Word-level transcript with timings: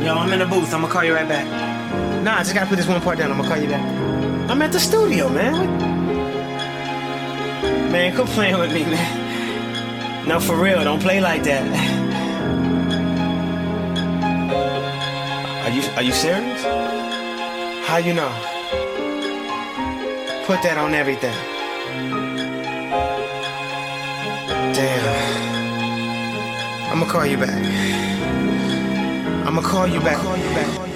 Yo, 0.00 0.14
I'm 0.14 0.32
in 0.32 0.38
the 0.38 0.46
booth. 0.46 0.72
I'm 0.72 0.82
gonna 0.82 0.92
call 0.92 1.04
you 1.04 1.12
right 1.12 1.28
back. 1.28 1.44
Nah, 2.22 2.36
I 2.36 2.38
just 2.38 2.54
gotta 2.54 2.66
put 2.66 2.76
this 2.76 2.86
one 2.86 3.00
part 3.00 3.18
down. 3.18 3.32
I'm 3.32 3.36
gonna 3.38 3.48
call 3.48 3.58
you 3.58 3.68
back. 3.68 3.82
I'm 4.48 4.62
at 4.62 4.70
the 4.70 4.78
studio, 4.78 5.28
man. 5.28 5.78
Man, 7.90 8.14
quit 8.14 8.28
playing 8.28 8.58
with 8.58 8.72
me, 8.72 8.84
man. 8.84 10.28
No, 10.28 10.38
for 10.38 10.56
real. 10.56 10.84
Don't 10.84 11.00
play 11.02 11.20
like 11.20 11.42
that. 11.44 11.64
Are 15.64 15.70
you 15.70 15.82
Are 15.96 16.02
you 16.02 16.12
serious? 16.12 16.62
How 17.86 17.96
you 17.96 18.14
know? 18.14 18.30
Put 20.46 20.62
that 20.62 20.78
on 20.78 20.94
everything. 20.94 21.34
Damn. 24.74 25.38
I'm 26.92 27.00
gonna 27.00 27.12
call 27.12 27.26
you 27.26 27.36
back. 27.36 28.17
I'm 29.48 29.54
gonna 29.54 29.66
call 29.66 29.86
you 29.86 29.98
back. 30.00 30.87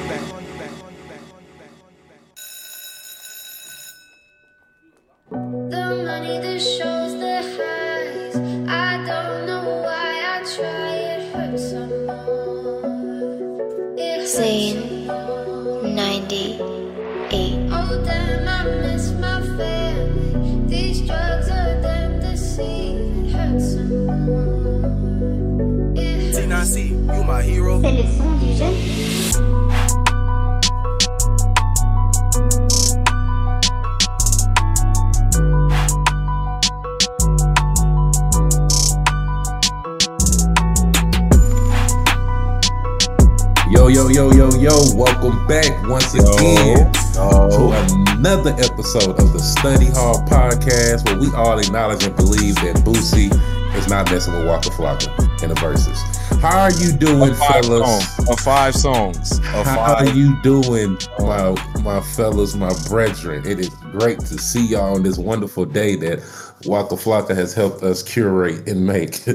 Episode 48.95 49.21
of 49.21 49.32
the 49.32 49.38
Study 49.38 49.87
Hall 49.87 50.23
Podcast 50.29 51.07
where 51.07 51.18
we 51.18 51.35
all 51.35 51.59
acknowledge 51.59 52.04
and 52.04 52.15
believe 52.15 52.57
that 52.57 52.76
Boosie 52.85 53.32
is 53.74 53.88
not 53.88 54.10
messing 54.10 54.34
with 54.34 54.46
Waka 54.46 54.68
Flocka 54.68 55.43
in 55.43 55.49
the 55.49 55.54
Verzuz. 55.54 55.96
How 56.43 56.59
are 56.60 56.73
you 56.73 56.93
doing, 56.93 57.32
five 57.32 57.65
fellas? 57.65 58.07
songs. 58.16 58.29
Of 58.29 58.40
five 58.40 58.74
songs. 58.74 59.38
Of 59.54 59.65
How 59.65 59.95
are 59.95 60.10
you 60.10 60.38
doing, 60.43 60.99
my 61.21 61.57
my 61.82 62.02
fellas, 62.02 62.54
my 62.54 62.74
brethren? 62.87 63.46
It 63.46 63.60
is 63.60 63.71
great 63.93 64.19
to 64.21 64.37
see 64.37 64.66
y'all 64.66 64.94
on 64.94 65.03
this 65.03 65.16
wonderful 65.16 65.65
day 65.65 65.97
that 65.97 66.21
Waka 66.66 66.94
Flocka 66.94 67.34
has 67.34 67.55
helped 67.55 67.82
us 67.82 68.03
curate 68.03 68.69
and 68.69 68.87
make. 68.87 69.21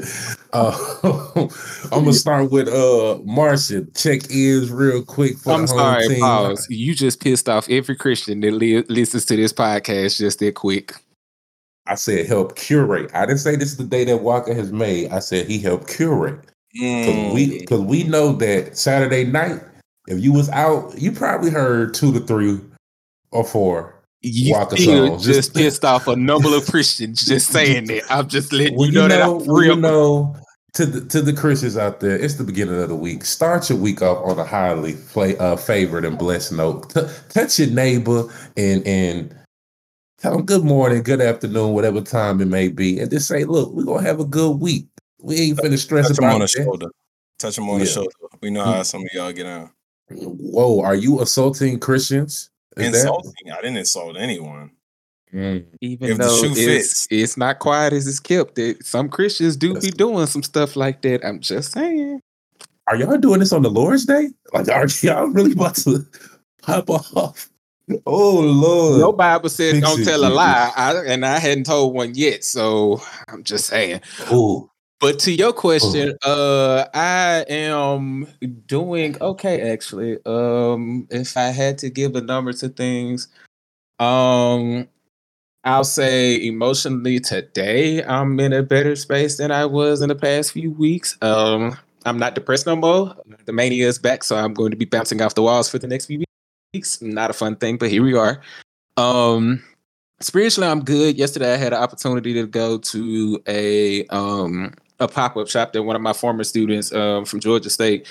Uh, 0.53 0.71
I'm 1.91 2.05
gonna 2.05 2.13
start 2.13 2.51
with 2.51 2.69
uh 2.69 3.19
Martian. 3.25 3.91
Check 3.93 4.31
ins 4.31 4.71
real 4.71 5.03
quick 5.03 5.37
for 5.37 5.51
I'm 5.51 5.67
sorry, 5.67 6.07
team. 6.07 6.21
pause. 6.21 6.65
You 6.69 6.95
just 6.95 7.19
pissed 7.19 7.49
off 7.49 7.69
every 7.69 7.97
Christian 7.97 8.39
that 8.39 8.53
li- 8.53 8.85
listens 8.87 9.25
to 9.25 9.35
this 9.35 9.51
podcast 9.51 10.17
just 10.17 10.39
that 10.39 10.55
quick. 10.55 10.93
I 11.85 11.95
said 11.95 12.27
help 12.27 12.55
curate. 12.55 13.11
I 13.13 13.25
didn't 13.25 13.39
say 13.39 13.57
this 13.57 13.71
is 13.71 13.77
the 13.77 13.83
day 13.83 14.05
that 14.05 14.23
Waka 14.23 14.53
has 14.53 14.71
made. 14.71 15.11
I 15.11 15.19
said 15.19 15.47
he 15.47 15.59
helped 15.59 15.89
curate. 15.89 16.39
Cause 16.79 17.33
we 17.33 17.65
cause 17.65 17.81
we 17.81 18.03
know 18.03 18.31
that 18.33 18.77
Saturday 18.77 19.25
night, 19.25 19.61
if 20.07 20.23
you 20.23 20.31
was 20.31 20.49
out, 20.49 20.97
you 20.97 21.11
probably 21.11 21.49
heard 21.49 21.93
two 21.93 22.13
to 22.13 22.19
three 22.21 22.59
or 23.31 23.43
four. 23.43 23.96
You 24.27 24.53
Waka 24.53 24.77
still 24.77 25.17
just 25.17 25.53
pissed 25.55 25.83
off 25.85 26.07
a 26.07 26.15
number 26.15 26.55
of 26.55 26.65
Christians 26.67 27.25
just 27.25 27.49
saying 27.51 27.85
that. 27.85 28.03
I'm 28.09 28.27
just 28.27 28.51
letting 28.53 28.75
Well, 28.77 28.87
you 28.87 28.93
know, 28.93 29.07
that 29.07 29.21
I'm 29.21 29.39
real. 29.47 29.75
you 29.75 29.81
know, 29.81 30.35
to 30.73 30.85
the 30.85 31.05
to 31.07 31.21
the 31.21 31.33
Christians 31.33 31.77
out 31.77 31.99
there, 31.99 32.15
it's 32.17 32.35
the 32.35 32.43
beginning 32.43 32.81
of 32.81 32.89
the 32.89 32.95
week. 32.95 33.25
Start 33.25 33.69
your 33.69 33.77
week 33.79 34.01
off 34.01 34.23
on 34.25 34.37
a 34.37 34.43
highly 34.45 34.93
play 35.09 35.37
uh, 35.37 35.55
favored 35.55 36.05
and 36.05 36.17
blessed 36.17 36.53
note. 36.53 36.89
T- 36.91 37.01
touch 37.29 37.59
your 37.59 37.69
neighbor 37.69 38.25
and 38.55 38.85
and 38.85 39.35
tell 40.19 40.35
them 40.37 40.45
good 40.45 40.63
morning, 40.63 41.01
good 41.03 41.21
afternoon, 41.21 41.73
whatever 41.73 42.01
time 42.01 42.41
it 42.41 42.47
may 42.47 42.67
be, 42.67 42.99
and 42.99 43.09
just 43.09 43.27
say, 43.27 43.43
look, 43.43 43.71
we're 43.71 43.85
gonna 43.85 44.03
have 44.05 44.19
a 44.19 44.25
good 44.25 44.59
week. 44.59 44.87
We 45.19 45.35
ain't 45.37 45.57
finna 45.57 45.77
stress 45.79 46.09
Touch 46.09 46.17
him 46.19 46.23
about 46.25 46.33
on 46.35 46.39
the 46.41 46.45
that. 46.55 46.63
shoulder. 46.63 46.87
Touch 47.39 47.57
him 47.57 47.69
on 47.69 47.79
the 47.79 47.85
shoulder. 47.85 48.11
We 48.41 48.49
know 48.51 48.63
how 48.63 48.83
some 48.83 49.01
of 49.01 49.07
y'all 49.13 49.31
get 49.31 49.45
out. 49.47 49.69
Whoa, 50.09 50.81
are 50.81 50.95
you 50.95 51.21
assaulting 51.21 51.79
Christians? 51.79 52.49
Is 52.79 52.91
that- 52.91 52.97
Insulting. 52.99 53.51
I 53.51 53.55
didn't 53.57 53.77
insult 53.77 54.17
anyone. 54.17 54.71
Mm. 55.33 55.65
Even 55.81 56.11
If 56.11 56.17
the 56.17 56.23
though 56.23 56.37
shoe 56.41 56.51
it's, 56.51 56.65
fits. 57.05 57.07
it's 57.11 57.37
not 57.37 57.59
quiet 57.59 57.91
as 57.93 58.07
it's 58.07 58.19
kept, 58.19 58.57
it, 58.57 58.85
some 58.85 59.09
Christians 59.09 59.57
do 59.57 59.69
be 59.69 59.73
That's- 59.75 59.93
doing 59.95 60.25
some 60.27 60.41
stuff 60.43 60.75
like 60.75 61.01
that. 61.01 61.25
I'm 61.25 61.39
just 61.41 61.73
saying. 61.73 62.21
Are 62.87 62.95
y'all 62.95 63.17
doing 63.17 63.41
this 63.41 63.51
on 63.51 63.61
the 63.63 63.69
Lord's 63.69 64.05
Day? 64.05 64.29
Like, 64.53 64.69
are 64.69 64.87
y'all 65.01 65.27
really 65.27 65.51
about 65.51 65.75
to 65.75 66.05
pop 66.61 66.89
off? 66.89 67.49
Oh 68.05 68.39
Lord! 68.39 68.99
Your 68.99 69.13
Bible 69.13 69.47
said 69.47 69.75
Fix 69.75 69.87
don't 69.87 70.01
it, 70.01 70.05
tell 70.05 70.25
a 70.25 70.27
lie, 70.27 70.71
I, 70.75 70.93
and 71.05 71.25
I 71.25 71.39
hadn't 71.39 71.65
told 71.65 71.93
one 71.93 72.13
yet. 72.15 72.43
So 72.43 73.01
I'm 73.29 73.43
just 73.43 73.67
saying. 73.67 74.01
Ooh. 74.31 74.69
But 74.99 75.19
to 75.19 75.31
your 75.31 75.53
question, 75.53 76.17
uh, 76.23 76.85
I 76.93 77.45
am 77.49 78.27
doing 78.65 79.15
okay 79.21 79.71
actually. 79.71 80.17
Um, 80.25 81.07
if 81.11 81.37
I 81.37 81.49
had 81.49 81.77
to 81.79 81.89
give 81.91 82.15
a 82.15 82.21
number 82.21 82.51
to 82.53 82.69
things, 82.69 83.27
um, 83.99 84.87
I'll 85.63 85.83
say 85.83 86.43
emotionally 86.43 87.19
today 87.19 88.03
I'm 88.05 88.39
in 88.39 88.53
a 88.53 88.63
better 88.63 88.95
space 88.95 89.37
than 89.37 89.51
I 89.51 89.65
was 89.65 90.01
in 90.01 90.09
the 90.09 90.15
past 90.15 90.53
few 90.53 90.71
weeks. 90.71 91.15
Um, 91.21 91.77
I'm 92.05 92.17
not 92.17 92.33
depressed 92.33 92.65
no 92.65 92.75
more. 92.75 93.15
The 93.45 93.53
mania 93.53 93.87
is 93.87 93.99
back, 93.99 94.23
so 94.23 94.35
I'm 94.35 94.53
going 94.55 94.71
to 94.71 94.77
be 94.77 94.85
bouncing 94.85 95.21
off 95.21 95.35
the 95.35 95.43
walls 95.43 95.69
for 95.69 95.77
the 95.77 95.87
next 95.87 96.07
few 96.07 96.23
weeks. 96.73 97.01
Not 97.03 97.29
a 97.29 97.33
fun 97.33 97.55
thing, 97.57 97.77
but 97.77 97.91
here 97.91 98.01
we 98.01 98.15
are. 98.15 98.41
Um, 98.95 99.63
spiritually, 100.21 100.67
I'm 100.69 100.83
good. 100.83 101.17
Yesterday, 101.17 101.53
I 101.53 101.57
had 101.57 101.73
an 101.73 101.83
opportunity 101.83 102.33
to 102.33 102.47
go 102.47 102.79
to 102.79 103.43
a 103.47 104.07
um 104.07 104.73
a 104.99 105.07
pop 105.07 105.37
up 105.37 105.47
shop 105.47 105.73
that 105.73 105.83
one 105.83 105.95
of 105.95 106.01
my 106.01 106.13
former 106.13 106.43
students 106.43 106.93
um 106.93 107.25
from 107.25 107.39
Georgia 107.39 107.69
State 107.69 108.07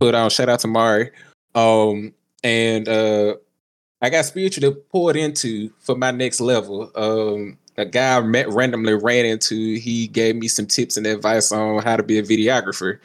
put 0.00 0.14
on. 0.14 0.30
Shout 0.30 0.48
out 0.48 0.60
to 0.60 0.68
Mari. 0.68 1.10
Um, 1.54 2.12
and 2.44 2.88
uh, 2.88 3.36
I 4.02 4.10
got 4.10 4.26
spiritually 4.26 4.76
poured 4.92 5.16
into 5.16 5.70
for 5.80 5.96
my 5.96 6.10
next 6.10 6.40
level. 6.40 6.90
Um, 6.94 7.58
a 7.78 7.84
guy 7.84 8.16
I 8.16 8.20
met 8.20 8.48
randomly 8.48 8.94
ran 8.94 9.24
into. 9.24 9.76
He 9.76 10.06
gave 10.08 10.36
me 10.36 10.48
some 10.48 10.66
tips 10.66 10.96
and 10.96 11.06
advice 11.06 11.52
on 11.52 11.82
how 11.82 11.96
to 11.96 12.02
be 12.02 12.18
a 12.18 12.22
videographer. 12.22 12.98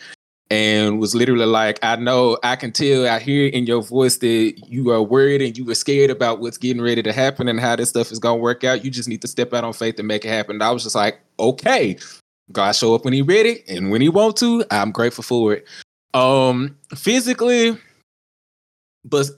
And 0.49 0.99
was 0.99 1.15
literally 1.15 1.45
like, 1.45 1.79
I 1.81 1.95
know 1.95 2.37
I 2.43 2.57
can 2.57 2.73
tell, 2.73 3.07
I 3.07 3.19
hear 3.19 3.47
in 3.47 3.65
your 3.65 3.81
voice 3.81 4.17
that 4.17 4.61
you 4.67 4.91
are 4.91 5.01
worried 5.01 5.41
and 5.41 5.57
you 5.57 5.63
were 5.63 5.75
scared 5.75 6.09
about 6.09 6.41
what's 6.41 6.57
getting 6.57 6.81
ready 6.81 7.01
to 7.03 7.13
happen 7.13 7.47
and 7.47 7.57
how 7.57 7.77
this 7.77 7.87
stuff 7.87 8.11
is 8.11 8.19
gonna 8.19 8.35
work 8.35 8.65
out. 8.65 8.83
You 8.83 8.91
just 8.91 9.07
need 9.07 9.21
to 9.21 9.29
step 9.29 9.53
out 9.53 9.63
on 9.63 9.71
faith 9.71 9.97
and 9.97 10.09
make 10.09 10.25
it 10.25 10.27
happen. 10.27 10.57
And 10.57 10.63
I 10.63 10.71
was 10.71 10.83
just 10.83 10.95
like, 10.95 11.21
okay, 11.39 11.97
God 12.51 12.75
show 12.75 12.93
up 12.95 13.05
when 13.05 13.13
he 13.13 13.21
ready 13.21 13.63
and 13.67 13.91
when 13.91 14.01
he 14.01 14.09
want 14.09 14.37
to, 14.37 14.63
I'm 14.71 14.91
grateful 14.91 15.23
for 15.23 15.53
it. 15.53 15.67
Um, 16.13 16.77
physically, 16.95 17.77
but 19.05 19.29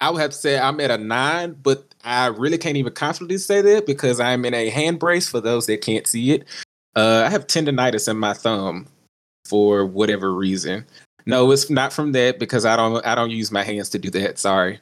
I 0.00 0.10
would 0.10 0.20
have 0.20 0.30
to 0.30 0.36
say 0.36 0.58
I'm 0.58 0.80
at 0.80 0.90
a 0.90 0.98
nine, 0.98 1.56
but 1.62 1.94
I 2.04 2.26
really 2.26 2.58
can't 2.58 2.76
even 2.76 2.92
confidently 2.92 3.38
say 3.38 3.60
that 3.60 3.86
because 3.86 4.20
I'm 4.20 4.44
in 4.44 4.54
a 4.54 4.70
hand 4.70 4.98
brace 4.98 5.28
for 5.28 5.40
those 5.40 5.66
that 5.66 5.80
can't 5.80 6.06
see 6.06 6.32
it. 6.32 6.44
Uh, 6.96 7.24
I 7.26 7.30
have 7.30 7.46
tendonitis 7.46 8.08
in 8.08 8.18
my 8.18 8.32
thumb 8.32 8.86
for 9.44 9.84
whatever 9.84 10.32
reason. 10.32 10.86
No, 11.26 11.50
it's 11.50 11.68
not 11.68 11.92
from 11.92 12.12
that 12.12 12.38
because 12.38 12.64
I 12.64 12.76
don't 12.76 13.04
I 13.04 13.14
don't 13.14 13.30
use 13.30 13.52
my 13.52 13.62
hands 13.62 13.90
to 13.90 13.98
do 13.98 14.10
that. 14.10 14.38
Sorry. 14.38 14.80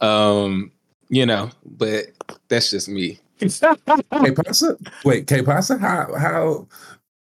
Um, 0.00 0.72
you 1.08 1.26
know, 1.26 1.50
but 1.64 2.06
that's 2.48 2.70
just 2.70 2.88
me. 2.88 3.18
K 3.40 4.30
Pasa? 4.32 4.78
Wait, 5.04 5.26
K 5.26 5.42
Pasa? 5.42 5.76
How 5.76 6.14
how 6.16 6.66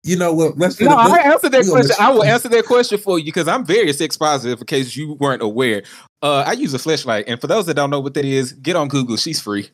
you 0.05 0.17
know 0.17 0.33
what 0.33 0.59
let's 0.59 0.81
No, 0.81 0.91
I 0.97 1.19
answered 1.19 1.53
that 1.53 1.67
question. 1.67 1.97
I 1.99 2.11
will 2.11 2.25
answer 2.25 2.49
that 2.49 2.65
question 2.67 2.99
for 2.99 3.19
you 3.19 3.27
because 3.27 3.49
I'm 3.49 3.65
very 3.65 3.93
sex 3.93 4.17
positive 4.17 4.61
in 4.61 4.67
case 4.67 4.97
you 4.97 5.15
weren't 5.15 5.43
aware. 5.43 5.83
Uh, 6.23 6.45
I 6.47 6.53
use 6.53 6.75
a 6.75 6.79
Fleshlight, 6.79 7.25
and 7.27 7.41
for 7.41 7.47
those 7.47 7.67
that 7.67 7.75
don't 7.75 7.91
know 7.91 8.01
what 8.01 8.15
that 8.15 8.25
is, 8.25 8.53
get 8.53 8.77
on 8.77 8.89
Google. 8.89 9.17
She's 9.17 9.41
free. 9.41 9.69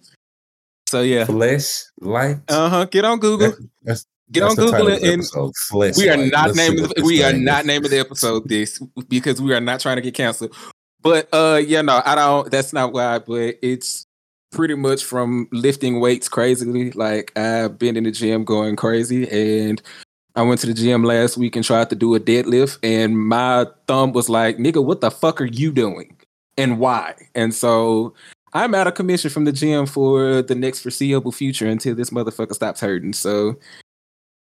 So 0.89 1.03
yeah, 1.03 1.25
flesh 1.27 1.83
light. 2.01 2.39
uh 2.49 2.69
huh. 2.69 2.85
Get 2.87 3.05
on 3.05 3.19
Google. 3.19 3.55
That's- 3.83 4.07
Get 4.31 4.41
that's 4.41 4.59
on 4.59 4.67
Google 4.67 4.89
and, 4.89 5.97
we 5.97 6.09
are 6.11 6.17
not 6.19 6.49
Let's 6.49 6.57
naming 6.59 6.83
the, 6.83 7.03
we 7.03 7.23
are 7.25 7.33
not 7.33 7.61
is. 7.61 7.67
naming 7.67 7.91
the 7.91 7.99
episode 7.99 8.47
this 8.47 8.79
because 9.09 9.41
we 9.41 9.55
are 9.55 9.61
not 9.61 9.81
trying 9.81 9.97
to 9.97 10.03
get 10.03 10.13
canceled. 10.13 10.55
But 11.01 11.29
uh, 11.33 11.63
yeah, 11.65 11.81
no, 11.81 12.03
I 12.05 12.15
don't. 12.15 12.51
That's 12.51 12.75
not 12.75 12.93
why. 12.93 13.21
But 13.21 13.55
it's 13.63 14.05
pretty 14.53 14.75
much 14.75 15.03
from 15.03 15.49
lifting 15.51 16.01
weights 16.01 16.29
crazily. 16.29 16.91
Like 16.91 17.37
I've 17.39 17.79
been 17.79 17.97
in 17.97 18.05
the 18.05 18.11
gym 18.11 18.45
going 18.45 18.77
crazy, 18.77 19.27
and 19.31 19.81
I 20.39 20.43
went 20.43 20.61
to 20.61 20.69
the 20.69 20.75
gym 20.75 21.03
last 21.03 21.37
week 21.37 21.57
and 21.57 21.65
tried 21.65 21.91
to 21.91 21.97
do 21.97 22.15
a 22.15 22.21
deadlift, 22.21 22.79
and 22.85 23.19
my 23.19 23.67
thumb 23.89 24.13
was 24.13 24.29
like, 24.29 24.57
"Nigga, 24.59 24.85
what 24.85 25.01
the 25.01 25.11
fuck 25.11 25.41
are 25.41 25.47
you 25.47 25.73
doing, 25.73 26.17
and 26.57 26.79
why?" 26.79 27.17
And 27.35 27.53
so 27.53 28.15
I'm 28.53 28.73
out 28.73 28.87
of 28.87 28.95
commission 28.95 29.31
from 29.31 29.47
the 29.47 29.53
gym 29.53 29.85
for 29.85 30.41
the 30.43 30.55
next 30.55 30.83
foreseeable 30.83 31.33
future 31.33 31.67
until 31.67 31.97
this 31.97 32.11
motherfucker 32.11 32.55
stops 32.55 32.81
hurting. 32.81 33.15
So 33.15 33.57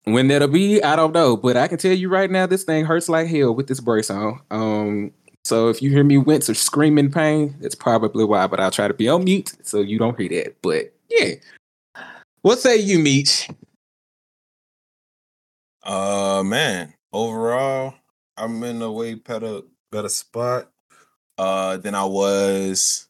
when 0.05 0.29
that'll 0.29 0.49
be, 0.49 0.83
I 0.83 0.97
don't 0.97 1.15
know, 1.15 1.35
but 1.35 1.57
I 1.57 1.67
can 1.67 1.79
tell 1.79 1.95
you 1.95 2.11
right 2.11 2.31
now, 2.31 2.45
this 2.45 2.65
thing 2.65 2.85
hurts 2.85 3.09
like 3.09 3.27
hell 3.27 3.55
with 3.55 3.67
this 3.67 3.81
brace 3.81 4.11
on. 4.11 4.39
Um, 4.51 5.13
so 5.47 5.71
if 5.71 5.81
you 5.81 5.89
hear 5.89 6.05
me 6.05 6.19
wince 6.19 6.51
or 6.51 6.55
scream 6.55 6.99
in 6.99 7.11
pain, 7.11 7.57
that's 7.59 7.75
probably 7.75 8.27
why. 8.27 8.47
But 8.49 8.61
I'll 8.61 8.71
try 8.71 8.87
to 8.87 8.93
be 8.93 9.09
on 9.09 9.25
mute 9.25 9.55
so 9.63 9.81
you 9.81 9.99
don't 9.99 10.21
hear 10.21 10.29
that. 10.29 10.57
But 10.61 10.93
yeah, 11.09 11.37
what 12.43 12.59
say 12.59 12.77
you, 12.77 12.99
Meech? 12.99 13.49
Uh 15.87 16.43
man, 16.45 16.93
overall, 17.13 17.95
I'm 18.37 18.61
in 18.65 18.83
a 18.83 18.91
way 18.91 19.15
better 19.15 19.61
better 19.93 20.09
spot 20.09 20.71
uh 21.39 21.77
than 21.77 21.95
I 21.95 22.05
was. 22.05 23.07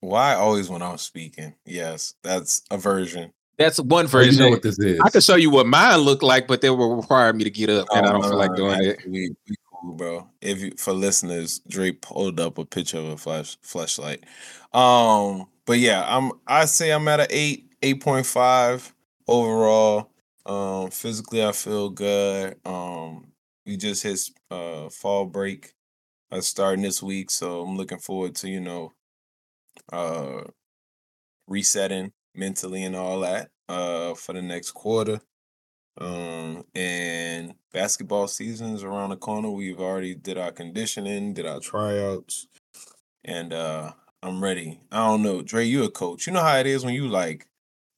Why 0.00 0.34
always 0.36 0.70
when 0.70 0.80
I'm 0.80 0.96
speaking? 0.96 1.54
Yes, 1.66 2.14
that's 2.22 2.62
a 2.70 2.78
version. 2.78 3.30
That's 3.58 3.78
one 3.78 4.06
Well, 4.06 4.22
you 4.24 4.28
version. 4.30 4.44
know 4.44 4.50
what 4.50 4.62
this 4.62 4.78
is. 4.78 4.98
I 5.04 5.10
can 5.10 5.20
show 5.20 5.34
you 5.34 5.50
what 5.50 5.66
mine 5.66 5.98
looked 5.98 6.22
like, 6.22 6.46
but 6.46 6.62
they 6.62 6.70
will 6.70 6.96
require 6.96 7.32
me 7.34 7.44
to 7.44 7.50
get 7.50 7.68
up, 7.68 7.88
and 7.92 8.06
I 8.06 8.12
don't 8.12 8.22
No, 8.22 8.28
feel 8.30 8.38
like 8.38 8.52
no, 8.52 8.56
doing 8.56 8.84
it. 8.84 9.00
We, 9.06 9.34
we 9.48 9.56
cool, 9.70 9.94
bro. 9.94 10.28
If 10.40 10.60
you 10.60 10.72
for 10.78 10.92
listeners, 10.94 11.58
Dre 11.68 11.92
pulled 11.92 12.40
up 12.40 12.56
a 12.56 12.64
picture 12.64 12.98
of 12.98 13.06
a 13.08 13.16
flash 13.18 13.58
flashlight. 13.60 14.24
Um, 14.72 15.48
but 15.66 15.78
yeah, 15.78 16.06
I'm 16.08 16.32
I 16.46 16.64
say 16.64 16.90
I'm 16.90 17.06
at 17.08 17.20
a 17.20 17.26
eight, 17.30 17.70
eight 17.82 18.00
point 18.00 18.24
five 18.24 18.94
overall. 19.26 20.10
Um, 20.48 20.90
physically 20.90 21.44
I 21.44 21.52
feel 21.52 21.90
good. 21.90 22.58
Um, 22.66 23.32
we 23.66 23.76
just 23.78 24.02
hit 24.02 24.20
uh 24.50 24.90
fall 24.90 25.26
break 25.26 25.74
uh 26.32 26.40
starting 26.42 26.82
this 26.84 27.02
week, 27.02 27.30
so 27.30 27.62
I'm 27.62 27.76
looking 27.76 27.98
forward 28.00 28.36
to, 28.36 28.50
you 28.50 28.60
know, 28.60 28.94
uh 29.92 30.44
resetting 31.46 32.12
mentally 32.34 32.84
and 32.84 32.96
all 32.96 33.20
that 33.20 33.50
uh 33.68 34.14
for 34.14 34.32
the 34.32 34.42
next 34.42 34.72
quarter. 34.72 35.20
Um 35.98 36.64
and 36.74 37.54
basketball 37.72 38.28
season 38.28 38.74
is 38.74 38.84
around 38.84 39.10
the 39.10 39.16
corner. 39.16 39.50
We've 39.50 39.80
already 39.80 40.14
did 40.14 40.38
our 40.38 40.52
conditioning, 40.52 41.34
did 41.34 41.46
our 41.46 41.60
tryouts, 41.60 42.48
and 43.24 43.52
uh 43.52 43.92
I'm 44.22 44.42
ready. 44.42 44.80
I 44.92 44.98
don't 45.08 45.22
know, 45.22 45.42
Dre, 45.42 45.64
you 45.66 45.84
a 45.84 45.90
coach. 45.90 46.26
You 46.26 46.32
know 46.34 46.42
how 46.42 46.58
it 46.58 46.66
is 46.66 46.84
when 46.84 46.94
you 46.94 47.08
like 47.08 47.46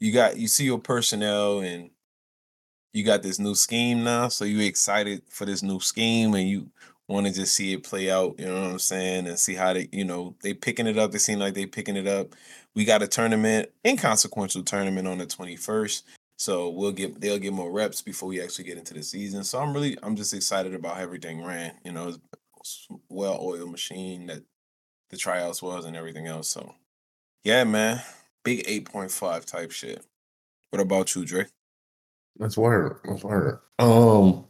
you 0.00 0.12
got 0.12 0.38
you 0.38 0.49
see 0.49 0.64
your 0.67 0.81
personnel 0.81 1.61
and 1.61 1.91
you 2.92 3.04
got 3.04 3.22
this 3.22 3.38
new 3.38 3.54
scheme 3.54 4.04
now, 4.04 4.28
so 4.28 4.44
you 4.44 4.60
excited 4.66 5.22
for 5.28 5.44
this 5.44 5.62
new 5.62 5.81
scheme 5.81 6.34
and 6.34 6.48
you 6.48 6.70
want 7.08 7.26
to 7.26 7.32
just 7.32 7.54
see 7.54 7.72
it 7.72 7.82
play 7.82 8.10
out, 8.10 8.38
you 8.38 8.46
know 8.46 8.62
what 8.62 8.70
I'm 8.70 8.78
saying, 8.78 9.26
and 9.26 9.38
see 9.38 9.54
how 9.54 9.72
they, 9.72 9.88
you 9.92 10.04
know, 10.04 10.34
they 10.42 10.54
picking 10.54 10.87
it 10.87 10.98
up. 10.98 11.12
They 11.12 11.19
seem 11.19 11.38
like 11.38 11.54
they 11.54 11.66
picking 11.66 11.96
it 11.96 12.06
up. 12.06 12.34
We 12.75 12.84
got 12.84 13.02
a 13.02 13.08
tournament, 13.08 13.70
inconsequential 13.84 14.62
tournament 14.62 15.08
on 15.08 15.19
the 15.19 15.26
21st. 15.26 16.02
So 16.38 16.70
we'll 16.70 16.92
get 16.92 17.20
they'll 17.20 17.38
get 17.38 17.52
more 17.52 17.70
reps 17.70 18.00
before 18.00 18.31
we 18.31 18.40
actually 18.40 18.64
get 18.64 18.78
into 18.78 18.94
the 18.94 19.02
season. 19.02 19.44
So 19.44 19.58
I'm 19.58 19.75
really 19.75 19.98
I'm 20.02 20.16
just 20.16 20.32
excited 20.32 20.75
about 20.75 20.96
how 20.96 21.02
everything 21.02 21.44
ran. 21.44 21.75
You 21.84 21.92
know, 21.92 22.14
well 23.10 23.38
oiled 23.42 23.70
machine 23.70 24.26
that 24.28 24.42
the 25.10 25.19
tryouts 25.19 25.60
was 25.60 25.84
and 25.84 25.96
everything 25.96 26.26
else. 26.26 26.48
So 26.48 26.75
yeah, 27.44 27.64
man. 27.64 28.00
Big 28.42 28.66
8.5 28.66 29.44
type 29.44 29.70
shit. 29.70 30.02
What 30.70 30.81
about 30.81 31.14
you, 31.14 31.26
Dre? 31.26 31.46
That's 32.38 32.56
word. 32.56 32.98
That's 33.04 33.24
word. 33.24 33.58
Um, 33.78 34.44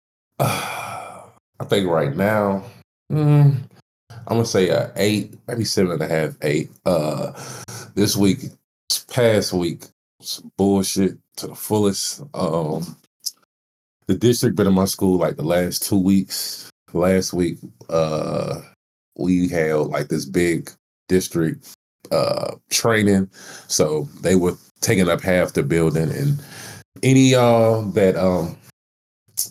I 0.38 1.64
think 1.66 1.88
right 1.88 2.16
now, 2.16 2.64
mm, 3.12 3.56
I'm 4.10 4.36
gonna 4.36 4.44
say 4.46 4.68
a 4.68 4.92
eight, 4.96 5.34
maybe 5.46 5.64
seven 5.64 5.92
and 5.92 6.02
a 6.02 6.08
half, 6.08 6.36
eight. 6.42 6.70
Uh, 6.86 7.32
this 7.94 8.16
week, 8.16 8.44
past 9.08 9.52
week, 9.52 9.84
some 10.20 10.50
bullshit 10.56 11.18
to 11.36 11.48
the 11.48 11.54
fullest. 11.54 12.22
Um, 12.34 12.96
the 14.06 14.14
district 14.14 14.56
been 14.56 14.66
in 14.66 14.74
my 14.74 14.86
school 14.86 15.18
like 15.18 15.36
the 15.36 15.44
last 15.44 15.84
two 15.88 15.98
weeks. 15.98 16.70
Last 16.92 17.32
week, 17.32 17.58
uh, 17.88 18.60
we 19.16 19.48
held 19.48 19.90
like 19.90 20.08
this 20.08 20.24
big 20.24 20.70
district 21.08 21.74
uh 22.10 22.56
training, 22.70 23.30
so 23.68 24.08
they 24.22 24.34
were 24.34 24.56
taking 24.80 25.08
up 25.08 25.20
half 25.20 25.52
the 25.52 25.62
building 25.62 26.10
and 26.10 26.42
any 27.02 27.34
uh 27.34 27.80
that 27.92 28.16
um 28.16 28.56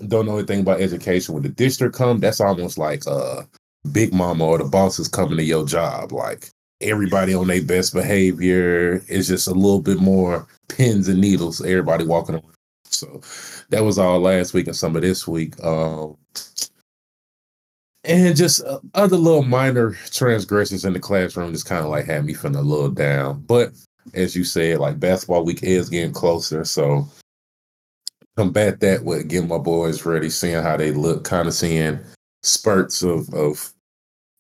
don't 0.08 0.26
know 0.26 0.38
anything 0.38 0.62
about 0.62 0.82
education 0.82 1.34
when 1.34 1.44
the 1.44 1.50
district 1.50 1.96
come 1.96 2.20
that's 2.20 2.42
almost 2.42 2.78
like 2.78 3.06
uh 3.08 3.44
big 3.92 4.14
mama 4.14 4.46
or 4.46 4.58
the 4.58 4.64
boss 4.64 5.00
is 5.00 5.08
coming 5.08 5.38
to 5.38 5.44
your 5.44 5.66
job. 5.66 6.12
Like 6.12 6.50
everybody 6.82 7.34
on 7.34 7.48
their 7.48 7.62
best 7.62 7.94
behavior 7.94 9.04
it's 9.08 9.28
just 9.28 9.48
a 9.48 9.54
little 9.54 9.82
bit 9.82 10.00
more 10.00 10.48
pins 10.70 11.08
and 11.08 11.20
needles 11.20 11.62
everybody 11.62 12.06
walking 12.06 12.36
around. 12.36 12.54
So 12.86 13.22
that 13.70 13.84
was 13.84 14.00
all 14.00 14.20
last 14.20 14.54
week 14.54 14.68
and 14.68 14.76
some 14.76 14.96
of 14.96 15.02
this 15.02 15.28
week 15.28 15.62
um 15.64 16.18
and 18.06 18.36
just 18.36 18.64
uh, 18.64 18.80
other 18.94 19.18
little 19.18 19.44
minor 19.44 19.92
transgressions 20.12 20.86
in 20.86 20.94
the 20.94 21.00
classroom 21.00 21.52
just 21.52 21.66
kind 21.66 21.84
of 21.84 21.90
like 21.92 22.06
had 22.06 22.26
me 22.26 22.34
feeling 22.34 22.56
a 22.56 22.62
little 22.62 22.90
down. 22.90 23.44
But 23.46 23.72
as 24.14 24.36
you 24.36 24.44
said 24.44 24.80
like 24.80 25.00
basketball 25.00 25.46
week 25.46 25.64
is 25.64 25.90
getting 25.90 26.14
closer 26.14 26.64
so 26.64 27.08
combat 28.40 28.80
that 28.80 29.04
with 29.04 29.28
getting 29.28 29.50
my 29.50 29.58
boys 29.58 30.06
ready, 30.06 30.30
seeing 30.30 30.64
how 30.64 30.78
they 30.78 30.92
look, 30.92 31.26
kind 31.26 31.46
of 31.46 31.54
seeing 31.54 32.00
spurts 32.42 33.04
of 33.04 33.34
of 33.34 33.74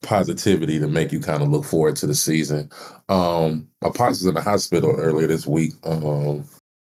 positivity 0.01 0.79
to 0.79 0.87
make 0.87 1.11
you 1.11 1.19
kind 1.19 1.43
of 1.43 1.49
look 1.49 1.65
forward 1.65 1.97
to 1.97 2.07
the 2.07 2.15
season. 2.15 2.69
Um, 3.09 3.67
my 3.81 3.89
pops 3.89 4.21
was 4.21 4.27
in 4.27 4.35
the 4.35 4.41
hospital 4.41 4.91
earlier 4.91 5.27
this 5.27 5.45
week. 5.45 5.73
Um, 5.83 6.45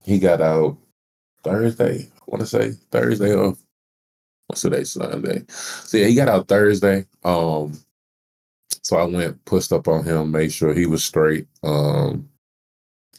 he 0.04 0.18
got 0.18 0.42
out 0.42 0.78
Thursday. 1.44 2.10
I 2.16 2.24
want 2.26 2.42
to 2.42 2.48
say 2.48 2.72
Thursday 2.90 3.36
or 3.36 3.56
what's 4.48 4.62
today? 4.62 4.84
Sunday. 4.84 5.44
So 5.48 5.98
yeah, 5.98 6.08
he 6.08 6.16
got 6.16 6.28
out 6.28 6.48
Thursday. 6.48 7.06
Um, 7.24 7.80
so 8.82 8.98
I 8.98 9.06
went, 9.06 9.46
pushed 9.46 9.72
up 9.72 9.88
on 9.88 10.04
him, 10.04 10.32
made 10.32 10.52
sure 10.52 10.74
he 10.74 10.88
was 10.88 11.04
straight. 11.04 11.48
Um, 11.64 12.28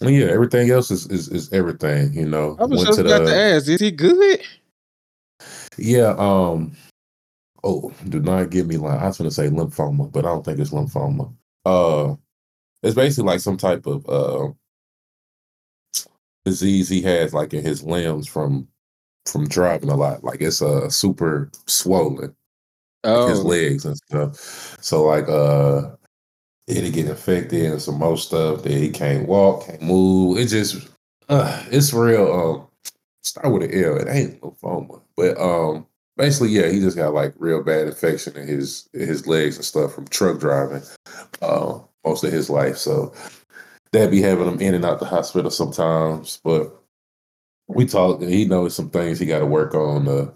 yeah, 0.01 0.27
everything 0.27 0.71
else 0.71 0.91
is 0.91 1.07
is, 1.09 1.29
is 1.29 1.53
everything. 1.53 2.13
You 2.13 2.27
know, 2.29 2.57
I 2.59 2.65
was 2.65 2.79
Went 2.79 2.87
just 2.89 2.99
to 3.01 3.07
about 3.07 3.25
the- 3.25 3.31
to 3.33 3.37
ask, 3.37 3.69
is 3.69 3.81
he 3.81 3.91
good? 3.91 4.41
Yeah. 5.79 6.15
Um. 6.19 6.77
Oh, 7.65 7.93
do 8.09 8.21
not 8.21 8.51
give 8.51 8.67
me 8.67 8.77
like 8.77 9.01
I 9.01 9.07
was 9.07 9.19
gonna 9.19 9.31
say 9.31 9.49
lymphoma, 9.49 10.11
but 10.13 10.25
I 10.25 10.29
don't 10.29 10.45
think 10.45 10.59
it's 10.59 10.71
lymphoma. 10.71 11.35
Uh, 11.65 12.15
it's 12.83 12.95
basically 12.95 13.27
like 13.27 13.41
some 13.41 13.57
type 13.57 13.87
of 13.87 14.09
uh 14.09 14.53
disease 16.45 16.89
he 16.89 17.03
has, 17.03 17.35
like 17.35 17.53
in 17.55 17.63
his 17.65 17.83
limbs 17.83 18.27
from 18.29 18.69
from 19.25 19.49
driving 19.49 19.91
a 19.91 19.97
lot. 19.97 20.23
Like 20.23 20.41
it's 20.41 20.63
uh 20.63 20.89
super 20.89 21.51
swollen, 21.67 22.17
like 23.05 23.29
his 23.29 23.41
Oh, 23.41 23.43
legs 23.43 23.85
and 23.85 23.97
stuff. 23.97 24.77
So 24.81 25.05
like 25.05 25.29
uh, 25.29 25.97
it'll 26.67 26.91
get 26.91 27.07
infected 27.07 27.65
and 27.65 27.83
some 27.83 27.99
more 27.99 28.17
stuff 28.17 28.63
that 28.63 28.73
he 28.73 28.91
can't 28.91 29.29
walk, 29.29 29.67
can't 29.67 29.83
move. 29.83 30.39
It 30.39 30.47
just 30.49 30.89
uh, 31.29 31.65
it's 31.71 31.93
real. 31.93 32.33
Um, 32.33 32.93
start 33.23 33.53
with 33.53 33.65
an 33.65 33.85
L. 33.85 33.97
It 33.97 34.09
ain't 34.09 34.41
lymphoma, 34.41 35.01
but 35.17 35.39
um, 35.39 35.87
basically, 36.17 36.51
yeah, 36.51 36.69
he 36.69 36.81
just 36.81 36.97
got 36.97 37.15
like 37.15 37.35
real 37.39 37.63
bad 37.63 37.87
infection 37.89 38.37
in 38.37 38.47
his 38.47 38.89
in 38.95 39.07
his 39.07 39.27
legs 39.27 39.57
and 39.57 39.65
stuff 39.65 39.95
from 39.95 40.07
truck 40.09 40.39
driving, 40.39 40.83
uh, 41.43 41.79
most 42.05 42.25
of 42.25 42.33
his 42.33 42.51
life. 42.51 42.77
So 42.77 43.13
that 43.93 44.11
be 44.11 44.21
having 44.21 44.47
him 44.47 44.61
in 44.61 44.75
and 44.75 44.85
out 44.85 45.01
the 45.01 45.07
hospital 45.07 45.51
sometimes. 45.51 46.41
But 46.45 46.73
we 47.69 47.87
talk. 47.87 48.21
And 48.23 48.31
he 48.31 48.45
knows 48.45 48.75
some 48.75 48.91
things 48.91 49.19
he 49.19 49.27
got 49.27 49.41
to 49.41 49.47
work 49.47 49.75
on 49.75 50.05
to 50.07 50.33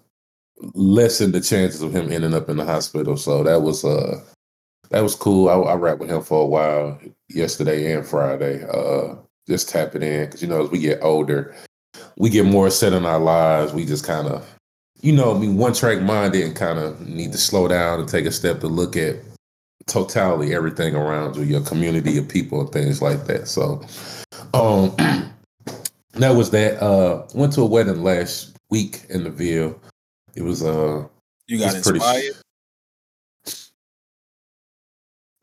lessen 0.74 1.32
the 1.32 1.40
chances 1.40 1.82
of 1.82 1.94
him 1.94 2.12
ending 2.12 2.34
up 2.34 2.48
in 2.48 2.56
the 2.56 2.64
hospital. 2.64 3.16
So 3.16 3.42
that 3.44 3.62
was 3.62 3.84
uh 3.84 4.20
that 4.90 5.02
was 5.02 5.14
cool. 5.14 5.48
I, 5.48 5.54
I 5.54 5.74
rapped 5.74 6.00
with 6.00 6.10
him 6.10 6.22
for 6.22 6.42
a 6.42 6.46
while 6.46 7.00
yesterday 7.28 7.92
and 7.92 8.06
Friday. 8.06 8.64
Uh, 8.64 9.16
just 9.48 9.68
tapping 9.68 10.02
in 10.02 10.26
because 10.26 10.42
you 10.42 10.48
know 10.48 10.64
as 10.64 10.70
we 10.70 10.78
get 10.78 11.02
older, 11.02 11.54
we 12.16 12.30
get 12.30 12.44
more 12.44 12.70
set 12.70 12.92
in 12.92 13.04
our 13.04 13.18
lives. 13.18 13.72
We 13.72 13.84
just 13.84 14.04
kind 14.04 14.28
of, 14.28 14.46
you 15.00 15.12
know, 15.12 15.34
I 15.34 15.38
mean, 15.38 15.56
one 15.56 15.72
track 15.72 16.00
minded 16.02 16.44
and 16.44 16.54
kind 16.54 16.78
of 16.78 17.00
need 17.08 17.32
to 17.32 17.38
slow 17.38 17.68
down 17.68 18.00
and 18.00 18.08
take 18.08 18.26
a 18.26 18.32
step 18.32 18.60
to 18.60 18.68
look 18.68 18.96
at 18.96 19.16
totality, 19.86 20.54
everything 20.54 20.94
around 20.94 21.36
you, 21.36 21.42
your 21.42 21.62
community, 21.62 22.12
your 22.12 22.24
people, 22.24 22.60
and 22.60 22.70
things 22.70 23.00
like 23.00 23.26
that. 23.26 23.48
So, 23.48 23.84
um, 24.54 24.94
that 26.12 26.30
was 26.30 26.50
that. 26.50 26.82
Uh, 26.82 27.26
went 27.34 27.52
to 27.54 27.62
a 27.62 27.66
wedding 27.66 28.02
last 28.02 28.56
week 28.70 29.04
in 29.08 29.24
the 29.24 29.30
Ville. 29.30 29.80
It 30.34 30.42
was 30.42 30.62
uh, 30.62 31.06
You 31.48 31.58
got 31.58 31.74
it's 31.74 31.88
pretty. 31.88 32.30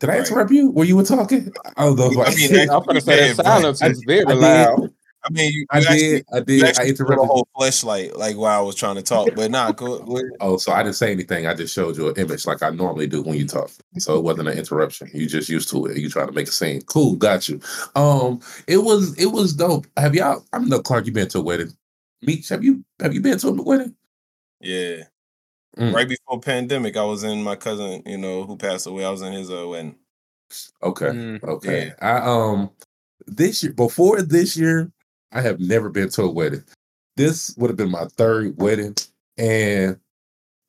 Did 0.00 0.10
I 0.10 0.18
Right. 0.18 0.28
interrupt 0.28 0.50
you? 0.52 0.70
Were 0.70 0.84
you 0.84 0.96
were 0.96 1.04
talking? 1.04 1.52
I 1.76 1.84
don't 1.84 1.96
know. 1.98 2.10
if 2.12 2.18
I 2.18 2.34
mean, 2.34 2.52
I, 2.54 2.66
that- 2.66 2.72
I'm 2.74 2.82
gonna 2.84 3.00
say 3.00 3.32
that 3.32 3.44
silence 3.44 3.82
is 3.82 4.02
very 4.06 4.24
I 4.26 4.32
did. 4.32 4.36
loud. 4.38 4.90
I 5.24 5.30
mean, 5.32 5.52
you, 5.52 5.66
I 5.70 5.78
you 5.80 5.84
actually, 5.84 5.98
did. 5.98 6.24
I 6.32 6.36
you 6.38 6.44
did. 6.44 6.64
I 6.64 6.68
actually 6.68 6.92
threw 6.92 7.06
the 7.08 7.16
whole 7.26 7.48
fleshlight 7.56 8.16
like 8.16 8.36
while 8.36 8.56
I 8.60 8.62
was 8.62 8.76
trying 8.76 8.94
to 8.94 9.02
talk, 9.02 9.28
but 9.34 9.50
nah, 9.50 9.72
go. 9.72 9.98
go. 9.98 10.22
Oh, 10.40 10.56
so 10.56 10.70
I 10.72 10.84
didn't 10.84 10.94
say 10.94 11.10
anything. 11.10 11.46
I 11.46 11.54
just 11.54 11.74
showed 11.74 11.96
you 11.96 12.08
an 12.08 12.14
image 12.16 12.46
like 12.46 12.62
I 12.62 12.70
normally 12.70 13.08
do 13.08 13.22
when 13.22 13.36
you 13.36 13.44
talk. 13.46 13.68
So 13.98 14.16
it 14.16 14.22
wasn't 14.22 14.48
an 14.48 14.56
interruption. 14.56 15.10
You 15.12 15.26
just 15.26 15.48
used 15.48 15.68
to 15.70 15.86
it. 15.86 15.96
You 15.98 16.08
trying 16.08 16.28
to 16.28 16.32
make 16.32 16.46
a 16.46 16.52
scene. 16.52 16.82
Cool, 16.82 17.16
got 17.16 17.48
you. 17.48 17.60
Um, 17.96 18.40
it 18.68 18.78
was 18.78 19.18
it 19.18 19.26
was 19.26 19.52
dope. 19.54 19.88
Have 19.96 20.14
y'all? 20.14 20.44
I 20.52 20.60
know 20.60 20.80
Clark. 20.80 21.06
You 21.06 21.12
been 21.12 21.28
to 21.30 21.38
a 21.38 21.42
wedding? 21.42 21.76
Meech, 22.22 22.48
have 22.50 22.62
you 22.62 22.84
have 23.00 23.12
you 23.12 23.20
been 23.20 23.38
to 23.38 23.48
a 23.48 23.52
wedding? 23.62 23.96
Yeah. 24.60 25.02
Mm. 25.78 25.94
Right 25.94 26.08
before 26.08 26.40
pandemic, 26.40 26.96
I 26.96 27.04
was 27.04 27.22
in 27.22 27.42
my 27.42 27.54
cousin, 27.54 28.02
you 28.04 28.18
know, 28.18 28.44
who 28.44 28.56
passed 28.56 28.86
away. 28.88 29.04
I 29.04 29.10
was 29.10 29.22
in 29.22 29.32
his 29.32 29.48
uh, 29.48 29.66
wedding. 29.68 29.94
Okay, 30.82 31.06
Mm, 31.06 31.44
okay. 31.44 31.92
I 32.00 32.16
um 32.18 32.70
this 33.26 33.62
year 33.62 33.72
before 33.72 34.22
this 34.22 34.56
year, 34.56 34.90
I 35.30 35.40
have 35.40 35.60
never 35.60 35.90
been 35.90 36.08
to 36.10 36.22
a 36.22 36.30
wedding. 36.30 36.64
This 37.16 37.54
would 37.58 37.70
have 37.70 37.76
been 37.76 37.90
my 37.90 38.06
third 38.16 38.56
wedding, 38.56 38.96
and 39.36 39.98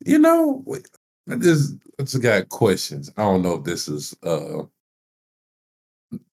you 0.04 0.18
know, 0.18 0.64
I 1.28 1.36
just 1.36 1.74
I 1.98 2.02
just 2.02 2.22
got 2.22 2.48
questions. 2.48 3.10
I 3.16 3.22
don't 3.22 3.42
know 3.42 3.54
if 3.54 3.64
this 3.64 3.88
is 3.88 4.14
uh 4.22 4.62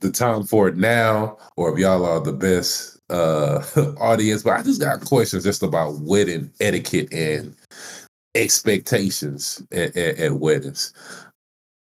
the 0.01 0.12
time 0.12 0.43
for 0.43 0.67
it 0.67 0.77
now, 0.77 1.38
or 1.55 1.72
if 1.74 1.79
y'all 1.79 2.05
are 2.05 2.19
the 2.19 2.34
best 2.34 3.00
uh 3.10 3.63
audience, 4.00 4.43
but 4.43 4.53
I 4.60 4.62
just 4.62 4.81
got 4.81 5.05
questions 5.05 5.43
just 5.43 5.63
about 5.63 6.00
wedding 6.00 6.51
etiquette 6.60 7.13
and 7.13 7.55
expectations 8.36 9.62
at, 9.72 9.96
at, 9.98 10.17
at 10.17 10.34
weddings. 10.34 10.93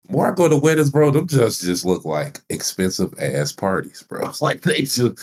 More 0.08 0.30
I 0.32 0.34
go 0.34 0.48
to 0.48 0.56
weddings, 0.56 0.90
bro, 0.90 1.10
them 1.10 1.26
just 1.26 1.62
just 1.62 1.84
look 1.84 2.04
like 2.04 2.40
expensive 2.48 3.12
ass 3.20 3.52
parties, 3.52 4.02
bro. 4.02 4.30
Like 4.40 4.62
they 4.62 4.82
just 4.82 5.18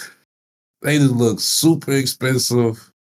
they 0.81 0.97
just 0.99 1.13
look 1.13 1.39
super 1.39 1.91
expensive. 1.93 2.91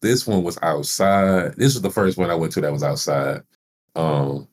This 0.00 0.26
one 0.26 0.42
was 0.42 0.58
outside. 0.62 1.54
This 1.56 1.74
was 1.74 1.82
the 1.82 1.90
first 1.90 2.18
one 2.18 2.30
I 2.30 2.34
went 2.34 2.52
to 2.54 2.60
that 2.60 2.72
was 2.72 2.82
outside. 2.82 3.42
Um 3.94 4.48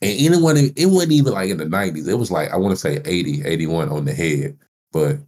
and 0.00 0.18
anyone 0.18 0.56
it 0.56 0.86
wasn't 0.86 1.12
even 1.12 1.32
like 1.34 1.50
in 1.50 1.58
the 1.58 1.64
90s. 1.66 2.08
It 2.08 2.14
was 2.14 2.30
like 2.30 2.50
I 2.50 2.56
want 2.56 2.72
to 2.72 2.80
say 2.80 3.00
80, 3.04 3.44
81 3.44 3.90
on 3.90 4.06
the 4.06 4.14
head. 4.14 4.56
But 4.92 5.18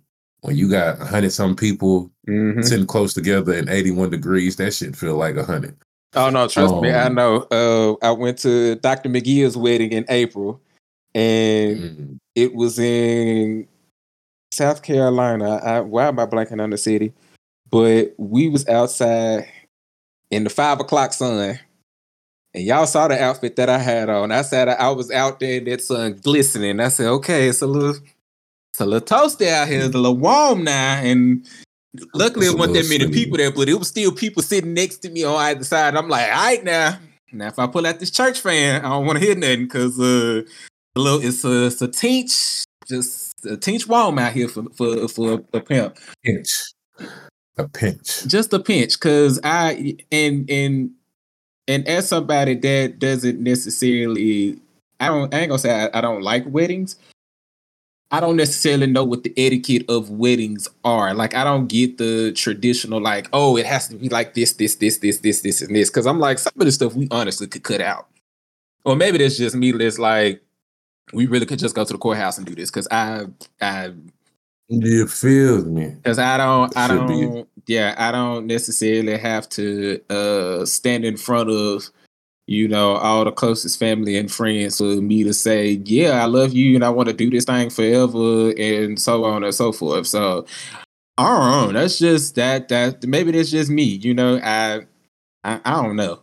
when 0.41 0.57
you 0.57 0.71
got 0.71 0.99
100 0.99 1.31
some 1.33 1.55
people 1.55 2.11
Mhm. 2.29 2.65
sitting 2.65 2.87
close 2.87 3.13
together 3.15 3.53
in 3.53 3.69
81 3.69 4.11
degrees, 4.11 4.57
that 4.57 4.73
shit 4.73 4.97
feel 4.97 5.17
like 5.17 5.37
100. 5.37 5.77
Oh 6.17 6.31
no, 6.31 6.49
trust 6.49 6.75
me, 6.81 6.91
I 6.91 7.07
Um, 7.07 7.15
know. 7.15 7.47
Uh, 7.51 7.95
I 8.07 8.11
went 8.13 8.39
to 8.39 8.77
Dr. 8.77 9.09
McGee's 9.11 9.57
wedding 9.57 9.93
in 9.93 10.05
April, 10.09 10.61
and 11.15 11.79
Mm. 11.79 12.19
it 12.35 12.55
was 12.55 12.79
in 12.79 13.69
South 14.51 14.83
Carolina. 14.83 15.57
I, 15.57 15.81
why 15.81 16.07
am 16.09 16.19
I 16.19 16.27
blanking 16.27 16.63
on 16.63 16.71
the 16.71 16.79
city? 16.79 17.13
But 17.71 18.15
we 18.17 18.49
was 18.49 18.67
outside 18.69 19.47
in 20.31 20.45
the 20.45 20.51
five 20.51 20.81
o'clock 20.81 21.13
sun, 21.13 21.59
and 22.55 22.65
y'all 22.65 22.87
saw 22.87 23.09
the 23.09 23.23
outfit 23.23 23.57
that 23.57 23.69
I 23.69 23.79
had 23.79 24.09
on. 24.09 24.33
I 24.33 24.43
said 24.43 24.69
I 24.69 24.91
was 24.91 25.11
out 25.11 25.39
there 25.41 25.59
in 25.59 25.65
that 25.65 25.83
sun 25.83 26.15
glistening. 26.23 26.81
I 26.81 26.89
said, 26.89 27.09
okay, 27.09 27.49
it's 27.49 27.61
a 27.61 27.67
little, 27.67 27.97
it's 28.73 28.81
a 28.81 28.87
little 28.87 29.07
toasty 29.07 29.49
out 29.49 29.69
here. 29.69 29.81
It's 29.85 29.95
a 29.95 29.99
little 29.99 30.17
warm 30.17 30.65
now, 30.65 30.95
and 31.03 31.47
luckily 32.15 32.47
it 32.47 32.57
wasn't 32.57 32.75
that 32.75 32.89
many 32.89 33.11
people 33.13 33.37
there, 33.37 33.51
but 33.51 33.69
it 33.69 33.75
was 33.75 33.89
still 33.89 34.13
people 34.13 34.43
sitting 34.43 34.75
next 34.75 34.99
to 34.99 35.11
me 35.11 35.25
on 35.25 35.37
either 35.37 35.65
side. 35.65 35.97
I'm 35.97 36.09
like, 36.09 36.31
all 36.31 36.37
right 36.37 36.65
now. 36.65 36.99
Now, 37.33 37.49
if 37.49 37.59
I 37.59 37.67
pull 37.67 37.87
out 37.87 37.99
this 38.01 38.11
church 38.11 38.41
fan, 38.41 38.85
I 38.85 38.89
don't 38.89 39.05
want 39.05 39.19
to 39.19 39.25
hear 39.25 39.35
nothing 39.35 39.65
because 39.65 39.99
uh, 40.01 40.43
a 40.95 41.01
little, 41.01 41.21
it's 41.23 41.45
a, 41.45 41.67
it's 41.67 41.83
a 41.83 41.89
teach, 41.89 42.65
just 42.87 43.45
a 43.45 43.57
teach 43.57 43.87
warm 43.87 44.19
out 44.19 44.33
here 44.33 44.49
for 44.49 44.65
for 44.75 45.09
for 45.09 45.43
a 45.53 45.61
pimp. 45.61 45.99
Pinch. 46.25 46.49
A 47.59 47.69
pinch. 47.69 48.27
Just 48.27 48.53
a 48.53 48.61
pinch, 48.61 48.95
because 48.95 49.41
I 49.43 49.97
and 50.13 50.49
and 50.49 50.91
and 51.69 51.87
as 51.89 52.09
somebody 52.09 52.55
that 52.55 52.99
doesn't 53.01 53.41
necessarily, 53.41 54.59
I 55.01 55.09
don't, 55.09 55.35
I 55.35 55.41
ain't 55.41 55.49
gonna 55.49 55.59
say 55.59 55.73
I, 55.73 55.99
I 55.99 56.01
don't 56.01 56.23
like 56.23 56.45
weddings. 56.47 56.97
I 58.11 58.21
don't 58.21 58.37
necessarily 58.37 58.87
know 58.87 59.05
what 59.05 59.25
the 59.25 59.33
etiquette 59.37 59.85
of 59.89 60.11
weddings 60.11 60.69
are. 60.85 61.13
Like, 61.13 61.35
I 61.35 61.43
don't 61.43 61.67
get 61.67 61.99
the 61.99 62.33
traditional, 62.33 63.01
like, 63.01 63.29
oh, 63.33 63.57
it 63.57 63.67
has 63.67 63.89
to 63.89 63.97
be 63.97 64.09
like 64.09 64.35
this, 64.35 64.53
this, 64.53 64.77
this, 64.77 64.99
this, 64.99 65.19
this, 65.19 65.41
this, 65.41 65.61
and 65.61 65.75
this. 65.75 65.91
Because 65.91 66.07
I'm 66.07 66.21
like, 66.21 66.39
some 66.39 66.53
of 66.59 66.65
the 66.65 66.73
stuff 66.73 66.95
we 66.95 67.09
honestly 67.11 67.49
could 67.49 67.65
cut 67.65 67.81
out. 67.81 68.09
Or 68.85 68.95
maybe 68.95 69.19
that's 69.19 69.37
just 69.37 69.57
me. 69.57 69.73
That's 69.73 69.99
like, 69.99 70.41
we 71.13 71.27
really 71.27 71.47
could 71.47 71.59
just 71.59 71.75
go 71.75 71.85
to 71.85 71.93
the 71.93 71.99
courthouse 71.99 72.39
and 72.39 72.47
do 72.47 72.55
this. 72.55 72.71
Because 72.71 72.87
I, 72.93 73.27
I, 73.61 73.93
You 74.69 75.09
feel 75.09 75.65
me? 75.65 75.91
because 75.91 76.21
I 76.21 76.37
don't, 76.37 76.77
I 76.77 76.89
don't, 76.89 77.49
yeah, 77.67 77.95
I 77.99 78.13
don't 78.13 78.47
necessarily 78.47 79.17
have 79.19 79.49
to 79.51 80.01
uh 80.11 80.65
stand 80.65 81.05
in 81.05 81.17
front 81.17 81.51
of, 81.51 81.91
you 82.47 82.69
know, 82.69 82.97
all 82.97 83.25
the 83.25 83.33
closest 83.33 83.79
family 83.79 84.17
and 84.17 84.31
friends 84.31 84.79
for 84.79 84.85
me 84.85 85.25
to 85.25 85.35
say, 85.35 85.81
yeah, 85.85 86.23
I 86.23 86.27
love 86.27 86.53
you 86.53 86.77
and 86.77 86.85
I 86.85 86.91
want 86.91 87.09
to 87.09 87.15
do 87.15 87.31
this 87.31 87.45
thing 87.45 87.71
forever 87.71 88.53
and 88.53 89.01
so 89.01 89.25
on 89.25 89.43
and 89.45 89.55
so 89.55 89.73
forth. 89.73 90.07
So, 90.07 90.47
I 91.19 91.25
don't 91.29 91.75
know. 91.75 91.81
That's 91.81 91.99
just 91.99 92.35
that 92.37 92.69
that 92.69 93.05
maybe 93.07 93.33
that's 93.33 93.51
just 93.51 93.71
me. 93.71 93.85
You 93.85 94.15
know, 94.15 94.39
I, 94.43 94.83
I, 95.45 95.61
I 95.65 95.83
don't 95.83 95.97
know. 95.97 96.21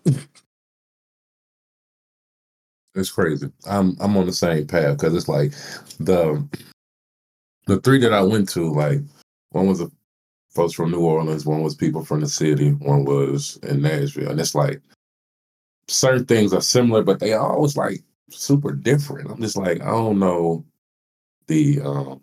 It's 2.96 3.12
crazy. 3.12 3.52
I'm 3.66 3.98
I'm 4.00 4.16
on 4.18 4.28
the 4.28 4.34
same 4.34 4.68
path 4.68 4.98
because 4.98 5.16
it's 5.16 5.28
like 5.28 5.52
the 6.00 6.48
the 7.66 7.80
three 7.82 7.98
that 8.00 8.14
I 8.14 8.22
went 8.22 8.50
to, 8.50 8.72
like 8.72 9.00
one 9.50 9.68
was 9.68 9.82
a 9.82 9.90
folks 10.52 10.74
from 10.74 10.92
New 10.92 11.00
Orleans, 11.00 11.46
one 11.46 11.64
was 11.64 11.74
people 11.74 12.06
from 12.06 12.22
the 12.22 12.28
city, 12.28 12.72
one 12.74 13.06
was 13.06 13.58
in 13.64 13.82
Nashville, 13.82 14.30
and 14.30 14.40
it's 14.40 14.54
like 14.54 14.82
certain 15.88 16.26
things 16.26 16.54
are 16.54 16.62
similar, 16.62 17.04
but 17.04 17.20
they 17.20 17.34
always 17.34 17.78
like 17.78 18.04
super 18.30 18.72
different. 18.72 19.30
I'm 19.30 19.42
just 19.42 19.58
like 19.58 19.82
I 19.82 19.88
don't 19.92 20.20
know 20.20 20.66
the 21.48 21.82
um 21.82 22.22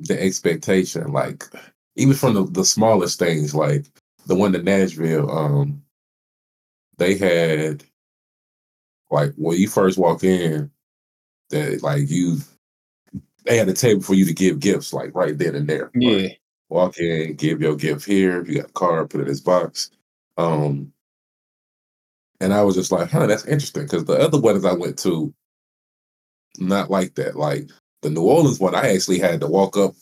the 0.00 0.20
expectation, 0.22 1.12
like 1.12 1.44
even 1.96 2.14
from 2.14 2.34
the, 2.34 2.44
the 2.44 2.64
smallest 2.64 3.18
things, 3.18 3.54
like 3.54 3.86
the 4.26 4.34
one 4.34 4.54
in 4.54 4.64
Nashville, 4.64 5.30
um, 5.30 5.82
they 6.96 7.16
had 7.16 7.84
like 9.10 9.32
when 9.36 9.58
you 9.58 9.68
first 9.68 9.98
walk 9.98 10.24
in, 10.24 10.70
that 11.50 11.82
like 11.82 12.08
you 12.08 12.38
they 13.44 13.56
had 13.56 13.68
a 13.68 13.72
table 13.74 14.02
for 14.02 14.14
you 14.14 14.24
to 14.24 14.34
give 14.34 14.60
gifts, 14.60 14.92
like 14.92 15.14
right 15.14 15.36
then 15.36 15.54
and 15.54 15.68
there. 15.68 15.90
Like, 16.22 16.40
walk 16.68 16.98
in, 16.98 17.34
give 17.34 17.60
your 17.60 17.76
gift 17.76 18.06
here. 18.06 18.40
If 18.40 18.48
you 18.48 18.56
got 18.56 18.70
a 18.70 18.72
card, 18.72 19.10
put 19.10 19.20
it 19.20 19.22
in 19.24 19.28
this 19.28 19.40
box. 19.40 19.90
Um, 20.36 20.92
and 22.40 22.52
I 22.52 22.62
was 22.62 22.74
just 22.74 22.92
like, 22.92 23.10
huh, 23.10 23.26
that's 23.26 23.44
interesting. 23.46 23.82
Because 23.84 24.04
the 24.04 24.14
other 24.14 24.40
weddings 24.40 24.64
I 24.64 24.72
went 24.72 24.98
to, 25.00 25.32
not 26.58 26.90
like 26.90 27.14
that. 27.16 27.36
Like 27.36 27.68
the 28.02 28.10
New 28.10 28.22
Orleans 28.22 28.60
one, 28.60 28.74
I 28.74 28.94
actually 28.94 29.18
had 29.18 29.40
to 29.40 29.46
walk 29.46 29.76
up, 29.76 29.94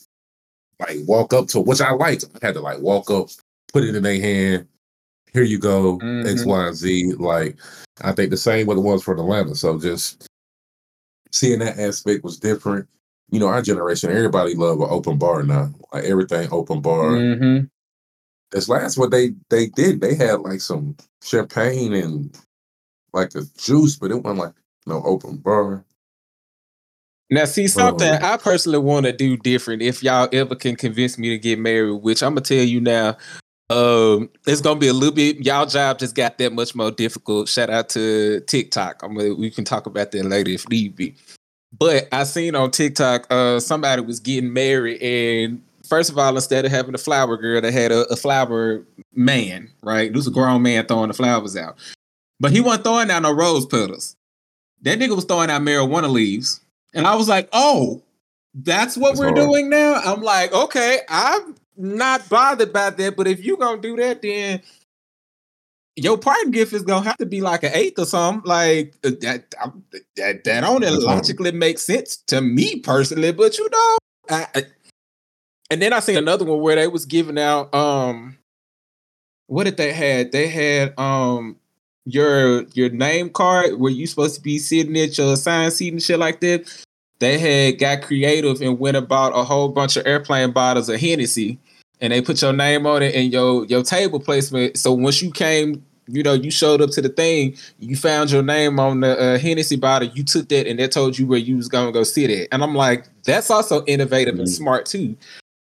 like 0.81 0.99
walk 1.07 1.33
up 1.35 1.49
to 1.49 1.61
which 1.61 1.81
I 1.81 1.93
liked. 1.93 2.25
I 2.43 2.47
had 2.47 2.55
to 2.55 2.61
like 2.61 2.81
walk 2.81 3.11
up, 3.11 3.29
put 3.73 3.85
it 3.85 3.95
in 3.95 4.03
their 4.03 4.21
hand. 4.21 4.67
Here 5.33 5.43
you 5.43 5.59
go, 5.59 5.97
X, 5.97 6.43
Mhm. 6.43 6.47
Y, 6.47 6.67
and 6.67 6.77
Z. 6.77 7.13
Like 7.19 7.57
I 8.03 8.13
think 8.13 8.31
the 8.31 8.37
same 8.37 8.67
with 8.67 8.77
the 8.79 8.83
ones 8.83 9.03
for 9.03 9.15
Atlanta. 9.15 9.55
So 9.55 9.79
just 9.79 10.27
seeing 11.33 11.59
that 11.59 11.79
aspect 11.79 12.25
was 12.25 12.39
different. 12.39 12.89
You 13.31 13.39
know, 13.41 13.49
our 13.49 13.61
generation, 13.61 14.11
everybody 14.11 14.55
love 14.55 14.81
an 14.81 14.87
open 14.89 15.19
bar 15.19 15.43
now. 15.43 15.71
Like 15.93 16.05
everything 16.05 16.49
open 16.51 16.81
bar. 16.81 17.11
Mm-hmm. 17.11 17.67
This 18.51 18.69
last 18.69 18.97
one 18.97 19.11
they 19.11 19.33
they 19.51 19.67
did, 19.67 20.01
they 20.01 20.15
had 20.15 20.41
like 20.41 20.61
some 20.61 20.97
champagne 21.23 21.93
and 21.93 22.37
like 23.13 23.35
a 23.35 23.43
juice, 23.59 23.97
but 23.97 24.11
it 24.11 24.23
wasn't 24.23 24.39
like 24.39 24.55
no 24.87 25.03
open 25.03 25.37
bar. 25.37 25.85
Now, 27.31 27.45
see 27.45 27.69
something 27.69 28.09
Um, 28.09 28.23
I 28.23 28.39
personally 28.39 28.79
want 28.79 29.05
to 29.05 29.13
do 29.13 29.37
different. 29.37 29.83
If 29.83 30.03
y'all 30.03 30.29
ever 30.33 30.55
can 30.55 30.77
convince 30.77 31.19
me 31.19 31.29
to 31.31 31.39
get 31.39 31.59
married, 31.59 32.03
which 32.03 32.23
I'm 32.23 32.33
gonna 32.33 32.41
tell 32.41 32.65
you 32.65 32.81
now, 32.81 33.19
um, 33.69 34.31
it's 34.47 34.63
gonna 34.63 34.81
be 34.81 34.89
a 34.89 34.95
little 34.95 35.15
bit. 35.15 35.45
Y'all 35.45 35.67
job 35.67 35.99
just 35.99 36.15
got 36.15 36.39
that 36.39 36.55
much 36.55 36.75
more 36.75 36.91
difficult. 36.91 37.49
Shout 37.49 37.69
out 37.69 37.91
to 37.91 38.41
TikTok. 38.47 39.03
I'm 39.03 39.15
gonna, 39.15 39.35
we 39.35 39.51
can 39.51 39.65
talk 39.65 39.85
about 39.85 40.11
that 40.13 40.25
later 40.25 40.51
if 40.51 40.67
need 40.71 40.97
be. 40.97 41.15
But 41.79 42.09
I 42.13 42.25
seen 42.25 42.55
on 42.55 42.71
TikTok, 42.71 43.27
uh, 43.31 43.61
somebody 43.61 44.01
was 44.01 44.21
getting 44.21 44.55
married, 44.55 45.03
and 45.03 45.63
first 45.89 46.11
of 46.11 46.19
all, 46.19 46.35
instead 46.35 46.65
of 46.65 46.71
having 46.71 46.95
a 46.95 46.99
flower 46.99 47.37
girl, 47.37 47.61
they 47.61 47.73
had 47.73 47.93
a, 47.93 48.07
a 48.13 48.17
flower 48.17 48.85
man. 49.15 49.71
Right, 49.83 50.13
this 50.13 50.21
was 50.21 50.27
a 50.29 50.31
grown 50.33 50.63
man 50.63 50.87
throwing 50.87 51.09
the 51.09 51.15
flowers 51.15 51.57
out, 51.57 51.77
but 52.41 52.53
he 52.53 52.61
wasn't 52.61 52.85
throwing 52.85 53.11
out 53.11 53.23
no 53.23 53.33
rose 53.33 53.67
petals. 53.67 54.17
That 54.83 54.99
nigga 54.99 55.17
was 55.17 55.25
throwing 55.25 55.51
out 55.51 55.63
marijuana 55.63 56.11
leaves. 56.11 56.61
And 56.95 57.07
I 57.07 57.17
was 57.17 57.29
like, 57.29 57.49
oh, 57.53 58.03
that's 58.55 58.97
what 58.97 59.11
That's 59.11 59.21
we're 59.21 59.27
hard. 59.27 59.37
doing 59.37 59.71
now? 59.71 60.01
I'm 60.05 60.23
like, 60.23 60.53
okay, 60.53 61.01
I'm 61.09 61.55
not 61.77 62.29
bothered 62.29 62.73
by 62.73 62.91
that, 62.91 63.17
but 63.17 63.27
if 63.27 63.45
you 63.45 63.57
gonna 63.57 63.81
do 63.81 63.97
that, 63.97 64.23
then 64.23 64.63
your 65.97 66.17
parting 66.17 66.51
gift 66.51 66.73
is 66.73 66.83
gonna 66.83 67.05
have 67.05 67.17
to 67.19 67.27
be 67.27 67.41
like 67.41 67.63
an 67.63 67.73
eighth 67.75 67.99
or 67.99 68.05
something. 68.05 68.49
Like 68.49 68.95
uh, 69.05 69.11
that, 69.21 69.55
that, 70.17 70.45
that 70.45 70.65
hard. 70.65 70.83
logically 70.83 71.53
makes 71.53 71.83
sense 71.83 72.17
to 72.29 72.41
me 72.41 72.81
personally, 72.81 73.33
but 73.33 73.59
you 73.59 73.69
know, 73.71 73.99
I, 74.31 74.47
I, 74.55 74.63
and 75.71 75.83
then 75.83 75.93
I 75.93 76.01
seen 76.01 76.17
another 76.17 76.45
one 76.45 76.61
where 76.61 76.77
they 76.77 76.87
was 76.89 77.05
giving 77.07 77.39
out 77.39 77.75
um 77.75 78.39
what 79.47 79.65
did 79.65 79.77
they 79.79 79.93
had? 79.93 80.33
They 80.33 80.49
had 80.49 80.99
um 80.99 81.57
your 82.05 82.65
your 82.75 82.91
name 82.91 83.31
card 83.31 83.79
where 83.79 83.93
you 83.93 84.07
supposed 84.07 84.35
to 84.37 84.41
be 84.41 84.59
sitting 84.59 84.97
at 84.99 85.17
your 85.19 85.33
assigned 85.33 85.73
seat 85.73 85.93
and 85.93 86.03
shit 86.03 86.19
like 86.19 86.41
that. 86.41 86.85
They 87.19 87.39
had 87.39 87.79
got 87.79 88.03
creative 88.03 88.61
and 88.61 88.79
went 88.79 88.97
about 88.97 89.37
a 89.37 89.43
whole 89.43 89.69
bunch 89.69 89.97
of 89.97 90.07
airplane 90.07 90.53
bottles 90.53 90.89
of 90.89 91.01
Hennessy 91.01 91.59
and 92.01 92.13
they 92.13 92.23
put 92.23 92.41
your 92.41 92.53
name 92.53 92.87
on 92.87 93.03
it 93.03 93.15
and 93.15 93.33
your 93.33 93.65
your 93.67 93.83
table 93.83 94.21
placement. 94.21 94.77
So 94.79 94.93
once 94.93 95.21
you 95.21 95.33
came, 95.33 95.85
you 96.07 96.23
know, 96.23 96.35
you 96.35 96.51
showed 96.51 96.81
up 96.81 96.91
to 96.91 97.03
the 97.03 97.09
thing, 97.09 97.57
you 97.81 97.97
found 97.97 98.31
your 98.31 98.43
name 98.43 98.79
on 98.79 99.01
the 99.01 99.19
uh, 99.19 99.39
Hennessy 99.39 99.77
bottle, 99.77 100.09
you 100.09 100.23
took 100.25 100.49
that 100.49 100.67
and 100.67 100.79
that 100.79 100.93
told 100.93 101.19
you 101.19 101.27
where 101.27 101.39
you 101.39 101.57
was 101.57 101.69
gonna 101.69 101.93
go 101.93 102.05
sit 102.05 102.31
at. 102.31 102.49
And 102.53 102.63
I'm 102.63 102.75
like, 102.75 103.07
that's 103.25 103.51
also 103.51 103.85
innovative 103.87 104.39
and 104.39 104.47
Mhm. 104.47 104.57
smart 104.57 104.87
too. 104.87 105.17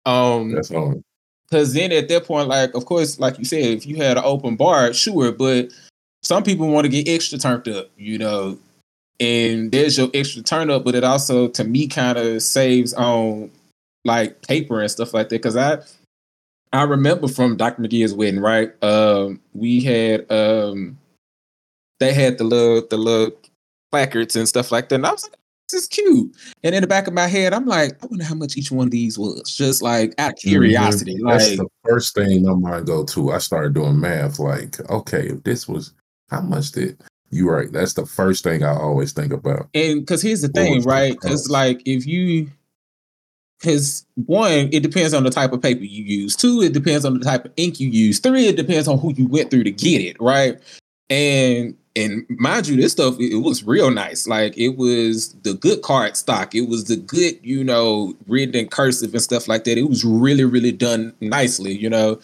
Um 0.05 0.51
That's 0.53 0.71
all. 0.71 1.01
because 1.49 1.73
then 1.73 1.91
at 1.91 2.07
that 2.09 2.25
point, 2.25 2.47
like, 2.47 2.73
of 2.73 2.85
course, 2.85 3.19
like 3.19 3.37
you 3.37 3.45
said, 3.45 3.63
if 3.63 3.85
you 3.85 3.95
had 3.97 4.17
an 4.17 4.23
open 4.25 4.55
bar, 4.55 4.93
sure, 4.93 5.31
but 5.31 5.69
some 6.23 6.43
people 6.43 6.67
want 6.67 6.85
to 6.85 6.89
get 6.89 7.07
extra 7.07 7.37
turned 7.37 7.67
up, 7.67 7.89
you 7.97 8.17
know, 8.17 8.57
and 9.19 9.71
there's 9.71 9.97
your 9.97 10.09
extra 10.13 10.41
turn 10.41 10.69
up, 10.69 10.83
but 10.83 10.95
it 10.95 11.03
also, 11.03 11.47
to 11.49 11.63
me, 11.63 11.87
kind 11.87 12.17
of 12.17 12.41
saves 12.41 12.93
on 12.93 13.51
like 14.05 14.41
paper 14.47 14.79
and 14.79 14.89
stuff 14.89 15.13
like 15.13 15.29
that. 15.29 15.35
Because 15.35 15.57
I, 15.57 15.79
I 16.71 16.83
remember 16.83 17.27
from 17.27 17.57
Dr. 17.57 17.81
McGee's 17.81 18.13
wedding, 18.13 18.39
right? 18.39 18.71
Um, 18.83 19.41
we 19.53 19.81
had, 19.81 20.31
um, 20.31 20.97
they 21.99 22.13
had 22.13 22.37
the 22.37 22.43
little, 22.43 22.85
the 22.87 22.97
little 22.97 23.35
placards 23.91 24.35
and 24.35 24.47
stuff 24.47 24.71
like 24.71 24.89
that, 24.89 24.95
and 24.95 25.05
I 25.05 25.11
was 25.11 25.23
like, 25.23 25.33
this 25.71 25.83
is 25.83 25.87
cute. 25.87 26.35
And 26.63 26.75
in 26.75 26.81
the 26.81 26.87
back 26.87 27.07
of 27.07 27.13
my 27.13 27.27
head, 27.27 27.53
I'm 27.53 27.65
like, 27.65 28.01
I 28.03 28.07
wonder 28.07 28.25
how 28.25 28.35
much 28.35 28.57
each 28.57 28.71
one 28.71 28.87
of 28.87 28.91
these 28.91 29.17
was, 29.17 29.55
just 29.55 29.81
like 29.81 30.13
out 30.17 30.31
of 30.33 30.37
curiosity. 30.37 31.15
Mhm. 31.17 31.29
That's 31.31 31.49
Like, 31.49 31.57
the 31.59 31.67
first 31.87 32.15
thing 32.15 32.43
my 32.43 32.53
mind 32.53 32.87
go 32.87 33.03
to. 33.05 33.31
I 33.31 33.37
started 33.39 33.73
doing 33.73 33.99
math. 33.99 34.39
Like, 34.39 34.79
okay, 34.89 35.27
if 35.29 35.43
this 35.43 35.67
was 35.67 35.93
how 36.29 36.41
much 36.41 36.71
did 36.71 36.97
you 37.31 37.49
right? 37.49 37.71
That's 37.71 37.93
the 37.93 38.05
first 38.05 38.43
thing 38.43 38.63
I 38.63 38.73
always 38.75 39.11
think 39.13 39.31
about. 39.33 39.69
and 39.73 39.99
because 40.01 40.21
here's 40.21 40.41
the 40.41 40.47
What 40.47 40.55
thing, 40.55 40.81
right? 40.83 41.11
Because 41.13 41.49
like 41.49 41.81
if 41.85 42.05
you, 42.07 42.49
because 43.59 44.05
one, 44.25 44.69
it 44.71 44.81
depends 44.83 45.13
on 45.13 45.23
the 45.23 45.29
type 45.29 45.51
of 45.53 45.61
paper 45.61 45.83
you 45.83 46.03
use. 46.03 46.35
Two, 46.35 46.61
it 46.61 46.73
depends 46.73 47.05
on 47.05 47.19
the 47.19 47.23
type 47.25 47.45
of 47.45 47.51
ink 47.57 47.79
you 47.79 47.89
use. 47.89 48.19
Three, 48.19 48.47
it 48.47 48.55
depends 48.55 48.87
on 48.87 48.97
who 48.99 49.13
you 49.15 49.27
went 49.27 49.51
through 49.51 49.65
to 49.65 49.71
get 49.71 50.01
it, 50.01 50.15
right? 50.19 50.59
And 51.09 51.75
and 51.95 52.25
mind 52.29 52.67
you, 52.67 52.75
this 52.77 52.91
stuff 52.91 53.19
it, 53.19 53.33
it 53.33 53.41
was 53.41 53.63
real 53.63 53.89
nice. 53.91 54.27
Like 54.27 54.57
it 54.57 54.77
was 54.77 55.33
the 55.43 55.53
good 55.55 55.81
card 55.81 56.15
stock. 56.15 56.53
It 56.55 56.69
was 56.69 56.85
the 56.85 56.95
good, 56.97 57.39
you 57.41 57.63
know, 57.63 58.13
written 58.27 58.55
in 58.55 58.67
cursive 58.67 59.13
and 59.13 59.21
stuff 59.23 59.47
like 59.47 59.63
that. 59.65 59.77
It 59.77 59.89
was 59.89 60.05
really, 60.05 60.43
really 60.45 60.71
done 60.71 61.13
nicely, 61.21 61.73
you 61.73 61.89
know. 61.89 62.19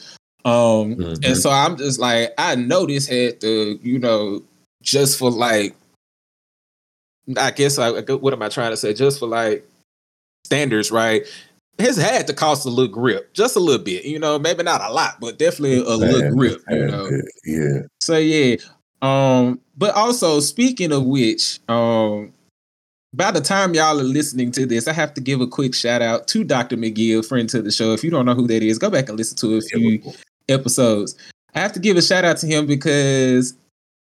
Um, 0.45 0.95
Mhm. 0.95 1.25
and 1.25 1.37
so 1.37 1.49
I'm 1.49 1.75
just 1.75 1.99
like, 1.99 2.33
I 2.37 2.55
know 2.55 2.85
this 2.85 3.07
had 3.07 3.41
to, 3.41 3.79
you 3.81 3.97
know, 3.97 4.43
just 4.83 5.17
for 5.17 5.31
like 5.31 5.75
I 7.37 7.49
guess 7.51 7.79
I 7.79 7.89
what 8.01 8.33
am 8.33 8.41
I 8.43 8.49
trying 8.49 8.71
to 8.71 8.77
say? 8.77 8.93
Just 8.93 9.19
for 9.19 9.27
like 9.27 9.67
standards, 10.45 10.91
right? 10.91 11.25
Has 11.79 11.97
had 11.97 12.27
to 12.27 12.33
cost 12.33 12.65
a 12.65 12.69
little 12.69 12.93
grip, 12.93 13.33
just 13.33 13.55
a 13.55 13.59
little 13.59 13.83
bit, 13.83 14.05
you 14.05 14.19
know, 14.19 14.39
maybe 14.39 14.63
not 14.63 14.79
a 14.81 14.93
lot, 14.93 15.19
but 15.19 15.37
definitely 15.39 15.79
a 15.79 15.95
little 15.95 16.31
grip, 16.31 16.61
you 16.69 16.85
know. 16.85 17.09
Yeah. 17.45 17.79
So 17.99 18.17
yeah. 18.17 18.55
Um, 19.05 19.59
but 19.77 19.93
also 19.93 20.39
speaking 20.39 20.91
of 20.91 21.05
which, 21.05 21.59
um, 21.69 22.33
by 23.13 23.31
the 23.31 23.39
time 23.39 23.75
y'all 23.75 23.99
are 23.99 24.03
listening 24.03 24.51
to 24.53 24.65
this, 24.65 24.87
I 24.87 24.93
have 24.93 25.13
to 25.13 25.21
give 25.21 25.41
a 25.41 25.47
quick 25.47 25.75
shout 25.75 26.01
out 26.01 26.27
to 26.29 26.43
Dr. 26.43 26.75
McGill, 26.75 27.25
friend 27.25 27.47
to 27.49 27.61
the 27.61 27.71
show. 27.71 27.93
If 27.93 28.03
you 28.03 28.09
don't 28.09 28.25
know 28.25 28.33
who 28.33 28.47
that 28.47 28.63
is, 28.63 28.79
go 28.79 28.89
back 28.89 29.07
and 29.07 29.17
listen 29.17 29.37
to 29.37 29.57
a 29.57 29.61
few 29.61 30.01
episodes. 30.49 31.15
I 31.53 31.59
have 31.59 31.71
to 31.73 31.79
give 31.79 31.97
a 31.97 32.01
shout 32.01 32.25
out 32.25 32.37
to 32.37 32.47
him 32.47 32.65
because 32.65 33.55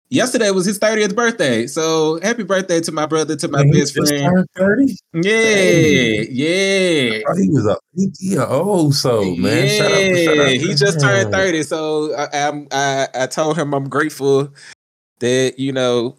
yesterday 0.10 0.52
was 0.52 0.66
his 0.66 0.78
30th 0.78 1.16
birthday. 1.16 1.68
So 1.68 2.20
happy 2.22 2.44
birthday 2.44 2.82
to 2.82 2.92
my 2.92 3.06
brother, 3.06 3.38
to 3.38 3.48
my 3.48 3.64
best 3.72 3.96
friend. 3.96 4.46
30? 4.58 4.98
Yeah, 5.14 6.22
yeah. 6.30 7.22
Oh, 7.28 7.36
he 7.38 7.50
was 7.50 7.66
a 7.66 7.78
he, 7.96 8.12
he 8.20 8.36
a 8.36 8.46
old 8.46 8.94
soul, 8.94 9.38
man. 9.38 9.68
Yeah, 9.68 9.78
Shout 9.78 9.92
out, 9.92 10.18
shout 10.18 10.38
out 10.38 10.52
he 10.52 10.76
just 10.76 11.00
turned 11.00 11.32
30. 11.32 11.64
So 11.64 12.14
I, 12.16 12.48
I'm, 12.48 12.68
I, 12.72 13.08
I 13.16 13.28
told 13.28 13.58
him 13.58 13.74
I'm 13.74 13.88
grateful 13.88 14.54
that, 15.22 15.56
you 15.58 15.72
know, 15.72 16.16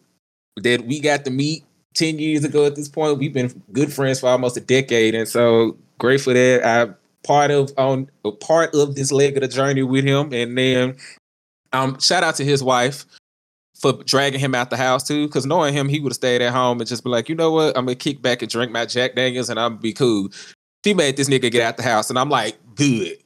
that 0.56 0.86
we 0.86 0.98
got 0.98 1.24
to 1.26 1.30
meet 1.30 1.64
10 1.94 2.18
years 2.18 2.44
ago 2.44 2.64
at 2.64 2.74
this 2.74 2.88
point. 2.88 3.18
We've 3.18 3.32
been 3.32 3.62
good 3.72 3.92
friends 3.92 4.20
for 4.20 4.28
almost 4.28 4.56
a 4.56 4.60
decade. 4.60 5.14
And 5.14 5.28
so 5.28 5.76
grateful 5.98 6.34
that 6.34 6.64
I 6.64 6.92
part 7.24 7.50
of 7.50 7.72
on 7.78 8.10
part 8.40 8.74
of 8.74 8.94
this 8.94 9.12
leg 9.12 9.36
of 9.36 9.42
the 9.42 9.48
journey 9.48 9.82
with 9.82 10.04
him. 10.04 10.32
And 10.32 10.56
then 10.56 10.96
um 11.72 11.98
shout 12.00 12.24
out 12.24 12.36
to 12.36 12.44
his 12.44 12.62
wife 12.62 13.04
for 13.78 13.92
dragging 14.04 14.40
him 14.40 14.54
out 14.54 14.70
the 14.70 14.76
house 14.76 15.06
too. 15.06 15.28
Cause 15.28 15.46
knowing 15.46 15.74
him, 15.74 15.88
he 15.88 16.00
would 16.00 16.10
have 16.10 16.16
stayed 16.16 16.42
at 16.42 16.52
home 16.52 16.80
and 16.80 16.88
just 16.88 17.04
be 17.04 17.10
like, 17.10 17.28
you 17.28 17.34
know 17.34 17.52
what? 17.52 17.76
I'm 17.76 17.84
gonna 17.84 17.94
kick 17.94 18.22
back 18.22 18.42
and 18.42 18.50
drink 18.50 18.72
my 18.72 18.86
Jack 18.86 19.14
Daniels 19.14 19.50
and 19.50 19.58
I'm 19.60 19.72
gonna 19.72 19.80
be 19.80 19.92
cool. 19.92 20.28
She 20.84 20.94
made 20.94 21.16
this 21.16 21.28
nigga 21.28 21.50
get 21.50 21.62
out 21.62 21.76
the 21.76 21.84
house, 21.84 22.10
and 22.10 22.18
I'm 22.18 22.28
like, 22.28 22.58
good. 22.74 23.16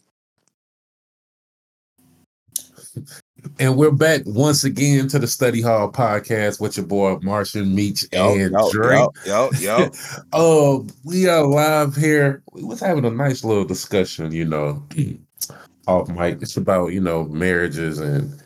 And 3.59 3.76
we're 3.76 3.90
back 3.90 4.22
once 4.26 4.64
again 4.64 5.09
to 5.09 5.18
the 5.18 5.26
Study 5.26 5.61
Hall 5.61 5.90
podcast 5.90 6.61
with 6.61 6.76
your 6.76 6.87
boy 6.87 7.18
Martian 7.22 7.74
Meech 7.74 8.04
and 8.12 8.54
Dre. 8.72 9.06
Yo, 9.24 9.50
yo. 9.59 9.90
Uh, 10.32 10.82
we 11.04 11.28
are 11.28 11.44
live 11.46 11.94
here. 11.96 12.42
We 12.52 12.64
was 12.64 12.80
having 12.80 13.04
a 13.04 13.11
nice 13.11 13.44
little 13.44 13.64
discussion, 13.64 14.32
you 14.32 14.44
know, 14.44 14.82
off 15.87 16.09
mic. 16.09 16.42
It's 16.42 16.56
about 16.56 16.88
you 16.88 17.00
know 17.00 17.24
marriages 17.24 17.98
and 17.98 18.42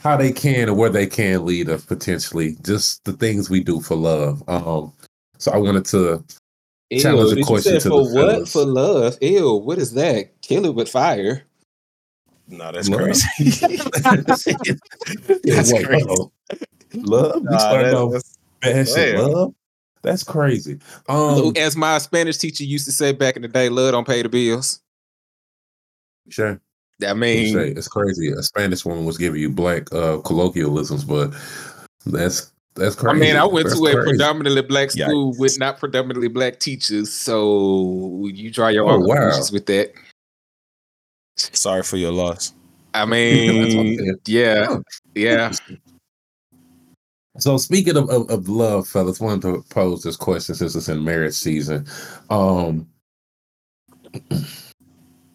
how 0.00 0.16
they 0.16 0.32
can 0.32 0.68
and 0.68 0.76
where 0.76 0.90
they 0.90 1.06
can 1.06 1.44
lead 1.44 1.68
us 1.68 1.84
potentially. 1.84 2.56
Just 2.62 3.04
the 3.04 3.12
things 3.12 3.48
we 3.48 3.62
do 3.62 3.80
for 3.80 3.96
love. 3.96 4.42
Um, 4.48 4.92
so 5.38 5.52
I 5.52 5.58
wanted 5.58 5.84
to 5.86 6.24
Challenge 7.00 7.40
a 7.40 7.42
question 7.44 7.80
to 7.80 7.80
for 7.80 7.88
the 7.88 8.14
what? 8.14 8.32
fellas. 8.32 8.52
For 8.52 8.66
love. 8.66 9.16
Ew, 9.20 9.54
what 9.54 9.78
is 9.78 9.92
that? 9.94 10.40
Kill 10.42 10.66
it 10.66 10.74
with 10.74 10.90
fire. 10.90 11.44
No, 12.48 12.70
that's 12.72 12.88
Love. 12.88 13.00
crazy. 13.00 13.26
That's 15.44 15.72
wait, 15.72 15.86
crazy. 15.86 16.06
uh-oh. 16.08 16.30
Love. 16.94 17.42
Nah, 17.44 17.58
started 17.58 17.94
off 17.94 18.12
that's- 18.60 18.94
bashing 18.94 19.18
love. 19.18 19.54
That's 20.02 20.24
crazy. 20.24 20.78
Um, 21.08 21.52
As 21.56 21.76
my 21.76 21.96
Spanish 21.98 22.36
teacher 22.36 22.64
used 22.64 22.84
to 22.86 22.92
say 22.92 23.12
back 23.12 23.36
in 23.36 23.42
the 23.42 23.48
day, 23.48 23.68
love 23.68 23.92
don't 23.92 24.06
pay 24.06 24.20
the 24.22 24.28
bills. 24.28 24.80
sure. 26.28 26.60
I 27.02 27.08
You 27.08 27.14
mean, 27.14 27.54
say 27.54 27.70
it's 27.70 27.88
crazy. 27.88 28.30
A 28.32 28.42
Spanish 28.42 28.84
woman 28.84 29.04
was 29.04 29.16
giving 29.18 29.40
you 29.40 29.48
black 29.50 29.92
uh, 29.92 30.18
colloquialisms, 30.18 31.04
but 31.04 31.32
that's 32.06 32.52
that's 32.74 32.94
crazy. 32.96 33.16
I 33.16 33.20
mean, 33.20 33.36
I 33.36 33.44
went 33.44 33.66
That's 33.68 33.78
to 33.80 33.86
a 33.86 33.92
crazy. 33.92 34.08
predominantly 34.10 34.62
black 34.62 34.88
Yikes. 34.90 35.02
school 35.08 35.34
with 35.38 35.58
not 35.58 35.78
predominantly 35.78 36.28
black 36.28 36.58
teachers, 36.58 37.12
so 37.12 38.28
you 38.32 38.50
draw 38.50 38.68
your 38.68 38.86
Oh, 38.88 38.94
own 38.94 39.00
wow. 39.06 39.14
conclusions 39.16 39.52
with 39.52 39.66
that. 39.66 39.92
Sorry 41.36 41.82
for 41.82 41.96
your 41.96 42.12
loss. 42.12 42.52
I 42.94 43.04
That's 43.10 43.74
what 43.74 43.80
I'm 43.80 43.96
mean, 43.96 44.18
yeah, 44.26 44.66
Oh, 44.68 44.82
yeah. 45.14 45.52
So 47.38 47.56
speaking 47.56 47.96
of, 47.96 48.10
of, 48.10 48.28
of 48.30 48.48
love, 48.48 48.86
fellas, 48.86 49.20
wanted 49.20 49.42
to 49.42 49.64
pose 49.70 50.02
this 50.02 50.16
question 50.16 50.54
since 50.54 50.74
it's 50.76 50.88
in 50.88 51.02
marriage 51.02 51.34
season. 51.34 51.86
Um, 52.28 52.86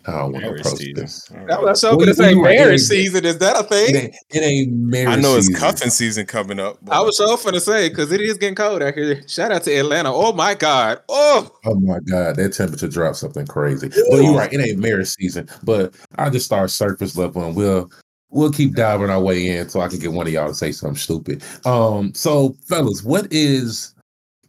I 0.07 0.11
don't 0.19 0.31
want 0.31 0.35
to 0.35 0.41
Marriage 0.51 0.61
approach 0.61 0.77
season. 0.77 0.97
I 0.97 1.01
this. 1.01 1.29
was 1.29 1.47
Well, 1.63 1.75
so 1.75 1.91
you- 1.91 1.99
gonna 1.99 2.13
say 2.13 2.31
you 2.31 2.43
right, 2.43 2.55
it 2.55 2.59
marriage 2.59 2.81
season. 2.81 3.25
Is 3.25 3.37
that 3.39 3.55
a 3.57 3.59
It 3.59 3.69
thing? 3.69 3.95
ain't, 3.95 4.15
it 4.31 4.39
ain't 4.43 4.71
marriage. 4.73 5.09
I 5.17 5.21
know 5.21 5.35
it's 5.35 5.47
season. 5.47 5.59
cuffing 5.61 5.89
season 5.89 6.25
coming 6.25 6.59
up. 6.59 6.77
but- 6.81 6.95
I 6.95 7.01
was 7.01 7.17
so 7.17 7.35
finna 7.35 7.59
say 7.61 7.89
because 7.89 8.11
it 8.11 8.21
is 8.21 8.37
getting 8.37 8.55
cold 8.55 8.81
out 8.81 8.93
here. 8.93 9.21
Shout 9.27 9.51
out 9.51 9.63
to 9.63 9.75
Atlanta. 9.75 10.13
Oh 10.13 10.31
my 10.33 10.53
God. 10.53 10.99
Oh, 11.09 11.51
Oh 11.65 11.75
my 11.75 11.99
god, 11.99 12.37
that 12.37 12.53
temperature 12.53 12.87
dropped 12.87 13.17
something 13.17 13.45
crazy. 13.45 13.89
But 13.89 14.21
you're 14.23 14.33
right, 14.37 14.51
it 14.53 14.59
ain't 14.61 14.79
marriage 14.79 15.09
season. 15.09 15.49
But 15.63 15.93
I 16.17 16.29
just 16.29 16.45
start 16.45 16.71
surface 16.71 17.17
level 17.17 17.43
and 17.43 17.55
we'll 17.55 17.91
we'll 18.29 18.51
keep 18.51 18.75
diving 18.75 19.09
our 19.09 19.21
way 19.21 19.47
in 19.57 19.67
so 19.69 19.81
I 19.81 19.87
can 19.89 19.99
get 19.99 20.11
one 20.13 20.27
of 20.27 20.33
y'all 20.33 20.47
to 20.47 20.53
say 20.53 20.71
something 20.71 20.97
stupid. 20.97 21.43
Um, 21.65 22.13
so 22.13 22.55
fellas, 22.67 23.03
what 23.03 23.27
is 23.31 23.93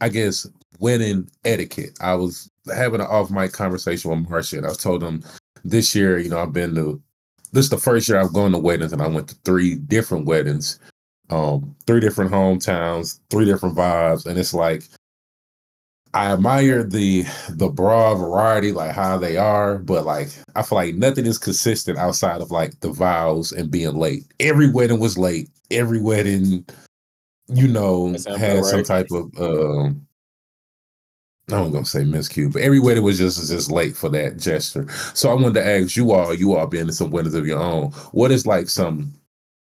I 0.01 0.09
guess 0.09 0.47
wedding 0.79 1.29
etiquette? 1.45 1.99
I 2.01 2.15
was 2.15 2.49
having 2.75 3.01
an 3.01 3.07
off 3.07 3.31
mic 3.31 3.53
conversation 3.53 4.11
with 4.11 4.29
Martian 4.29 4.59
and 4.59 4.67
I 4.69 4.75
told 4.75 5.03
him 5.03 5.23
this 5.65 5.95
year, 5.95 6.19
you 6.19 6.29
know, 6.29 6.39
I've 6.39 6.53
been 6.53 6.75
to 6.75 7.01
this 7.53 7.65
is 7.65 7.71
the 7.71 7.79
first 7.79 8.09
year 8.09 8.19
I've 8.19 8.33
gone 8.33 8.53
to 8.53 8.59
weddings 8.59 8.93
and 8.93 9.03
I 9.03 9.09
went 9.09 9.29
to 9.29 9.35
three 9.45 9.77
different 9.77 10.27
weddings, 10.27 10.79
um, 11.31 11.75
three 11.87 12.01
different 12.01 12.31
hometowns, 12.31 13.21
three 13.31 13.45
different 13.45 13.77
vibes, 13.77 14.27
and 14.27 14.39
it's 14.39 14.55
like 14.55 14.83
I 16.15 16.33
admire 16.33 16.83
the 16.83 17.25
the 17.51 17.69
broad 17.69 18.15
variety, 18.15 18.73
like 18.73 18.95
how 18.95 19.19
they 19.19 19.37
are, 19.37 19.79
but 19.79 20.05
like 20.05 20.29
I 20.57 20.63
feel 20.63 20.77
like 20.77 20.95
nothing 20.95 21.27
is 21.27 21.39
consistent 21.39 21.99
outside 21.99 22.41
of 22.41 22.51
like 22.51 22.81
the 22.81 22.91
vows 22.91 23.53
and 23.53 23.71
being 23.71 23.95
late. 23.95 24.25
Every 24.41 24.71
wedding 24.71 25.01
was 25.01 25.19
late. 25.19 25.51
Every 25.71 26.01
wedding, 26.01 26.65
you 27.49 27.69
know, 27.69 28.15
had 28.39 28.59
about 28.59 28.65
some 28.65 28.85
type 28.85 29.09
of 29.11 29.31
um 29.39 30.08
I'm 31.51 31.73
gonna 31.73 31.85
say 31.85 32.03
miscue, 32.03 32.53
but 32.53 32.63
every 32.63 32.79
wedding 32.79 33.03
was 33.03 33.19
just 33.19 33.49
just 33.49 33.71
late 33.71 33.97
for 33.97 34.09
that 34.11 34.37
gesture. 34.37 34.87
So 35.15 35.31
I 35.31 35.35
wanted 35.35 35.55
to 35.55 35.67
ask 35.67 35.97
you 35.97 36.13
all, 36.13 36.35
you 36.35 36.55
all 36.55 36.67
being 36.67 36.87
in 36.87 36.93
some 36.93 37.11
weddings 37.11 37.35
of 37.35 37.47
your 37.47 37.61
own, 37.61 37.91
what 38.13 38.31
is 38.31 38.47
like 38.47 38.69
some 38.69 39.15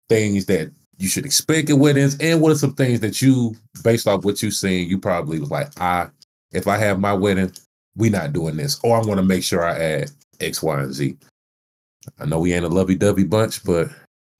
things 0.09 0.45
that 0.47 0.71
you 0.97 1.07
should 1.07 1.25
expect 1.25 1.69
at 1.69 1.77
weddings, 1.77 2.17
and 2.19 2.41
what 2.41 2.51
are 2.51 2.55
some 2.55 2.73
things 2.73 2.99
that 2.99 3.21
you, 3.21 3.55
based 3.83 4.07
off 4.07 4.25
what 4.25 4.43
you've 4.43 4.53
seen, 4.53 4.89
you 4.89 4.99
probably 4.99 5.39
was 5.39 5.49
like, 5.49 5.69
I, 5.79 6.09
if 6.51 6.67
I 6.67 6.77
have 6.77 6.99
my 6.99 7.13
wedding, 7.13 7.51
we 7.95 8.09
not 8.09 8.33
doing 8.33 8.57
this, 8.57 8.79
or 8.83 8.97
I 8.97 9.05
want 9.05 9.19
to 9.19 9.25
make 9.25 9.43
sure 9.43 9.63
I 9.63 9.79
add 9.79 10.11
X, 10.39 10.61
Y, 10.61 10.81
and 10.81 10.93
Z. 10.93 11.17
I 12.19 12.25
know 12.25 12.39
we 12.39 12.53
ain't 12.53 12.65
a 12.65 12.69
lovey-dovey 12.69 13.23
bunch, 13.23 13.63
but 13.63 13.89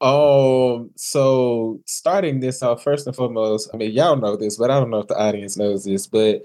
Um, 0.02 0.90
so 0.96 1.80
starting 1.86 2.40
this 2.40 2.64
off, 2.64 2.84
first 2.84 3.08
and 3.08 3.16
foremost, 3.16 3.70
I 3.74 3.78
mean, 3.78 3.92
y'all 3.92 4.16
know 4.16 4.36
this, 4.36 4.58
but 4.58 4.72
I 4.72 4.80
don't 4.80 4.90
know 4.90 5.00
if 5.00 5.08
the 5.08 5.18
audience 5.18 5.58
knows 5.58 5.86
this, 5.86 6.08
but 6.08 6.42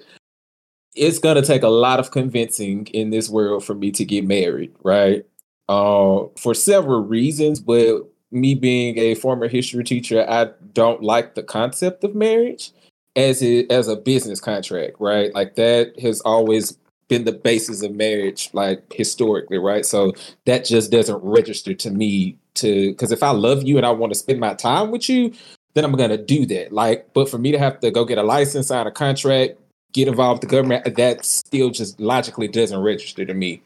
it's 0.97 1.19
gonna 1.19 1.43
take 1.43 1.63
a 1.63 1.69
lot 1.69 2.01
of 2.01 2.11
convincing 2.11 2.87
in 2.89 3.11
this 3.11 3.29
world 3.29 3.65
for 3.65 3.75
me 3.75 3.91
to 3.93 4.05
get 4.05 4.25
married, 4.25 4.75
right? 4.83 5.25
Uh, 5.69 6.25
for 6.39 6.55
several 6.55 7.01
reasons, 7.03 7.61
but 7.61 8.03
me 8.31 8.55
being 8.55 8.99
a 8.99 9.15
former 9.15 9.49
history 9.49 9.85
teacher, 9.85 10.25
I 10.29 10.51
don't 10.73 11.03
like 11.03 11.35
the 11.35 11.43
concept 11.43 12.05
of 12.05 12.15
marriage 12.15 12.73
as 13.15 13.43
it 13.43 13.71
as 13.71 13.89
a 13.89 13.97
business 13.97 14.41
contract, 14.41 14.97
right? 15.01 15.33
Like 15.35 15.55
that 15.57 15.99
has 16.01 16.21
always 16.23 16.77
been 17.09 17.25
the 17.25 17.33
basis 17.33 17.83
of 17.83 17.95
marriage, 17.95 18.51
like 18.53 18.93
historically, 18.93 19.59
right? 19.59 19.87
So 19.87 20.13
that 20.45 20.65
just 20.65 20.91
doesn't 20.91 21.23
register 21.23 21.75
to 21.75 21.91
me 21.91 22.37
to 22.55 22.91
because 22.91 23.13
if 23.13 23.23
I 23.23 23.31
love 23.31 23.63
you 23.63 23.77
and 23.77 23.87
I 23.87 23.91
want 23.91 24.13
to 24.13 24.19
spend 24.19 24.41
my 24.41 24.55
time 24.55 24.91
with 24.91 25.09
you, 25.09 25.33
then 25.75 25.85
I'm 25.85 25.93
gonna 25.93 26.17
do 26.19 26.47
that. 26.47 26.73
Like, 26.73 27.13
but 27.15 27.29
for 27.29 27.39
me 27.39 27.53
to 27.53 27.59
have 27.59 27.81
to 27.81 27.91
go 27.91 28.05
get 28.05 28.19
a 28.19 28.23
license, 28.23 28.69
sign 28.69 28.87
a 28.87 28.91
contract, 28.91 29.59
get 29.97 30.09
involved 30.09 30.43
with 30.43 30.51
the 30.51 30.57
government, 30.57 30.97
that 30.97 31.25
still 31.25 31.71
just 31.71 31.99
logically 31.99 32.47
doesn't 32.47 32.81
register 32.81 33.25
to 33.25 33.35
me. 33.35 33.63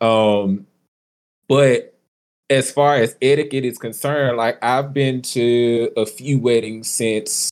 Um, 0.00 0.66
but 1.48 1.94
as 2.48 2.70
far 2.70 2.96
as 2.96 3.16
etiquette 3.20 3.64
is 3.64 3.78
concerned, 3.78 4.36
like 4.36 4.62
I've 4.62 4.94
been 4.94 5.22
to 5.22 5.90
a 5.96 6.06
few 6.06 6.38
weddings 6.38 6.88
since 6.88 7.50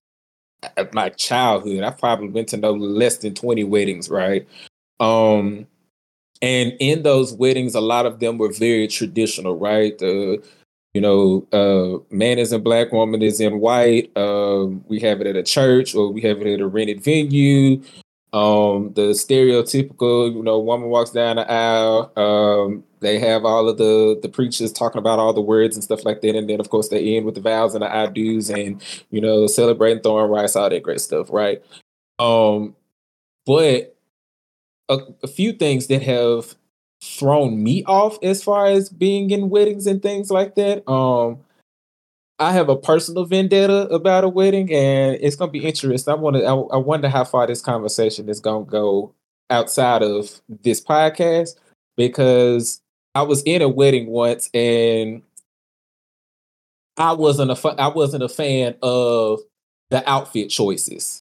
uh, 0.63 0.85
my 0.93 1.09
childhood. 1.11 1.83
I've 1.83 1.99
probably 1.99 2.29
been 2.29 2.47
to 2.47 2.57
no 2.57 2.73
less 2.73 3.19
than 3.19 3.35
20 3.35 3.65
weddings, 3.65 4.09
right? 4.09 4.47
Um, 5.01 5.67
and 6.43 6.75
in 6.81 7.03
those 7.03 7.33
weddings, 7.33 7.75
a 7.75 7.81
lot 7.81 8.07
of 8.07 8.21
them 8.21 8.39
were 8.39 8.53
very 8.53 8.87
traditional, 8.87 9.57
right? 9.57 9.99
The 9.99 10.43
you 10.93 11.01
know, 11.01 11.47
uh, 11.53 12.15
man 12.15 12.39
is 12.39 12.53
in 12.53 12.63
black, 12.63 12.91
woman 12.91 13.23
is 13.23 13.41
in 13.41 13.61
white. 13.61 14.11
Um, 14.17 14.85
we 14.89 14.99
have 15.01 15.21
it 15.21 15.29
at 15.29 15.37
a 15.37 15.43
church 15.43 15.95
or 15.95 16.13
we 16.13 16.21
have 16.23 16.41
it 16.41 16.53
at 16.53 16.61
a 16.61 16.67
rented 16.67 17.03
venue. 17.03 17.81
Um, 18.33 18.93
the 18.95 19.11
stereotypical, 19.11 20.33
you 20.33 20.43
know, 20.43 20.61
woman 20.61 20.89
walks 20.89 21.11
down 21.11 21.37
the 21.37 21.51
aisle. 21.51 22.13
Um, 22.17 22.85
they 23.01 23.19
have 23.19 23.45
all 23.45 23.69
of 23.69 23.79
the 23.79 24.19
the 24.23 24.29
preachers 24.29 24.73
talking 24.73 24.99
about 24.99 25.19
all 25.19 25.33
the 25.33 25.41
words 25.41 25.75
and 25.77 25.83
stuff 25.83 26.05
like 26.05 26.21
that, 26.21 26.37
and 26.37 26.49
then 26.49 26.61
of 26.61 26.71
course 26.71 26.89
they 26.89 27.17
end 27.17 27.27
with 27.27 27.35
the 27.35 27.41
vows 27.41 27.75
and 27.75 27.83
the 27.83 27.93
I 27.93 28.07
do's 28.07 28.51
and 28.51 28.83
you 29.11 29.21
know 29.21 29.47
celebrating 29.47 30.03
throwing 30.03 30.31
rice, 30.31 30.55
all 30.55 30.71
that 30.71 30.83
great 30.83 31.01
stuff, 31.01 31.29
right? 31.31 31.63
Um, 32.19 32.77
but 33.47 33.97
a, 34.89 34.99
a 35.23 35.27
few 35.27 35.53
things 35.53 35.87
that 35.89 36.03
have 36.03 36.55
thrown 37.03 37.63
me 37.63 37.83
off 37.85 38.19
as 38.23 38.43
far 38.43 38.67
as 38.67 38.91
being 38.91 39.31
in 39.31 39.49
weddings 39.49 39.87
and 39.87 40.03
things 40.03 40.31
like 40.31 40.55
that. 40.57 40.89
Um, 40.91 41.41
I 42.41 42.53
have 42.53 42.71
a 42.71 42.77
personal 42.77 43.27
vendetta 43.27 43.87
about 43.91 44.25
a 44.25 44.29
wedding, 44.29 44.73
and 44.73 45.19
it's 45.21 45.37
gonna 45.37 45.53
be 45.53 45.65
interesting. 45.65 46.11
I 46.13 46.17
want 46.17 46.37
to. 46.37 46.45
I, 46.45 46.55
I 46.55 46.77
wonder 46.79 47.09
how 47.09 47.25
far 47.25 47.47
this 47.47 47.61
conversation 47.61 48.31
is 48.31 48.41
gonna 48.41 48.65
go 48.65 49.15
outside 49.51 50.03
of 50.03 50.41
this 50.49 50.81
podcast 50.81 51.51
because 51.99 52.81
I 53.15 53.23
was 53.23 53.43
in 53.43 53.61
a 53.61 53.69
wedding 53.69 54.07
once, 54.07 54.49
and 54.55 55.23
I 56.97 57.13
wasn't 57.13 57.51
a 57.51 57.69
I 57.79 57.89
wasn't 57.89 58.23
a 58.23 58.29
fan 58.29 58.75
of 58.83 59.41
the 59.91 60.09
outfit 60.09 60.49
choices, 60.49 61.23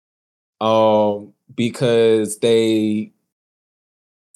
um, 0.61 1.33
because 1.55 2.39
they 2.39 3.11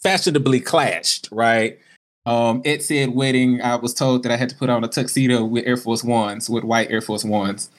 fashionably 0.02 0.60
clashed, 0.60 1.30
right? 1.32 1.80
Um, 2.26 2.62
it 2.66 2.84
said 2.84 3.16
wedding. 3.16 3.62
I 3.62 3.76
was 3.76 3.94
told 3.94 4.24
that 4.24 4.32
I 4.32 4.36
had 4.36 4.50
to 4.50 4.56
put 4.56 4.70
on 4.70 4.84
a 4.84 4.88
tuxedo 4.88 5.44
with 5.44 5.66
Air 5.66 5.78
Force 5.78 6.04
Ones, 6.04 6.50
with 6.50 6.64
white 6.64 6.92
Air 6.92 7.02
Force 7.02 7.24
Ones, 7.24 7.70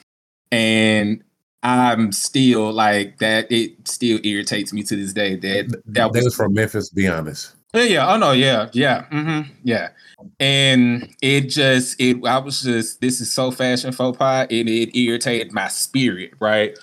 and 0.51 1.23
I'm 1.63 2.11
still 2.11 2.71
like 2.73 3.19
that. 3.19 3.49
It 3.51 3.87
still 3.87 4.19
irritates 4.23 4.73
me 4.73 4.83
to 4.83 4.95
this 4.95 5.13
day 5.13 5.35
that 5.37 5.81
that 5.85 6.11
was 6.11 6.25
was 6.25 6.35
from 6.35 6.53
Memphis. 6.53 6.89
Be 6.89 7.07
honest. 7.07 7.55
yeah, 7.73 7.83
yeah. 7.83 8.13
Oh 8.13 8.17
no, 8.17 8.33
yeah, 8.33 8.69
yeah, 8.73 9.05
Mm-hmm, 9.11 9.51
yeah. 9.63 9.89
And 10.39 11.13
it 11.21 11.41
just, 11.49 11.99
it. 11.99 12.25
I 12.25 12.37
was 12.37 12.61
just, 12.61 13.01
this 13.01 13.19
is 13.21 13.31
so 13.31 13.49
fashion 13.51 13.91
faux 13.91 14.17
pas, 14.17 14.47
and 14.49 14.69
it 14.69 14.97
irritated 14.97 15.53
my 15.53 15.69
spirit, 15.69 16.33
right? 16.39 16.77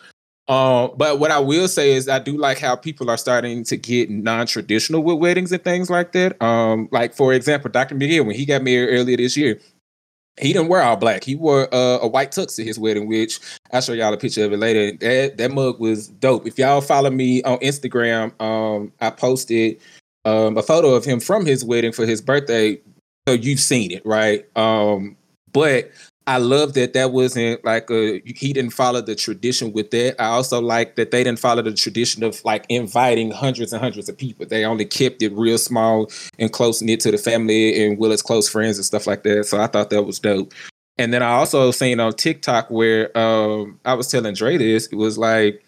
Uh, 0.51 0.89
but 0.97 1.21
what 1.21 1.31
I 1.31 1.39
will 1.39 1.69
say 1.69 1.93
is, 1.93 2.09
I 2.09 2.19
do 2.19 2.37
like 2.37 2.59
how 2.59 2.75
people 2.75 3.09
are 3.09 3.17
starting 3.17 3.63
to 3.63 3.77
get 3.77 4.11
non-traditional 4.11 5.01
with 5.01 5.19
weddings 5.19 5.53
and 5.53 5.63
things 5.63 5.89
like 5.89 6.11
that. 6.11 6.43
Um, 6.43 6.89
like 6.91 7.15
for 7.15 7.33
example, 7.33 7.71
Dr. 7.71 7.95
McGill, 7.95 8.27
when 8.27 8.35
he 8.35 8.45
got 8.45 8.65
married 8.65 8.93
earlier 8.93 9.17
this 9.17 9.37
year, 9.37 9.61
he 10.41 10.53
didn't 10.53 10.67
wear 10.67 10.83
all 10.83 10.97
black. 10.97 11.23
He 11.23 11.37
wore 11.37 11.73
uh, 11.73 11.99
a 12.03 12.09
white 12.09 12.33
tux 12.33 12.59
at 12.59 12.67
his 12.67 12.81
wedding, 12.81 13.07
which 13.07 13.39
I'll 13.73 13.81
show 13.81 13.93
y'all 13.93 14.13
a 14.13 14.17
picture 14.17 14.45
of 14.45 14.53
it 14.53 14.57
later. 14.57 14.97
That 14.97 15.37
that 15.37 15.53
mug 15.53 15.79
was 15.79 16.09
dope. 16.09 16.49
If 16.49 16.59
y'all 16.59 16.81
follow 16.81 17.11
me 17.11 17.45
on 17.45 17.59
Instagram, 17.59 18.33
um, 18.43 18.93
I 19.01 19.11
posted 19.11 19.81
um, 20.25 20.59
a 20.59 20.65
photo 20.65 20.95
of 20.95 21.05
him 21.05 21.21
from 21.21 21.47
his 21.47 21.65
wedding 21.65 21.93
for 21.93 22.07
his 22.07 22.21
birthday. 22.21 22.81
So 23.29 23.35
you've 23.35 23.61
seen 23.61 23.93
it, 23.93 24.05
right? 24.05 24.45
Um, 24.57 25.17
but 25.53 25.93
I 26.31 26.37
love 26.37 26.75
that 26.75 26.93
that 26.93 27.11
wasn't 27.11 27.65
like 27.65 27.91
a 27.91 28.21
he 28.25 28.53
didn't 28.53 28.71
follow 28.71 29.01
the 29.01 29.17
tradition 29.17 29.73
with 29.73 29.91
that. 29.91 30.15
I 30.23 30.27
also 30.27 30.61
like 30.61 30.95
that 30.95 31.11
they 31.11 31.25
didn't 31.25 31.41
follow 31.41 31.61
the 31.61 31.75
tradition 31.75 32.23
of 32.23 32.41
like 32.45 32.67
inviting 32.69 33.33
hundreds 33.33 33.73
and 33.73 33.83
hundreds 33.83 34.09
of 34.09 34.17
people. 34.17 34.47
They 34.47 34.65
only 34.65 34.85
kept 34.85 35.23
it 35.23 35.33
real 35.33 35.59
small 35.59 36.09
and 36.39 36.53
close 36.53 36.83
knit 36.83 37.01
to 37.01 37.11
the 37.11 37.19
family 37.19 37.85
and 37.85 37.99
Willis 37.99 38.23
close 38.23 38.49
friends 38.49 38.79
and 38.79 38.85
stuff 38.85 39.09
like 39.09 39.25
that. 39.25 39.47
So 39.47 39.61
I 39.61 39.67
thought 39.67 39.91
that 39.91 40.05
was 40.05 40.21
dope. 40.21 40.55
And 40.99 41.13
then 41.13 41.21
I 41.21 41.31
also 41.31 41.73
seen 41.73 41.99
on 41.99 42.13
TikTok 42.13 42.71
where 42.71 43.11
um, 43.19 43.81
I 43.85 43.95
was 43.95 44.07
telling 44.07 44.35
Dre 44.35 44.57
this, 44.57 44.87
it 44.87 44.95
was 44.95 45.19
like 45.19 45.65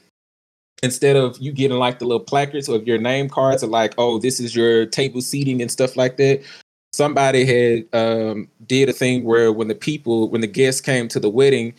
instead 0.84 1.16
of 1.16 1.36
you 1.38 1.50
getting 1.50 1.78
like 1.78 1.98
the 1.98 2.04
little 2.04 2.24
placards 2.24 2.68
of 2.68 2.86
your 2.86 2.98
name 2.98 3.28
cards, 3.28 3.64
or 3.64 3.66
like, 3.66 3.94
oh, 3.98 4.20
this 4.20 4.38
is 4.38 4.54
your 4.54 4.86
table 4.86 5.22
seating 5.22 5.60
and 5.60 5.72
stuff 5.72 5.96
like 5.96 6.18
that. 6.18 6.44
Somebody 6.92 7.44
had 7.44 7.98
um, 7.98 8.48
did 8.66 8.88
a 8.88 8.92
thing 8.92 9.24
where 9.24 9.50
when 9.50 9.68
the 9.68 9.74
people, 9.74 10.28
when 10.28 10.42
the 10.42 10.46
guests 10.46 10.80
came 10.80 11.08
to 11.08 11.18
the 11.18 11.30
wedding, 11.30 11.72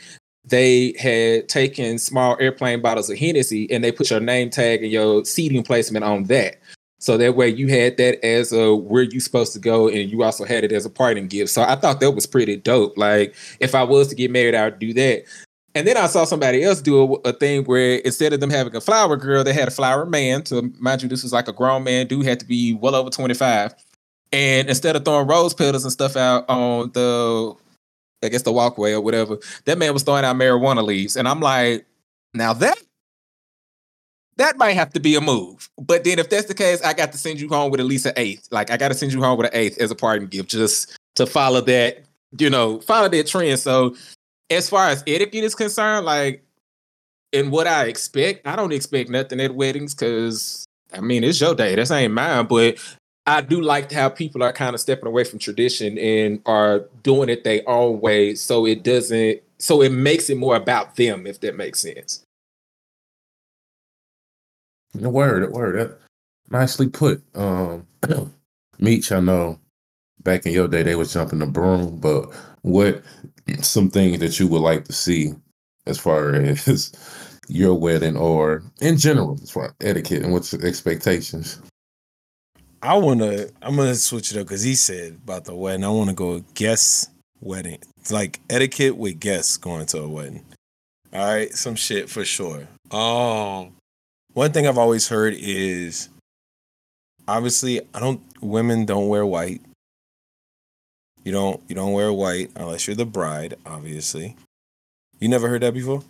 they 0.46 0.94
had 1.00 1.48
taken 1.48 1.98
small 2.00 2.36
airplane 2.40 2.82
bottles 2.82 3.10
of 3.10 3.18
Hennessy 3.18 3.70
and 3.72 3.84
they 3.84 3.92
put 3.92 4.10
your 4.10 4.20
name 4.20 4.50
tag 4.50 4.84
and 4.84 4.92
your 4.92 5.24
seating 5.24 5.64
placement 5.64 6.04
on 6.04 6.24
that. 6.26 6.58
So 7.00 7.18
that 7.18 7.36
way 7.36 7.50
you 7.50 7.68
had 7.68 7.98
that 7.98 8.26
as 8.26 8.52
a 8.54 8.74
where 8.76 9.04
you 9.04 9.20
supposed 9.20 9.54
to 9.54 9.60
go 9.60 9.88
and 9.88 10.10
you 10.10 10.24
also 10.24 10.46
had 10.46 10.64
it 10.64 10.72
as 10.72 10.86
a 10.86 10.90
parting 10.90 11.28
gift. 11.28 11.52
So 11.52 11.62
I 11.62 11.76
thought 11.76 12.00
that 12.00 12.12
was 12.12 12.26
pretty 12.26 12.56
dope. 12.56 12.98
Like 12.98 13.36
if 13.60 13.76
I 13.76 13.84
was 13.84 14.08
to 14.08 14.16
get 14.16 14.32
married, 14.32 14.56
I 14.56 14.66
would 14.66 14.80
do 14.80 14.94
that. 14.94 15.26
And 15.76 15.88
then 15.88 15.98
I 15.98 16.08
saw 16.08 16.24
somebody 16.24 16.64
else 16.64 16.82
do 16.82 17.16
a, 17.16 17.30
a 17.30 17.34
thing 17.34 17.66
where 17.66 17.96
instead 17.98 18.32
of 18.32 18.40
them 18.40 18.50
having 18.50 18.76
a 18.76 18.82
flower 18.82 19.18
girl, 19.18 19.44
they 19.44 19.54
had 19.54 19.68
a 19.68 19.72
flower 19.72 20.06
man. 20.06 20.46
So 20.46 20.70
mind 20.80 21.04
you, 21.04 21.10
this 21.10 21.24
was 21.24 21.34
like 21.34 21.48
a 21.48 21.54
grown 21.54 21.84
man. 21.84 22.08
Dude 22.08 22.26
had 22.26 22.40
to 22.40 22.46
be 22.46 22.74
well 22.74 22.96
over 22.96 23.10
25. 23.10 23.74
And 24.34 24.68
instead 24.68 24.96
of 24.96 25.06
throwing 25.06 25.28
rose 25.28 25.54
petals 25.54 25.84
and 25.84 25.94
stuff 25.94 26.18
out 26.18 26.50
on 26.50 26.92
the, 26.92 27.56
I 28.22 28.30
guess 28.30 28.42
the 28.42 28.52
walkway 28.52 28.92
or 28.92 29.00
whatever, 29.02 29.38
that 29.66 29.78
man 29.78 29.94
was 29.94 30.04
throwing 30.04 30.26
out 30.26 30.36
marijuana 30.36 30.84
leaves. 30.84 31.16
And 31.16 31.28
I'm 31.28 31.40
like, 31.40 31.86
now 32.34 32.54
that 32.54 32.78
that 34.38 34.58
might 34.58 34.72
have 34.72 34.92
to 34.94 35.00
be 35.00 35.16
a 35.16 35.22
move. 35.22 35.70
But 35.78 36.04
then 36.04 36.20
if 36.20 36.30
that's 36.30 36.48
the 36.48 36.54
case, 36.54 36.82
I 36.82 36.94
got 36.94 37.12
to 37.12 37.18
send 37.18 37.40
you 37.40 37.48
home 37.50 37.72
with 37.72 37.80
at 37.80 37.86
least 37.86 38.06
an 38.06 38.14
eighth. 38.18 38.48
Like 38.52 38.72
I 38.72 38.78
got 38.78 38.90
to 38.90 38.96
send 38.96 39.14
you 39.14 39.22
home 39.22 39.38
with 39.38 39.48
an 39.48 39.54
eighth 39.54 39.78
as 39.80 39.92
a 39.92 39.96
parting 39.96 40.28
gift, 40.28 40.50
just 40.50 40.98
to 41.16 41.26
follow 41.26 41.62
that, 41.62 42.04
you 42.40 42.50
know, 42.50 42.80
follow 42.82 43.10
that 43.10 43.28
trend. 43.28 43.60
So 43.60 43.96
as 44.50 44.70
far 44.70 44.90
as 44.90 45.04
etiquette 45.06 45.44
is 45.44 45.56
concerned, 45.56 46.06
like 46.06 46.44
and 47.32 47.52
what 47.52 47.68
I 47.68 47.86
expect, 47.86 48.48
I 48.48 48.56
don't 48.56 48.74
expect 48.74 49.10
nothing 49.10 49.40
at 49.40 49.56
weddings 49.56 49.94
because 49.94 50.66
I 50.92 51.02
mean 51.02 51.24
it's 51.24 51.40
your 51.40 51.56
day. 51.56 51.76
That's 51.76 51.92
ain't 51.92 52.14
mine. 52.14 52.48
But 52.48 52.78
I 53.26 53.42
do 53.42 53.62
like 53.62 53.92
how 53.92 54.10
people 54.10 54.44
are 54.44 54.52
kind 54.52 54.74
of 54.74 54.82
stepping 54.82 55.08
away 55.08 55.24
from 55.24 55.40
tradition 55.40 55.98
and 55.98 56.42
are 56.46 56.86
doing 57.04 57.30
it 57.30 57.44
their 57.44 57.62
own 57.68 58.02
way, 58.02 58.36
so 58.36 58.66
it 58.66 58.84
doesn't. 58.84 59.42
So 59.60 59.82
it 59.82 59.92
makes 59.92 60.30
it 60.30 60.38
more 60.38 60.58
about 60.58 60.98
them, 60.98 61.26
if 61.26 61.40
that 61.40 61.56
makes 61.56 61.80
sense. 61.80 62.26
The 64.94 65.10
word, 65.10 65.50
word. 65.52 65.98
Nicely 66.50 66.90
put. 66.90 67.24
Um, 67.34 67.88
Meech, 68.80 69.12
I 69.12 69.22
know 69.22 69.60
back 70.22 70.46
in 70.46 70.52
your 70.52 70.68
day 70.68 70.84
they 70.84 70.96
was 70.96 71.14
jumping 71.14 71.40
the 71.40 71.46
broom, 71.46 72.00
but 72.00 72.26
what 72.62 73.04
some 73.62 73.90
things 73.90 74.20
that 74.20 74.40
you 74.40 74.48
would 74.48 74.62
like 74.62 74.86
to 74.86 74.94
see 74.94 75.34
as 75.86 75.98
far 75.98 76.34
as 76.36 76.92
your 77.48 77.76
wedding 77.76 78.18
or 78.18 78.64
in 78.82 78.98
general 78.98 79.40
as 79.42 79.52
far 79.52 79.66
as 79.66 79.74
etiquette 79.82 80.24
and 80.24 80.34
what's 80.34 80.54
expectations? 80.54 81.62
I 82.84 82.96
wanna 82.96 83.48
I'm 83.62 83.78
gonna 83.78 83.96
switch 83.96 84.32
it 84.32 84.38
up 84.38 84.46
because 84.46 84.62
he 84.62 84.76
said 84.76 85.18
about 85.24 85.46
the 85.46 85.56
wedding. 85.56 85.86
I 85.86 85.90
wanna 85.90 86.14
go 86.14 86.44
guest 86.54 87.10
wedding. 87.40 87.80
It's 88.02 88.12
like 88.12 88.42
etiquette 88.50 88.98
with 88.98 89.22
guests 89.22 89.56
going 89.56 89.86
to 89.88 90.00
a 90.00 90.10
wedding. 90.10 90.44
All 91.14 91.26
right, 91.26 91.54
some 91.54 91.76
shit 91.76 92.10
for 92.10 92.26
sure. 92.26 92.68
Um 92.92 93.72
one 94.34 94.52
thing 94.52 94.68
I've 94.68 94.78
always 94.78 95.08
heard 95.08 95.34
is 95.34 96.10
obviously 97.26 97.80
I 97.94 98.02
don't 98.02 98.22
women 98.42 98.86
don't 98.86 99.08
wear 99.08 99.26
white. 99.26 99.62
You 101.24 101.32
don't 101.32 101.62
you 101.70 101.76
don't 101.76 101.94
wear 101.94 102.12
white 102.12 102.52
unless 102.58 102.86
you're 102.86 102.98
the 102.98 103.06
bride, 103.06 103.56
obviously. 103.66 104.36
You 105.22 105.30
never 105.30 105.48
heard 105.48 105.62
that 105.62 105.74
before? 105.74 106.04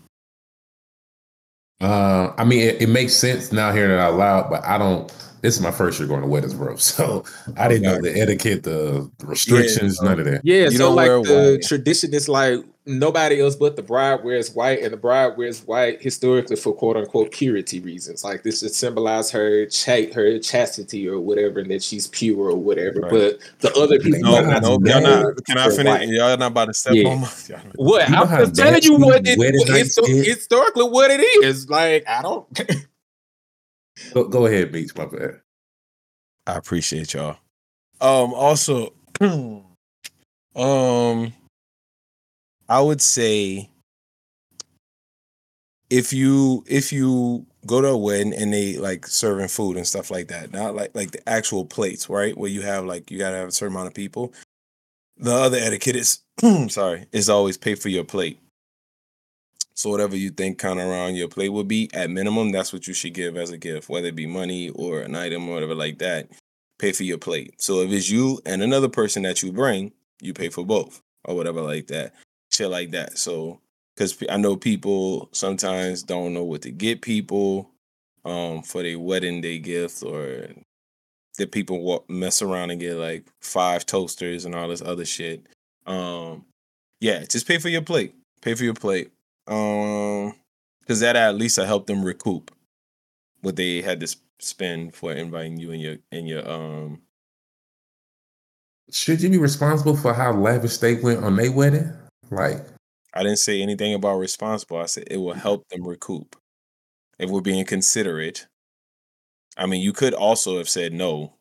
Uh, 1.79 2.33
I 2.35 2.45
mean, 2.45 2.61
it, 2.61 2.81
it 2.81 2.89
makes 2.89 3.13
sense 3.13 3.51
now 3.51 3.71
hearing 3.71 3.91
it 3.91 3.99
out 3.99 4.15
loud, 4.15 4.49
but 4.49 4.63
I 4.63 4.79
don't. 4.79 5.11
This 5.43 5.55
is 5.57 5.61
my 5.61 5.71
first 5.71 5.99
year 5.99 6.07
going 6.07 6.21
to 6.21 6.27
weddings, 6.27 6.53
bro. 6.53 6.75
So 6.77 7.25
I 7.57 7.67
didn't 7.67 7.83
know 7.83 8.01
the 8.01 8.17
etiquette, 8.19 8.63
the 8.63 9.11
restrictions, 9.23 9.99
Yeah, 10.01 10.09
none 10.09 10.19
of 10.21 10.25
that. 10.25 10.41
Yeah, 10.43 10.63
You 10.63 10.71
so 10.71 10.77
don't 10.77 10.95
like 10.95 11.09
the 11.09 11.51
white. 11.59 11.67
tradition 11.67 12.13
is 12.13 12.27
like 12.29 12.59
nobody 12.85 13.41
else 13.41 13.55
but 13.55 13.75
the 13.75 13.81
bride 13.83 14.23
wears 14.23 14.53
white, 14.55 14.81
and 14.81 14.91
the 14.93 14.97
bride 14.97 15.37
wears 15.37 15.61
white 15.65 16.01
historically 16.01 16.55
for 16.55 16.73
quote 16.73 16.95
unquote 16.95 17.31
purity 17.31 17.81
reasons. 17.81 18.23
Like 18.23 18.43
this 18.43 18.59
should 18.61 18.73
symbolize 18.73 19.31
her 19.31 19.65
cha- 19.65 20.11
her 20.13 20.39
chastity 20.39 21.07
or 21.09 21.19
whatever, 21.19 21.59
and 21.59 21.69
that 21.71 21.83
she's 21.83 22.07
pure 22.07 22.49
or 22.51 22.55
whatever. 22.55 23.01
Right. 23.01 23.11
But 23.11 23.39
the 23.59 23.73
other 23.79 23.99
people, 23.99 24.19
No, 24.21 24.41
know 24.45 24.59
no, 24.77 24.89
y'all 24.89 25.01
not. 25.01 25.45
Can 25.45 25.57
I 25.57 25.69
finish? 25.69 25.85
white. 25.85 26.07
Y'all 26.07 26.37
not 26.37 26.51
about 26.51 26.65
to 26.65 26.73
step 26.73 26.93
Yeah. 26.95 27.09
on 27.09 27.19
my. 27.19 27.27
What 27.75 28.07
You 28.07 28.15
know 28.15 28.23
I'm 28.23 28.51
telling 28.53 28.81
you 28.83 28.95
what 28.97 29.27
it, 29.27 29.37
wedding 29.37 29.59
what 29.59 29.69
nights 29.69 29.97
historically 30.07 30.83
what 30.85 31.11
it 31.11 31.19
is. 31.43 31.69
Like 31.69 32.05
I 32.07 32.21
don't. 32.21 32.47
Go, 34.13 34.27
go 34.27 34.45
ahead, 34.45 34.71
Meech. 34.71 34.95
My 34.95 35.05
bad. 35.05 35.41
I 36.45 36.55
appreciate 36.55 37.13
y'all. 37.13 37.37
Um, 38.01 38.33
also, 38.33 38.93
um, 39.21 39.63
I 42.67 42.81
would 42.81 43.01
say 43.01 43.69
if 45.89 46.11
you 46.11 46.63
if 46.67 46.91
you 46.91 47.45
go 47.65 47.79
to 47.79 47.89
a 47.89 47.97
wedding 47.97 48.33
and 48.33 48.53
they 48.53 48.77
like 48.77 49.07
serving 49.07 49.47
food 49.47 49.77
and 49.77 49.87
stuff 49.87 50.11
like 50.11 50.27
that, 50.27 50.51
not 50.51 50.75
like 50.75 50.93
like 50.95 51.11
the 51.11 51.29
actual 51.29 51.65
plates, 51.65 52.09
right? 52.09 52.37
Where 52.37 52.49
you 52.49 52.61
have 52.63 52.85
like 52.85 53.11
you 53.11 53.19
gotta 53.19 53.37
have 53.37 53.49
a 53.49 53.51
certain 53.51 53.75
amount 53.75 53.87
of 53.87 53.93
people. 53.93 54.33
The 55.17 55.33
other 55.33 55.57
etiquette 55.57 55.95
is 55.95 56.19
sorry, 56.69 57.05
is 57.11 57.29
always 57.29 57.57
pay 57.57 57.75
for 57.75 57.89
your 57.89 58.03
plate. 58.03 58.39
So 59.75 59.89
whatever 59.89 60.15
you 60.15 60.29
think 60.29 60.59
kind 60.59 60.79
of 60.79 60.87
around 60.87 61.15
your 61.15 61.27
plate 61.27 61.49
would 61.49 61.67
be, 61.67 61.89
at 61.93 62.09
minimum, 62.09 62.51
that's 62.51 62.71
what 62.71 62.87
you 62.87 62.93
should 62.93 63.13
give 63.13 63.37
as 63.37 63.49
a 63.49 63.57
gift, 63.57 63.89
whether 63.89 64.07
it 64.07 64.15
be 64.15 64.27
money 64.27 64.69
or 64.69 65.01
an 65.01 65.15
item 65.15 65.49
or 65.49 65.55
whatever 65.55 65.75
like 65.75 65.99
that. 65.99 66.29
Pay 66.79 66.91
for 66.91 67.03
your 67.03 67.17
plate. 67.17 67.61
So 67.61 67.81
if 67.81 67.91
it's 67.91 68.09
you 68.09 68.39
and 68.45 68.61
another 68.61 68.89
person 68.89 69.23
that 69.23 69.41
you 69.41 69.51
bring, 69.51 69.91
you 70.21 70.33
pay 70.33 70.49
for 70.49 70.65
both 70.65 71.01
or 71.25 71.35
whatever 71.35 71.61
like 71.61 71.87
that, 71.87 72.13
shit 72.51 72.69
like 72.69 72.91
that. 72.91 73.17
So 73.17 73.59
because 73.95 74.17
I 74.29 74.37
know 74.37 74.55
people 74.55 75.29
sometimes 75.31 76.03
don't 76.03 76.33
know 76.33 76.43
what 76.43 76.63
to 76.63 76.71
get 76.71 77.01
people 77.01 77.69
um 78.25 78.63
for 78.63 78.83
their 78.83 78.97
wedding 78.97 79.41
day 79.41 79.59
gift 79.59 80.01
or 80.03 80.47
that 81.37 81.51
people 81.51 82.05
mess 82.07 82.41
around 82.41 82.71
and 82.71 82.79
get 82.79 82.95
like 82.95 83.25
five 83.41 83.85
toasters 83.85 84.45
and 84.45 84.53
all 84.53 84.67
this 84.67 84.81
other 84.81 85.05
shit. 85.05 85.47
Um, 85.85 86.45
yeah, 86.99 87.25
just 87.25 87.47
pay 87.47 87.57
for 87.57 87.69
your 87.69 87.81
plate. 87.81 88.15
Pay 88.41 88.55
for 88.55 88.63
your 88.63 88.73
plate. 88.73 89.11
Um, 89.47 90.33
because 90.81 90.99
that 90.99 91.15
at 91.15 91.35
least 91.35 91.57
will 91.57 91.65
help 91.65 91.87
them 91.87 92.03
recoup 92.03 92.51
what 93.41 93.55
they 93.55 93.81
had 93.81 93.99
to 93.99 94.15
spend 94.39 94.95
for 94.95 95.13
inviting 95.13 95.57
you 95.57 95.71
and 95.71 95.81
your 95.81 95.97
and 96.11 96.27
your 96.27 96.49
um. 96.49 97.01
Should 98.91 99.21
you 99.21 99.29
be 99.29 99.37
responsible 99.37 99.95
for 99.95 100.13
how 100.13 100.33
lavish 100.33 100.77
they 100.77 100.95
went 100.95 101.23
on 101.23 101.35
their 101.35 101.51
wedding? 101.51 101.91
Like, 102.29 102.65
I 103.13 103.23
didn't 103.23 103.39
say 103.39 103.61
anything 103.61 103.93
about 103.93 104.17
responsible. 104.17 104.77
I 104.77 104.85
said 104.85 105.05
it 105.09 105.17
will 105.17 105.33
help 105.33 105.67
them 105.69 105.87
recoup 105.87 106.35
if 107.17 107.29
we're 107.29 107.41
being 107.41 107.65
considerate. 107.65 108.47
I 109.57 109.65
mean, 109.67 109.81
you 109.81 109.93
could 109.93 110.13
also 110.13 110.57
have 110.57 110.69
said 110.69 110.93
no 110.93 111.35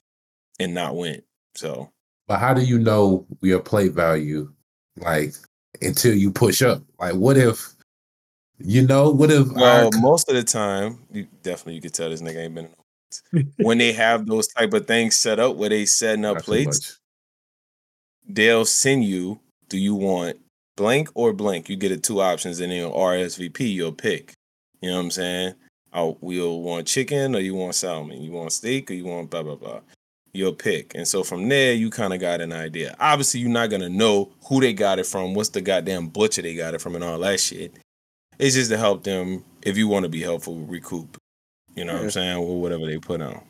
and 0.61 0.75
not 0.75 0.97
went. 0.97 1.25
So 1.55 1.91
but 2.29 2.38
how 2.38 2.55
do 2.55 2.62
you 2.62 2.79
know 2.79 3.27
your 3.41 3.61
plate 3.61 3.93
value? 3.93 4.53
Like, 4.97 5.35
until 5.81 6.15
you 6.15 6.31
push 6.31 6.62
up. 6.62 6.83
Like, 6.99 7.15
what 7.15 7.37
if, 7.37 7.75
you 8.64 8.87
know, 8.87 9.11
what 9.11 9.31
if 9.31 9.48
Well, 9.53 9.87
our- 9.92 10.01
most 10.01 10.29
of 10.29 10.35
the 10.37 10.42
time, 10.42 10.98
you 11.12 11.27
definitely 11.42 11.75
you 11.75 11.81
could 11.81 11.94
tell 11.94 12.11
this 12.11 12.22
nigga 12.22 12.37
ain't 12.44 12.55
been. 12.55 12.64
in 12.66 12.70
no 12.70 12.77
weddings. 13.35 13.55
when 13.59 13.79
they 13.79 13.92
have 13.92 14.27
those 14.27 14.48
type 14.48 14.72
of 14.72 14.87
things 14.87 15.16
set 15.16 15.38
up 15.38 15.57
where 15.57 15.68
they 15.68 15.85
setting 15.85 16.25
up 16.25 16.37
Not 16.37 16.44
plates, 16.44 16.98
they'll 18.29 18.64
send 18.64 19.05
you. 19.05 19.40
Do 19.68 19.79
you 19.79 19.94
want 19.94 20.38
blank 20.77 21.09
or 21.14 21.33
blank? 21.33 21.68
You 21.68 21.77
get 21.77 21.92
it 21.92 22.03
two 22.03 22.20
options, 22.20 22.61
and 22.61 22.72
then 22.72 22.90
RSVP 22.90 23.72
you'll 23.72 23.92
pick. 23.92 24.33
You 24.81 24.90
know 24.90 24.96
what 24.96 25.03
I'm 25.05 25.11
saying? 25.11 25.55
Oh, 25.92 26.16
we'll 26.20 26.62
want 26.62 26.87
chicken 26.87 27.35
or 27.35 27.40
you 27.40 27.55
want 27.55 27.75
salmon. 27.75 28.22
You 28.22 28.33
want 28.33 28.53
steak 28.53 28.90
or 28.90 28.94
you 28.94 29.05
want 29.05 29.31
blah 29.31 29.42
blah 29.42 29.57
blah. 29.57 29.81
You'll 30.35 30.55
pick, 30.55 30.94
and 30.94 31.07
so 31.07 31.22
from 31.22 31.48
there 31.51 31.75
you 31.75 31.90
kind 31.90 32.14
of 32.14 32.20
got 32.20 32.40
an 32.40 32.53
idea. 32.53 32.96
Obviously, 32.98 33.40
you're 33.40 33.51
not 33.51 33.68
gonna 33.68 33.90
know 33.90 34.33
who 34.46 34.61
they 34.61 34.72
got 34.72 34.98
it 34.98 35.05
from, 35.07 35.35
what's 35.35 35.51
the 35.51 35.61
goddamn 35.61 36.09
butcher 36.09 36.40
they 36.40 36.55
got 36.55 36.72
it 36.72 36.81
from, 36.81 36.94
and 36.94 37.05
all 37.05 37.18
that 37.18 37.38
shit. 37.38 37.75
It's 38.42 38.57
just 38.57 38.70
to 38.72 38.76
help 38.76 39.05
them 39.05 39.44
if 39.62 39.76
you 39.76 39.87
want 39.87 40.02
to 40.02 40.09
be 40.09 40.20
helpful 40.20 40.59
recoup. 40.66 41.16
You 41.76 41.85
know 41.85 41.94
what 41.94 42.02
I'm 42.02 42.11
saying? 42.11 42.38
Or 42.38 42.61
whatever 42.61 42.87
they 42.87 42.98
put 42.98 43.22
on. 43.22 43.40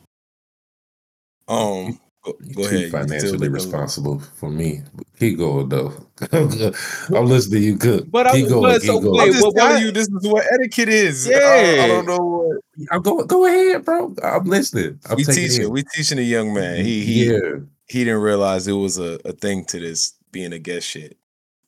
Um, 1.47 1.99
go, 2.23 2.33
go 2.55 2.65
ahead. 2.65 2.91
Financially 2.91 3.31
looking- 3.31 3.53
responsible 3.53 4.19
for 4.19 4.51
me. 4.51 4.81
Keep 5.19 5.39
going 5.39 5.69
though. 5.69 5.93
I'm 6.31 7.25
listening 7.25 7.61
to 7.61 7.67
you 7.67 7.77
cook. 7.77 8.05
But 8.11 8.27
I'm, 8.27 8.47
going. 8.47 8.61
but 8.61 8.81
keep 8.81 8.87
so 8.91 8.99
going. 8.99 9.13
wait, 9.13 9.27
I'm 9.27 9.33
just 9.33 9.55
telling 9.55 9.73
why- 9.73 9.79
you 9.79 9.91
this 9.91 10.07
is 10.07 10.27
what 10.27 10.45
etiquette 10.53 10.89
is. 10.89 11.27
I- 11.27 11.83
I, 11.83 11.87
don't 11.87 12.05
know 12.05 12.17
what 12.17 12.61
I'm 12.91 13.01
go 13.01 13.23
go 13.25 13.45
ahead, 13.47 13.83
bro. 13.83 14.15
I'm 14.23 14.45
listening. 14.45 14.99
I'm 15.09 15.17
we 15.17 15.23
taking 15.23 15.43
teaching. 15.43 15.63
it. 15.63 15.71
We 15.71 15.83
teaching 15.95 16.19
a 16.19 16.21
young 16.21 16.53
man. 16.53 16.85
He 16.85 17.03
he 17.03 17.31
yeah. 17.31 17.39
he 17.87 18.03
didn't 18.03 18.21
realize 18.21 18.67
it 18.67 18.73
was 18.73 18.99
a, 18.99 19.19
a 19.25 19.33
thing 19.33 19.65
to 19.65 19.79
this 19.79 20.13
being 20.31 20.53
a 20.53 20.59
guest 20.59 20.87
shit. 20.87 21.17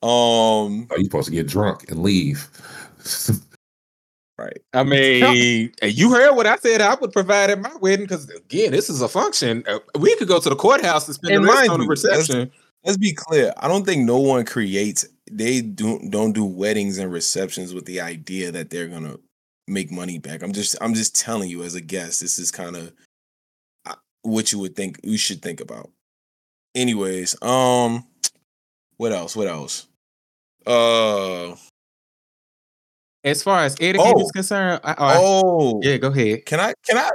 Um, 0.04 0.88
are 0.92 1.00
you 1.00 1.06
supposed 1.06 1.30
to 1.30 1.34
get 1.34 1.48
drunk 1.48 1.90
and 1.90 2.04
leave. 2.04 2.48
Right. 4.38 4.58
I 4.74 4.84
mean, 4.84 5.72
you 5.82 6.12
heard 6.12 6.36
what 6.36 6.48
I 6.48 6.56
said. 6.58 6.82
I 6.82 6.96
would 6.96 7.12
provide 7.12 7.50
at 7.50 7.60
my 7.60 7.76
wedding 7.78 8.06
because 8.06 8.30
again, 8.30 8.72
this 8.72 8.90
is 8.90 9.02
a 9.02 9.08
function. 9.08 9.64
Uh, 9.68 9.80
We 10.00 10.16
could 10.18 10.28
go 10.28 10.40
to 10.40 10.50
the 10.50 10.56
courthouse 10.56 11.08
and 11.08 11.16
spend 11.16 11.36
And 11.36 11.44
the 11.46 11.50
rest 11.50 11.70
on 11.70 11.80
the 11.80 11.88
reception. 11.88 12.52
Let's 12.84 12.98
be 12.98 13.14
clear. 13.14 13.54
I 13.58 13.68
don't 13.68 13.86
think 13.86 14.06
no 14.06 14.20
one 14.20 14.46
creates. 14.46 15.08
They 15.32 15.62
do 15.62 16.00
don't 16.10 16.34
do 16.34 16.46
weddings 16.46 17.00
and 17.00 17.12
receptions 17.12 17.74
with 17.74 17.86
the 17.86 18.00
idea 18.02 18.52
that 18.52 18.70
they're 18.70 18.88
gonna 18.88 19.18
make 19.68 19.92
money 19.92 20.20
back. 20.20 20.44
I'm 20.44 20.54
just 20.54 20.76
I'm 20.82 20.94
just 20.94 21.16
telling 21.20 21.50
you 21.50 21.64
as 21.64 21.74
a 21.74 21.82
guest. 21.82 22.22
This 22.22 22.38
is 22.38 22.52
kind 22.52 22.76
of 22.76 22.94
what 24.22 24.52
you 24.52 24.60
would 24.60 24.76
think 24.76 25.00
you 25.04 25.18
should 25.18 25.42
think 25.42 25.62
about. 25.62 25.90
Anyways, 26.74 27.42
um, 27.42 28.06
what 28.98 29.12
else? 29.12 29.36
What 29.36 29.48
else? 29.48 29.88
Uh 30.66 31.56
As 33.26 33.42
far 33.44 33.60
as 33.66 33.76
etiquette 33.82 34.14
Oh. 34.16 34.22
is 34.22 34.32
concerned, 34.32 34.80
I, 34.84 34.92
I- 34.92 35.16
oh 35.18 35.82
yeah, 35.84 35.98
go 35.98 36.08
ahead. 36.10 36.46
Can 36.46 36.60
I? 36.60 36.74
Can 36.88 36.98
I? 36.98 37.10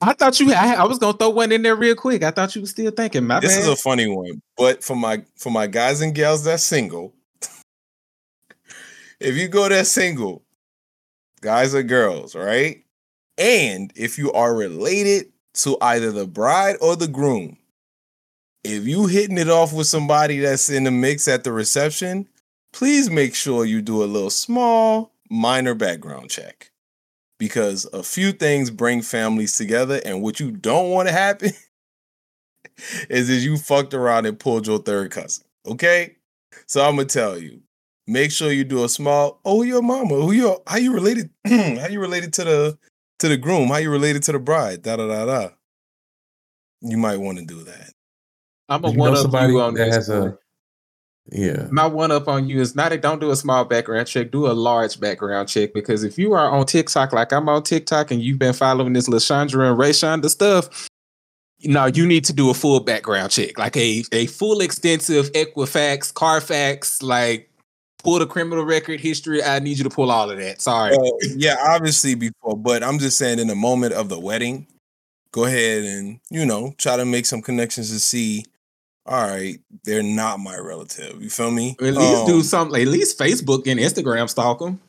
I 0.00 0.12
thought 0.12 0.38
you. 0.38 0.52
I, 0.52 0.74
I 0.74 0.84
was 0.84 0.98
gonna 0.98 1.16
throw 1.16 1.30
one 1.30 1.50
in 1.50 1.62
there 1.62 1.74
real 1.74 1.96
quick. 1.96 2.22
I 2.22 2.30
thought 2.30 2.54
you 2.54 2.60
were 2.60 2.66
still 2.68 2.90
thinking. 2.92 3.26
My 3.26 3.40
this 3.40 3.54
bad. 3.56 3.62
is 3.62 3.68
a 3.68 3.74
funny 3.76 4.06
one, 4.06 4.40
but 4.56 4.84
for 4.84 4.94
my 4.94 5.24
for 5.36 5.50
my 5.50 5.66
guys 5.66 6.00
and 6.02 6.14
gals 6.14 6.44
that's 6.44 6.62
single, 6.62 7.12
if 9.20 9.36
you 9.36 9.48
go 9.48 9.68
there 9.68 9.84
single, 9.84 10.42
guys 11.40 11.74
or 11.74 11.82
girls, 11.82 12.34
right? 12.34 12.84
And 13.38 13.92
if 13.96 14.18
you 14.18 14.32
are 14.32 14.54
related 14.54 15.32
to 15.54 15.76
either 15.80 16.12
the 16.12 16.26
bride 16.26 16.76
or 16.80 16.94
the 16.96 17.08
groom, 17.08 17.56
if 18.64 18.86
you 18.86 19.06
hitting 19.06 19.38
it 19.38 19.48
off 19.48 19.72
with 19.72 19.86
somebody 19.86 20.38
that's 20.40 20.68
in 20.70 20.84
the 20.84 20.90
mix 20.90 21.26
at 21.26 21.42
the 21.44 21.52
reception, 21.52 22.28
please 22.72 23.10
make 23.10 23.34
sure 23.34 23.64
you 23.64 23.82
do 23.82 24.02
a 24.02 24.06
little 24.06 24.30
small 24.30 25.11
minor 25.32 25.74
background 25.74 26.30
check. 26.30 26.70
Because 27.38 27.86
a 27.92 28.04
few 28.04 28.30
things 28.30 28.70
bring 28.70 29.02
families 29.02 29.56
together, 29.56 30.00
and 30.04 30.22
what 30.22 30.38
you 30.38 30.52
don't 30.52 30.90
want 30.90 31.08
to 31.08 31.12
happen 31.12 31.50
is 33.10 33.26
that 33.28 33.36
you 33.36 33.56
fucked 33.56 33.94
around 33.94 34.26
and 34.26 34.38
pulled 34.38 34.66
your 34.66 34.78
third 34.78 35.10
cousin. 35.10 35.44
Okay? 35.66 36.16
So 36.66 36.84
I'm 36.84 36.94
gonna 36.96 37.06
tell 37.08 37.36
you, 37.38 37.60
make 38.06 38.30
sure 38.30 38.52
you 38.52 38.62
do 38.62 38.84
a 38.84 38.88
small, 38.88 39.40
oh, 39.44 39.62
your 39.62 39.82
mama, 39.82 40.14
who 40.14 40.30
your 40.32 40.62
how 40.68 40.76
you 40.76 40.92
related, 40.92 41.30
how 41.46 41.88
you 41.88 41.98
related 42.00 42.32
to 42.34 42.44
the 42.44 42.78
to 43.18 43.28
the 43.28 43.36
groom, 43.36 43.68
how 43.68 43.78
you 43.78 43.90
related 43.90 44.22
to 44.24 44.32
the 44.32 44.38
bride, 44.38 44.82
da 44.82 44.96
da 44.96 45.08
da 45.08 45.24
da. 45.26 45.48
You 46.80 46.96
might 46.96 47.16
want 47.16 47.38
to 47.38 47.44
do 47.44 47.62
that. 47.64 47.92
I'm 48.68 48.84
a 48.84 48.90
You 48.90 48.96
know 48.96 49.00
one 49.00 49.12
of 49.14 49.18
somebody 49.18 49.52
you 49.52 49.60
on 49.60 49.74
that 49.74 49.88
has 49.92 50.08
a- 50.08 50.20
one. 50.20 50.38
Yeah. 51.30 51.68
My 51.70 51.86
one 51.86 52.10
up 52.10 52.26
on 52.26 52.48
you 52.48 52.60
is 52.60 52.74
not 52.74 52.92
a, 52.92 52.98
don't 52.98 53.20
do 53.20 53.30
a 53.30 53.36
small 53.36 53.64
background 53.64 54.08
check, 54.08 54.30
do 54.30 54.46
a 54.46 54.52
large 54.52 54.98
background 54.98 55.48
check 55.48 55.72
because 55.72 56.02
if 56.02 56.18
you 56.18 56.32
are 56.32 56.50
on 56.50 56.66
TikTok 56.66 57.12
like 57.12 57.32
I'm 57.32 57.48
on 57.48 57.62
TikTok 57.62 58.10
and 58.10 58.20
you've 58.20 58.38
been 58.38 58.52
following 58.52 58.92
this 58.92 59.08
Lashandra 59.08 59.70
and 59.70 59.78
Rayshonda 59.78 60.28
stuff, 60.28 60.88
no, 61.64 61.86
you 61.86 62.06
need 62.06 62.24
to 62.24 62.32
do 62.32 62.50
a 62.50 62.54
full 62.54 62.80
background 62.80 63.30
check, 63.30 63.58
like 63.58 63.76
a 63.76 64.04
a 64.12 64.26
full 64.26 64.60
extensive 64.60 65.30
Equifax, 65.32 66.12
Carfax, 66.12 67.02
like 67.02 67.48
pull 68.02 68.18
the 68.18 68.26
criminal 68.26 68.64
record 68.64 69.00
history. 69.00 69.42
I 69.42 69.58
need 69.60 69.78
you 69.78 69.84
to 69.84 69.90
pull 69.90 70.10
all 70.10 70.30
of 70.30 70.38
that. 70.38 70.60
Sorry. 70.60 70.96
Well, 70.96 71.16
yeah, 71.36 71.56
obviously 71.60 72.14
before, 72.14 72.56
but 72.56 72.82
I'm 72.82 72.98
just 72.98 73.16
saying 73.16 73.38
in 73.38 73.46
the 73.46 73.54
moment 73.54 73.92
of 73.92 74.08
the 74.08 74.18
wedding, 74.18 74.66
go 75.30 75.44
ahead 75.44 75.84
and 75.84 76.18
you 76.30 76.44
know 76.44 76.74
try 76.78 76.96
to 76.96 77.04
make 77.04 77.26
some 77.26 77.42
connections 77.42 77.90
to 77.90 78.00
see. 78.00 78.44
All 79.04 79.26
right, 79.28 79.58
they're 79.84 80.02
not 80.02 80.38
my 80.38 80.56
relative. 80.56 81.20
You 81.22 81.28
feel 81.28 81.50
me? 81.50 81.76
At 81.80 81.94
least 81.94 82.26
do 82.26 82.36
Um, 82.36 82.42
something. 82.42 82.80
At 82.80 82.88
least 82.88 83.18
Facebook 83.18 83.66
and 83.66 83.80
Instagram 83.80 84.30
stalk 84.30 84.60
them. 84.60 84.80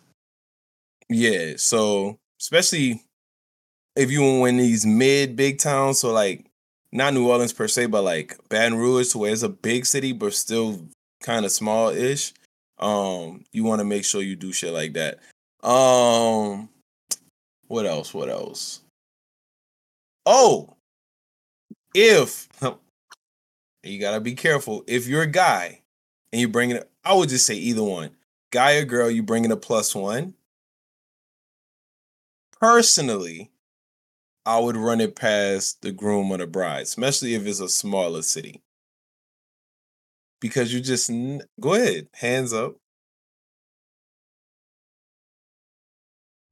Yeah, 1.10 1.54
so 1.58 2.18
especially 2.40 3.02
if 3.96 4.12
you 4.12 4.46
in 4.46 4.58
these 4.58 4.86
mid 4.86 5.36
big 5.36 5.60
towns, 5.60 6.00
so 6.00 6.12
like 6.12 6.46
not 6.92 7.14
New 7.16 7.28
Orleans 7.28 7.54
per 7.54 7.68
se, 7.68 7.88
but 7.88 8.04
like 8.04 8.38
Baton 8.50 8.78
Rouge, 8.78 9.10
to 9.12 9.18
where 9.18 9.32
it's 9.34 9.42
a 9.42 9.50
big 9.50 9.86
city 9.86 10.12
but 10.12 10.34
still 10.34 10.88
kind 11.22 11.46
of 11.46 11.52
small 11.52 11.90
ish. 11.90 12.34
Um, 12.80 13.44
you 13.52 13.64
want 13.64 13.80
to 13.80 13.86
make 13.86 14.06
sure 14.06 14.22
you 14.22 14.36
do 14.36 14.52
shit 14.52 14.74
like 14.74 14.94
that. 14.94 15.20
Um, 15.68 16.70
what 17.68 17.86
else? 17.86 18.14
What 18.14 18.30
else? 18.30 18.82
Oh, 20.26 20.76
if 21.96 22.48
you 23.84 24.00
gotta 24.00 24.22
be 24.22 24.34
careful 24.36 24.84
if 24.88 25.08
you're 25.08 25.24
a 25.24 25.28
guy 25.28 25.82
and 26.32 26.42
you 26.42 26.48
bring 26.48 26.72
it, 26.72 26.90
I 27.04 27.14
would 27.14 27.30
just 27.30 27.46
say 27.46 27.56
either 27.56 27.84
one, 27.84 28.12
guy 28.52 28.76
or 28.76 28.86
girl, 28.86 29.10
you 29.10 29.24
bring 29.24 29.46
in 29.46 29.52
a 29.52 29.58
plus 29.58 29.94
one 29.94 30.34
personally, 32.64 33.52
I 34.46 34.58
would 34.58 34.78
run 34.78 35.02
it 35.02 35.18
past 35.18 35.82
the 35.82 35.92
groom 35.92 36.32
or 36.32 36.38
the 36.38 36.48
bride, 36.48 36.84
especially 36.84 37.36
if 37.36 37.46
it's 37.46 37.60
a 37.60 37.68
smaller 37.68 38.22
city. 38.22 38.62
Because 40.40 40.74
you 40.74 40.80
just 40.80 41.12
go 41.60 41.74
ahead, 41.74 42.08
hands 42.14 42.54
up. 42.54 42.76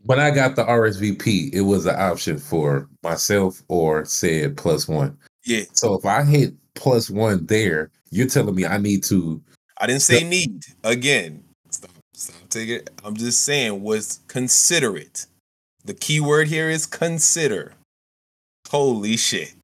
When 0.03 0.19
I 0.19 0.31
got 0.31 0.57
the 0.57 0.65
RSVP, 0.65 1.53
it 1.53 1.61
was 1.61 1.85
an 1.85 1.95
option 1.95 2.39
for 2.39 2.89
myself 3.03 3.63
or 3.69 4.03
said 4.03 4.57
plus 4.57 4.89
one. 4.89 5.17
Yeah, 5.45 5.63
So 5.71 5.93
if 5.93 6.05
I 6.05 6.23
hit 6.23 6.53
plus 6.75 7.09
one 7.09 7.45
there, 7.45 7.89
you're 8.09 8.27
telling 8.27 8.55
me 8.55 8.65
I 8.65 8.77
need 8.77 9.03
to 9.05 9.41
I 9.77 9.87
didn't 9.87 10.03
say 10.03 10.23
need 10.23 10.63
again. 10.83 11.43
Stop, 11.69 11.91
stop 12.13 12.49
taking. 12.49 12.75
it. 12.75 12.89
I'm 13.03 13.15
just 13.15 13.43
saying 13.43 13.81
was 13.81 14.19
considerate. 14.27 15.25
The 15.85 15.93
key 15.95 16.19
word 16.19 16.47
here 16.47 16.69
is 16.69 16.85
consider. 16.85 17.73
Holy 18.69 19.17
shit! 19.17 19.53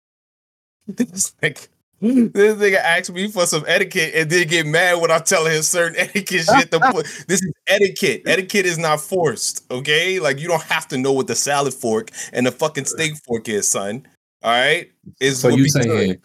This 0.87 1.33
like 1.43 1.69
this 1.99 2.55
nigga 2.55 2.77
asked 2.77 3.11
me 3.11 3.27
for 3.29 3.45
some 3.45 3.63
etiquette 3.67 4.13
and 4.15 4.29
then 4.29 4.47
get 4.47 4.65
mad 4.67 5.01
when 5.01 5.09
I 5.09 5.19
tell 5.19 5.45
him 5.45 5.61
certain 5.63 5.99
etiquette 5.99 6.45
shit. 6.45 6.71
Put. 6.71 7.05
This 7.27 7.41
is 7.41 7.51
etiquette. 7.67 8.23
Etiquette 8.25 8.65
is 8.65 8.77
not 8.77 9.01
forced. 9.01 9.65
Okay, 9.71 10.19
like 10.19 10.39
you 10.39 10.47
don't 10.47 10.63
have 10.63 10.87
to 10.89 10.97
know 10.97 11.11
what 11.11 11.27
the 11.27 11.35
salad 11.35 11.73
fork 11.73 12.11
and 12.33 12.45
the 12.45 12.51
fucking 12.51 12.85
steak 12.85 13.17
fork 13.17 13.49
is, 13.49 13.67
son. 13.67 14.07
All 14.43 14.51
right, 14.51 14.91
is 15.19 15.41
So 15.41 15.49
what 15.49 15.57
you 15.59 15.69
saying 15.69 16.17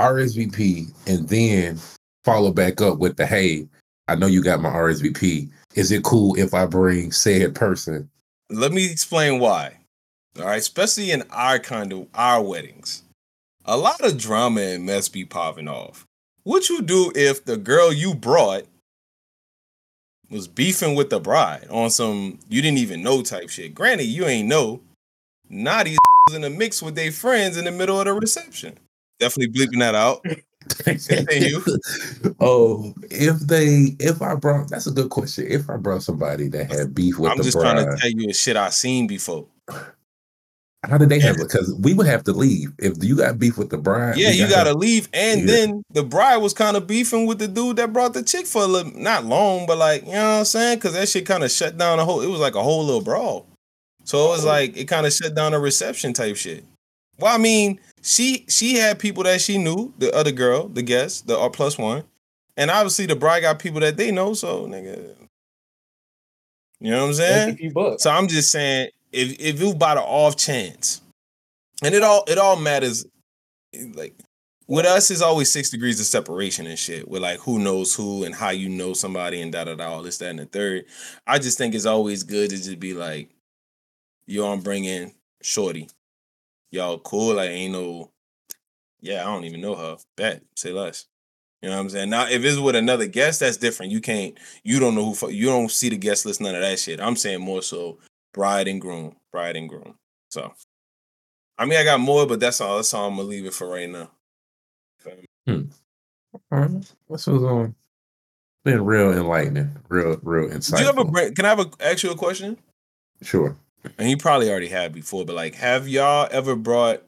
RSVP 0.00 0.92
and 1.06 1.28
then 1.28 1.78
follow 2.24 2.52
back 2.52 2.80
up 2.80 2.98
with 2.98 3.16
the 3.16 3.26
hey, 3.26 3.68
I 4.06 4.14
know 4.14 4.26
you 4.26 4.42
got 4.42 4.60
my 4.60 4.70
RSVP. 4.70 5.50
Is 5.74 5.90
it 5.92 6.02
cool 6.02 6.34
if 6.38 6.54
I 6.54 6.66
bring 6.66 7.12
said 7.12 7.54
person? 7.54 8.08
Let 8.50 8.72
me 8.72 8.90
explain 8.90 9.38
why. 9.38 9.78
All 10.38 10.44
right, 10.44 10.58
especially 10.58 11.10
in 11.10 11.24
our 11.30 11.58
kind 11.58 11.92
of 11.92 12.06
our 12.14 12.42
weddings, 12.42 13.02
a 13.64 13.76
lot 13.76 14.00
of 14.04 14.16
drama 14.16 14.60
and 14.60 14.86
mess 14.86 15.08
be 15.08 15.24
popping 15.24 15.68
off. 15.68 16.06
What 16.44 16.68
you 16.68 16.80
do 16.80 17.12
if 17.14 17.44
the 17.44 17.56
girl 17.56 17.92
you 17.92 18.14
brought 18.14 18.64
was 20.30 20.48
beefing 20.48 20.94
with 20.94 21.10
the 21.10 21.20
bride 21.20 21.66
on 21.70 21.90
some 21.90 22.38
you 22.48 22.62
didn't 22.62 22.78
even 22.78 23.02
know 23.02 23.22
type 23.22 23.50
shit? 23.50 23.74
Granted, 23.74 24.04
you 24.04 24.26
ain't 24.26 24.48
know. 24.48 24.80
Now 25.50 25.82
these 25.82 25.98
in 26.34 26.42
the 26.42 26.50
mix 26.50 26.80
with 26.82 26.94
their 26.94 27.12
friends 27.12 27.56
in 27.56 27.64
the 27.64 27.72
middle 27.72 27.98
of 27.98 28.06
the 28.06 28.14
reception. 28.14 28.78
Definitely 29.20 29.54
bleeping 29.66 29.78
that 29.80 29.94
out. 29.94 30.24
Oh, 32.40 32.92
if 33.10 33.38
they 33.40 33.96
if 33.98 34.20
I 34.22 34.34
brought 34.34 34.68
that's 34.68 34.86
a 34.86 34.90
good 34.90 35.08
question. 35.10 35.46
If 35.48 35.68
I 35.70 35.76
brought 35.76 36.02
somebody 36.02 36.48
that 36.48 36.70
had 36.70 36.94
beef 36.94 37.18
with 37.18 37.30
I'm 37.32 37.42
just 37.42 37.56
bride, 37.56 37.72
trying 37.72 37.86
to 37.86 37.96
tell 37.96 38.10
you 38.10 38.28
a 38.28 38.34
shit 38.34 38.56
I 38.56 38.68
seen 38.70 39.06
before. 39.06 39.46
how 40.84 40.98
did 40.98 41.08
they 41.08 41.20
have 41.20 41.36
it? 41.36 41.42
Because 41.48 41.74
we 41.80 41.94
would 41.94 42.06
have 42.06 42.22
to 42.24 42.32
leave. 42.32 42.72
If 42.78 43.02
you 43.02 43.16
got 43.16 43.38
beef 43.38 43.56
with 43.58 43.70
the 43.70 43.78
bride, 43.78 44.16
Yeah, 44.18 44.30
you 44.30 44.40
gotta- 44.48 44.54
gotta 44.70 44.78
leave. 44.78 45.08
And 45.12 45.40
Yeah. 45.40 45.46
then 45.46 45.82
the 45.90 46.02
bride 46.04 46.36
was 46.38 46.52
kind 46.54 46.76
of 46.76 46.86
beefing 46.86 47.26
with 47.26 47.38
the 47.38 47.48
dude 47.48 47.76
that 47.76 47.92
brought 47.92 48.14
the 48.14 48.22
chick 48.22 48.46
for 48.46 48.62
a 48.62 48.66
little, 48.66 48.92
not 48.94 49.24
long, 49.24 49.66
but 49.66 49.78
like, 49.78 50.02
you 50.06 50.12
know 50.12 50.32
what 50.32 50.38
I'm 50.40 50.44
saying? 50.44 50.78
Cause 50.80 50.92
that 50.92 51.08
shit 51.08 51.26
kind 51.26 51.42
of 51.44 51.50
shut 51.50 51.76
down 51.78 51.98
the 51.98 52.04
whole, 52.04 52.20
it 52.20 52.28
was 52.28 52.40
like 52.40 52.54
a 52.54 52.62
whole 52.62 52.84
little 52.84 53.00
brawl. 53.02 53.46
So 54.04 54.26
it 54.26 54.28
was 54.28 54.44
Oh. 54.44 54.48
like, 54.48 54.76
it 54.76 54.84
kind 54.84 55.06
of 55.06 55.12
shut 55.12 55.34
down 55.34 55.52
the 55.52 55.58
reception 55.58 56.12
type 56.12 56.36
shit. 56.36 56.64
Well, 57.18 57.34
I 57.34 57.38
mean, 57.38 57.80
she 58.02 58.44
she 58.48 58.76
had 58.76 58.98
people 58.98 59.24
that 59.24 59.40
she 59.40 59.58
knew, 59.58 59.92
the 59.98 60.14
other 60.14 60.32
girl, 60.32 60.68
the 60.68 60.82
guest, 60.82 61.26
the 61.26 61.38
R 61.38 61.50
plus 61.50 61.76
one. 61.78 62.04
And 62.56 62.70
obviously 62.70 63.06
the 63.06 63.16
bride 63.16 63.40
got 63.40 63.58
people 63.60 63.80
that 63.80 63.96
they 63.96 64.10
know, 64.10 64.34
so 64.34 64.66
nigga. 64.66 65.14
You 66.80 66.90
know 66.90 67.02
what 67.02 67.08
I'm 67.08 67.14
saying? 67.14 67.58
So 67.98 68.10
I'm 68.10 68.28
just 68.28 68.50
saying, 68.50 68.90
if 69.12 69.38
if 69.40 69.60
you 69.60 69.74
by 69.74 69.94
the 69.94 70.02
off 70.02 70.36
chance, 70.36 71.00
and 71.82 71.94
it 71.94 72.02
all 72.02 72.24
it 72.28 72.38
all 72.38 72.56
matters, 72.56 73.04
like 73.94 74.14
with 74.68 74.86
us 74.86 75.10
is 75.10 75.22
always 75.22 75.50
six 75.50 75.70
degrees 75.70 75.98
of 76.00 76.06
separation 76.06 76.66
and 76.66 76.78
shit. 76.78 77.08
With 77.08 77.22
like 77.22 77.40
who 77.40 77.58
knows 77.58 77.94
who 77.94 78.24
and 78.24 78.34
how 78.34 78.50
you 78.50 78.68
know 78.68 78.92
somebody 78.92 79.40
and 79.40 79.52
da 79.52 79.64
da 79.64 79.74
da 79.74 79.88
all 79.88 80.02
this 80.02 80.18
that 80.18 80.30
and 80.30 80.38
the 80.38 80.46
third. 80.46 80.84
I 81.26 81.38
just 81.38 81.58
think 81.58 81.74
it's 81.74 81.86
always 81.86 82.22
good 82.22 82.50
to 82.50 82.56
just 82.56 82.78
be 82.78 82.94
like, 82.94 83.30
yo, 84.26 84.52
I'm 84.52 84.60
bringing 84.60 85.14
shorty, 85.42 85.88
y'all 86.70 86.98
cool. 86.98 87.34
Like 87.34 87.50
ain't 87.50 87.72
no, 87.72 88.10
yeah, 89.00 89.22
I 89.22 89.26
don't 89.26 89.44
even 89.44 89.60
know 89.60 89.74
her. 89.74 89.96
Bet 90.16 90.42
say 90.56 90.72
less. 90.72 91.06
You 91.62 91.70
know 91.70 91.76
what 91.76 91.82
I'm 91.82 91.90
saying? 91.90 92.10
Now, 92.10 92.28
if 92.28 92.44
it's 92.44 92.58
with 92.58 92.76
another 92.76 93.06
guest, 93.06 93.40
that's 93.40 93.56
different. 93.56 93.90
You 93.90 94.00
can't, 94.00 94.38
you 94.62 94.78
don't 94.78 94.94
know 94.94 95.12
who, 95.12 95.30
you 95.30 95.46
don't 95.46 95.70
see 95.70 95.88
the 95.88 95.96
guest 95.96 96.24
list, 96.24 96.40
none 96.40 96.54
of 96.54 96.60
that 96.60 96.78
shit. 96.78 97.00
I'm 97.00 97.16
saying 97.16 97.40
more 97.40 97.62
so 97.62 97.98
bride 98.32 98.68
and 98.68 98.80
groom, 98.80 99.16
bride 99.32 99.56
and 99.56 99.68
groom. 99.68 99.96
So, 100.28 100.52
I 101.58 101.64
mean, 101.64 101.80
I 101.80 101.84
got 101.84 101.98
more, 101.98 102.26
but 102.26 102.38
that's 102.38 102.60
all. 102.60 102.76
That's 102.76 102.94
all 102.94 103.08
I'm 103.08 103.16
gonna 103.16 103.28
leave 103.28 103.44
it 103.44 103.54
for 103.54 103.68
right 103.68 103.90
now. 103.90 104.10
Hmm. 105.46 105.62
All 106.52 106.58
right, 106.60 106.94
This 107.08 107.26
was 107.26 107.42
um 107.42 107.74
been 108.64 108.84
real 108.84 109.12
enlightening, 109.12 109.74
real, 109.88 110.18
real 110.22 110.50
insightful. 110.50 110.76
Did 110.76 110.80
you 110.80 110.88
ever 110.88 111.04
bring? 111.04 111.34
Can 111.34 111.44
I 111.44 111.48
have 111.48 111.60
a 111.60 111.70
ask 111.80 112.02
you 112.02 112.10
a 112.10 112.16
question? 112.16 112.58
Sure. 113.22 113.56
And 113.98 114.10
you 114.10 114.16
probably 114.16 114.50
already 114.50 114.68
had 114.68 114.92
before, 114.92 115.24
but 115.24 115.36
like, 115.36 115.54
have 115.54 115.88
y'all 115.88 116.28
ever 116.30 116.56
brought 116.56 117.02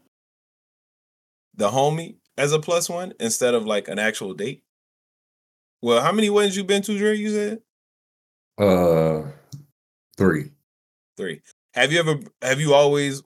the 1.54 1.68
homie 1.70 2.16
as 2.38 2.52
a 2.52 2.59
plus 2.59 2.88
one 2.88 3.12
instead 3.20 3.54
of 3.54 3.66
like 3.66 3.88
an 3.88 3.98
actual 3.98 4.35
date? 4.35 4.62
Well, 5.83 6.00
how 6.02 6.12
many 6.12 6.30
weddings 6.30 6.56
you 6.56 6.64
been 6.64 6.83
to, 6.83 6.96
Dre? 6.98 7.16
You 7.16 7.30
said 7.30 7.62
Uh, 8.59 9.30
three. 10.16 10.50
three. 11.16 11.42
Have 11.74 11.92
you 11.92 11.98
ever? 12.00 12.18
Have 12.42 12.61
you 12.61 12.74
always? 12.74 13.22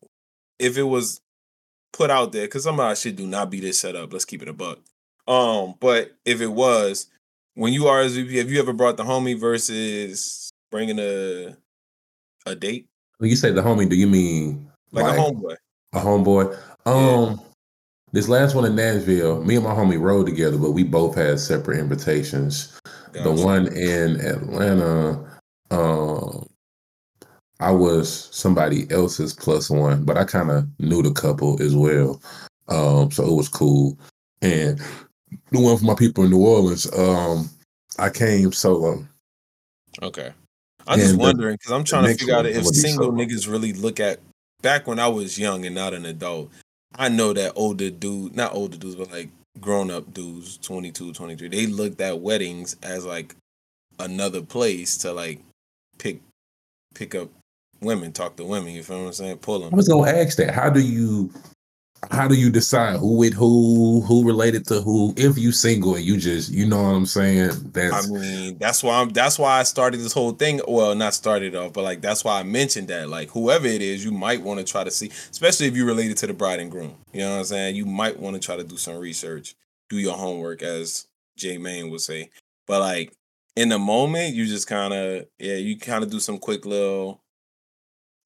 If 0.59 0.79
it 0.79 0.85
was 0.85 1.21
put 1.93 2.11
out 2.11 2.33
there, 2.33 2.47
because 2.47 2.65
some 2.65 2.75
of 2.75 2.81
our 2.81 2.95
shit 2.97 3.17
do 3.17 3.27
not 3.27 3.51
be 3.51 3.61
this 3.61 3.81
set 3.81 3.97
up. 3.97 4.13
Let's 4.13 4.25
keep 4.25 4.43
it 4.43 4.49
a 4.49 4.53
buck. 4.53 4.79
Um, 5.27 5.75
but 5.81 6.13
if 6.25 6.41
it 6.41 6.53
was, 6.53 7.07
when 7.55 7.73
you 7.73 7.87
are 7.89 8.03
RSVP, 8.03 8.37
have 8.39 8.51
you 8.51 8.59
ever 8.61 8.73
brought 8.73 8.97
the 8.97 9.05
homie 9.05 9.39
versus 9.39 10.51
bringing 10.71 10.99
a 10.99 11.57
a 12.47 12.55
date 12.55 12.89
When 13.19 13.31
you 13.31 13.37
say 13.37 13.53
the 13.53 13.63
homie, 13.63 13.89
do 13.89 13.97
you 13.97 14.07
mean 14.07 14.71
like, 14.93 15.17
a 15.17 15.19
homeboy? 15.19 15.57
A 15.93 16.01
homeboy. 16.01 16.59
Um, 16.87 17.41
this 18.13 18.29
last 18.29 18.55
one 18.55 18.65
in 18.65 18.77
Nashville, 18.77 19.43
me 19.45 19.57
and 19.57 19.65
my 19.65 19.75
homie 19.75 20.01
rode 20.01 20.27
together, 20.27 20.59
but 20.59 20.73
we 20.73 20.85
both 20.85 21.17
had 21.17 21.41
separate 21.41 21.79
invitations. 21.79 22.79
The 23.13 23.31
one 23.31 23.69
in 23.69 24.21
Atlanta, 24.21 25.25
um, 25.71 26.49
I 27.61 27.71
was 27.71 28.29
somebody 28.33 28.91
else's 28.91 29.33
plus 29.33 29.71
one, 29.71 30.05
but 30.05 30.19
I 30.19 30.25
kind 30.25 30.51
of 30.51 30.67
knew 30.81 31.03
the 31.03 31.13
couple 31.13 31.63
as 31.63 31.77
well. 31.77 32.21
Um, 32.69 33.11
so 33.13 33.25
it 33.25 33.35
was 33.35 33.49
cool. 33.49 33.97
And 34.43 34.81
the 35.53 35.61
one 35.61 35.77
for 35.79 35.85
my 35.85 35.95
people 35.95 36.25
in 36.25 36.31
New 36.31 36.45
Orleans, 36.45 36.93
um, 36.99 37.49
I 37.99 38.11
came 38.11 38.53
solo. 38.53 39.07
Okay. 40.03 40.33
I'm 40.87 40.99
just 40.99 41.17
wondering 41.17 41.55
because 41.55 41.73
I'm 41.73 41.85
trying 41.85 42.05
to 42.05 42.15
figure 42.15 42.35
out 42.35 42.47
if 42.47 42.67
single 42.67 43.13
niggas 43.13 43.51
really 43.51 43.73
look 43.73 44.01
at 44.01 44.21
back 44.63 44.87
when 44.87 44.99
I 44.99 45.09
was 45.09 45.39
young 45.39 45.65
and 45.67 45.75
not 45.75 45.95
an 45.95 46.07
adult. 46.07 46.51
I 46.97 47.09
know 47.09 47.33
that 47.33 47.53
older 47.57 47.91
dude, 47.91 48.37
not 48.37 48.55
older 48.55 48.77
dudes, 48.77 48.97
but 48.97 49.11
like 49.11 49.29
grown 49.61 49.91
up 49.91 50.13
dudes, 50.13 50.59
22, 50.59 51.13
23, 51.13 51.49
they 51.49 51.67
looked 51.67 52.01
at 52.01 52.21
weddings 52.21 52.77
as 52.83 53.05
like 53.05 53.35
another 53.99 54.43
place 54.43 54.97
to 54.99 55.13
like 55.13 55.41
pick 55.99 56.21
pick 56.95 57.15
up 57.15 57.29
women, 57.81 58.13
talk 58.13 58.37
to 58.37 58.45
women. 58.45 58.73
You 58.73 58.83
feel 58.83 59.01
what 59.01 59.07
I'm 59.09 59.13
saying? 59.13 59.39
Pull 59.39 59.61
them. 59.61 59.73
I 59.73 59.77
was 59.77 59.89
gonna 59.89 60.11
ask 60.11 60.37
that. 60.39 60.55
How 60.55 60.71
do 60.71 60.81
you 60.81 61.33
how 62.11 62.29
do 62.29 62.35
you 62.35 62.51
decide 62.51 62.99
who 62.99 63.17
with 63.17 63.35
who, 63.35 64.01
who 64.03 64.27
related 64.27 64.67
to 64.69 64.81
who? 64.81 65.15
If 65.17 65.39
you 65.39 65.53
single 65.53 65.95
and 65.95 66.05
you 66.05 66.17
just, 66.17 66.51
you 66.51 66.67
know 66.67 66.83
what 66.83 66.91
I'm 66.91 67.07
saying? 67.07 67.51
That's 67.73 68.09
I 68.09 68.13
mean, 68.13 68.59
that's 68.59 68.83
why 68.83 69.01
I'm. 69.01 69.11
That's 69.11 69.39
why 69.39 69.61
I 69.61 69.63
started 69.63 69.99
this 69.99 70.13
whole 70.13 70.33
thing. 70.33 70.61
Well, 70.67 70.95
not 70.95 71.15
started 71.15 71.55
off, 71.55 71.73
but 71.73 71.85
like 71.85 72.01
that's 72.01 72.25
why 72.25 72.41
I 72.41 72.43
mentioned 72.43 72.89
that. 72.89 73.09
Like 73.09 73.31
whoever 73.31 73.67
it 73.67 73.83
is, 73.83 74.05
you 74.05 74.13
might 74.13 74.43
want 74.43 74.61
to 74.61 74.65
try 74.65 74.85
to 74.85 74.91
see, 74.91 75.11
especially 75.31 75.67
if 75.67 75.77
you 75.77 75.87
related 75.87 76.17
to 76.19 76.27
the 76.27 76.35
bride 76.35 76.61
and 76.61 76.71
groom. 76.71 76.95
You 77.13 77.21
know 77.21 77.33
what 77.33 77.39
I'm 77.39 77.45
saying? 77.45 77.77
You 77.77 77.87
might 77.87 78.19
want 78.19 78.35
to 78.35 78.41
try 78.41 78.57
to 78.57 78.65
do 78.65 78.77
some 78.77 78.97
research, 78.97 79.55
do 79.89 79.99
your 79.99 80.17
homework, 80.17 80.63
as 80.63 81.07
Jay 81.37 81.59
Main 81.59 81.91
would 81.91 82.01
say. 82.01 82.31
But 82.67 82.81
like 82.81 83.13
in 83.57 83.69
the 83.69 83.79
moment, 83.79 84.35
you 84.35 84.47
just 84.47 84.67
kind 84.67 84.93
of 84.93 85.27
yeah, 85.39 85.57
you 85.57 85.79
kind 85.79 86.05
of 86.05 86.11
do 86.11 86.21
some 86.21 86.39
quick 86.39 86.67
little. 86.67 87.21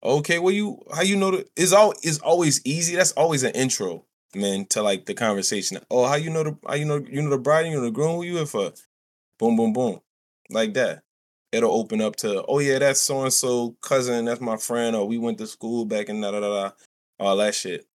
Okay, 0.03 0.39
well, 0.39 0.55
you 0.55 0.81
how 0.95 1.03
you 1.03 1.17
know 1.17 1.33
the 1.33 1.47
is 1.57 1.73
all 1.73 1.93
is 2.03 2.19
always 2.21 2.61
easy. 2.65 2.95
That's 2.97 3.13
always 3.13 3.43
an 3.43 3.53
intro, 3.53 4.05
man, 4.35 4.67
to 4.67 4.83
like 4.83 5.07
the 5.07 5.15
conversation. 5.15 5.79
Oh, 5.91 6.07
how 6.07 6.15
you 6.15 6.31
know 6.31 6.45
the 6.45 6.59
how 6.67 6.75
you 6.75 6.85
know 6.85 6.97
you 7.09 7.21
know 7.23 7.31
the 7.31 7.39
bride, 7.39 7.65
and 7.65 7.73
you 7.73 7.79
know 7.79 7.85
the 7.85 7.91
groom, 7.91 8.17
who 8.17 8.23
you 8.23 8.39
in 8.39 8.47
for? 8.47 8.73
Boom, 9.39 9.57
boom, 9.57 9.73
boom, 9.73 10.01
like 10.51 10.75
that. 10.75 11.03
It'll 11.51 11.73
open 11.73 12.01
up 12.01 12.15
to 12.17 12.45
oh 12.47 12.61
yeah, 12.61 12.79
that's 12.79 13.01
so 13.01 13.23
and 13.23 13.33
so 13.33 13.77
cousin, 13.83 14.27
that's 14.27 14.41
my 14.41 14.57
friend, 14.57 14.95
or 14.95 15.07
we 15.09 15.19
went 15.19 15.39
to 15.39 15.47
school 15.47 15.85
back 15.85 16.09
in 16.09 16.21
da 16.21 16.31
da 16.31 16.41
da 16.41 16.49
da, 16.69 16.71
all 17.19 17.37
that 17.39 17.55
shit. 17.55 17.87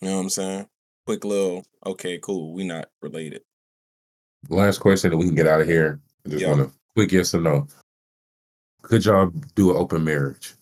You 0.00 0.08
know 0.10 0.16
what 0.16 0.22
I'm 0.24 0.30
saying? 0.30 0.68
Quick 1.06 1.24
little 1.24 1.64
okay, 1.86 2.18
cool. 2.18 2.52
We 2.52 2.64
not 2.64 2.90
related. 3.00 3.42
last 4.50 4.78
question 4.80 5.10
that 5.10 5.16
we 5.16 5.24
can 5.26 5.34
get 5.34 5.46
out 5.46 5.62
of 5.62 5.66
here. 5.66 6.00
I 6.26 6.28
just 6.28 6.42
Yeah. 6.42 6.50
want 6.50 6.60
a 6.62 6.70
quick 6.94 7.12
yes 7.12 7.34
or 7.34 7.40
no. 7.40 7.66
Could 8.82 9.06
y'all 9.06 9.30
do 9.54 9.70
an 9.70 9.76
open 9.78 10.04
marriage? 10.04 10.52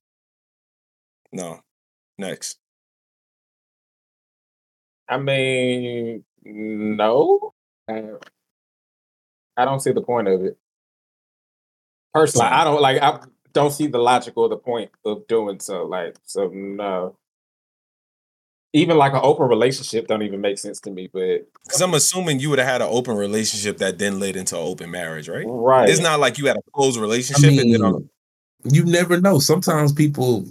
No. 1.33 1.61
Next. 2.19 2.59
I 5.09 5.19
mean, 5.19 6.25
no. 6.45 7.53
I, 7.89 8.05
I 9.57 9.65
don't 9.65 9.81
see 9.81 9.93
the 9.93 10.03
point 10.03 10.29
of 10.29 10.45
it. 10.45 10.57
Personally, 12.15 12.49
I 12.49 12.65
don't 12.65 12.81
like. 12.81 13.03
I 13.03 13.21
don't 13.53 13.71
see 13.71 13.87
the 13.87 13.99
logic 13.99 14.35
or 14.37 14.49
the 14.49 14.57
point 14.57 14.91
of 15.05 15.27
doing 15.27 15.61
so. 15.61 15.85
Like, 15.85 16.17
so 16.25 16.49
no. 16.49 17.17
Even 18.75 18.97
like 18.97 19.13
an 19.13 19.21
open 19.23 19.49
relationship 19.49 20.07
don't 20.07 20.23
even 20.23 20.41
make 20.41 20.59
sense 20.59 20.81
to 20.81 20.91
me. 20.91 21.09
But 21.13 21.47
Because 21.65 21.83
I'm 21.83 21.93
assuming 21.93 22.41
you 22.41 22.49
would 22.51 22.59
have 22.59 22.69
had 22.69 22.83
an 22.83 22.89
open 22.91 23.17
relationship 23.17 23.79
that 23.79 23.99
then 23.99 24.19
led 24.19 24.37
into 24.37 24.57
an 24.57 24.63
open 24.63 24.91
marriage, 24.91 25.29
right? 25.29 25.45
right, 25.47 25.89
It's 25.89 26.01
not 26.01 26.21
like 26.21 26.39
you 26.39 26.47
had 26.47 26.57
a 26.57 26.63
closed 26.73 26.99
I 26.99 27.03
relationship 27.03 27.49
and 27.51 27.57
mean, 27.57 27.73
then 27.73 27.83
on 27.83 28.09
you 28.65 28.85
never 28.85 29.21
know. 29.21 29.39
Sometimes 29.39 29.93
people 29.93 30.47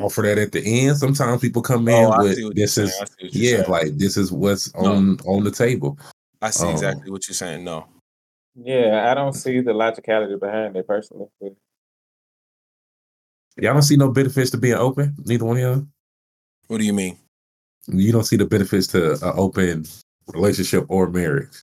offer 0.00 0.22
that 0.22 0.38
at 0.38 0.52
the 0.52 0.62
end. 0.64 0.96
Sometimes 0.98 1.40
people 1.40 1.62
come 1.62 1.88
in 1.88 1.94
Oh, 2.04 2.22
with 2.22 2.36
see 2.36 2.44
what 2.44 2.56
you're 2.56 2.66
this 2.66 2.78
is 2.78 2.90
I 3.00 3.04
see 3.04 3.12
what 3.24 3.34
you're 3.34 3.42
yeah, 3.42 3.56
saying. 3.58 3.70
like 3.70 3.98
this 3.98 4.16
is 4.16 4.32
what's 4.32 4.74
No. 4.74 4.92
on 4.94 5.18
on 5.26 5.44
the 5.44 5.50
table. 5.50 5.98
I 6.42 6.50
see 6.50 6.64
um, 6.66 6.72
exactly 6.72 7.10
what 7.10 7.26
you're 7.28 7.34
saying. 7.34 7.64
No. 7.64 7.86
yeah, 8.54 9.10
I 9.10 9.14
don't 9.14 9.32
see 9.32 9.60
the 9.60 9.72
logicality 9.72 10.38
behind 10.38 10.76
it 10.76 10.86
personally. 10.86 11.26
Y'all 13.58 13.72
don't 13.72 13.82
see 13.82 13.96
no 13.96 14.10
benefits 14.10 14.50
to 14.50 14.58
being 14.58 14.74
open. 14.74 15.14
Neither 15.24 15.44
one 15.44 15.56
of 15.56 15.62
y'all. 15.62 15.86
What 16.68 16.78
do 16.78 16.84
you 16.84 16.92
mean? 16.92 17.16
You 17.86 18.12
don't 18.12 18.24
see 18.24 18.36
the 18.36 18.44
benefits 18.44 18.86
to 18.88 19.12
an 19.14 19.32
open 19.36 19.86
relationship 20.34 20.84
or 20.88 21.08
marriage. 21.08 21.62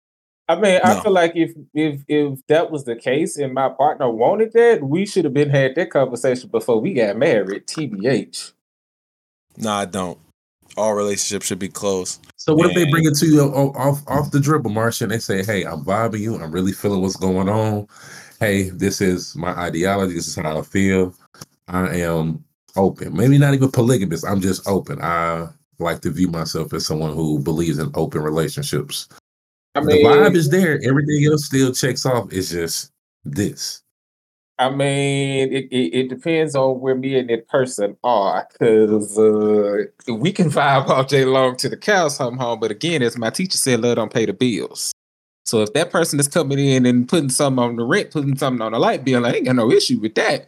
I 0.50 0.60
mean, 0.60 0.82
I 0.84 1.00
feel 1.00 1.14
like 1.14 1.34
if 1.36 1.54
if 1.74 2.02
if 2.08 2.46
that 2.48 2.70
was 2.70 2.84
the 2.84 2.96
case 2.96 3.38
and 3.38 3.54
my 3.54 3.70
partner 3.70 4.10
wanted 4.10 4.52
that, 4.54 4.84
we 4.84 5.06
should 5.06 5.24
have 5.24 5.34
been 5.34 5.50
had 5.50 5.76
that 5.76 5.89
conversation 5.89 6.50
before 6.50 6.82
we 6.82 6.94
got 6.94 7.16
married. 7.16 7.66
TBH. 7.68 8.52
No, 9.58 9.72
I 9.72 9.86
don't. 9.86 10.20
All 10.76 10.96
relationships 10.96 11.46
should 11.46 11.60
be 11.60 11.70
closed. 11.70 12.26
So 12.36 12.54
what 12.54 12.70
if 12.70 12.76
they 12.76 12.89
bring 12.89 13.06
it 13.06 13.16
to 13.20 13.28
you 13.28 13.41
off 13.41 14.02
off 14.08 14.32
the 14.32 14.39
dribble, 14.39 14.72
Marcia, 14.72 15.06
and 15.06 15.12
they 15.12 15.20
say, 15.20 15.44
"Hey, 15.44 15.64
I'm 15.64 15.86
vibing 15.86 16.20
you. 16.20 16.36
I'm 16.36 16.52
really 16.52 16.74
feeling 16.74 17.02
what's 17.02 17.16
going 17.16 17.48
on. 17.48 17.88
Hey, 18.39 18.70
this 18.70 19.00
is 19.00 19.36
my 19.38 19.52
ideology. 19.52 20.16
This 20.16 20.28
is 20.28 20.36
how 20.36 20.60
I 20.60 20.62
feel. 20.64 21.16
I 21.70 22.00
am 22.00 22.44
open. 22.76 23.16
Maybe 23.16 23.38
not 23.38 23.54
even 23.54 23.72
polygamous. 23.72 24.26
I'm 24.26 24.41
just 24.41 24.68
open. 24.68 25.02
I 25.02 25.48
like 25.80 26.02
to 26.02 26.10
view 26.10 26.28
myself 26.28 26.74
as 26.74 26.86
someone 26.86 27.14
who 27.14 27.39
believes 27.39 27.80
in 27.80 27.91
open 27.96 28.22
relationships. 28.22 29.08
I 29.76 29.82
the 29.82 30.04
vibe 30.04 30.36
is 30.36 30.50
there. 30.50 30.80
Everything 30.84 31.26
else 31.26 31.46
still 31.46 31.74
checks 31.74 32.06
off. 32.06 32.32
It's 32.32 32.52
just 32.52 32.92
this. 33.26 33.82
I 34.60 34.70
mean, 34.70 35.52
it, 35.52 35.66
it, 35.72 35.96
it 35.96 36.10
depends 36.10 36.56
on 36.56 36.80
where 36.80 36.94
me 36.94 37.18
and 37.18 37.28
that 37.30 37.48
person 37.48 37.98
are, 38.04 38.48
because 38.52 39.18
uh, 39.18 40.14
we 40.14 40.32
can 40.32 40.52
vibe 40.52 40.88
all 40.90 41.04
day 41.04 41.26
long 41.26 41.58
to 41.58 41.70
the 41.70 41.76
cows 41.76 42.20
come 42.20 42.38
home. 42.38 42.60
But 42.60 42.70
again, 42.70 43.02
as 43.02 43.18
my 43.18 43.32
teacher 43.32 43.58
said, 43.58 43.82
love 43.82 43.96
don't 43.96 44.14
pay 44.14 44.28
the 44.28 44.34
bills. 44.34 44.94
So 45.46 45.62
if 45.64 45.74
that 45.74 45.90
person 45.90 46.20
is 46.20 46.28
coming 46.28 46.60
in 46.60 46.86
and 46.86 47.10
putting 47.10 47.30
something 47.30 47.64
on 47.64 47.76
the 47.76 47.84
rent, 47.84 48.12
putting 48.12 48.38
something 48.38 48.62
on 48.62 48.74
the 48.74 48.80
light 48.80 49.04
bill, 49.04 49.26
I 49.26 49.32
ain't 49.32 49.46
got 49.46 49.56
no 49.56 49.72
issue 49.72 50.00
with 50.00 50.16
that. 50.16 50.48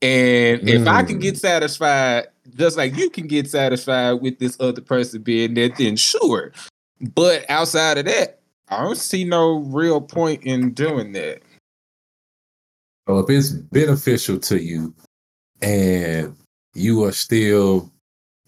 And 0.00 0.68
if 0.68 0.86
I 0.86 1.02
can 1.02 1.18
get 1.18 1.36
satisfied, 1.36 2.28
just 2.54 2.76
like 2.76 2.96
you 2.96 3.10
can 3.10 3.26
get 3.26 3.50
satisfied 3.50 4.12
with 4.12 4.38
this 4.38 4.56
other 4.60 4.80
person 4.80 5.22
being 5.22 5.54
there, 5.54 5.70
then 5.70 5.96
sure. 5.96 6.52
But 7.00 7.48
outside 7.48 7.98
of 7.98 8.04
that, 8.06 8.40
I 8.68 8.82
don't 8.82 8.98
see 8.98 9.24
no 9.24 9.58
real 9.58 10.00
point 10.00 10.42
in 10.42 10.72
doing 10.72 11.12
that. 11.12 11.42
So 13.06 13.18
if 13.20 13.30
it's 13.30 13.50
beneficial 13.50 14.38
to 14.40 14.62
you 14.62 14.94
and 15.62 16.36
you 16.74 17.04
are 17.04 17.12
still 17.12 17.90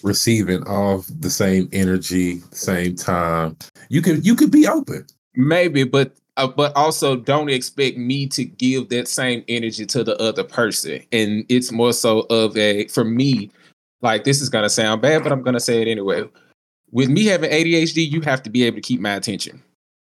receiving 0.03 0.63
off 0.65 1.07
the 1.21 1.31
same 1.31 1.69
energy, 1.73 2.41
same 2.51 2.95
time, 2.95 3.57
you 3.89 4.03
can 4.03 4.23
you 4.23 4.35
could 4.35 4.51
be 4.51 4.67
open. 4.67 5.07
Maybe, 5.35 5.85
but 5.85 6.13
uh, 6.37 6.49
but 6.49 6.77
also 6.77 7.17
don't 7.17 7.49
expect 7.49 7.97
me 7.97 8.27
to 8.29 8.45
give 8.45 8.89
that 8.91 9.09
same 9.09 9.45
energy 9.49 9.87
to 9.87 10.05
the 10.05 10.17
other 10.21 10.45
person. 10.45 11.03
And 11.13 11.45
it's 11.49 11.73
more 11.73 11.93
so 11.93 12.21
of 12.31 12.57
a 12.57 12.87
for 12.89 13.05
me, 13.05 13.51
like 14.03 14.25
this 14.25 14.41
is 14.41 14.51
gonna 14.51 14.71
sound 14.71 15.01
bad, 15.01 15.23
but 15.23 15.33
I'm 15.33 15.43
gonna 15.43 15.61
say 15.61 15.81
it 15.81 15.89
anyway. 15.89 16.25
With 16.93 17.09
me 17.09 17.25
having 17.27 17.51
ADHD, 17.51 18.11
you 18.11 18.21
have 18.23 18.43
to 18.43 18.51
be 18.51 18.65
able 18.65 18.77
to 18.77 18.83
keep 18.83 19.01
my 19.01 19.15
attention. 19.15 19.63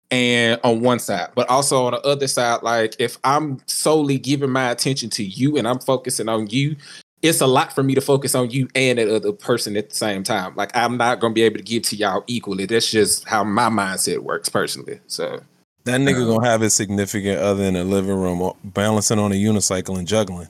And 0.09 0.59
on 0.63 0.79
one 0.81 0.99
side, 0.99 1.31
but 1.35 1.49
also 1.49 1.85
on 1.85 1.91
the 1.91 2.01
other 2.01 2.27
side, 2.27 2.63
like 2.63 2.95
if 2.97 3.17
I'm 3.25 3.59
solely 3.65 4.17
giving 4.17 4.51
my 4.51 4.69
attention 4.71 5.09
to 5.11 5.23
you 5.23 5.57
and 5.57 5.67
I'm 5.67 5.79
focusing 5.79 6.29
on 6.29 6.47
you, 6.47 6.77
it's 7.21 7.41
a 7.41 7.47
lot 7.47 7.73
for 7.73 7.83
me 7.83 7.95
to 7.95 8.01
focus 8.01 8.35
on 8.35 8.49
you 8.49 8.69
and 8.73 8.99
that 8.99 9.09
other 9.09 9.33
person 9.33 9.75
at 9.75 9.89
the 9.89 9.95
same 9.95 10.23
time. 10.23 10.55
Like 10.55 10.71
I'm 10.75 10.95
not 10.97 11.19
gonna 11.19 11.33
be 11.33 11.41
able 11.41 11.57
to 11.57 11.63
give 11.63 11.83
to 11.83 11.95
y'all 11.95 12.23
equally. 12.27 12.65
That's 12.65 12.89
just 12.89 13.27
how 13.27 13.43
my 13.43 13.69
mindset 13.69 14.19
works 14.19 14.49
personally. 14.49 15.01
So 15.07 15.41
That 15.83 15.99
nigga 15.99 16.23
Uh, 16.23 16.35
gonna 16.35 16.47
have 16.47 16.61
his 16.61 16.73
significant 16.73 17.39
other 17.39 17.63
in 17.63 17.73
the 17.73 17.83
living 17.83 18.15
room 18.15 18.51
balancing 18.63 19.19
on 19.19 19.31
a 19.31 19.35
unicycle 19.35 19.97
and 19.97 20.07
juggling. 20.07 20.47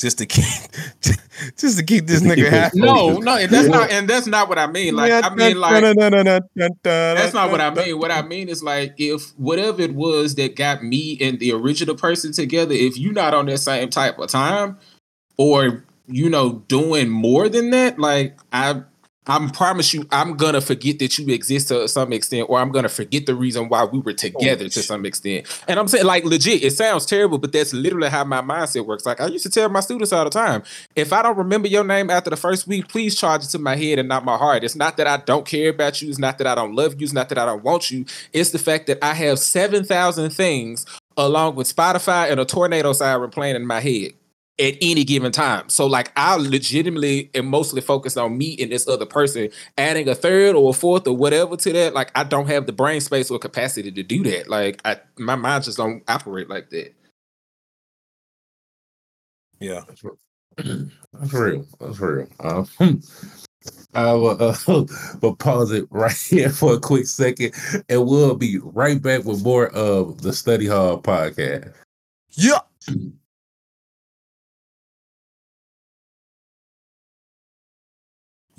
Just 0.00 0.16
to 0.16 0.24
keep 0.24 0.44
just 1.58 1.78
to 1.78 1.84
keep 1.84 2.06
this 2.06 2.22
Just 2.22 2.30
to 2.30 2.34
keep 2.34 2.46
nigga 2.46 2.50
happy. 2.50 2.80
no, 2.80 3.18
no, 3.18 3.36
and 3.36 3.52
that's 3.52 3.68
not 3.68 3.90
and 3.90 4.08
that's 4.08 4.26
not 4.26 4.48
what 4.48 4.58
I 4.58 4.66
mean. 4.66 4.96
Like 4.96 5.12
I 5.12 5.28
mean 5.34 5.60
like 5.60 5.82
that's 5.82 6.74
that's 6.82 7.34
not 7.34 7.50
what 7.50 7.60
I 7.60 7.68
mean. 7.68 7.98
What 7.98 8.10
I 8.10 8.22
mean 8.22 8.48
is 8.48 8.62
like 8.62 8.94
if 8.96 9.38
whatever 9.38 9.82
it 9.82 9.94
was 9.94 10.36
that 10.36 10.56
got 10.56 10.82
me 10.82 11.18
and 11.20 11.38
the 11.38 11.52
original 11.52 11.96
person 11.96 12.32
together, 12.32 12.72
if 12.72 12.96
you're 12.96 13.12
not 13.12 13.34
on 13.34 13.44
that 13.46 13.58
same 13.58 13.90
type 13.90 14.18
of 14.18 14.30
time, 14.30 14.78
or 15.36 15.84
you 16.06 16.30
know 16.30 16.64
doing 16.68 17.10
more 17.10 17.50
than 17.50 17.68
that, 17.70 17.98
like 17.98 18.38
I. 18.52 18.84
I 19.26 19.50
promise 19.52 19.92
you, 19.92 20.06
I'm 20.10 20.36
gonna 20.36 20.62
forget 20.62 20.98
that 20.98 21.18
you 21.18 21.32
exist 21.32 21.68
to 21.68 21.86
some 21.88 22.12
extent, 22.12 22.48
or 22.48 22.58
I'm 22.58 22.72
gonna 22.72 22.88
forget 22.88 23.26
the 23.26 23.34
reason 23.34 23.68
why 23.68 23.84
we 23.84 23.98
were 23.98 24.12
oh, 24.12 24.14
together 24.14 24.68
to 24.68 24.82
some 24.82 25.04
extent. 25.04 25.46
And 25.68 25.78
I'm 25.78 25.88
saying, 25.88 26.06
like, 26.06 26.24
legit, 26.24 26.64
it 26.64 26.72
sounds 26.72 27.04
terrible, 27.04 27.36
but 27.36 27.52
that's 27.52 27.74
literally 27.74 28.08
how 28.08 28.24
my 28.24 28.40
mindset 28.40 28.86
works. 28.86 29.04
Like, 29.04 29.20
I 29.20 29.26
used 29.26 29.44
to 29.44 29.50
tell 29.50 29.68
my 29.68 29.80
students 29.80 30.12
all 30.12 30.24
the 30.24 30.30
time 30.30 30.62
if 30.96 31.12
I 31.12 31.22
don't 31.22 31.36
remember 31.36 31.68
your 31.68 31.84
name 31.84 32.08
after 32.08 32.30
the 32.30 32.36
first 32.36 32.66
week, 32.66 32.88
please 32.88 33.14
charge 33.14 33.44
it 33.44 33.48
to 33.48 33.58
my 33.58 33.76
head 33.76 33.98
and 33.98 34.08
not 34.08 34.24
my 34.24 34.38
heart. 34.38 34.64
It's 34.64 34.74
not 34.74 34.96
that 34.96 35.06
I 35.06 35.18
don't 35.18 35.46
care 35.46 35.68
about 35.68 36.00
you. 36.00 36.08
It's 36.08 36.18
not 36.18 36.38
that 36.38 36.46
I 36.46 36.54
don't 36.54 36.74
love 36.74 36.98
you. 36.98 37.04
It's 37.04 37.12
not 37.12 37.28
that 37.28 37.38
I 37.38 37.44
don't 37.44 37.62
want 37.62 37.90
you. 37.90 38.06
It's 38.32 38.50
the 38.50 38.58
fact 38.58 38.86
that 38.86 39.04
I 39.04 39.12
have 39.14 39.38
7,000 39.38 40.30
things 40.30 40.86
along 41.16 41.56
with 41.56 41.74
Spotify 41.74 42.30
and 42.30 42.40
a 42.40 42.46
tornado 42.46 42.94
siren 42.94 43.30
playing 43.30 43.56
in 43.56 43.66
my 43.66 43.80
head 43.80 44.14
at 44.58 44.74
any 44.82 45.04
given 45.04 45.32
time. 45.32 45.68
So, 45.68 45.86
like, 45.86 46.12
I 46.16 46.36
legitimately 46.36 47.30
am 47.34 47.46
mostly 47.46 47.80
focused 47.80 48.18
on 48.18 48.36
me 48.36 48.56
and 48.60 48.70
this 48.70 48.88
other 48.88 49.06
person. 49.06 49.48
Adding 49.78 50.08
a 50.08 50.14
third 50.14 50.54
or 50.54 50.70
a 50.70 50.72
fourth 50.72 51.06
or 51.06 51.16
whatever 51.16 51.56
to 51.56 51.72
that, 51.72 51.94
like, 51.94 52.10
I 52.14 52.24
don't 52.24 52.46
have 52.48 52.66
the 52.66 52.72
brain 52.72 53.00
space 53.00 53.30
or 53.30 53.38
capacity 53.38 53.90
to 53.92 54.02
do 54.02 54.22
that. 54.24 54.48
Like, 54.48 54.80
I, 54.84 54.98
my 55.18 55.36
mind 55.36 55.64
just 55.64 55.78
don't 55.78 56.02
operate 56.08 56.48
like 56.50 56.70
that. 56.70 56.94
Yeah. 59.60 59.82
That's 59.86 60.02
real. 61.32 61.66
That's 61.78 62.00
real. 62.00 62.26
Hmm. 62.78 62.94
I 63.94 64.12
will 64.12 64.42
uh, 64.42 64.56
but 65.20 65.38
pause 65.38 65.72
it 65.72 65.86
right 65.90 66.12
here 66.12 66.50
for 66.50 66.74
a 66.74 66.80
quick 66.80 67.06
second, 67.06 67.54
and 67.88 68.06
we'll 68.06 68.36
be 68.36 68.58
right 68.62 69.02
back 69.02 69.24
with 69.24 69.42
more 69.42 69.68
of 69.68 70.22
the 70.22 70.32
Study 70.32 70.66
Hall 70.66 71.00
podcast. 71.00 71.72
Yeah. 72.30 72.60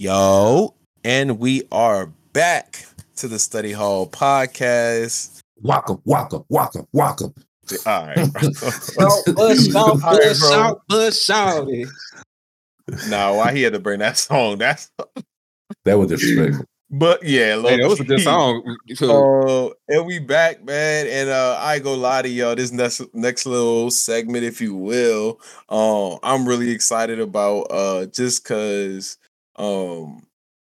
Yo, 0.05 0.73
and 1.03 1.37
we 1.37 1.61
are 1.71 2.07
back 2.33 2.87
to 3.17 3.27
the 3.27 3.37
Study 3.37 3.71
Hall 3.71 4.07
podcast. 4.09 5.41
Waka, 5.61 5.95
waka, 6.05 6.39
waka, 6.49 6.87
waka. 6.91 7.25
All 7.85 8.07
right. 8.07 8.17
Shout, 8.41 9.35
buzz, 9.35 9.67
shout, 9.67 9.75
All 9.77 9.97
right, 9.97 10.01
buzz, 10.01 10.39
bro. 10.39 10.49
shout, 10.49 10.81
buzz, 10.87 11.21
shout 11.21 11.67
it. 11.69 11.87
now, 13.09 13.35
why 13.35 13.53
he 13.53 13.61
had 13.61 13.73
to 13.73 13.79
bring 13.79 13.99
that 13.99 14.17
song? 14.17 14.57
That's 14.57 14.89
That 15.85 15.99
was 15.99 16.09
disrespectful. 16.09 16.65
but 16.89 17.21
yeah, 17.21 17.61
Hey, 17.61 17.77
that 17.77 17.87
was 17.87 17.99
a 17.99 18.03
good 18.03 18.25
low-key. 18.25 18.95
song. 18.95 19.69
Uh, 19.69 19.69
and 19.87 20.07
we 20.07 20.17
back, 20.17 20.65
man. 20.65 21.05
And 21.05 21.29
uh, 21.29 21.59
I 21.61 21.75
ain't 21.75 21.83
gonna 21.83 22.01
lie 22.01 22.23
to 22.23 22.27
y'all. 22.27 22.55
This 22.55 22.71
next 22.71 23.03
next 23.13 23.45
little 23.45 23.91
segment, 23.91 24.45
if 24.45 24.61
you 24.61 24.73
will, 24.73 25.39
um, 25.69 26.17
I'm 26.23 26.47
really 26.49 26.71
excited 26.71 27.19
about. 27.19 27.67
Uh, 27.69 28.07
just 28.07 28.45
cause, 28.45 29.19
um, 29.61 30.23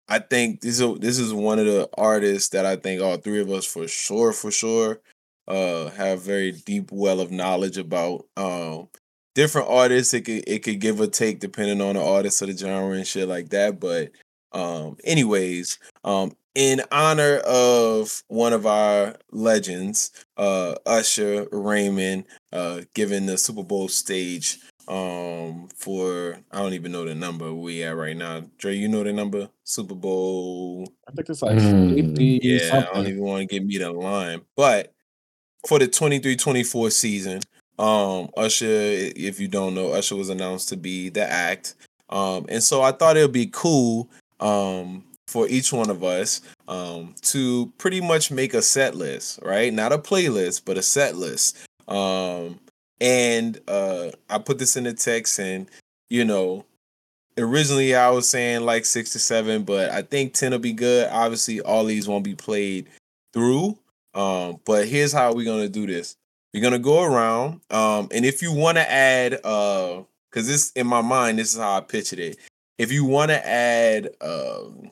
I 0.09 0.21
think 0.21 0.61
this 0.61 0.81
is 0.81 0.99
this 1.01 1.19
is 1.19 1.35
one 1.35 1.59
of 1.59 1.67
the 1.67 1.89
artists 1.99 2.51
that 2.51 2.67
I 2.67 2.77
think 2.77 3.03
all 3.03 3.17
three 3.19 3.41
of 3.41 3.51
us 3.51 3.67
for 3.67 3.89
sure, 3.89 4.33
for 4.33 4.51
sure, 4.53 5.01
uh, 5.49 5.91
have 5.91 6.23
very 6.23 6.53
deep 6.53 6.91
well 6.93 7.21
of 7.21 7.33
knowledge 7.33 7.79
about. 7.79 8.27
Um, 8.37 8.89
different 9.35 9.69
artists, 9.69 10.15
it 10.15 10.23
could 10.23 10.45
it 10.49 10.63
could 10.63 10.81
give 10.81 11.01
or 11.01 11.09
take 11.09 11.41
depending 11.41 11.81
on 11.81 11.97
the 11.97 12.05
artist 12.05 12.43
or 12.43 12.47
the 12.47 12.57
genre 12.57 12.97
and 12.97 13.07
shit 13.07 13.29
like 13.29 13.51
that. 13.51 13.81
But, 13.81 14.13
um, 14.53 14.97
anyways, 15.05 15.79
um, 16.05 16.37
in 16.55 16.83
honor 16.93 17.39
of 17.47 18.23
one 18.29 18.53
of 18.53 18.67
our 18.67 19.17
legends, 19.33 20.13
uh, 20.37 20.77
Usher 20.87 21.49
Raymond, 21.53 22.25
uh, 22.53 22.83
giving 22.95 23.27
the 23.27 23.37
Super 23.39 23.65
Bowl 23.65 23.89
stage 23.89 24.59
um 24.89 25.69
for 25.75 26.39
I 26.53 26.59
don't 26.63 26.75
even 26.75 26.93
know 26.93 27.05
the 27.05 27.15
number 27.15 27.53
we 27.53 27.83
at 27.83 27.97
right 27.97 28.17
now. 28.17 28.45
Dre, 28.59 28.75
you 28.77 28.89
know 28.89 29.03
the 29.03 29.13
number? 29.13 29.49
Super 29.65 29.95
Bowl. 29.95 30.93
I 31.09 31.13
think 31.13 31.29
it's 31.29 31.43
like 31.43 31.59
Mm. 31.59 31.97
50 32.17 32.39
Yeah, 32.43 32.87
I 32.91 32.95
don't 32.97 33.07
even 33.09 33.21
want 33.23 33.41
to 33.43 33.47
get 33.47 33.67
me 33.67 33.79
the 33.79 33.93
line. 33.93 34.43
But 34.57 34.93
for 35.67 35.79
the 35.79 35.89
23-24 35.89 36.91
season, 36.93 37.41
um, 37.79 38.29
Usher, 38.37 38.67
if 38.67 39.41
you 39.41 39.49
don't 39.49 39.75
know, 39.75 39.93
Usher 39.93 40.17
was 40.17 40.29
announced 40.31 40.69
to 40.71 40.77
be 40.77 41.09
the 41.09 41.29
act. 41.29 41.75
Um, 42.09 42.47
and 42.49 42.63
so 42.63 42.83
I 42.83 42.93
thought 42.93 43.17
it 43.17 43.23
would 43.23 43.33
be 43.33 43.49
cool 43.53 44.09
um 44.41 45.05
for 45.27 45.49
each 45.49 45.73
one 45.73 45.91
of 45.91 46.05
us 46.05 46.41
um 46.69 47.15
to 47.23 47.73
pretty 47.79 48.01
much 48.01 48.31
make 48.31 48.55
a 48.55 48.63
set 48.63 48.95
list, 48.95 49.41
right? 49.43 49.73
Not 49.73 49.93
a 49.93 49.99
playlist, 49.99 50.63
but 50.65 50.79
a 50.79 50.83
set 50.83 51.17
list. 51.17 51.57
Um 51.89 52.61
and 53.01 53.61
uh 53.69 54.11
I 54.31 54.39
put 54.39 54.59
this 54.59 54.77
in 54.77 54.85
the 54.85 54.95
text 54.95 55.39
and 55.39 55.69
you 56.09 56.25
know 56.25 56.65
originally 57.39 57.95
I 57.95 58.11
was 58.11 58.29
saying 58.29 58.63
like 58.63 58.85
six 58.85 59.13
to 59.13 59.19
seven, 59.19 59.65
but 59.65 59.91
I 59.91 60.03
think 60.03 60.35
10 60.35 60.53
will 60.53 60.59
be 60.59 60.73
good. 60.73 61.09
Obviously, 61.11 61.61
all 61.61 61.85
these 61.85 62.09
won't 62.09 62.25
be 62.25 62.35
played 62.35 62.89
through. 63.33 63.79
Um, 64.15 64.61
but 64.65 64.89
here's 64.89 65.13
how 65.13 65.35
we're 65.35 65.45
gonna 65.45 65.69
do 65.69 65.87
this. 65.87 66.17
We're 66.55 66.63
gonna 66.63 66.79
go 66.79 67.03
around. 67.03 67.61
Um, 67.71 68.09
and 68.13 68.25
if 68.25 68.43
you 68.43 68.53
want 68.53 68.79
to 68.79 68.91
add 68.91 69.41
uh 69.45 70.03
because 70.31 70.49
this 70.49 70.73
in 70.73 70.87
my 70.87 71.01
mind, 71.01 71.39
this 71.39 71.55
is 71.55 71.61
how 71.61 71.77
I 71.79 71.81
pictured 71.81 72.19
it. 72.19 72.39
If 72.79 72.93
you 72.93 73.05
want 73.05 73.31
to 73.31 73.47
add 73.47 74.11
um 74.21 74.91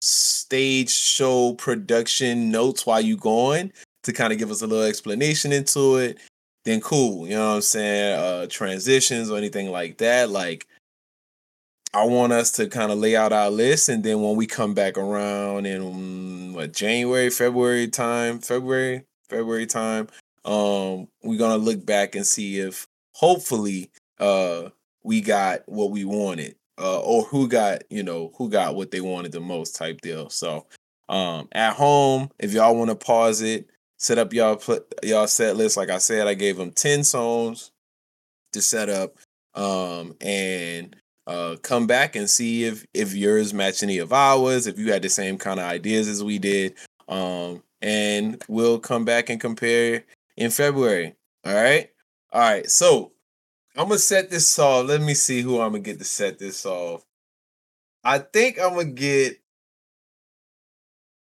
stage 0.00 0.90
show 0.90 1.54
production 1.54 2.50
notes 2.50 2.86
while 2.86 3.00
you 3.00 3.16
going 3.16 3.72
to 4.02 4.12
kind 4.12 4.32
of 4.32 4.38
give 4.38 4.50
us 4.50 4.62
a 4.62 4.66
little 4.66 4.84
explanation 4.84 5.52
into 5.52 5.96
it, 5.96 6.18
then 6.66 6.80
cool. 6.82 7.26
You 7.26 7.36
know 7.36 7.48
what 7.50 7.54
I'm 7.56 7.62
saying? 7.62 8.18
Uh 8.18 8.46
transitions 8.50 9.30
or 9.30 9.38
anything 9.38 9.70
like 9.70 9.98
that. 9.98 10.30
Like 10.30 10.66
I 11.94 12.04
want 12.04 12.32
us 12.34 12.52
to 12.52 12.68
kind 12.68 12.92
of 12.92 12.98
lay 12.98 13.16
out 13.16 13.32
our 13.32 13.50
list, 13.50 13.88
and 13.88 14.04
then 14.04 14.20
when 14.20 14.36
we 14.36 14.46
come 14.46 14.74
back 14.74 14.98
around 14.98 15.64
in 15.66 15.82
mm, 15.82 16.52
what 16.54 16.72
January, 16.74 17.30
February 17.30 17.88
time, 17.88 18.40
February, 18.40 19.04
February 19.30 19.66
time, 19.66 20.08
um, 20.44 21.08
we're 21.22 21.38
gonna 21.38 21.56
look 21.56 21.86
back 21.86 22.14
and 22.14 22.26
see 22.26 22.58
if 22.58 22.86
hopefully 23.14 23.90
uh 24.20 24.68
we 25.04 25.20
got 25.22 25.60
what 25.66 25.90
we 25.90 26.04
wanted, 26.04 26.56
uh, 26.78 27.00
or 27.00 27.22
who 27.22 27.48
got 27.48 27.84
you 27.90 28.02
know 28.02 28.32
who 28.36 28.50
got 28.50 28.74
what 28.74 28.90
they 28.90 29.00
wanted 29.00 29.32
the 29.32 29.40
most 29.40 29.76
type 29.76 30.00
deal. 30.02 30.28
So 30.30 30.66
um 31.08 31.48
at 31.52 31.74
home, 31.74 32.30
if 32.38 32.52
y'all 32.52 32.76
want 32.76 32.90
to 32.90 32.96
pause 32.96 33.40
it, 33.42 33.70
set 33.98 34.18
up 34.18 34.32
y'all 34.32 34.56
pl- 34.56 34.84
y'all 35.02 35.26
set 35.26 35.56
list. 35.56 35.76
Like 35.76 35.90
I 35.90 35.98
said, 35.98 36.26
I 36.26 36.34
gave 36.34 36.56
them 36.56 36.72
ten 36.72 37.04
songs 37.04 37.70
to 38.52 38.62
set 38.62 38.88
up, 38.88 39.16
um, 39.54 40.16
and 40.20 40.96
uh 41.26 41.56
come 41.62 41.86
back 41.86 42.14
and 42.16 42.30
see 42.30 42.64
if 42.64 42.86
if 42.94 43.14
yours 43.14 43.52
match 43.52 43.82
any 43.82 43.98
of 43.98 44.12
ours 44.12 44.66
if 44.66 44.78
you 44.78 44.92
had 44.92 45.02
the 45.02 45.08
same 45.08 45.36
kind 45.36 45.58
of 45.58 45.66
ideas 45.66 46.06
as 46.08 46.22
we 46.22 46.38
did 46.38 46.74
um 47.08 47.62
and 47.82 48.42
we'll 48.48 48.78
come 48.78 49.04
back 49.04 49.28
and 49.28 49.40
compare 49.40 50.04
in 50.36 50.50
february 50.50 51.14
all 51.44 51.54
right 51.54 51.90
all 52.32 52.40
right 52.40 52.70
so 52.70 53.12
i'm 53.76 53.88
gonna 53.88 53.98
set 53.98 54.30
this 54.30 54.58
off. 54.58 54.86
Let 54.86 55.00
me 55.00 55.14
see 55.14 55.42
who 55.42 55.60
i'm 55.60 55.72
gonna 55.72 55.80
get 55.80 55.98
to 55.98 56.04
set 56.04 56.38
this 56.38 56.64
off. 56.64 57.04
I 58.04 58.18
think 58.18 58.60
i'm 58.60 58.74
gonna 58.74 58.84
get 58.84 59.40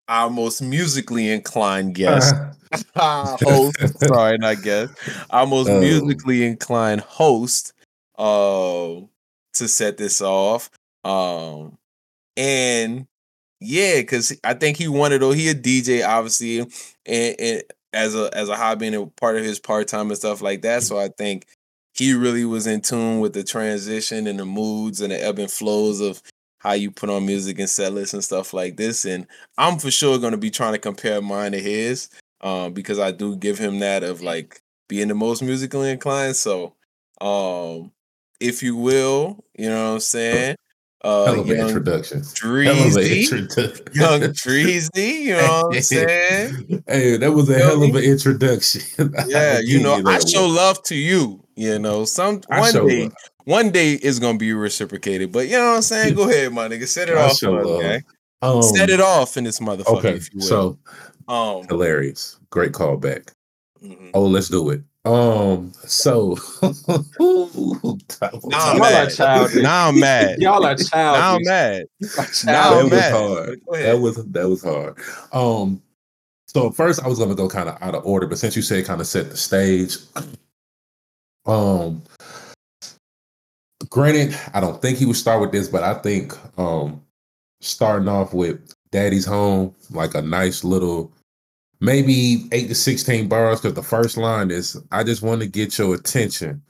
our 0.09 0.31
most 0.31 0.63
musically 0.63 1.31
inclined 1.31 1.95
guest. 1.95 2.35
Host 2.97 3.77
sorry 3.99 4.39
not 4.39 4.63
guest. 4.63 4.93
Our 5.31 5.47
most 5.47 5.69
Oh. 5.69 5.79
musically 5.81 6.45
inclined 6.45 7.03
host 7.03 7.73
um 8.19 9.09
to 9.55 9.69
set 9.69 9.97
this 9.99 10.21
off 10.23 10.71
um 11.05 11.77
and 12.37 13.07
yeah 13.61 14.01
because 14.01 14.39
i 14.45 14.55
think 14.55 14.77
he 14.77 14.89
wanted 14.89 15.23
or 15.23 15.35
he 15.35 15.49
a 15.49 15.55
dj 15.55 16.07
obviously 16.07 16.61
and, 16.61 17.37
and 17.39 17.63
as 17.93 18.15
a 18.15 18.31
as 18.35 18.49
a 18.49 18.57
hobby 18.57 18.87
and 18.87 18.97
a 18.97 19.07
part 19.07 19.37
of 19.37 19.45
his 19.45 19.59
part-time 19.59 20.09
and 20.09 20.17
stuff 20.19 20.41
like 20.43 20.63
that 20.63 20.83
so 20.83 20.99
i 20.99 21.09
think 21.09 21.47
he 21.95 22.15
really 22.15 22.45
was 22.45 22.67
in 22.67 22.81
tune 22.81 23.21
with 23.21 23.33
the 23.35 23.45
transition 23.45 24.27
and 24.27 24.39
the 24.39 24.45
moods 24.47 25.01
and 25.01 25.13
the 25.13 25.23
ebb 25.23 25.39
and 25.39 25.51
flows 25.51 26.01
of 26.01 26.23
how 26.63 26.73
you 26.73 26.93
put 26.93 27.11
on 27.11 27.27
music 27.27 27.59
and 27.59 27.69
set 27.69 27.93
lists 27.93 28.15
and 28.15 28.23
stuff 28.23 28.55
like 28.55 28.77
this 28.77 29.05
and 29.05 29.27
i'm 29.59 29.79
for 29.79 29.91
sure 29.91 30.17
going 30.19 30.31
to 30.31 30.39
be 30.39 30.51
trying 30.51 30.73
to 30.73 30.79
compare 30.79 31.21
mine 31.21 31.53
to 31.53 31.61
his 31.61 32.09
um 32.41 32.73
because 32.73 32.99
i 33.01 33.11
do 33.11 33.35
give 33.37 33.59
him 33.59 33.81
that 33.81 34.05
of 34.05 34.23
like 34.23 34.63
being 34.89 35.09
the 35.09 35.15
most 35.15 35.43
musically 35.43 35.91
inclined 35.91 36.37
so 36.37 36.75
um 37.21 37.91
if 38.41 38.63
you 38.63 38.77
will 38.77 39.45
you 39.59 39.69
know 39.69 39.89
what 39.89 39.95
i'm 39.95 40.01
saying 40.01 40.57
uh 41.05 41.25
Hell 41.25 41.41
of 41.41 41.51
an 41.51 41.57
young 41.57 41.67
introduction. 41.69 42.21
Dreezy, 42.21 43.23
introduction. 43.23 43.87
young 43.93 44.21
Dreezy, 44.45 45.23
you 45.23 45.35
know 45.35 45.63
what 45.67 45.77
i'm 45.77 45.83
saying 45.83 46.83
Hey, 46.87 47.17
that 47.17 47.33
was 47.33 47.49
a 47.49 47.55
Feel 47.55 47.67
hell 47.67 47.83
of 47.83 47.95
an 47.95 48.05
introduction. 48.05 49.13
yeah 49.27 49.59
you 49.61 49.83
know 49.83 50.01
i 50.07 50.21
show 50.21 50.47
love 50.47 50.81
to 50.85 50.95
you 50.95 51.43
you 51.57 51.79
know 51.79 52.05
some 52.05 52.41
I 52.51 52.61
one 52.61 52.87
day 52.87 53.03
love. 53.05 53.13
One 53.45 53.71
day 53.71 53.95
is 53.95 54.19
gonna 54.19 54.39
be 54.39 54.53
reciprocated 54.53 55.33
but 55.33 55.47
you 55.49 55.57
know 55.57 55.71
what 55.71 55.77
i'm 55.77 55.83
saying 55.83 56.15
go 56.15 56.29
ahead 56.29 56.53
my 56.53 56.69
nigga 56.69 56.87
set 56.87 57.09
it 57.09 57.17
I 57.17 57.23
off 57.23 57.39
show 57.39 57.53
for 57.53 57.61
us, 57.61 57.67
love. 57.67 57.81
okay 57.81 58.03
Um, 58.43 58.63
set 58.63 58.91
it 58.91 59.01
off 59.01 59.37
in 59.37 59.45
this 59.45 59.61
motherfucker 59.61 59.97
Okay, 59.99 60.13
if 60.15 60.33
you 60.33 60.41
will 60.41 60.47
so 60.47 60.79
um 61.29 61.67
hilarious. 61.69 62.39
Great 62.51 62.73
callback. 62.73 63.31
mhm. 63.83 64.11
Oh, 64.15 64.27
let's 64.27 64.49
do 64.49 64.71
it. 64.71 64.83
Um, 65.05 65.73
so 65.87 66.37
Nah, 68.45 68.73
I'm 68.73 68.79
mad. 68.79 69.19
now 69.63 69.89
i'm 69.89 69.99
mad 70.01 70.37
Y'all 70.41 70.65
are 70.65 70.77
now 70.95 71.35
i'm 71.35 71.43
mad 71.45 71.87
Now 72.01 72.09
that 72.45 72.73
I'm 72.77 72.83
was 72.85 72.91
mad. 72.91 73.13
hard. 73.13 73.61
Go 73.67 73.75
ahead. 73.75 73.87
That 73.95 73.99
was 74.01 74.25
that 74.27 74.49
was 74.49 74.63
hard. 74.63 74.99
Um, 75.33 75.83
so 76.47 76.71
first 76.71 77.03
I 77.03 77.09
was 77.09 77.19
gonna 77.19 77.35
go 77.35 77.49
kind 77.49 77.69
of 77.69 77.79
out 77.81 77.95
of 77.95 78.05
order, 78.07 78.27
but 78.27 78.39
since 78.39 78.57
you 78.57 78.63
said 78.63 78.85
kind 78.85 79.01
of 79.01 79.07
set 79.07 79.31
the 79.31 79.37
stage, 79.37 79.97
um, 81.47 82.03
granted, 83.93 84.35
I 84.55 84.61
don't 84.61 84.81
think 84.81 84.97
he 84.97 85.05
would 85.05 85.17
start 85.17 85.43
with 85.43 85.53
this, 85.53 85.69
but 85.69 85.83
I 85.83 85.93
think 85.95 86.33
um, 86.59 87.03
starting 87.61 88.09
off 88.09 88.33
with 88.33 88.75
"Daddy's 88.91 89.27
Home" 89.27 89.75
like 89.91 90.15
a 90.15 90.23
nice 90.23 90.65
little. 90.65 91.13
Maybe 91.81 92.49
eight 92.53 92.69
to 92.69 92.75
sixteen 92.75 93.29
bars 93.29 93.61
because 93.61 93.75
the 93.75 93.83
first 93.83 94.17
line 94.17 94.51
is 94.51 94.81
"I 94.93 95.05
just 95.05 95.23
want 95.23 95.43
to 95.43 95.47
get 95.47 95.77
your 95.79 95.95
attention." 95.95 96.63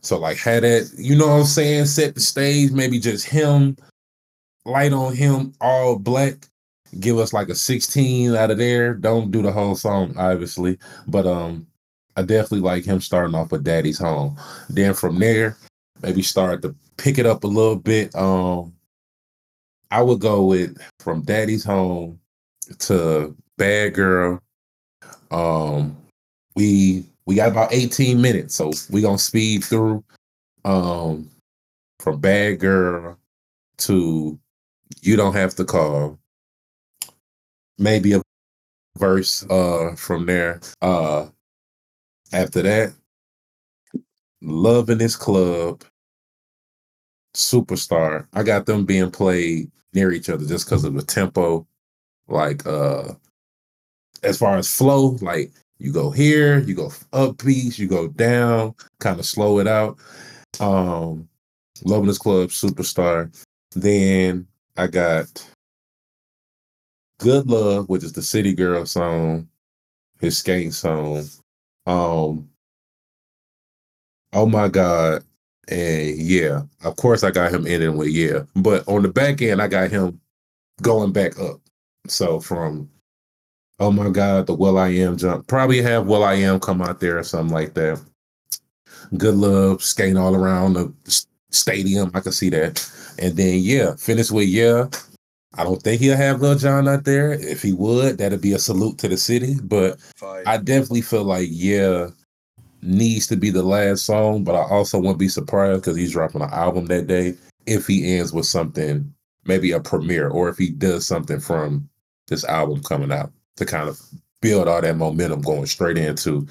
So 0.00 0.18
like 0.18 0.38
had 0.38 0.62
that, 0.62 0.90
you 0.96 1.14
know 1.14 1.28
what 1.28 1.40
I'm 1.40 1.44
saying? 1.44 1.84
Set 1.86 2.14
the 2.14 2.20
stage, 2.20 2.72
maybe 2.72 2.98
just 2.98 3.26
him, 3.28 3.76
light 4.64 4.92
on 4.92 5.14
him, 5.14 5.52
all 5.60 5.98
black. 5.98 6.48
Give 7.00 7.18
us 7.18 7.32
like 7.32 7.48
a 7.48 7.54
16 7.54 8.34
out 8.34 8.50
of 8.50 8.58
there. 8.58 8.94
Don't 8.94 9.30
do 9.30 9.42
the 9.42 9.52
whole 9.52 9.76
song, 9.76 10.14
obviously. 10.18 10.78
But 11.06 11.26
um, 11.26 11.66
I 12.16 12.22
definitely 12.22 12.60
like 12.60 12.84
him 12.84 13.00
starting 13.00 13.34
off 13.34 13.52
with 13.52 13.64
Daddy's 13.64 13.98
Home. 13.98 14.36
Then 14.68 14.92
from 14.92 15.18
there, 15.18 15.56
maybe 16.02 16.22
start 16.22 16.62
to 16.62 16.74
pick 16.96 17.18
it 17.18 17.26
up 17.26 17.44
a 17.44 17.48
little 17.48 17.76
bit. 17.76 18.14
Um, 18.14 18.74
I 19.90 20.02
would 20.02 20.20
go 20.20 20.44
with 20.44 20.76
from 20.98 21.22
Daddy's 21.22 21.64
Home 21.64 22.18
to 22.80 23.34
Bad 23.56 23.94
Girl. 23.94 24.42
Um, 25.30 25.96
we 26.56 27.04
we 27.26 27.36
got 27.36 27.50
about 27.50 27.72
18 27.72 28.20
minutes, 28.20 28.54
so 28.54 28.72
we 28.90 29.00
gonna 29.00 29.18
speed 29.18 29.64
through. 29.64 30.04
Um, 30.64 31.28
from 31.98 32.20
Bad 32.20 32.58
Girl 32.58 33.18
to 33.78 34.38
You 35.00 35.16
Don't 35.16 35.34
Have 35.34 35.54
to 35.56 35.64
Call. 35.64 36.18
Maybe 37.78 38.12
a 38.12 38.22
verse 38.98 39.44
uh 39.50 39.94
from 39.96 40.26
there. 40.26 40.60
Uh 40.80 41.26
after 42.32 42.62
that, 42.62 42.92
Love 44.44 44.90
in 44.90 44.98
this 44.98 45.14
club, 45.14 45.84
Superstar. 47.34 48.26
I 48.34 48.42
got 48.42 48.66
them 48.66 48.84
being 48.84 49.10
played 49.10 49.70
near 49.94 50.12
each 50.12 50.28
other 50.28 50.44
just 50.46 50.66
because 50.66 50.84
of 50.84 50.94
the 50.94 51.02
tempo. 51.02 51.66
Like 52.28 52.66
uh 52.66 53.14
as 54.22 54.38
far 54.38 54.56
as 54.56 54.74
flow, 54.74 55.18
like 55.20 55.52
you 55.78 55.92
go 55.92 56.10
here, 56.10 56.60
you 56.60 56.74
go 56.74 56.92
up 57.12 57.38
piece, 57.38 57.78
you 57.78 57.88
go 57.88 58.08
down, 58.08 58.74
kind 59.00 59.18
of 59.18 59.26
slow 59.26 59.58
it 59.58 59.66
out. 59.66 59.98
Um 60.60 61.28
Love 61.84 62.02
in 62.02 62.08
this 62.08 62.18
club, 62.18 62.50
Superstar. 62.50 63.34
Then 63.74 64.46
I 64.76 64.86
got 64.86 65.26
Good 67.18 67.48
Love, 67.48 67.88
which 67.88 68.04
is 68.04 68.12
the 68.12 68.22
City 68.22 68.54
Girl 68.54 68.86
song, 68.86 69.48
his 70.20 70.38
skate 70.38 70.74
song. 70.74 71.24
Um 71.86 72.48
Oh 74.32 74.46
my 74.46 74.68
God. 74.68 75.24
And 75.68 76.16
yeah, 76.16 76.62
of 76.82 76.96
course 76.96 77.22
I 77.22 77.30
got 77.30 77.52
him 77.52 77.66
ending 77.66 77.96
with 77.96 78.08
yeah. 78.08 78.40
But 78.56 78.86
on 78.88 79.02
the 79.02 79.08
back 79.08 79.40
end, 79.42 79.62
I 79.62 79.68
got 79.68 79.90
him 79.90 80.20
going 80.80 81.12
back 81.12 81.38
up. 81.38 81.60
So 82.08 82.40
from 82.40 82.88
Oh 83.78 83.90
my 83.90 84.10
God, 84.10 84.46
the 84.46 84.54
will.i.am 84.54 85.16
jump. 85.16 85.46
Probably 85.48 85.82
have 85.82 86.06
will.i.am 86.06 86.60
come 86.60 86.82
out 86.82 87.00
there 87.00 87.18
or 87.18 87.24
something 87.24 87.52
like 87.52 87.74
that. 87.74 88.00
Good 89.16 89.34
love, 89.34 89.82
skating 89.82 90.16
all 90.16 90.36
around 90.36 90.74
the 90.74 91.26
stadium. 91.50 92.10
I 92.14 92.20
can 92.20 92.32
see 92.32 92.48
that. 92.50 92.88
And 93.18 93.36
then 93.36 93.58
yeah, 93.60 93.96
finish 93.96 94.30
with 94.30 94.46
yeah. 94.46 94.86
I 95.54 95.64
don't 95.64 95.82
think 95.82 96.00
he'll 96.00 96.16
have 96.16 96.40
Lil 96.40 96.54
Jon 96.56 96.88
out 96.88 97.04
there. 97.04 97.32
If 97.32 97.60
he 97.60 97.72
would, 97.72 98.18
that'd 98.18 98.40
be 98.40 98.52
a 98.52 98.58
salute 98.58 98.98
to 98.98 99.08
the 99.08 99.16
city. 99.16 99.56
But. 99.62 99.98
I 100.46 100.58
definitely 100.58 101.02
feel 101.02 101.24
like 101.24 101.48
yeah 101.50 102.08
needs 102.82 103.26
to 103.28 103.36
be 103.36 103.50
the 103.50 103.62
last 103.62 104.04
song, 104.04 104.44
but 104.44 104.54
I 104.54 104.62
also 104.68 104.98
wouldn't 104.98 105.18
be 105.18 105.28
surprised 105.28 105.82
because 105.82 105.96
he's 105.96 106.12
dropping 106.12 106.42
an 106.42 106.50
album 106.50 106.86
that 106.86 107.06
day 107.06 107.34
if 107.66 107.86
he 107.86 108.16
ends 108.16 108.32
with 108.32 108.46
something, 108.46 109.12
maybe 109.44 109.72
a 109.72 109.80
premiere, 109.80 110.28
or 110.28 110.48
if 110.48 110.58
he 110.58 110.70
does 110.70 111.06
something 111.06 111.40
from 111.40 111.88
this 112.26 112.44
album 112.44 112.82
coming 112.82 113.12
out 113.12 113.32
to 113.56 113.64
kind 113.64 113.88
of 113.88 114.00
build 114.40 114.68
all 114.68 114.80
that 114.80 114.96
momentum 114.96 115.40
going 115.40 115.66
straight 115.66 115.96
into, 115.96 116.46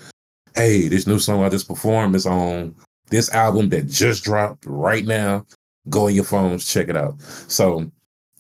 hey, 0.56 0.88
this 0.88 1.08
new 1.08 1.20
song 1.20 1.44
I 1.44 1.50
just 1.50 1.68
performed 1.68 2.16
is 2.16 2.26
on 2.26 2.76
this 3.10 3.30
album 3.34 3.70
that 3.70 3.88
just 3.88 4.24
dropped 4.24 4.66
right 4.66 5.06
now. 5.06 5.46
Go 5.90 6.08
on 6.08 6.16
your 6.16 6.24
phones, 6.24 6.72
check 6.72 6.88
it 6.88 6.96
out. 6.96 7.20
So 7.22 7.92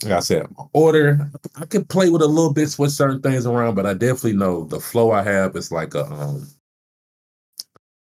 like 0.03 0.13
I 0.13 0.19
said, 0.19 0.47
order, 0.73 1.29
I 1.55 1.65
could 1.65 1.89
play 1.89 2.09
with 2.09 2.21
a 2.21 2.27
little 2.27 2.53
bit, 2.53 2.69
switch 2.69 2.91
certain 2.91 3.21
things 3.21 3.45
around, 3.45 3.75
but 3.75 3.85
I 3.85 3.93
definitely 3.93 4.33
know 4.33 4.63
the 4.63 4.79
flow 4.79 5.11
I 5.11 5.23
have 5.23 5.55
is 5.55 5.71
like 5.71 5.93
a 5.93 6.05
um 6.05 6.47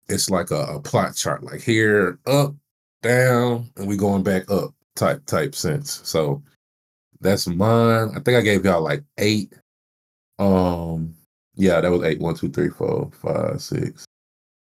it's 0.09 0.29
like 0.29 0.51
a, 0.51 0.63
a 0.63 0.79
plot 0.79 1.15
chart, 1.15 1.43
like 1.43 1.61
here, 1.61 2.19
up, 2.27 2.53
down, 3.01 3.69
and 3.77 3.87
we 3.87 3.97
going 3.97 4.23
back 4.23 4.49
up 4.49 4.73
type 4.95 5.25
type 5.25 5.55
sense. 5.55 6.01
So 6.03 6.41
that's 7.21 7.47
mine. 7.47 8.11
I 8.15 8.19
think 8.19 8.37
I 8.37 8.41
gave 8.41 8.65
y'all 8.65 8.81
like 8.81 9.03
eight. 9.17 9.53
Um 10.39 11.15
yeah, 11.55 11.81
that 11.81 11.91
was 11.91 12.03
eight. 12.03 12.19
One, 12.19 12.35
two, 12.35 12.49
three, 12.49 12.69
four, 12.69 13.11
five, 13.21 13.61
six, 13.61 14.05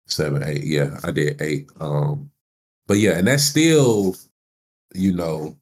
seven, 0.08 0.44
eight. 0.44 0.64
Yeah, 0.64 0.98
I 1.04 1.12
did 1.12 1.42
eight. 1.42 1.70
Um, 1.80 2.30
but 2.88 2.98
yeah, 2.98 3.18
and 3.18 3.28
that's 3.28 3.44
still, 3.44 4.16
you 4.94 5.14
know, 5.14 5.58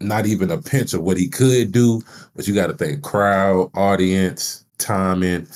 not 0.00 0.26
even 0.26 0.50
a 0.50 0.58
pinch 0.58 0.94
of 0.94 1.02
what 1.02 1.16
he 1.16 1.28
could 1.28 1.72
do, 1.72 2.02
but 2.34 2.48
you 2.48 2.54
got 2.54 2.66
to 2.66 2.74
think 2.74 3.02
crowd, 3.02 3.70
audience, 3.74 4.64
timing. 4.78 5.46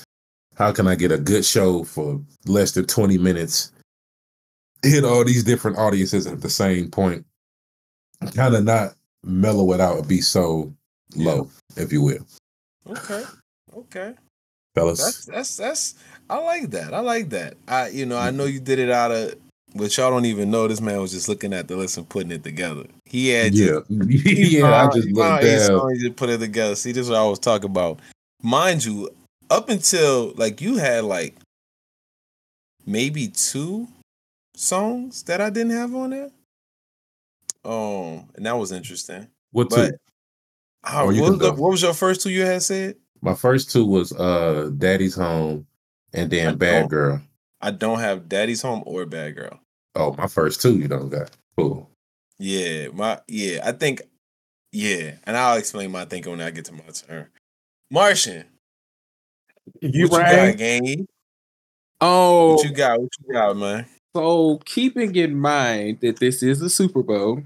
How 0.57 0.73
can 0.73 0.87
I 0.87 0.95
get 0.95 1.13
a 1.13 1.19
good 1.19 1.45
show 1.45 1.85
for 1.85 2.21
less 2.47 2.73
than 2.73 2.87
20 2.87 3.19
minutes? 3.19 3.73
Hit 4.83 5.05
all 5.05 5.25
these 5.25 5.45
different 5.45 5.79
audiences 5.79 6.27
at 6.27 6.41
the 6.41 6.51
same 6.51 6.91
point. 6.91 7.25
Kind 8.35 8.55
of 8.55 8.65
not 8.65 8.95
mellow 9.23 9.73
it 9.73 9.81
out 9.81 9.99
and 9.99 10.09
be 10.09 10.21
so 10.21 10.73
low, 11.17 11.51
if 11.77 11.93
you 11.93 12.03
will. 12.03 12.27
Okay. 12.89 13.25
Okay. 13.77 14.15
Fellas. 14.75 14.99
That's 14.99 15.25
that's 15.27 15.57
that's 15.57 15.95
I 16.29 16.39
like 16.39 16.71
that. 16.71 16.95
I 16.95 17.01
like 17.01 17.31
that. 17.31 17.55
I 17.69 17.89
you 17.89 18.07
know, 18.07 18.19
I 18.19 18.29
mm-hmm. 18.29 18.37
know 18.37 18.45
you 18.45 18.61
did 18.61 18.79
it 18.79 18.91
out 18.91 19.13
of 19.13 19.35
but 19.75 19.97
y'all 19.97 20.11
don't 20.11 20.25
even 20.25 20.51
know 20.51 20.69
this 20.69 20.81
man 20.81 21.01
was 21.01 21.11
just 21.11 21.29
looking 21.29 21.53
at 21.53 21.67
the 21.67 21.77
list 21.77 21.97
and 21.97 22.09
putting 22.09 22.31
it 22.31 22.45
together. 22.45 22.85
He 23.07 23.31
had 23.31 23.55
yeah. 23.55 23.81
just, 23.89 23.91
yeah, 23.91 24.83
I 24.83 24.95
just 24.95 25.09
looked 25.09 25.19
found 25.19 25.45
eight 25.45 25.67
down. 25.67 25.95
he 25.95 26.01
just 26.01 26.17
put 26.17 26.31
it 26.31 26.39
together. 26.39 26.77
See, 26.77 26.93
this 26.93 27.03
is 27.07 27.11
what 27.11 27.19
I 27.19 27.27
was 27.27 27.41
talking 27.41 27.71
about. 27.71 27.99
Mind 28.41 28.85
you, 28.85 29.11
up 29.51 29.69
until 29.69 30.33
like 30.37 30.61
you 30.61 30.77
had 30.77 31.05
like 31.05 31.35
maybe 32.87 33.29
two 33.29 33.89
songs 34.55 35.23
that 35.25 35.41
I 35.41 35.51
didn't 35.51 35.73
have 35.73 35.95
on 35.95 36.11
there. 36.11 36.31
Um, 37.65 38.29
and 38.37 38.45
that 38.47 38.57
was 38.57 38.73
interesting. 38.73 39.29
What 39.53 39.71
two? 39.71 39.77
But 39.77 39.95
uh, 40.85 41.03
Or 41.05 41.07
what, 41.07 41.17
was 41.31 41.39
the- 41.39 41.53
what 41.53 41.71
was 41.71 41.83
your 41.83 41.95
first 41.95 42.21
two 42.21 42.31
you 42.31 42.45
had 42.45 42.63
said? 42.63 42.97
My 43.23 43.35
first 43.35 43.71
two 43.71 43.87
was 43.87 44.13
uh 44.13 44.71
Daddy's 44.77 45.15
Home 45.15 45.67
and 46.13 46.27
I 46.33 46.37
then 46.37 46.57
Bad. 46.59 46.91
Girl. 46.91 47.23
I 47.63 47.71
don't 47.71 48.01
have 48.01 48.29
Daddy's 48.29 48.61
Home 48.63 48.83
or 48.85 49.07
Bad 49.07 49.35
Girl. 49.37 49.59
Oh, 49.95 50.13
my 50.19 50.27
first 50.27 50.61
two 50.61 50.77
you 50.77 50.89
don't 50.89 51.09
got. 51.09 51.31
Cool. 51.57 51.89
Yeah, 52.39 52.89
my 52.93 53.21
yeah, 53.29 53.61
I 53.65 53.73
think 53.73 54.03
yeah, 54.73 55.13
and 55.25 55.37
I'll 55.37 55.57
explain 55.57 55.91
my 55.93 56.05
thinking 56.05 56.33
when 56.33 56.41
I 56.43 56.51
get 56.51 56.67
to 56.67 56.73
my 56.73 56.81
turn. 56.93 57.29
Martian, 57.91 58.45
You 59.81 60.09
what 60.09 60.19
you 60.19 60.23
right? 60.25 60.51
got, 60.53 60.59
gang? 60.59 61.07
Oh, 62.01 62.55
What 62.57 62.65
you 62.65 62.71
got? 62.75 63.01
What 63.01 63.11
you 63.27 63.33
got, 63.33 63.57
man? 63.57 63.87
so 64.17 64.59
keeping 64.65 65.15
in 65.17 65.35
mind 65.37 65.99
that 66.01 66.21
this 66.21 66.43
is 66.43 66.63
a 66.63 66.71
Super 66.71 67.03
Bowl, 67.03 67.43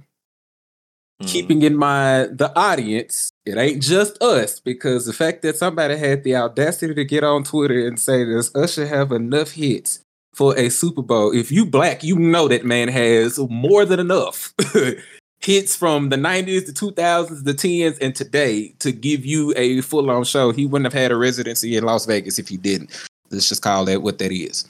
Mhm. 1.22 1.26
keeping 1.26 1.62
in 1.62 1.74
mind 1.76 2.38
the 2.38 2.54
audience, 2.58 3.30
it 3.46 3.56
ain't 3.56 3.82
just 3.82 4.22
us 4.22 4.60
because 4.60 5.06
the 5.06 5.12
fact 5.12 5.42
that 5.42 5.56
somebody 5.56 5.96
had 5.96 6.24
the 6.24 6.36
audacity 6.36 6.94
to 6.94 7.04
get 7.04 7.24
on 7.24 7.42
Twitter 7.44 7.86
and 7.86 7.98
say, 7.98 8.24
"Does 8.24 8.54
Usher 8.54 8.86
have 8.86 9.12
enough 9.12 9.52
hits 9.52 10.00
for 10.34 10.56
a 10.58 10.68
Super 10.68 11.02
Bowl?" 11.02 11.32
If 11.34 11.50
you 11.50 11.64
black, 11.66 12.04
you 12.04 12.18
know 12.18 12.48
that 12.48 12.64
man 12.64 12.88
has 12.88 13.38
more 13.38 13.84
than 13.84 13.98
enough 14.00 14.52
hits 15.40 15.76
from 15.76 16.08
the 16.08 16.16
'90s, 16.16 16.66
the 16.66 16.72
2000s, 16.72 17.44
the 17.44 17.54
10s, 17.54 17.98
and 18.00 18.14
today 18.14 18.74
to 18.80 18.92
give 18.92 19.24
you 19.24 19.52
a 19.56 19.80
full-on 19.80 20.24
show. 20.24 20.52
He 20.52 20.66
wouldn't 20.66 20.92
have 20.92 21.00
had 21.00 21.12
a 21.12 21.16
residency 21.16 21.76
in 21.76 21.84
Las 21.84 22.06
Vegas 22.06 22.38
if 22.38 22.48
he 22.48 22.56
didn't. 22.56 23.06
Let's 23.30 23.48
just 23.48 23.62
call 23.62 23.84
that 23.86 24.02
what 24.02 24.18
that 24.18 24.32
is. 24.32 24.68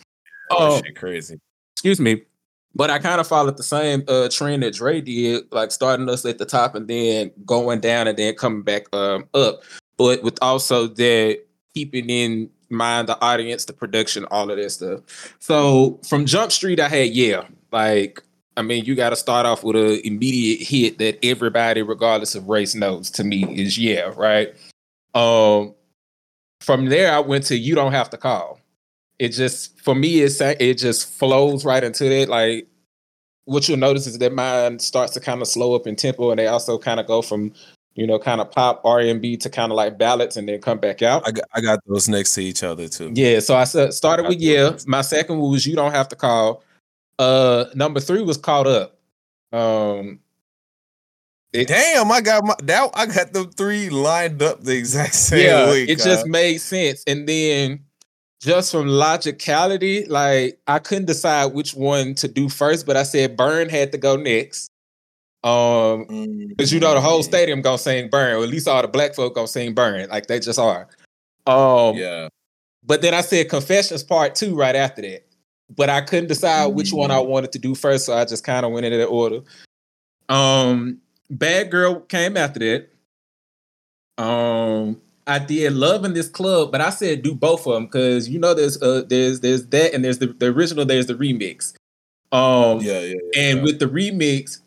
Oh, 0.51 0.81
shit 0.85 0.97
crazy. 0.97 1.39
excuse 1.75 2.01
me. 2.01 2.23
But 2.75 2.91
I 2.91 2.99
kind 2.99 3.21
of 3.21 3.27
followed 3.27 3.57
the 3.57 3.63
same 3.63 4.05
uh, 4.09 4.29
trend 4.29 4.63
that 4.63 4.75
Dre 4.75 5.01
did, 5.01 5.51
like 5.53 5.73
starting 5.73 6.09
us 6.09 6.25
at 6.25 6.39
the 6.39 6.45
top 6.45 6.75
and 6.75 6.87
then 6.87 7.33
going 7.45 7.81
down 7.81 8.07
and 8.07 8.17
then 8.17 8.35
coming 8.35 8.63
back 8.63 8.85
um, 8.95 9.27
up. 9.35 9.63
But 9.97 10.23
with 10.23 10.39
also 10.43 10.87
that 10.87 11.41
keeping 11.75 12.09
in 12.09 12.51
mind 12.71 13.09
the 13.09 13.21
audience, 13.21 13.65
the 13.65 13.73
production, 13.73 14.27
all 14.27 14.51
of 14.51 14.59
that 14.59 14.71
stuff. 14.71 15.01
So 15.41 15.99
from 16.09 16.27
Jump 16.27 16.53
Street, 16.53 16.79
I 16.79 16.89
had 16.89 17.09
yeah, 17.09 17.47
like 17.73 18.23
I 18.59 18.63
mean, 18.63 18.85
you 18.85 18.95
got 18.95 19.11
to 19.11 19.17
start 19.17 19.47
off 19.47 19.63
with 19.63 19.77
an 19.77 20.01
immediate 20.05 20.67
hit 20.67 20.99
that 20.99 21.19
everybody, 21.25 21.83
regardless 21.83 22.35
of 22.35 22.49
race, 22.49 22.75
knows. 22.75 23.11
To 23.13 23.25
me, 23.25 23.45
is 23.59 23.79
yeah, 23.79 24.13
right. 24.17 24.55
Um, 25.15 25.75
from 26.61 26.87
there, 26.87 27.13
I 27.13 27.21
went 27.21 27.45
to 27.47 27.57
you 27.57 27.75
don't 27.75 27.93
have 27.93 28.11
to 28.11 28.17
call 28.17 28.59
it 29.19 29.31
just 29.31 29.79
for 29.81 29.95
me 29.95 30.21
it's 30.21 30.41
it 30.41 30.75
just 30.75 31.09
flows 31.11 31.65
right 31.65 31.85
into 31.85 32.09
that 32.09 32.29
like 32.29 32.67
what 33.45 33.69
you'll 33.69 33.79
notice 33.79 34.07
is 34.07 34.19
that 34.19 34.33
mine 34.33 34.79
starts 34.79 35.13
to 35.15 35.21
kind 35.21 35.41
of 35.41 35.49
slow 35.49 35.75
up 35.75 35.87
in 35.87 35.97
tempo 35.97 36.31
and 36.31 36.39
they 36.39 36.47
also 36.47 36.79
kind 36.79 37.01
of 37.01 37.07
go 37.07 37.23
from 37.23 37.53
you 37.95 38.07
know 38.07 38.19
kind 38.19 38.41
of 38.41 38.51
pop 38.51 38.81
r&b 38.85 39.37
to 39.37 39.51
kind 39.51 39.73
of 39.73 39.77
like 39.77 39.99
ballads 39.99 40.37
and 40.37 40.49
then 40.49 40.61
come 40.61 40.79
back 40.79 41.03
out 41.03 41.27
I 41.27 41.33
got 41.33 41.45
I 41.55 41.61
got 41.61 41.81
those 41.87 42.09
next 42.09 42.35
to 42.35 42.43
each 42.43 42.63
other 42.63 42.89
too. 42.89 43.11
yeah 43.15 43.41
so 43.41 43.57
i 43.57 43.65
said 43.65 43.93
started 43.93 44.29
with 44.29 44.39
yeah 44.39 44.77
my 44.87 45.01
second 45.01 45.39
was 45.39 45.67
you 45.67 45.75
don't 45.75 45.93
have 45.93 46.09
to 46.09 46.17
call 46.17 46.63
uh 47.19 47.67
number 47.75 48.01
three 48.01 48.23
was 48.23 48.37
caught 48.37 48.67
up 48.67 48.99
um 49.53 50.21
it, 51.53 51.69
Damn, 51.69 52.13
I 52.13 52.21
got 52.21 52.45
my 52.45 52.55
that 52.65 52.91
I 52.95 53.07
got 53.07 53.33
them 53.33 53.51
three 53.53 53.89
lined 53.89 54.43
up 54.43 54.63
the 54.63 54.77
exact 54.77 55.15
same 55.17 55.45
yeah, 55.47 55.71
way. 55.71 55.85
it 55.85 55.99
just 55.99 56.27
made 56.27 56.59
sense. 56.59 57.03
And 57.07 57.27
then 57.27 57.85
just 58.41 58.71
from 58.71 58.87
logicality, 58.87 60.07
like 60.09 60.61
I 60.67 60.79
couldn't 60.79 61.07
decide 61.07 61.47
which 61.55 61.75
one 61.75 62.15
to 62.17 62.29
do 62.29 62.49
first, 62.51 62.85
but 62.87 62.97
I 62.99 63.03
said 63.03 63.37
Burn 63.37 63.71
had 63.71 63.93
to 63.93 63.99
go 63.99 64.17
next. 64.17 64.71
Um, 65.43 66.07
because 66.51 66.73
you 66.73 66.81
know 66.81 66.93
the 66.95 67.01
whole 67.01 67.21
Mm, 67.21 67.25
stadium 67.25 67.63
gonna 67.63 67.79
sing 67.79 68.11
burn, 68.11 68.37
or 68.37 68.43
at 68.43 68.51
least 68.51 68.69
all 68.69 68.83
the 68.83 68.89
black 68.89 69.15
folk 69.15 69.35
gonna 69.35 69.49
sing 69.49 69.73
burn, 69.75 70.09
like 70.11 70.27
they 70.27 70.41
just 70.41 70.59
are. 70.59 70.89
Um, 71.47 71.97
Yeah. 71.97 72.29
but 72.85 73.01
then 73.01 73.15
I 73.15 73.23
said 73.23 73.49
confessions 73.49 74.03
part 74.03 74.35
two 74.35 74.55
right 74.57 74.77
after 74.77 75.01
that. 75.03 75.28
But 75.75 75.91
I 75.91 76.01
couldn't 76.01 76.29
decide 76.29 76.69
which 76.69 76.93
one 76.93 77.11
I 77.11 77.21
wanted 77.21 77.53
to 77.53 77.59
do 77.59 77.75
first, 77.75 78.07
so 78.07 78.15
I 78.15 78.25
just 78.25 78.43
kind 78.43 78.65
of 78.65 78.73
went 78.73 78.87
in 78.87 78.93
that 78.93 79.07
order. 79.07 79.41
Um, 80.29 80.99
Bad 81.31 81.71
Girl 81.71 82.01
came 82.01 82.37
after 82.37 82.61
that. 82.61 84.23
Um, 84.23 85.01
I 85.27 85.39
did 85.39 85.75
Love 85.75 86.07
in 86.07 86.15
this 86.15 86.29
club, 86.29 86.73
but 86.73 86.81
I 86.81 86.91
said 86.91 87.23
do 87.23 87.35
both 87.35 87.67
of 87.67 87.75
them 87.75 87.85
because 87.85 88.29
you 88.29 88.39
know 88.39 88.55
there's 88.55 88.81
uh 88.83 89.03
there's 89.07 89.41
there's 89.41 89.67
that 89.67 89.95
and 89.95 90.03
there's 90.03 90.19
the, 90.19 90.29
the 90.29 90.47
original, 90.47 90.87
there's 90.87 91.07
the 91.07 91.15
remix. 91.15 91.75
Um, 92.33 92.81
Yeah, 92.81 93.01
yeah, 93.01 93.15
yeah. 93.35 93.41
and 93.43 93.59
yeah. 93.59 93.65
with 93.65 93.79
the 93.79 93.87
remix, 93.87 94.61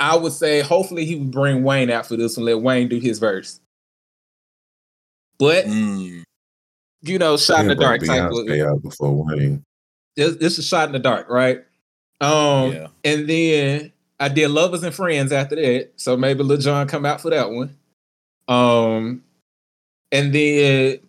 I 0.00 0.16
would 0.16 0.32
say 0.32 0.60
hopefully 0.60 1.04
he 1.04 1.16
would 1.16 1.30
bring 1.30 1.62
Wayne 1.62 1.90
out 1.90 2.06
for 2.06 2.16
this 2.16 2.36
and 2.36 2.46
let 2.46 2.60
Wayne 2.62 2.88
do 2.88 2.98
his 2.98 3.18
verse. 3.18 3.60
But 5.38 5.66
Mm, 5.66 6.24
you 7.02 7.18
know, 7.18 7.36
shot 7.36 7.60
in 7.60 7.68
the 7.68 7.74
dark 7.74 8.02
type 8.02 8.30
of 8.30 8.82
before 8.82 9.12
Wayne. 9.12 9.62
This, 10.16 10.36
this 10.36 10.58
is 10.58 10.66
shot 10.66 10.88
in 10.88 10.92
the 10.92 10.98
dark, 10.98 11.28
right? 11.28 11.64
Um, 12.20 12.72
yeah. 12.72 12.86
and 13.04 13.28
then 13.28 13.92
I 14.18 14.28
did 14.28 14.48
Lovers 14.50 14.82
and 14.82 14.94
Friends 14.94 15.30
after 15.32 15.56
that, 15.56 15.90
so 15.96 16.16
maybe 16.16 16.42
Lil 16.42 16.56
Jon 16.56 16.88
come 16.88 17.04
out 17.04 17.20
for 17.20 17.30
that 17.30 17.50
one. 17.50 17.76
Um, 18.48 19.22
and 20.10 20.34
then 20.34 21.00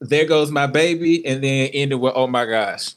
there 0.00 0.26
goes 0.26 0.50
my 0.50 0.66
baby, 0.66 1.26
and 1.26 1.42
then 1.42 1.70
ended 1.74 2.00
with 2.00 2.12
Oh 2.14 2.26
my 2.26 2.46
gosh. 2.46 2.90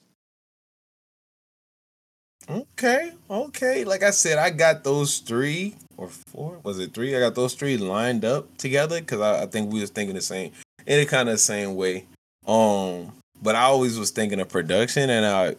Okay, 2.49 3.11
okay. 3.29 3.83
Like 3.83 4.03
I 4.03 4.11
said, 4.11 4.37
I 4.37 4.51
got 4.51 4.83
those 4.83 5.17
three 5.17 5.75
or 5.97 6.07
four. 6.07 6.59
Was 6.63 6.79
it 6.79 6.93
three? 6.93 7.15
I 7.15 7.19
got 7.19 7.35
those 7.35 7.55
three 7.55 7.77
lined 7.77 8.23
up 8.23 8.57
together 8.57 8.99
because 8.99 9.19
I, 9.19 9.43
I 9.43 9.45
think 9.47 9.73
we 9.73 9.81
was 9.81 9.89
thinking 9.89 10.15
the 10.15 10.21
same 10.21 10.51
in 10.85 10.99
a 10.99 11.05
kind 11.05 11.27
of 11.27 11.33
the 11.33 11.39
same 11.39 11.75
way. 11.75 12.05
Um, 12.45 13.13
but 13.41 13.55
I 13.55 13.63
always 13.63 13.97
was 13.97 14.11
thinking 14.11 14.39
of 14.39 14.49
production, 14.49 15.09
and 15.09 15.25
I, 15.25 15.55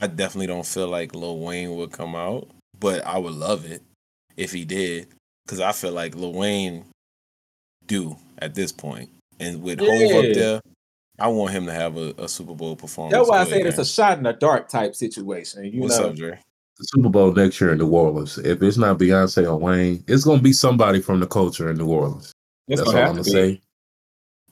I 0.00 0.06
definitely 0.06 0.46
don't 0.48 0.66
feel 0.66 0.88
like 0.88 1.14
Lil 1.14 1.38
Wayne 1.38 1.74
would 1.76 1.92
come 1.92 2.14
out, 2.14 2.48
but 2.78 3.06
I 3.06 3.18
would 3.18 3.34
love 3.34 3.64
it 3.70 3.82
if 4.36 4.52
he 4.52 4.64
did 4.64 5.08
because 5.44 5.60
I 5.60 5.72
feel 5.72 5.92
like 5.92 6.14
Lil 6.14 6.32
Wayne 6.32 6.84
do 7.86 8.16
at 8.38 8.54
this 8.54 8.72
point, 8.72 9.10
and 9.40 9.62
with 9.62 9.80
Hove 9.80 9.88
Yeah. 10.00 10.18
up 10.18 10.34
there, 10.34 10.60
I 11.18 11.28
want 11.28 11.52
him 11.52 11.66
to 11.66 11.72
have 11.72 11.96
a, 11.96 12.14
a 12.18 12.28
Super 12.28 12.54
Bowl 12.54 12.74
performance. 12.74 13.14
That's 13.14 13.28
why 13.28 13.40
I 13.40 13.44
Go 13.44 13.50
said 13.50 13.66
it's 13.66 13.78
a 13.78 13.84
shot 13.84 14.18
in 14.18 14.24
the 14.24 14.32
dark 14.32 14.68
type 14.68 14.96
situation. 14.96 15.64
You. 15.64 15.82
What's 15.82 15.98
know, 15.98 16.08
up, 16.08 16.16
Dre? 16.16 16.38
The 16.78 16.84
Super 16.84 17.10
Bowl 17.10 17.32
next 17.32 17.60
year 17.60 17.72
in 17.72 17.78
New 17.78 17.90
Orleans. 17.90 18.38
If 18.38 18.62
it's 18.62 18.78
not 18.78 18.98
Beyonce 18.98 19.46
or 19.46 19.56
Wayne, 19.56 20.02
it's 20.08 20.24
gonna 20.24 20.40
be 20.42 20.52
somebody 20.52 21.00
from 21.00 21.20
the 21.20 21.26
culture 21.26 21.70
in 21.70 21.76
New 21.76 21.88
Orleans. 21.88 22.32
it's 22.66 22.80
That's 22.80 22.90
gonna 22.90 23.02
all 23.04 23.10
I'm 23.10 23.16
gonna 23.16 23.24
be. 23.24 23.30
say. 23.30 23.60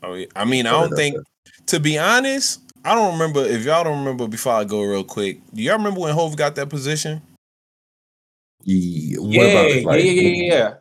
Oh, 0.03 0.15
yeah. 0.15 0.27
I 0.37 0.45
mean, 0.45 0.67
I 0.67 0.71
don't 0.73 0.95
think, 0.95 1.17
to 1.67 1.81
be 1.81 1.99
honest, 1.99 2.61
I 2.85 2.95
don't 2.95 3.13
remember. 3.13 3.45
If 3.45 3.65
y'all 3.65 3.85
don't 3.85 3.99
remember, 4.01 4.27
before 4.29 4.53
I 4.55 4.65
go 4.65 4.83
real 4.83 5.05
quick, 5.05 5.41
do 5.53 5.63
y'all 5.63 5.77
remember 5.79 6.01
when 6.01 6.15
Hove 6.15 6.37
got 6.37 6.55
that 6.57 6.69
position? 6.69 7.23
Yeah, 8.63 9.19
what 9.21 9.31
Yeah, 9.31 9.43
about 9.43 9.65
it? 9.71 9.81
yeah, 9.83 9.87
Like, 9.87 10.05
yeah, 10.05 10.11
yeah, 10.13 10.55
yeah. 10.55 10.75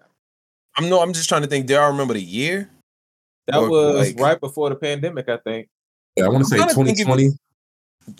I'm 0.77 0.89
no, 0.89 1.01
I'm 1.01 1.13
just 1.13 1.29
trying 1.29 1.41
to 1.43 1.47
think. 1.47 1.65
Do 1.67 1.73
y'all 1.73 1.91
remember 1.91 2.13
the 2.13 2.21
year? 2.21 2.69
That 3.47 3.57
Or, 3.57 3.69
was 3.69 3.95
like- 4.13 4.19
right 4.19 4.39
before 4.39 4.69
the 4.69 4.75
pandemic, 4.75 5.27
I 5.29 5.37
think. 5.37 5.67
yeah, 6.15 6.25
I 6.25 6.29
want 6.29 6.43
to 6.43 6.49
say 6.49 6.55
I'm 6.57 6.69
trying 6.69 6.69
to 6.69 6.75
think 6.85 6.99
if- 6.99 7.05
2020. 7.07 7.37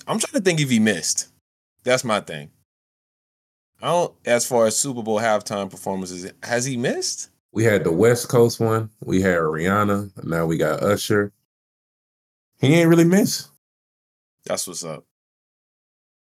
I'm 0.08 0.20
trying 0.20 0.34
to 0.34 0.42
think 0.42 0.60
if 0.60 0.70
he 0.70 0.80
missed. 0.80 1.28
That's 1.84 2.04
my 2.04 2.20
thing. 2.22 2.50
I 3.82 3.88
don't. 3.88 4.14
As 4.26 4.46
far 4.46 4.66
as 4.68 4.78
Super 4.78 5.02
Bowl 5.02 5.20
halftime 5.20 5.70
performances, 5.70 6.30
has 6.44 6.66
he 6.66 6.76
missed? 6.78 7.30
We 7.52 7.64
had 7.64 7.84
the 7.84 7.92
West 7.92 8.28
Coast 8.28 8.60
one. 8.60 8.90
We 9.04 9.22
had 9.22 9.38
Rihanna. 9.40 10.24
Now 10.26 10.46
we 10.46 10.58
got 10.58 10.84
Usher. 10.84 11.32
He 12.60 12.74
ain't 12.76 12.90
really 12.90 13.06
miss. 13.06 13.48
That's 14.46 14.68
what's 14.68 14.84
up. 14.84 15.04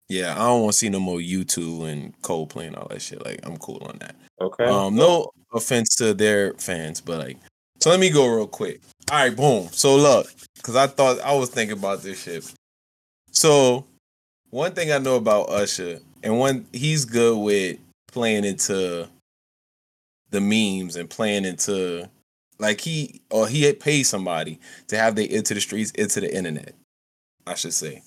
Yeah, 0.09 0.33
I 0.33 0.47
don't 0.47 0.63
want 0.63 0.73
to 0.73 0.79
see 0.79 0.89
no 0.89 1.01
more 1.01 1.19
U2 1.19 1.89
and 1.89 2.23
Coldplay 2.23 2.67
and 2.67 2.77
all 2.77 2.89
that 2.89 3.03
shit. 3.03 3.25
Like, 3.25 3.41
I'm 3.43 3.59
cool 3.59 3.83
on 3.85 3.99
that. 3.99 4.17
Okay. 4.41 4.65
Um, 4.65 4.95
no 4.95 5.31
offense 5.53 5.97
to 5.97 6.15
their 6.15 6.55
fans, 6.55 7.01
but 7.01 7.19
like, 7.19 7.37
so 7.81 7.91
let 7.91 8.01
me 8.01 8.11
go 8.11 8.27
real 8.27 8.47
quick. 8.47 8.81
All 9.11 9.19
right, 9.19 9.35
boom. 9.35 9.69
So 9.73 9.97
look, 9.97 10.29
because 10.57 10.77
I 10.77 10.87
thought 10.87 11.21
I 11.21 11.35
was 11.35 11.51
thinking 11.51 11.79
about 11.79 12.03
this 12.03 12.23
shit. 12.23 12.53
So 13.31 13.85
one 14.51 14.73
thing 14.73 14.93
I 14.93 14.99
know 14.99 15.17
about 15.17 15.51
Usher, 15.51 16.01
and 16.23 16.39
one 16.39 16.67
he's 16.73 17.05
good 17.05 17.39
with 17.39 17.79
playing 18.11 18.45
into 18.45 19.09
the 20.31 20.41
memes 20.41 20.97
and 20.97 21.09
playing 21.09 21.45
into 21.45 22.09
like 22.59 22.81
he 22.81 23.23
or 23.31 23.49
he 23.49 23.63
had 23.63 23.81
paid 23.81 24.05
somebody 24.05 24.61
to 24.89 24.97
have 24.97 25.15
they 25.15 25.25
into 25.25 25.55
the 25.55 25.61
streets, 25.61 25.91
into 25.93 26.21
the 26.21 26.35
internet. 26.35 26.75
I 27.47 27.55
should 27.55 27.75
say. 27.75 28.03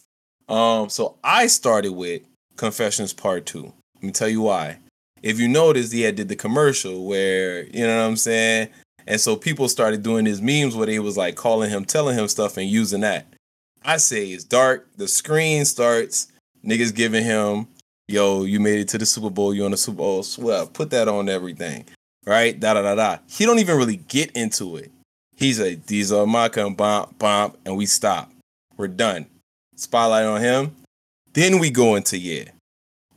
Um, 0.49 0.89
so 0.89 1.17
I 1.23 1.47
started 1.47 1.93
with 1.93 2.21
Confessions 2.57 3.13
Part 3.13 3.45
Two. 3.45 3.73
Let 3.95 4.03
me 4.03 4.11
tell 4.11 4.29
you 4.29 4.41
why 4.41 4.77
if 5.21 5.39
you 5.39 5.47
noticed, 5.47 5.93
he 5.93 6.01
had 6.01 6.15
did 6.15 6.29
the 6.29 6.35
commercial 6.35 7.05
where 7.05 7.63
you 7.65 7.85
know 7.85 7.95
what 7.95 8.07
I'm 8.09 8.17
saying, 8.17 8.69
and 9.07 9.19
so 9.19 9.35
people 9.35 9.69
started 9.69 10.03
doing 10.03 10.25
his 10.25 10.41
memes 10.41 10.75
where 10.75 10.87
they 10.87 10.99
was 10.99 11.17
like 11.17 11.35
calling 11.35 11.69
him, 11.69 11.85
telling 11.85 12.17
him 12.17 12.27
stuff, 12.27 12.57
and 12.57 12.67
using 12.67 13.01
that. 13.01 13.27
I 13.83 13.97
say 13.97 14.27
it's 14.27 14.43
dark. 14.43 14.87
The 14.97 15.07
screen 15.07 15.65
starts. 15.65 16.27
Niggas 16.63 16.93
giving 16.93 17.23
him, 17.23 17.67
yo, 18.07 18.43
you 18.43 18.59
made 18.59 18.79
it 18.79 18.87
to 18.89 18.99
the 18.99 19.05
Super 19.05 19.31
Bowl. 19.31 19.53
You 19.53 19.65
on 19.65 19.71
the 19.71 19.77
Super 19.77 19.97
Bowl? 19.97 20.23
Well, 20.37 20.67
put 20.67 20.91
that 20.91 21.07
on 21.07 21.27
everything, 21.27 21.85
right? 22.25 22.59
Da 22.59 22.73
da 22.73 22.81
da 22.81 22.95
da. 22.95 23.17
He 23.27 23.45
don't 23.45 23.59
even 23.59 23.77
really 23.77 23.97
get 23.97 24.31
into 24.31 24.77
it. 24.77 24.91
He's 25.35 25.59
like, 25.59 25.85
these 25.87 26.11
are 26.11 26.25
my 26.25 26.49
com 26.49 26.75
bomb 26.75 27.15
bomb, 27.17 27.53
and 27.65 27.75
we 27.77 27.85
stop. 27.85 28.31
We're 28.77 28.87
done. 28.87 29.25
Spotlight 29.75 30.25
on 30.25 30.41
him. 30.41 30.75
Then 31.33 31.59
we 31.59 31.69
go 31.69 31.95
into 31.95 32.17
yeah. 32.17 32.45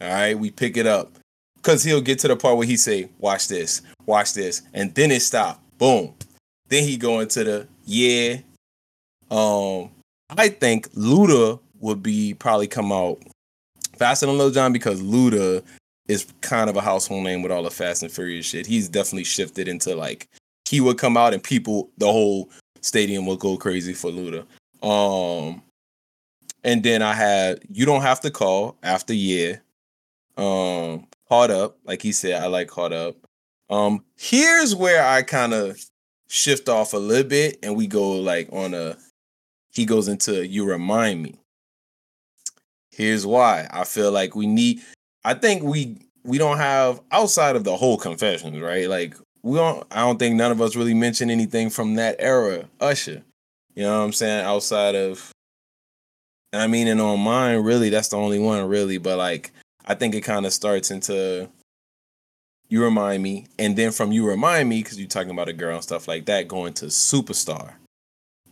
All 0.01 0.09
right, 0.09 0.39
we 0.39 0.51
pick 0.51 0.77
it 0.77 0.87
up. 0.87 1.13
Cause 1.63 1.83
he'll 1.83 2.03
get 2.03 2.19
to 2.21 2.29
the 2.29 2.37
part 2.37 2.59
where 2.59 2.67
he 2.67 2.77
say, 2.77 3.09
"Watch 3.19 3.49
this, 3.49 3.81
watch 4.05 4.35
this," 4.35 4.63
and 4.75 4.95
then 4.95 5.11
it 5.11 5.21
stop. 5.21 5.63
Boom. 5.79 6.15
Then 6.69 6.85
he 6.85 6.97
go 6.97 7.21
into 7.21 7.43
the 7.45 7.69
yeah. 7.87 8.37
Um, 9.31 9.91
I 10.29 10.49
think 10.49 10.91
Luda 10.93 11.59
would 11.81 12.03
be 12.03 12.35
probably 12.35 12.67
come 12.67 12.93
out 12.93 13.19
faster 13.97 14.27
than 14.27 14.39
Lil 14.39 14.51
Jon 14.51 14.73
because 14.73 15.03
Luda 15.03 15.63
is 16.09 16.27
kind 16.41 16.69
of 16.69 16.77
a 16.77 16.81
household 16.81 17.25
name 17.25 17.43
with 17.43 17.53
all 17.53 17.63
the 17.63 17.71
Fast 17.71 18.03
and 18.03 18.13
Furious 18.13 18.47
shit. 18.47 18.67
He's 18.67 18.89
definitely 18.89 19.25
shifted 19.25 19.69
into 19.69 19.95
like 19.95 20.29
he 20.69 20.81
would 20.81 20.99
come 20.99 21.17
out 21.17 21.35
and 21.35 21.43
people, 21.43 21.91
the 21.99 22.11
whole 22.11 22.51
stadium 22.81 23.27
would 23.27 23.39
go 23.39 23.57
crazy 23.57 23.93
for 23.93 24.11
Luda. 24.11 24.45
Um, 24.87 25.63
and 26.63 26.83
then 26.83 27.03
I 27.03 27.15
had 27.15 27.61
you 27.71 27.87
don't 27.87 28.03
have 28.03 28.21
to 28.21 28.31
call 28.31 28.77
after 28.83 29.15
year. 29.15 29.63
Um, 30.37 31.07
caught 31.29 31.51
up, 31.51 31.79
like 31.85 32.03
he 32.03 32.13
said, 32.13 32.43
I 32.43 32.47
like 32.47 32.69
caught 32.69 32.93
up. 32.93 33.17
Um, 33.71 34.05
here's 34.17 34.75
where 34.75 35.07
I 35.07 35.23
kind 35.23 35.55
of 35.55 35.81
shift 36.29 36.69
off 36.69 36.93
a 36.93 36.99
little 36.99 37.29
bit, 37.29 37.59
and 37.63 37.77
we 37.77 37.87
go 37.87 38.13
like 38.13 38.49
on 38.53 38.75
a. 38.75 38.97
He 39.73 39.85
goes 39.85 40.09
into 40.09 40.47
you 40.47 40.65
remind 40.65 41.23
me. 41.23 41.37
Here's 42.91 43.27
why 43.27 43.69
I 43.73 43.85
feel 43.85 44.13
like 44.13 44.35
we 44.35 44.47
need. 44.47 44.81
I 45.25 45.35
think 45.35 45.63
we 45.63 45.97
we 46.25 46.39
don't 46.39 46.59
have 46.59 47.01
outside 47.13 47.57
of 47.57 47.65
the 47.65 47.77
whole 47.77 47.97
confessions, 47.99 48.59
right? 48.61 48.89
Like 48.89 49.17
we 49.43 49.57
don't. 49.59 49.87
I 49.91 50.01
don't 50.01 50.19
think 50.19 50.37
none 50.37 50.53
of 50.53 50.61
us 50.61 50.77
really 50.77 50.95
mentioned 50.95 51.31
anything 51.31 51.71
from 51.71 51.95
that 51.95 52.17
era, 52.19 52.65
Usher. 52.81 53.23
You 53.75 53.83
know 53.83 53.99
what 53.99 54.05
I'm 54.05 54.13
saying? 54.13 54.45
Outside 54.45 54.95
of. 54.95 55.31
I 56.53 56.67
mean, 56.69 56.87
and 56.87 57.01
on 57.01 57.21
mine, 57.21 57.59
really, 57.59 57.91
that's 57.91 58.09
the 58.09 58.17
only 58.17 58.39
one, 58.39 58.69
really. 58.69 58.99
But 58.99 59.19
like, 59.19 59.51
I 59.87 59.95
think 59.95 60.15
it 60.15 60.21
kind 60.21 60.47
of 60.47 60.53
starts 60.53 60.91
into 60.91 61.49
you 62.69 62.83
remind 62.83 63.23
me, 63.23 63.47
and 63.59 63.77
then 63.77 63.91
from 63.91 64.13
you 64.13 64.27
remind 64.27 64.69
me 64.69 64.83
because 64.83 64.99
you're 64.99 65.09
talking 65.09 65.31
about 65.31 65.49
a 65.49 65.53
girl 65.53 65.75
and 65.75 65.83
stuff 65.83 66.09
like 66.09 66.27
that, 66.27 66.49
going 66.49 66.73
to 66.75 66.87
superstar. 66.87 67.73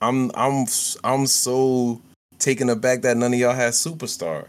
I'm 0.01 0.31
I'm 0.35 0.67
I'm 1.05 1.27
so 1.27 2.03
taken 2.39 2.69
aback 2.69 3.03
that 3.03 3.17
none 3.17 3.33
of 3.33 3.39
y'all 3.39 3.55
had 3.55 3.73
superstar 3.73 4.47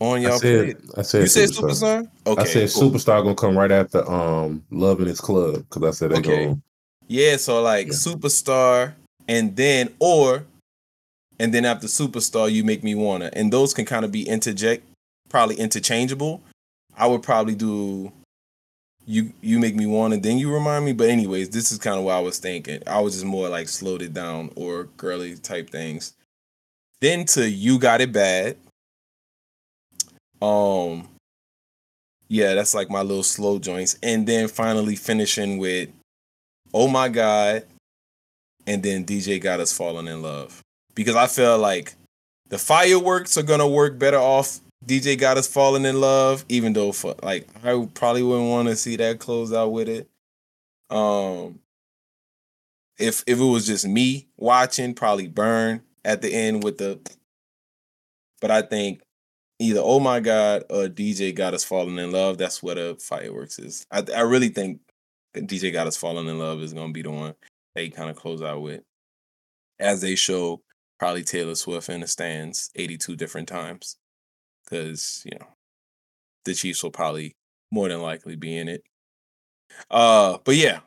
on 0.00 0.18
I 0.18 0.22
y'all. 0.22 0.38
said. 0.38 0.76
I 0.96 1.02
said, 1.02 1.22
You 1.22 1.28
said 1.28 1.48
superstar. 1.50 2.02
superstar. 2.02 2.08
Okay, 2.26 2.40
I 2.42 2.44
said 2.44 2.72
cool. 2.72 2.90
superstar 2.90 3.22
gonna 3.22 3.34
come 3.34 3.56
right 3.58 3.70
after 3.72 4.08
um 4.10 4.64
Love 4.70 5.00
in 5.00 5.06
This 5.06 5.20
Club 5.20 5.64
because 5.68 5.82
I 5.82 5.90
said 5.90 6.10
they 6.10 6.16
Okay. 6.18 6.46
go. 6.46 6.60
Yeah, 7.08 7.36
so 7.36 7.62
like 7.62 7.88
Yeah. 7.88 7.92
superstar, 7.94 8.94
and 9.28 9.56
then 9.56 9.94
or, 9.98 10.44
and 11.38 11.52
then 11.54 11.64
after 11.64 11.86
superstar, 11.86 12.50
you 12.52 12.64
make 12.64 12.82
me 12.84 12.94
wanna, 12.94 13.30
and 13.32 13.52
those 13.52 13.72
can 13.74 13.84
kind 13.84 14.04
of 14.04 14.12
be 14.12 14.28
interject, 14.28 14.84
probably 15.28 15.56
interchangeable. 15.56 16.42
I 16.96 17.06
would 17.06 17.22
probably 17.22 17.54
do. 17.54 18.12
You 19.06 19.32
you 19.40 19.58
make 19.58 19.74
me 19.74 19.86
wanna, 19.86 20.18
then 20.18 20.36
you 20.36 20.52
remind 20.52 20.84
me. 20.84 20.92
But 20.92 21.08
anyways, 21.08 21.48
this 21.48 21.72
is 21.72 21.78
kind 21.78 21.96
of 21.98 22.04
what 22.04 22.14
I 22.16 22.20
was 22.20 22.38
thinking. 22.38 22.82
I 22.86 23.00
was 23.00 23.14
just 23.14 23.24
more 23.24 23.48
like 23.48 23.68
slowed 23.68 24.02
it 24.02 24.12
down 24.12 24.50
or 24.54 24.84
girly 24.98 25.36
type 25.36 25.70
things. 25.70 26.12
Then 27.00 27.24
to 27.26 27.48
you 27.48 27.78
got 27.78 28.02
it 28.02 28.12
bad. 28.12 28.58
Um, 30.40 31.08
yeah, 32.28 32.54
that's 32.54 32.74
like 32.74 32.90
my 32.90 33.02
little 33.02 33.22
slow 33.22 33.58
joints. 33.58 33.98
And 34.02 34.26
then 34.26 34.48
finally 34.48 34.96
finishing 34.96 35.58
with 35.58 35.90
Oh 36.74 36.88
My 36.88 37.08
God. 37.08 37.64
And 38.66 38.82
then 38.82 39.04
DJ 39.04 39.40
got 39.40 39.60
us 39.60 39.72
falling 39.72 40.06
in 40.06 40.22
love. 40.22 40.60
Because 40.94 41.16
I 41.16 41.26
feel 41.26 41.58
like 41.58 41.94
the 42.48 42.58
fireworks 42.58 43.38
are 43.38 43.42
gonna 43.42 43.68
work 43.68 43.98
better 43.98 44.18
off 44.18 44.60
DJ 44.84 45.18
got 45.18 45.36
us 45.36 45.48
falling 45.48 45.84
in 45.84 46.00
love, 46.00 46.44
even 46.48 46.72
though 46.72 46.92
for 46.92 47.14
like 47.22 47.48
I 47.64 47.88
probably 47.94 48.22
wouldn't 48.22 48.48
want 48.48 48.68
to 48.68 48.76
see 48.76 48.96
that 48.96 49.18
close 49.18 49.52
out 49.52 49.72
with 49.72 49.88
it. 49.88 50.08
Um 50.90 51.60
if 52.98 53.22
if 53.26 53.38
it 53.38 53.44
was 53.44 53.66
just 53.66 53.86
me 53.86 54.28
watching, 54.36 54.94
probably 54.94 55.28
burn 55.28 55.82
at 56.04 56.22
the 56.22 56.32
end 56.32 56.62
with 56.62 56.78
the 56.78 57.00
but 58.40 58.50
I 58.50 58.62
think 58.62 59.00
either 59.58 59.80
oh 59.82 60.00
my 60.00 60.20
god 60.20 60.64
or 60.70 60.88
DJ 60.88 61.34
got 61.34 61.54
us 61.54 61.64
falling 61.64 61.98
in 61.98 62.12
love. 62.12 62.38
That's 62.38 62.62
what 62.62 62.78
a 62.78 62.96
fireworks 62.96 63.58
is. 63.58 63.86
I 63.90 64.02
I 64.16 64.20
really 64.20 64.48
think 64.48 64.80
DJ 65.34 65.72
got 65.72 65.86
us 65.86 65.96
falling 65.96 66.28
in 66.28 66.38
love 66.38 66.60
is 66.60 66.72
gonna 66.72 66.92
be 66.92 67.02
the 67.02 67.10
one 67.10 67.34
they 67.74 67.88
kind 67.88 68.10
of 68.10 68.16
close 68.16 68.42
out 68.42 68.62
with. 68.62 68.82
As 69.78 70.00
they 70.00 70.16
show 70.16 70.60
probably 70.98 71.22
Taylor 71.22 71.54
Swift 71.54 71.88
in 71.88 72.00
the 72.00 72.06
stands 72.06 72.70
82 72.76 73.16
different 73.16 73.48
times. 73.48 73.96
Cause, 74.68 75.22
you 75.24 75.38
know, 75.38 75.46
the 76.44 76.54
Chiefs 76.54 76.82
will 76.82 76.90
probably 76.90 77.34
more 77.70 77.88
than 77.88 78.02
likely 78.02 78.36
be 78.36 78.56
in 78.56 78.68
it. 78.68 78.82
Uh, 79.90 80.38
but 80.44 80.56
yeah. 80.56 80.80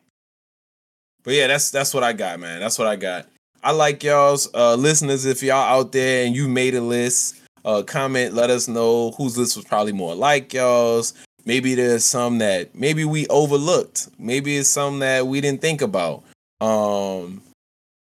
But 1.24 1.34
yeah, 1.34 1.47
that's 1.47 1.72
that's 1.72 1.93
what 1.93 2.03
I 2.03 2.13
got, 2.13 2.39
man. 2.39 2.59
That's 2.59 2.80
what 2.80 2.88
I 2.88 2.95
got. 2.95 3.28
I 3.63 3.72
like 3.72 4.03
y'all's 4.03 4.51
uh 4.55 4.76
listeners. 4.76 5.26
If 5.26 5.43
y'all 5.43 5.57
out 5.57 5.91
there 5.91 6.26
and 6.26 6.36
you 6.36 6.47
made 6.47 6.74
a 6.74 6.82
list, 6.82 7.40
uh 7.66 7.84
comment, 7.84 8.34
let 8.34 8.49
us 8.49 8.68
know 8.68 9.12
whose 9.12 9.38
list 9.38 9.55
was 9.55 9.66
probably 9.66 9.93
more 9.93 10.16
like 10.16 10.53
y'all's. 10.53 11.14
Maybe 11.45 11.74
there's 11.74 12.05
some 12.05 12.38
that 12.38 12.76
maybe 12.76 13.03
we 13.03 13.28
overlooked. 13.28 14.09
Maybe 14.20 14.57
it's 14.57 14.70
some 14.70 14.99
that 14.99 15.28
we 15.28 15.41
didn't 15.41 15.62
think 15.62 15.82
about. 15.82 16.24
Um 16.59 17.41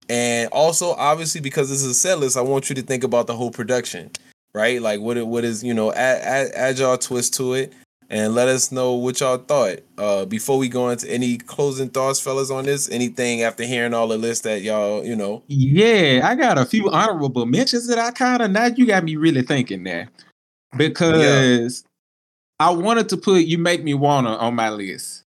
and 0.09 0.49
also 0.53 0.93
obviously 0.93 1.41
because 1.41 1.69
this 1.69 1.83
is 1.83 1.91
a 1.91 1.95
set 1.95 2.19
list, 2.19 2.37
I 2.37 2.41
want 2.41 2.69
you 2.69 2.75
to 2.77 2.83
think 2.83 3.05
about 3.05 3.27
the 3.27 3.37
whole 3.37 3.51
production, 3.51 4.11
right? 4.55 4.81
Like 4.83 5.01
what 5.01 5.25
what 5.27 5.45
is, 5.45 5.63
you 5.63 5.75
know, 5.75 5.93
add, 5.93 6.23
add, 6.23 6.51
add 6.55 6.79
y'all 6.79 6.99
twist 6.99 7.35
to 7.35 7.55
it 7.55 7.73
and 8.11 8.35
let 8.35 8.49
us 8.49 8.73
know 8.73 8.93
what 8.95 9.21
y'all 9.21 9.39
thought. 9.39 9.79
Uh 9.97 10.25
before 10.25 10.59
we 10.59 10.69
go 10.69 10.89
into 10.89 11.11
any 11.11 11.39
closing 11.39 11.89
thoughts, 11.89 12.21
fellas, 12.21 12.51
on 12.51 12.65
this, 12.65 12.91
anything 12.91 13.43
after 13.43 13.65
hearing 13.65 13.95
all 13.95 14.09
the 14.09 14.19
lists 14.19 14.45
that 14.45 14.63
y'all, 14.63 15.05
you 15.05 15.17
know, 15.17 15.43
Yeah, 15.49 16.21
I 16.25 16.35
got 16.35 16.59
a 16.59 16.65
few 16.65 16.91
honorable 16.91 17.47
mentions 17.47 17.87
that 17.89 17.99
I 17.99 18.11
kind 18.11 18.43
of 18.43 18.51
now 18.51 18.67
you 18.67 18.87
got 18.87 19.05
me 19.05 19.17
really 19.17 19.43
thinking 19.43 19.85
there 19.85 20.09
because 20.77 21.85
I 22.61 22.71
wanted 22.71 23.09
to 23.11 23.17
put 23.17 23.45
"You 23.45 23.59
Make 23.59 23.85
Me 23.85 23.95
Wanna" 23.95 24.37
on 24.37 24.55
my 24.55 24.71
list. 24.71 25.25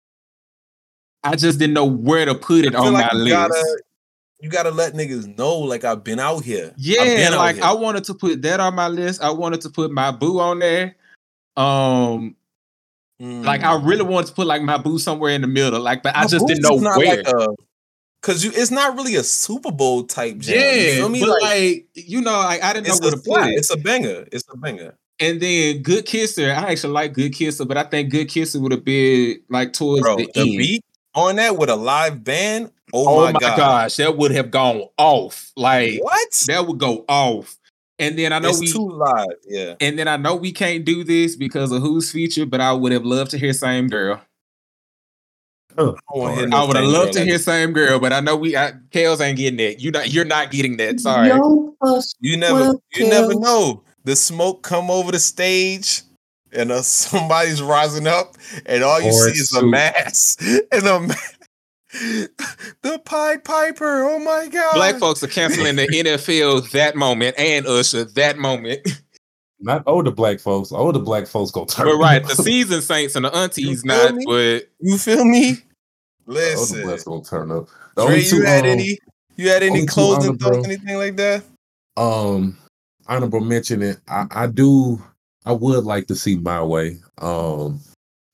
I 1.24 1.34
just 1.34 1.58
didn't 1.58 1.74
know 1.74 1.84
where 1.84 2.24
to 2.24 2.34
put 2.34 2.64
it 2.64 2.74
on 2.74 2.92
like 2.92 3.12
my 3.12 3.18
you 3.18 3.24
list. 3.24 3.34
gotta 3.34 3.82
you 4.40 4.50
gotta 4.50 4.70
let 4.70 4.92
niggas 4.92 5.36
know 5.36 5.56
like 5.58 5.82
I've 5.82 6.04
been 6.04 6.20
out 6.20 6.44
here. 6.44 6.72
Yeah, 6.76 7.30
out 7.32 7.38
like 7.38 7.56
here. 7.56 7.64
I 7.64 7.72
wanted 7.72 8.04
to 8.04 8.14
put 8.14 8.42
that 8.42 8.60
on 8.60 8.74
my 8.74 8.88
list. 8.88 9.22
I 9.22 9.30
wanted 9.30 9.60
to 9.62 9.70
put 9.70 9.90
my 9.90 10.12
boo 10.12 10.38
on 10.38 10.60
there. 10.60 10.94
Um, 11.56 12.36
like 13.18 13.62
I 13.62 13.74
Mm. 13.74 13.86
really 13.86 14.02
wanted 14.02 14.26
to 14.28 14.32
put 14.34 14.46
like 14.46 14.62
my 14.62 14.76
boo 14.78 14.98
somewhere 14.98 15.32
in 15.32 15.40
the 15.40 15.46
middle. 15.46 15.80
Like, 15.80 16.02
but 16.02 16.16
I 16.16 16.26
just 16.26 16.46
didn't 16.46 16.62
know 16.62 16.76
where. 16.76 17.16
like 17.16 17.26
a 17.28 17.48
Cause 18.22 18.42
you, 18.44 18.50
it's 18.52 18.72
not 18.72 18.96
really 18.96 19.14
a 19.14 19.22
Super 19.22 19.70
Bowl 19.70 20.02
type 20.02 20.38
jam. 20.38 20.54
you 20.56 20.60
yeah, 20.60 20.94
feel 20.96 21.08
me? 21.08 21.20
but 21.20 21.28
Like, 21.28 21.42
like, 21.42 21.86
you 21.94 22.20
know, 22.20 22.32
like 22.32 22.62
I 22.62 22.72
didn't 22.72 22.88
know 22.88 22.96
where 23.00 23.10
to 23.12 23.18
put 23.18 23.46
it. 23.46 23.54
It's 23.58 23.70
a 23.70 23.76
banger. 23.76 24.26
It's 24.32 24.42
a 24.52 24.56
banger. 24.56 24.98
And 25.20 25.40
then 25.40 25.82
Good 25.82 26.06
Kisser, 26.06 26.46
I 26.50 26.72
actually 26.72 26.92
like 26.92 27.12
Good 27.12 27.32
Kisser, 27.34 27.64
but 27.64 27.76
I 27.76 27.84
think 27.84 28.10
Good 28.10 28.28
Kisser 28.28 28.58
would 28.60 28.72
have 28.72 28.84
been 28.84 29.40
like 29.48 29.72
towards 29.74 30.02
Bro, 30.02 30.16
the, 30.16 30.30
the 30.34 30.40
end. 30.40 30.58
beat 30.58 30.84
on 31.14 31.36
that 31.36 31.56
with 31.56 31.70
a 31.70 31.76
live 31.76 32.24
band. 32.24 32.72
Oh, 32.92 33.06
Oh, 33.20 33.24
my, 33.26 33.32
my 33.32 33.38
god. 33.40 33.56
gosh, 33.56 33.96
that 33.96 34.16
would 34.16 34.32
have 34.32 34.50
gone 34.50 34.82
off. 34.98 35.52
Like 35.56 36.00
What? 36.02 36.44
that 36.48 36.66
would 36.66 36.78
go 36.78 37.04
off. 37.08 37.56
And 37.98 38.18
then 38.18 38.32
I 38.32 38.38
know 38.38 38.50
it's 38.50 38.60
we 38.60 38.72
too 38.72 38.88
live. 38.88 39.26
Yeah. 39.46 39.74
and 39.80 39.98
then 39.98 40.06
I 40.06 40.16
know 40.16 40.36
we 40.36 40.52
can't 40.52 40.84
do 40.84 41.02
this 41.02 41.34
because 41.34 41.72
of 41.72 41.80
who's 41.80 42.10
feature, 42.12 42.44
but 42.44 42.60
I 42.60 42.72
would 42.72 42.92
have 42.92 43.04
loved 43.04 43.30
to 43.30 43.38
hear 43.38 43.52
Same 43.52 43.88
Girl. 43.88 44.20
Oh, 45.78 45.94
I 46.14 46.18
wanna 46.18 46.34
hear 46.34 46.40
Lord. 46.42 46.50
no 46.50 46.56
I 46.56 46.64
would 46.66 46.76
have 46.76 46.84
loved 46.86 47.14
Girl 47.14 47.24
to 47.24 47.24
hear. 47.24 47.38
Same 47.38 47.72
Girl, 47.72 47.98
but 47.98 48.12
I 48.12 48.20
know 48.20 48.36
we 48.36 48.56
I, 48.56 48.72
Kales 48.90 49.20
ain't 49.20 49.38
getting 49.38 49.58
that. 49.58 49.80
You 49.80 49.90
not 49.90 50.12
you're 50.12 50.24
not 50.24 50.50
getting 50.50 50.76
that. 50.78 51.00
Sorry. 51.00 51.28
Yo, 51.28 51.74
us. 51.82 52.14
You 52.20 52.36
never 52.36 52.60
What 52.60 52.68
up, 52.76 52.82
you 52.94 53.08
never 53.08 53.34
know. 53.34 53.82
The 54.04 54.14
smoke 54.16 54.62
come 54.62 54.90
over 54.90 55.12
the 55.12 55.18
stage 55.18 56.02
and 56.52 56.70
uh, 56.70 56.82
somebody's 56.82 57.62
rising 57.62 58.06
up 58.06 58.36
and 58.66 58.84
all 58.84 59.00
you 59.00 59.08
Or 59.08 59.30
see 59.30 59.40
is 59.40 59.52
a 59.54 59.62
mass 59.62 60.36
and 60.72 60.86
a 60.86 61.00
ma- 61.00 61.14
the 62.82 63.00
Pied 63.04 63.44
Piper. 63.44 64.04
Oh 64.04 64.18
my 64.18 64.48
god. 64.48 64.74
Black 64.74 64.96
folks 64.96 65.22
are 65.22 65.28
canceling 65.28 65.76
the 65.76 65.86
NFL 65.92 66.70
that 66.72 66.96
moment 66.96 67.34
and 67.38 67.66
Usher 67.66 68.04
that 68.04 68.38
moment. 68.38 68.86
Not 69.60 69.82
older 69.86 70.10
black 70.10 70.38
folks. 70.38 70.70
Older 70.72 70.98
black 70.98 71.26
folks 71.26 71.50
go 71.50 71.64
turn. 71.64 71.86
but 71.86 71.96
right, 71.96 72.22
the 72.22 72.34
season 72.34 72.82
saints 72.82 73.16
and 73.16 73.24
the 73.24 73.34
aunties 73.34 73.84
not, 73.84 74.14
me? 74.14 74.24
but 74.26 74.68
You 74.80 74.98
feel 74.98 75.24
me? 75.24 75.56
Listen, 76.26 76.58
older 76.58 76.60
Listen. 76.60 76.82
blacks 76.82 77.04
gonna 77.04 77.24
turn 77.24 77.50
up. 77.50 77.68
The 77.94 78.02
Dre, 78.02 78.12
only 78.14 78.24
you 78.24 78.30
two, 78.30 78.42
had 78.42 78.64
um, 78.64 78.70
any 78.70 78.98
you 79.36 79.48
had 79.48 79.62
any 79.62 79.86
closing 79.86 80.36
thoughts, 80.36 80.66
anything 80.66 80.96
like 80.96 81.16
that? 81.16 81.42
um 81.96 82.58
honorable 83.08 83.40
mention 83.40 83.82
it. 83.82 83.98
I, 84.08 84.26
I 84.30 84.46
do 84.48 85.02
I 85.46 85.52
would 85.52 85.84
like 85.84 86.06
to 86.08 86.14
see 86.16 86.36
my 86.36 86.62
way 86.62 86.98
um 87.18 87.80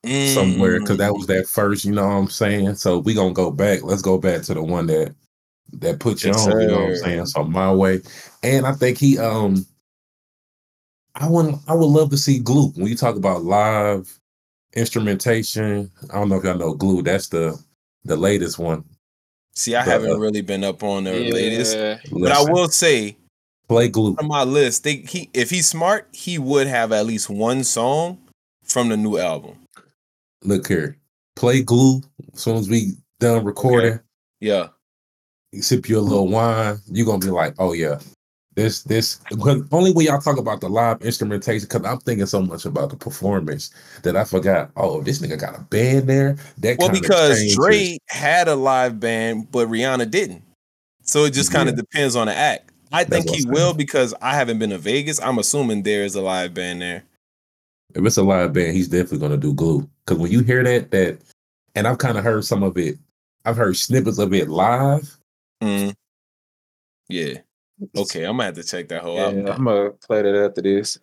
somewhere 0.05 0.81
because 0.81 0.99
that 0.99 1.15
was 1.15 1.27
that 1.27 1.47
first, 1.47 1.85
you 1.85 1.93
know 1.93 2.07
what 2.07 2.15
I'm 2.15 2.29
saying? 2.29 2.75
So 2.77 2.99
we 2.99 3.15
gonna 3.15 3.33
go 3.33 3.51
back. 3.51 3.83
Let's 3.83 4.03
go 4.03 4.19
back 4.19 4.43
to 4.43 4.55
the 4.55 4.63
one 4.63 4.87
that 4.87 5.15
that 5.75 6.01
put 6.01 6.23
you 6.23 6.31
Yes, 6.31 6.47
on, 6.47 6.61
you 6.61 6.67
know 6.67 6.81
what 6.81 6.89
I'm 6.91 6.97
saying? 6.97 7.27
So 7.27 7.45
my 7.45 7.73
way. 7.73 8.01
And 8.43 8.67
I 8.67 8.73
think 8.73 8.99
he 8.99 9.19
um 9.19 9.65
I 11.15 11.29
would 11.29 11.55
I 11.69 11.75
would 11.75 11.87
love 11.87 12.11
to 12.11 12.19
see 12.19 12.39
glue 12.39 12.69
when 12.71 12.89
you 12.89 12.97
talk 12.97 13.17
about 13.17 13.45
live 13.45 14.19
instrumentation. 14.75 15.91
I 16.11 16.15
don't 16.15 16.29
know 16.29 16.37
if 16.37 16.45
y'all 16.45 16.59
know 16.59 16.75
glue. 16.75 17.03
That's 17.03 17.29
the 17.29 17.59
the 18.05 18.17
latest 18.17 18.59
one. 18.59 18.85
See, 19.55 19.75
I 19.75 19.85
But, 19.85 19.91
haven't 19.93 20.13
uh, 20.13 20.19
really 20.19 20.41
been 20.41 20.65
up 20.65 20.83
on 20.83 21.05
the 21.05 21.31
latest, 21.31 21.77
yeah. 21.77 21.99
but 22.11 22.33
I 22.33 22.43
will 22.51 22.69
say 22.69 23.17
play 23.69 23.89
glue. 23.89 24.17
on 24.19 24.27
my 24.27 24.45
list, 24.45 24.85
they, 24.85 24.97
he 24.97 25.29
if 25.35 25.51
he's 25.51 25.69
smart, 25.69 26.09
he 26.13 26.39
would 26.39 26.67
have 26.67 26.91
at 26.91 27.07
least 27.07 27.29
one 27.29 27.63
song 27.63 28.19
from 28.65 28.89
the 28.89 28.97
new 28.97 29.19
album. 29.19 29.59
Look 30.43 30.67
here. 30.69 30.97
Play 31.37 31.63
glue 31.63 32.03
as 32.35 32.41
soon 32.43 32.57
as 32.57 32.69
we 32.69 32.93
done 33.21 33.45
recording. 33.45 34.01
Yeah, 34.41 34.69
you 35.53 35.63
sip 35.63 35.89
your 35.89 36.01
little 36.01 36.29
wine, 36.29 36.79
you're 36.91 37.07
gonna 37.07 37.19
be 37.19 37.31
like, 37.31 37.55
oh 37.59 37.73
yeah, 37.73 37.99
this 38.55 38.83
this 38.83 39.21
only 39.71 39.93
when 39.93 40.07
y'all 40.07 40.21
talk 40.21 40.37
about 40.39 40.61
the 40.61 40.69
live 40.69 41.01
instrumentation, 41.03 41.67
because 41.69 41.87
I'm 41.87 42.01
thinking 42.01 42.27
so 42.27 42.43
much 42.43 42.65
about 42.65 42.91
the 42.91 42.97
performance 42.97 43.71
that 44.03 44.17
I 44.17 44.25
forgot. 44.25 44.71
Oh, 44.77 45.01
this 45.01 45.21
nigga 45.21 45.39
got 45.41 45.57
a 45.59 45.63
band 45.63 46.09
there. 46.09 46.37
That 46.59 46.79
well, 46.79 46.91
because 46.91 47.55
Dre 47.55 47.99
had 48.09 48.49
a 48.49 48.57
live 48.57 49.01
band, 49.01 49.51
but 49.51 49.69
Rihanna 49.69 50.11
didn't. 50.11 50.43
So 51.03 51.25
it 51.25 51.31
just 51.33 51.53
kind 51.53 51.69
of 51.69 51.77
Yeah. 51.77 51.83
depends 51.83 52.17
on 52.17 52.27
the 52.27 52.35
act. 52.35 52.71
I 52.93 53.05
That's 53.05 53.25
think 53.25 53.37
he 53.37 53.47
will 53.47 53.73
because 53.73 54.13
I 54.21 54.35
haven't 54.35 54.59
been 54.59 54.71
to 54.71 54.79
Vegas. 54.79 55.19
I'm 55.21 55.39
assuming 55.39 55.83
there 55.83 56.05
is 56.05 56.15
a 56.15 56.21
live 56.21 56.53
band 56.53 56.83
there. 56.83 57.05
If 57.95 58.05
it's 58.05 58.17
a 58.17 58.23
live 58.23 58.53
band, 58.53 58.75
he's 58.77 58.89
definitely 58.89 59.19
gonna 59.19 59.37
do 59.37 59.55
glue. 59.55 59.89
Because 60.05 60.21
when 60.21 60.31
you 60.33 60.41
hear 60.43 60.63
that, 60.65 60.91
that 60.91 61.19
and 61.75 61.87
I've 61.87 61.99
kind 61.99 62.19
of 62.19 62.25
heard 62.25 62.45
some 62.45 62.63
of 62.63 62.77
it. 62.79 62.99
I've 63.45 63.57
heard 63.57 63.77
snippets 63.77 64.19
of 64.19 64.33
it 64.35 64.49
live. 64.49 65.17
Mm. 65.63 65.95
Yeah. 67.09 67.35
Okay, 67.97 68.25
I'm 68.25 68.33
gonna 68.37 68.45
have 68.45 68.55
to 68.55 68.63
check 68.63 68.89
that 68.89 69.03
whole 69.03 69.17
Yeah, 69.17 69.25
album. 69.25 69.47
I'm 69.49 69.65
gonna 69.65 69.91
play 69.91 70.23
that 70.23 70.35
after 70.45 70.63
this. 70.63 70.99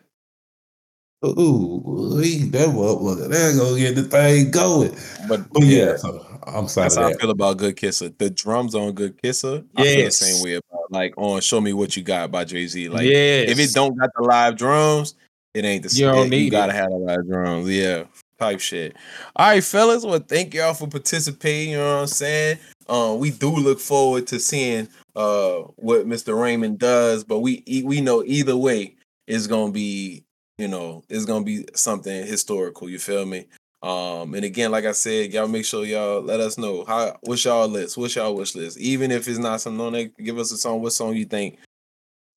Ooh, 1.26 2.18
he- 2.24 2.46
that 2.50 2.70
motherfucker, 2.70 3.28
there 3.28 3.54
go 3.54 3.76
get 3.76 3.96
the 3.96 4.04
thing 4.04 4.52
going. 4.52 4.96
But, 5.28 5.52
But 5.52 5.64
yeah, 5.64 5.86
yeah, 5.86 5.98
so 5.98 6.26
I'm 6.44 6.70
sorry. 6.70 6.86
that's 6.86 6.96
how 6.96 7.08
I 7.10 7.14
feel 7.14 7.32
about 7.32 7.58
Good 7.58 7.76
Kisser. 7.76 8.08
The 8.10 8.30
drums 8.30 8.74
on 8.74 8.94
Good 8.94 9.22
Kisser, 9.22 9.64
I 9.76 9.84
feel 9.84 10.06
the 10.06 10.12
same 10.12 10.44
way 10.44 10.54
about 10.54 10.92
like 10.92 11.14
on 11.18 11.42
Show 11.42 11.60
Me 11.60 11.74
What 11.74 11.98
You 11.98 12.04
Got 12.04 12.32
by 12.32 12.46
Jay 12.46 12.66
Z. 12.68 12.88
Like 12.88 13.06
yes. 13.10 13.50
if 13.50 13.60
it 13.60 13.74
don't 13.74 13.98
got 13.98 14.12
the 14.16 14.24
live 14.24 14.56
drums, 14.56 15.16
it 15.60 15.68
ain't 15.68 15.84
the 15.84 15.96
You 15.96 16.08
You 16.46 16.52
gotta 16.52 16.74
it. 16.74 16.76
have 16.76 16.92
lot 16.92 17.20
of 17.20 17.28
drums. 17.28 17.70
Yeah. 17.70 18.06
Type 18.40 18.60
shit. 18.62 18.96
All 19.36 19.50
right, 19.50 19.64
fellas. 19.64 20.06
Well, 20.06 20.20
thank 20.20 20.54
y'all 20.54 20.74
for 20.74 20.88
participating. 20.88 21.72
You 21.72 21.78
know 21.78 21.96
what 21.96 22.02
I'm 22.02 22.08
saying? 22.08 22.58
Um, 22.88 23.20
we 23.20 23.32
do 23.32 23.50
look 23.50 23.80
forward 23.80 24.28
to 24.28 24.40
seeing 24.40 24.88
uh 25.16 25.60
what 25.76 26.08
Mr. 26.08 26.40
Raymond 26.40 26.80
does, 26.80 27.24
but 27.24 27.40
we 27.40 27.64
we 27.86 28.02
know 28.02 28.24
either 28.26 28.56
way 28.56 28.96
it's 29.28 29.46
gonna 29.48 29.72
be, 29.72 30.24
you 30.58 30.68
know, 30.68 31.04
it's 31.10 31.26
gonna 31.26 31.44
be 31.46 31.66
something 31.76 32.26
historical. 32.26 32.90
You 32.90 32.98
feel 32.98 33.26
me? 33.26 33.46
Um, 33.82 34.34
and 34.34 34.44
again, 34.44 34.72
like 34.72 34.86
I 34.86 34.92
said, 34.92 35.32
y'all 35.34 35.48
make 35.48 35.66
sure 35.66 35.86
y'all 35.86 36.22
let 36.22 36.40
us 36.40 36.58
know 36.58 36.84
how 36.86 37.18
what's 37.22 37.46
y'all 37.46 37.68
list, 37.68 37.98
what's 37.98 38.16
y'all 38.16 38.36
wish 38.36 38.56
list. 38.56 38.78
Even 38.78 39.12
if 39.12 39.28
it's 39.28 39.40
not 39.40 39.62
something 39.62 39.86
on 39.86 39.94
there, 39.94 40.06
give 40.20 40.38
us 40.38 40.52
a 40.52 40.58
song. 40.58 40.82
What 40.82 40.94
song 40.94 41.16
you 41.16 41.26
think 41.26 41.60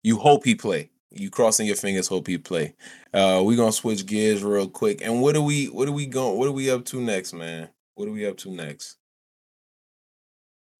you 0.02 0.16
hope 0.18 0.44
he 0.44 0.54
play? 0.54 0.90
You 1.14 1.30
crossing 1.30 1.66
your 1.66 1.76
fingers, 1.76 2.08
hope 2.08 2.26
he 2.26 2.38
play. 2.38 2.74
Uh, 3.12 3.42
we're 3.44 3.56
gonna 3.56 3.72
switch 3.72 4.06
gears 4.06 4.42
real 4.42 4.68
quick. 4.68 5.02
And 5.02 5.20
what 5.20 5.36
are 5.36 5.42
we? 5.42 5.66
What 5.66 5.88
are 5.88 5.92
we 5.92 6.06
going? 6.06 6.38
What 6.38 6.48
are 6.48 6.52
we 6.52 6.70
up 6.70 6.84
to 6.86 7.00
next, 7.00 7.32
man? 7.34 7.68
What 7.94 8.08
are 8.08 8.12
we 8.12 8.26
up 8.26 8.36
to 8.38 8.50
next? 8.50 8.96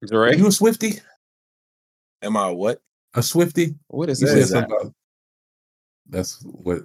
Dre, 0.06 0.36
You 0.36 0.46
a 0.48 0.52
Swifty? 0.52 0.94
Am 2.22 2.36
I 2.36 2.50
what? 2.50 2.80
A 3.14 3.22
Swifty? 3.22 3.74
what 3.88 4.08
is 4.08 4.20
You 4.20 4.26
that? 4.28 4.32
said 4.32 4.42
Is 4.42 4.50
that- 4.50 4.68
something 4.68 4.76
about 4.80 4.94
that's 6.08 6.42
what 6.42 6.82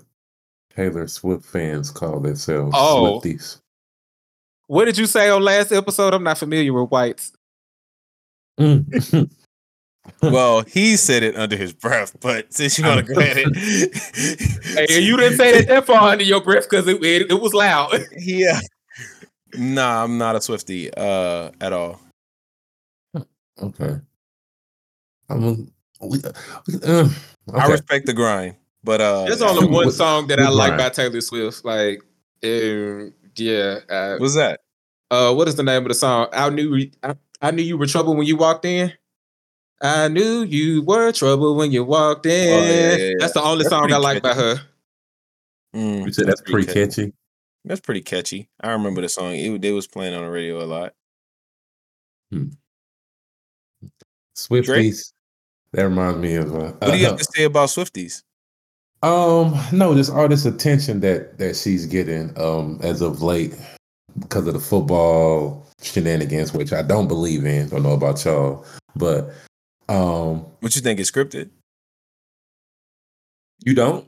Taylor 0.75 1.07
Swift 1.07 1.43
fans 1.45 1.89
call 1.91 2.19
themselves 2.19 2.73
Oh. 2.77 3.19
Swifties. 3.23 3.59
What 4.67 4.85
did 4.85 4.97
you 4.97 5.05
say 5.07 5.29
on 5.29 5.41
last 5.41 5.71
episode? 5.71 6.13
I'm 6.13 6.23
not 6.23 6.37
familiar 6.37 6.71
with 6.73 6.91
whites. 6.91 7.31
Mm. 8.59 9.29
well, 10.21 10.61
he 10.61 10.95
said 10.95 11.23
it 11.23 11.35
under 11.35 11.55
his 11.55 11.73
breath, 11.73 12.15
but 12.19 12.53
since 12.53 12.77
you 12.77 12.85
want 12.85 13.05
to 13.05 13.13
grant 13.13 13.39
it, 13.41 14.89
Hey, 14.89 14.99
you 14.99 15.17
didn't 15.17 15.37
say 15.37 15.51
that 15.53 15.67
that 15.67 15.85
far 15.85 16.09
under 16.11 16.23
your 16.23 16.41
breath 16.41 16.69
because 16.69 16.87
it, 16.87 17.03
it, 17.03 17.31
it 17.31 17.41
was 17.41 17.53
loud. 17.53 17.93
yeah. 18.17 18.59
Nah, 19.55 20.03
I'm 20.03 20.17
not 20.17 20.35
a 20.35 20.41
Swifty 20.41 20.93
uh, 20.93 21.51
at 21.61 21.73
all. 21.73 21.99
okay. 23.61 23.99
I'm 25.29 25.43
a, 25.43 25.55
we, 26.05 26.19
we, 26.67 26.79
uh, 26.83 27.09
I 27.53 27.67
respect 27.67 28.05
the 28.05 28.13
grind, 28.13 28.55
but 28.83 29.01
uh, 29.01 29.25
There's 29.25 29.41
only 29.41 29.67
one 29.73 29.91
song 29.91 30.27
that 30.27 30.39
I 30.39 30.49
like 30.49 30.75
Brian. 30.75 30.77
by 30.77 30.89
Taylor 30.89 31.21
Swift. 31.21 31.65
Like, 31.65 32.01
um, 32.43 33.13
yeah. 33.35 33.79
Uh, 33.89 34.17
what's 34.17 34.35
that? 34.35 34.61
uh, 35.11 35.33
what 35.33 35.47
is 35.47 35.55
the 35.55 35.63
name 35.63 35.83
of 35.83 35.87
the 35.87 35.93
song? 35.93 36.27
I 36.33 36.49
knew 36.49 36.89
I, 37.03 37.15
I 37.41 37.51
knew 37.51 37.63
you 37.63 37.77
were 37.77 37.85
trouble 37.85 38.15
when 38.15 38.27
you 38.27 38.35
walked 38.35 38.65
in. 38.65 38.91
I 39.81 40.07
knew 40.07 40.43
you 40.43 40.81
were 40.81 41.11
trouble 41.11 41.55
when 41.55 41.71
you 41.71 41.83
walked 41.83 42.25
in. 42.25 42.49
Oh, 42.49 42.65
yeah, 42.65 42.71
yeah, 42.71 42.95
yeah. 42.95 43.13
That's 43.19 43.33
the 43.33 43.41
only 43.41 43.63
That's 43.63 43.69
song 43.69 43.83
I 43.85 43.87
pretty 43.87 44.03
like 44.03 44.23
by 44.23 44.33
her. 44.33 44.55
Mm, 45.75 46.05
You 46.05 46.11
said 46.11 46.27
that's 46.27 46.41
pretty 46.41 46.71
catchy. 46.71 47.13
That's 47.63 47.81
pretty 47.81 48.01
catchy. 48.01 48.49
I 48.61 48.71
remember 48.71 49.01
the 49.01 49.09
song. 49.09 49.35
It, 49.35 49.61
they 49.61 49.71
was 49.71 49.87
playing 49.87 50.15
on 50.15 50.23
the 50.23 50.31
radio 50.31 50.63
a 50.63 50.65
lot. 50.65 50.93
Swifties. 54.35 55.13
That 55.73 55.83
reminds 55.83 56.19
me 56.19 56.35
of 56.35 56.55
uh, 56.55 56.71
What 56.79 56.91
do 56.91 56.97
you 56.97 57.05
have 57.05 57.17
to 57.17 57.27
say 57.35 57.43
about 57.43 57.69
Swifties? 57.69 58.23
Um, 59.03 59.55
no, 59.71 59.93
just 59.93 60.11
all 60.11 60.27
this 60.27 60.45
attention 60.45 61.01
that 61.01 61.37
that 61.37 61.55
she's 61.55 61.85
getting 61.85 62.35
um 62.39 62.79
as 62.81 63.01
of 63.01 63.21
late 63.21 63.55
because 64.17 64.47
of 64.47 64.53
the 64.53 64.59
football 64.59 65.67
shenanigans, 65.81 66.53
which 66.53 66.73
I 66.73 66.81
don't 66.81 67.07
believe 67.07 67.45
in. 67.45 67.69
Don't 67.69 67.83
know 67.83 67.91
about 67.91 68.23
y'all, 68.25 68.65
but 68.95 69.29
um, 69.89 70.45
What 70.59 70.75
you 70.75 70.81
think 70.81 70.99
is 70.99 71.11
scripted? 71.11 71.49
you 73.65 73.73
don't. 73.73 74.07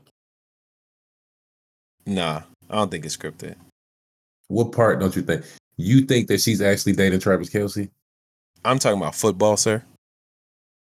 Nah, 2.06 2.42
I 2.68 2.74
don't 2.76 2.90
think 2.90 3.04
it's 3.04 3.16
scripted. 3.16 3.56
What 4.48 4.72
part 4.72 5.00
don't 5.00 5.14
you 5.14 5.22
think? 5.22 5.44
You 5.76 6.02
think 6.02 6.28
that 6.28 6.40
she's 6.40 6.60
actually 6.60 6.92
dating 6.92 7.20
Travis 7.20 7.50
Kelce? 7.50 7.90
I'm 8.64 8.78
talking 8.78 8.98
about 9.00 9.14
football, 9.14 9.56
sir. 9.56 9.82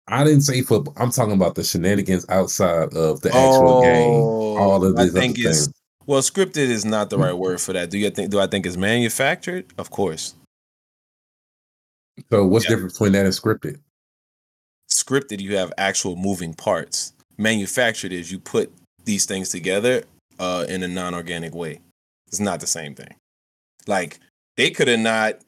I 0.08 0.24
didn't 0.24 0.42
say 0.42 0.62
football. 0.62 0.94
I'm 0.98 1.12
talking 1.12 1.34
about 1.34 1.56
the 1.56 1.64
shenanigans 1.64 2.26
outside 2.30 2.94
of 2.94 3.22
the 3.22 3.30
actual 3.30 3.82
game. 3.82 4.24
All 4.24 4.84
of 4.84 4.96
Oh, 4.96 4.98
I 4.98 5.04
these 5.04 5.12
other 5.12 5.20
think 5.22 5.38
it's 5.40 5.66
things. 5.66 5.74
well, 6.06 6.22
scripted 6.22 6.58
is 6.70 6.86
not 6.86 7.10
the 7.10 7.18
right 7.18 7.34
word 7.34 7.60
for 7.60 7.74
that. 7.74 7.90
Do 7.90 7.98
you 7.98 8.10
think? 8.10 8.32
Do 8.32 8.40
I 8.40 8.48
think 8.48 8.66
it's 8.66 8.78
manufactured? 8.78 9.66
Of 9.78 9.90
course. 9.92 10.34
So 12.32 12.46
what's 12.48 12.66
Yeah. 12.66 12.70
the 12.72 12.76
difference 12.76 12.94
between 12.94 13.12
that 13.14 13.26
and 13.26 13.34
scripted? 13.34 13.80
Scripted, 14.98 15.40
you 15.40 15.56
have 15.58 15.72
actual 15.78 16.16
moving 16.16 16.54
parts. 16.54 17.14
Manufactured 17.38 18.12
is 18.12 18.32
you 18.32 18.40
put 18.40 18.72
these 19.06 19.26
things 19.26 19.50
together 19.50 20.04
uh, 20.40 20.66
in 20.68 20.84
a 20.84 20.88
non-organic 20.88 21.54
way. 21.54 21.80
It's 22.28 22.40
not 22.40 22.60
the 22.60 22.68
same 22.68 22.96
thing. 22.96 23.14
Like 23.86 24.20
they 24.58 24.70
could 24.72 24.88
have 24.88 25.00
not. 25.00 25.40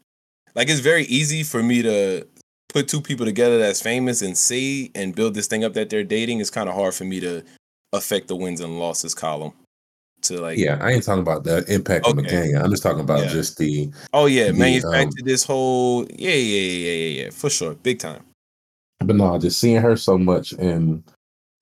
Like 0.55 0.69
it's 0.69 0.79
very 0.79 1.03
easy 1.03 1.43
for 1.43 1.61
me 1.61 1.81
to 1.81 2.25
put 2.69 2.87
two 2.87 3.01
people 3.01 3.25
together 3.25 3.57
that's 3.57 3.81
famous 3.81 4.21
and 4.21 4.37
see 4.37 4.91
and 4.95 5.15
build 5.15 5.33
this 5.33 5.47
thing 5.47 5.63
up 5.63 5.73
that 5.73 5.89
they're 5.89 6.03
dating. 6.03 6.39
It's 6.39 6.49
kind 6.49 6.69
of 6.69 6.75
hard 6.75 6.93
for 6.93 7.05
me 7.05 7.19
to 7.19 7.43
affect 7.93 8.27
the 8.27 8.35
wins 8.35 8.61
and 8.61 8.79
losses 8.79 9.13
column. 9.15 9.53
To 10.23 10.39
like, 10.41 10.57
Yeah, 10.57 10.77
I 10.81 10.91
ain't 10.91 11.03
talking 11.03 11.21
about 11.21 11.43
the 11.43 11.63
impact 11.73 12.05
on 12.05 12.17
the 12.17 12.23
Okay. 12.23 12.51
game. 12.51 12.61
I'm 12.61 12.69
just 12.69 12.83
talking 12.83 12.99
about 12.99 13.23
Yeah. 13.23 13.29
just 13.29 13.57
the 13.57 13.89
oh 14.13 14.25
yeah, 14.25 14.47
the, 14.51 14.53
manufactured 14.53 15.21
um, 15.21 15.25
this 15.25 15.43
whole 15.43 16.05
yeah 16.13 16.31
yeah 16.31 16.59
yeah 16.61 16.91
yeah 16.91 17.23
yeah 17.23 17.29
for 17.29 17.49
sure, 17.49 17.73
big 17.75 17.99
time. 17.99 18.23
But 18.99 19.15
no, 19.15 19.37
just 19.39 19.59
seeing 19.59 19.81
her 19.81 19.95
so 19.95 20.17
much 20.17 20.53
in, 20.53 21.03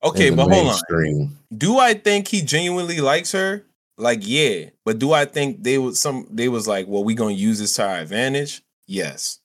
Okay, 0.03 0.29
but 0.29 0.49
hold 0.51 0.75
on. 0.91 1.37
do 1.55 1.79
I 1.79 1.93
think 1.93 2.27
he 2.27 2.41
genuinely 2.41 2.99
likes 3.01 3.31
her? 3.31 3.65
Like, 3.97 4.19
yeah. 4.21 4.69
But 4.85 4.99
do 4.99 5.11
I 5.11 5.25
think 5.25 5.63
they 5.63 5.77
was 5.77 5.99
some 5.99 6.27
they 6.29 6.49
was 6.49 6.67
like, 6.67 6.87
well, 6.87 7.03
we 7.03 7.15
gonna 7.15 7.33
use 7.33 7.59
this 7.59 7.75
to 7.75 7.87
our 7.87 7.97
advantage? 7.97 8.61
Yes. 8.85 9.39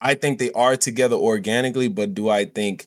I 0.00 0.14
think 0.14 0.38
they 0.38 0.52
are 0.52 0.76
together 0.76 1.16
organically, 1.16 1.88
but 1.88 2.14
do 2.14 2.28
I 2.28 2.44
think 2.44 2.86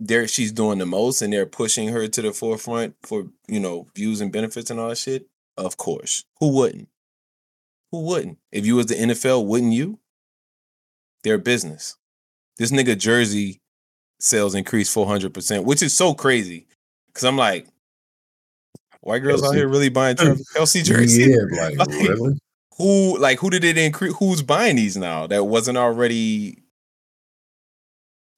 there 0.00 0.26
she's 0.26 0.52
doing 0.52 0.78
the 0.78 0.86
most 0.86 1.22
and 1.22 1.32
they're 1.32 1.46
pushing 1.46 1.88
her 1.88 2.08
to 2.08 2.22
the 2.22 2.32
forefront 2.32 2.96
for, 3.04 3.28
you 3.46 3.60
know, 3.60 3.86
views 3.94 4.20
and 4.20 4.32
benefits 4.32 4.70
and 4.70 4.80
all 4.80 4.88
that 4.88 4.98
shit? 4.98 5.26
Of 5.56 5.76
course. 5.76 6.24
Who 6.40 6.52
wouldn't? 6.54 6.88
Who 7.92 8.00
wouldn't? 8.02 8.38
If 8.52 8.66
you 8.66 8.76
was 8.76 8.86
the 8.86 8.96
NFL, 8.96 9.46
wouldn't 9.46 9.72
you? 9.72 9.98
Their 11.22 11.38
business. 11.38 11.96
This 12.58 12.72
nigga 12.72 12.98
jersey 12.98 13.60
sales 14.20 14.54
increased 14.54 14.94
400%, 14.94 15.64
which 15.64 15.82
is 15.82 15.96
so 15.96 16.12
crazy. 16.12 16.66
Cause 17.14 17.24
I'm 17.24 17.36
like, 17.36 17.66
white 19.00 19.20
girls 19.20 19.42
out 19.42 19.54
here 19.54 19.68
really 19.68 19.88
buying 19.88 20.16
Travis 20.16 20.52
Kelce 20.56 20.84
jerseys. 20.84 21.18
Yeah, 21.28 21.36
like 21.62 21.78
Like, 21.78 21.88
really? 21.88 22.38
Who 22.76 23.18
like 23.18 23.40
who 23.40 23.50
did 23.50 23.64
it 23.64 23.76
increase? 23.76 24.14
Who's 24.18 24.42
buying 24.42 24.76
these 24.76 24.96
now 24.96 25.26
that 25.26 25.44
wasn't 25.44 25.78
already? 25.78 26.62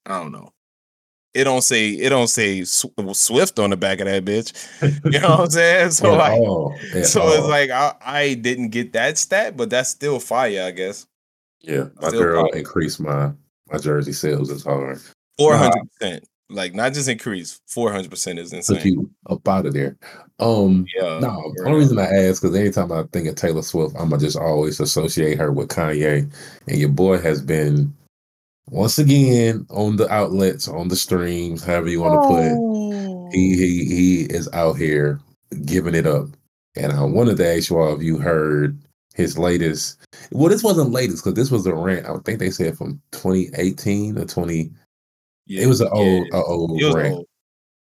I 0.07 0.19
don't 0.19 0.31
know. 0.31 0.51
It 1.33 1.43
don't 1.43 1.61
say 1.61 1.89
it 1.91 2.09
don't 2.09 2.27
say 2.27 2.63
Swift 2.63 3.59
on 3.59 3.69
the 3.69 3.77
back 3.77 3.99
of 3.99 4.07
that 4.07 4.25
bitch. 4.25 4.51
You 5.05 5.19
know 5.19 5.29
what 5.29 5.39
I'm 5.41 5.49
saying? 5.51 5.89
So 5.91 6.13
like, 6.13 6.39
all, 6.39 6.75
so 7.03 7.27
it's 7.29 7.47
like 7.47 7.69
I, 7.69 7.93
I 8.03 8.33
didn't 8.33 8.69
get 8.69 8.93
that 8.93 9.19
stat, 9.19 9.55
but 9.55 9.69
that's 9.69 9.89
still 9.91 10.19
fire, 10.19 10.63
I 10.63 10.71
guess. 10.71 11.05
yeah, 11.61 11.85
my 12.01 12.07
still 12.09 12.21
girl 12.21 12.49
fire. 12.49 12.57
increased 12.57 12.99
my 12.99 13.31
my 13.71 13.77
jersey 13.79 14.13
sales 14.13 14.49
is 14.49 14.63
hard. 14.63 14.99
Four 15.37 15.55
hundred 15.55 15.81
percent, 15.99 16.25
like 16.49 16.73
not 16.75 16.93
just 16.93 17.09
increase. 17.09 17.59
Four 17.67 17.91
hundred 17.91 18.09
percent 18.11 18.39
is 18.39 18.51
Took 18.51 18.77
insane. 18.77 18.81
you 18.85 19.09
up 19.29 19.47
out 19.47 19.65
of 19.65 19.73
there. 19.73 19.97
Um, 20.39 20.85
Yeah. 20.95 21.19
no, 21.19 21.53
the 21.55 21.63
only 21.65 21.79
reason 21.79 21.99
I 21.99 22.07
ask 22.07 22.41
because 22.41 22.55
anytime 22.55 22.91
I 22.91 23.03
think 23.13 23.27
of 23.27 23.35
Taylor 23.35 23.61
Swift, 23.61 23.95
I'ma 23.97 24.17
just 24.17 24.37
always 24.37 24.79
associate 24.79 25.37
her 25.37 25.51
with 25.51 25.69
Kanye, 25.69 26.31
and 26.67 26.77
your 26.77 26.89
boy 26.89 27.17
has 27.19 27.41
been 27.41 27.93
once 28.69 28.97
again 28.99 29.65
on 29.69 29.97
the 29.97 30.11
outlets, 30.11 30.67
on 30.67 30.87
the 30.87 30.95
streams, 30.95 31.63
however 31.63 31.89
you 31.89 32.01
want 32.01 32.13
to 32.21 32.27
put 32.27 32.43
it. 32.43 33.33
He 33.33 33.55
he 33.55 33.85
he 33.95 34.21
is 34.23 34.49
out 34.53 34.73
here 34.77 35.19
giving 35.65 35.95
it 35.95 36.05
up. 36.07 36.27
And 36.75 36.91
I 36.93 37.03
wanted 37.03 37.37
to 37.37 37.47
ask 37.57 37.69
you 37.69 37.77
all 37.77 37.95
if 37.95 38.01
you 38.01 38.17
heard 38.17 38.77
his 39.13 39.37
latest. 39.37 39.99
Well, 40.31 40.49
this 40.49 40.63
wasn't 40.63 40.91
latest 40.91 41.23
because 41.23 41.35
this 41.35 41.51
was 41.51 41.65
a 41.65 41.73
rant. 41.75 42.05
I 42.05 42.17
think 42.19 42.39
they 42.39 42.49
said 42.49 42.77
from 42.77 43.01
2018 43.11 44.17
or 44.17 44.25
20. 44.25 44.71
Yeah, 45.47 45.63
It 45.63 45.67
was 45.67 45.81
an 45.81 45.89
yeah, 45.93 45.99
old, 46.01 46.27
a 46.33 46.43
old 46.43 46.81
it 46.81 46.85
was 46.85 46.95
rant. 46.95 47.13
old. 47.15 47.25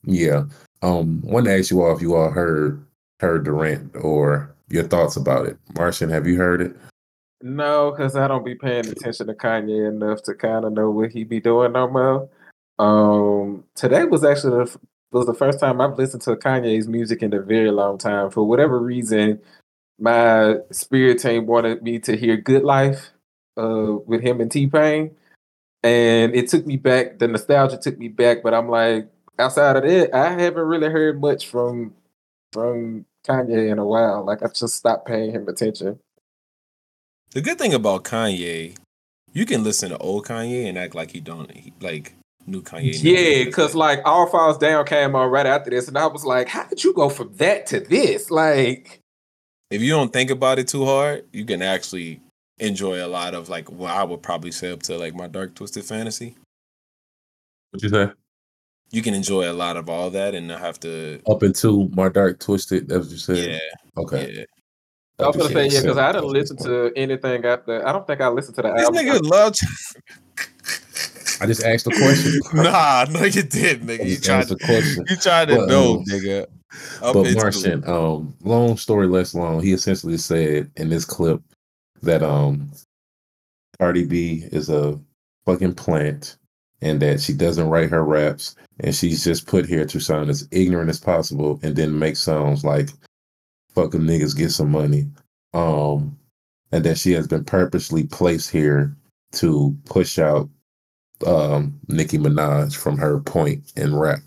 Yeah. 0.05 0.45
Um. 0.83 1.23
Wanted 1.23 1.51
to 1.51 1.59
ask 1.59 1.71
you 1.71 1.83
all 1.83 1.95
if 1.97 2.03
you 2.03 2.15
all 2.15 2.31
heard 2.31 2.85
heard 3.21 3.45
the 3.45 3.53
rant 3.53 3.95
or 3.97 4.55
your 4.69 4.85
thoughts 4.85 5.17
about 5.17 5.47
it. 5.47 5.57
Martian, 5.77 6.11
have 6.11 6.27
you 6.27 6.37
heard 6.37 6.61
it? 6.61 6.77
No, 7.43 7.91
because 7.91 8.17
I 8.17 8.27
don't 8.27 8.45
be 8.45 8.55
paying 8.55 8.87
attention 8.89 9.27
to 9.27 9.35
Kanye 9.35 9.89
enough 9.89 10.23
to 10.25 10.35
kind 10.35 10.65
of 10.65 10.73
know 10.73 10.91
what 10.91 11.11
he 11.13 11.25
be 11.25 11.41
doing 11.41 11.73
no 11.73 11.89
more. 11.89 12.29
Um, 12.79 13.65
today 13.75 14.05
was 14.05 14.25
actually 14.25 14.65
the, 14.65 14.79
was 15.13 15.27
the 15.27 15.35
first 15.35 15.61
time 15.61 15.81
I've 15.81 15.99
listened 15.99 16.23
to 16.23 16.37
Kanye's 16.37 16.89
music 16.89 17.23
in 17.23 17.33
a 17.35 17.41
very 17.41 17.71
long 17.71 17.99
time. 17.99 18.31
For 18.31 18.43
whatever 18.43 18.79
reason, 18.81 19.41
my 19.99 20.57
spirit 20.71 21.21
team 21.21 21.47
wanted 21.47 21.83
me 21.83 21.99
to 22.01 22.17
hear 22.17 22.37
"Good 22.37 22.65
Life" 22.65 23.11
uh, 23.57 23.97
with 24.07 24.21
him 24.21 24.41
and 24.41 24.51
T 24.51 24.67
Pain, 24.67 25.15
and 25.83 26.35
it 26.35 26.49
took 26.49 26.67
me 26.67 26.77
back. 26.77 27.19
The 27.19 27.29
nostalgia 27.29 27.79
took 27.79 27.99
me 27.99 28.09
back, 28.09 28.43
but 28.43 28.55
I'm 28.55 28.69
like, 28.69 29.09
outside 29.39 29.77
of 29.77 29.83
that, 29.85 30.15
I 30.15 30.31
haven't 30.31 30.65
really 30.65 30.89
heard 30.89 31.21
much 31.21 31.49
from 31.49 31.95
from 32.53 33.05
Kanye 33.27 33.71
in 33.71 33.79
a 33.79 33.87
while. 33.87 34.25
Like 34.25 34.43
I 34.43 34.49
just 34.49 34.77
stopped 34.77 35.07
paying 35.07 35.33
him 35.33 35.49
attention. 35.49 35.99
The 37.31 37.41
good 37.41 37.59
thing 37.59 37.75
about 37.75 38.05
Kanye, 38.05 38.77
you 39.33 39.45
can 39.45 39.65
listen 39.65 39.91
to 39.91 39.99
old 39.99 40.27
Kanye 40.27 40.69
and 40.69 40.79
act 40.79 40.95
like 40.95 41.11
he 41.11 41.21
don't 41.21 41.51
he, 41.51 41.73
like 41.81 42.15
new 42.47 42.63
Kanye. 42.63 42.97
Yeah, 43.03 43.45
because 43.45 43.75
like 43.75 44.01
All 44.05 44.29
Falls 44.29 44.59
Down 44.59 44.85
came 44.87 45.17
on 45.17 45.31
right 45.31 45.47
after 45.47 45.71
this, 45.71 45.89
and 45.89 45.99
I 45.99 46.07
was 46.07 46.25
like, 46.25 46.49
how 46.49 46.65
did 46.65 46.85
you 46.85 46.95
go 46.95 47.09
from 47.09 47.35
that 47.37 47.67
to 47.67 47.81
this? 47.81 48.31
Like, 48.31 49.01
if 49.75 49.83
you 49.83 49.91
don't 49.91 50.13
think 50.13 50.31
about 50.31 50.59
it 50.59 50.69
too 50.69 50.85
hard, 50.85 51.25
you 51.33 51.45
can 51.45 51.61
actually 51.63 52.21
enjoy 52.59 53.05
a 53.05 53.09
lot 53.09 53.35
of 53.35 53.49
like 53.49 53.71
what 53.71 53.91
I 53.91 54.05
would 54.05 54.23
probably 54.23 54.53
say 54.53 54.71
up 54.71 54.83
to 54.85 54.97
like 54.97 55.15
my 55.15 55.27
dark 55.27 55.55
twisted 55.55 55.85
fantasy. 55.85 56.37
What 57.71 57.83
you 57.83 57.89
say? 57.89 58.11
you 58.91 59.03
can 59.03 59.13
enjoy 59.15 59.51
a 59.51 59.53
lot 59.53 59.77
of 59.77 59.89
all 59.89 60.09
that 60.11 60.37
and 60.37 60.47
not 60.47 60.61
have 60.61 60.79
to. 60.79 61.21
Up 61.29 61.43
into 61.43 61.89
my 61.95 62.09
dark 62.09 62.39
twisted. 62.39 62.89
That's 62.89 63.07
what 63.07 63.11
you 63.11 63.19
said. 63.19 63.37
Yeah, 63.51 64.03
Okay. 64.03 64.33
yeah. 64.33 64.45
I 65.19 65.27
was 65.29 65.37
gonna 65.37 65.49
say 65.51 65.67
yeah, 65.69 65.81
because 65.81 65.99
I 65.99 66.13
didn't 66.13 66.29
listen 66.29 66.57
to 66.59 66.93
anything 66.95 67.45
after. 67.45 67.87
I 67.87 67.91
don't 67.93 68.07
think 68.07 68.21
I 68.21 68.29
listened 68.29 68.55
to 68.57 68.63
the 68.63 68.73
This 68.73 68.85
album. 68.85 69.05
nigga 69.05 69.23
love. 69.29 69.55
I 71.41 71.47
just 71.47 71.65
asked 71.65 71.85
the 71.87 71.91
question. 71.91 72.41
nah, 72.63 73.07
no, 73.11 73.25
you 73.25 73.43
did, 73.43 73.83
nigga. 73.83 74.07
You 74.07 74.17
tried. 74.19 74.47
to. 74.49 74.57
question. 74.57 75.05
You 75.09 75.17
tried 75.17 75.49
to 75.49 75.57
But, 75.57 75.69
know, 75.69 75.97
um, 75.97 76.05
nigga. 76.05 76.47
But 77.01 77.27
Martian, 77.35 77.85
um, 77.89 78.35
long 78.43 78.77
story 78.77 79.07
less 79.07 79.35
long, 79.35 79.63
he 79.63 79.73
essentially 79.73 80.17
said 80.17 80.71
in 80.77 80.89
this 80.89 81.05
clip 81.05 81.43
that 82.03 82.23
um 82.23 82.71
Cardi 83.79 84.05
B 84.05 84.45
is 84.53 84.69
a 84.69 84.99
fucking 85.47 85.75
plant 85.75 86.37
and 86.81 87.01
that 87.01 87.21
she 87.21 87.33
doesn't 87.33 87.69
write 87.69 87.91
her 87.91 88.05
raps 88.05 88.57
and 88.81 88.95
she's 88.95 89.25
just 89.25 89.47
put 89.47 89.67
here 89.67 89.85
to 89.87 90.01
sound 90.01 90.31
as 90.31 90.47
ignorant 90.51 90.91
as 90.91 91.01
possible 91.01 91.59
and 91.63 91.77
then 91.77 91.99
make 91.99 92.17
songs 92.17 92.65
like 92.65 92.91
fucking 93.75 94.01
niggas 94.03 94.37
get 94.37 94.51
some 94.51 94.71
money. 94.71 95.09
Um 95.53 96.17
and 96.73 96.85
that 96.85 96.99
she 96.99 97.13
has 97.13 97.27
been 97.29 97.45
purposely 97.45 98.05
placed 98.05 98.51
here 98.51 98.97
to 99.33 99.77
push 99.87 100.19
out 100.19 100.49
um 101.27 101.79
Nicki 101.89 102.19
Minaj 102.19 102.77
from 102.77 102.99
her 102.99 103.21
point 103.21 103.73
in 103.77 103.95
rap. 103.97 104.21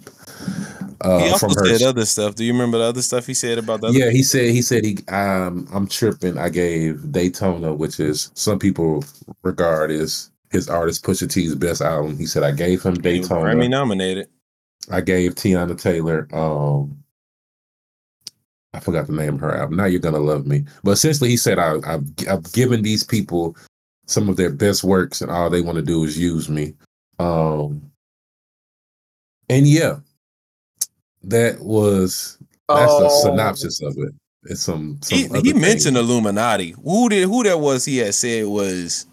Uh, 1.02 1.20
he 1.20 1.30
also 1.30 1.48
from 1.48 1.56
her 1.56 1.78
said 1.78 1.88
other 1.88 2.06
stuff. 2.06 2.36
Do 2.36 2.44
you 2.44 2.54
remember 2.54 2.80
the 2.80 2.86
other 2.86 3.02
stuff 3.02 3.26
he 3.28 3.34
said 3.34 3.58
about 3.58 3.82
the 3.82 3.88
other? 3.88 3.98
yeah, 3.98 4.10
he 4.10 4.24
said 4.24 4.52
he 4.52 4.62
said 4.62 4.84
he 4.84 4.98
um 5.10 5.68
I'm 5.74 5.88
tripping. 5.88 6.38
I 6.38 6.50
gave 6.50 7.12
Daytona, 7.12 7.74
which 7.74 8.00
is 8.00 8.32
some 8.34 8.60
people 8.60 9.04
regard 9.44 9.92
as 9.92 10.32
his 10.50 10.70
artist 10.70 11.04
Pusha 11.04 11.32
T's 11.32 11.56
best 11.56 11.82
album. 11.82 12.18
He 12.18 12.26
said 12.26 12.44
I 12.44 12.52
gave 12.52 12.82
him 12.82 12.96
Daytona. 12.96 13.46
Grammy 13.46 13.70
nominated. 13.70 14.28
I 14.90 15.02
gave 15.02 15.36
Teyana 15.36 15.80
Taylor 15.80 16.28
um 16.34 16.98
I 18.74 18.80
forgot 18.80 19.08
the 19.08 19.14
name 19.14 19.36
of 19.36 19.42
her 19.42 19.56
album. 19.56 19.78
Now 19.78 19.86
you're 19.86 20.00
gonna 20.00 20.20
love 20.20 20.46
me. 20.46 20.66
But 20.84 20.92
essentially, 20.92 21.30
he 21.30 21.38
said 21.38 21.60
I, 21.60 21.78
I've 21.86 22.08
I've 22.30 22.52
given 22.54 22.82
these 22.84 23.04
people 23.04 23.56
some 24.06 24.30
of 24.30 24.38
their 24.38 24.52
best 24.52 24.84
works, 24.84 25.22
and 25.22 25.32
all 25.32 25.50
they 25.50 25.62
want 25.62 25.78
to 25.78 25.82
do 25.82 26.04
is 26.04 26.18
use 26.18 26.48
me. 26.48 26.76
Um, 27.20 27.92
and 29.50 29.68
yeah, 29.68 29.98
that 31.28 31.60
was 31.60 32.38
that's 32.70 32.92
the 33.00 33.08
Oh. 33.10 33.22
synopsis 33.24 33.82
of 33.82 33.96
it. 33.98 34.14
It's 34.44 34.62
some. 34.62 35.00
some 35.02 35.18
He, 35.18 35.24
he 35.24 35.52
things. 35.52 35.56
mentioned 35.62 35.98
Illuminati. 35.98 36.72
Who 36.84 37.10
did 37.10 37.26
who 37.28 37.44
that 37.44 37.60
was? 37.60 37.86
He 37.86 37.98
had 37.98 38.14
said 38.14 38.46
was 38.46 39.06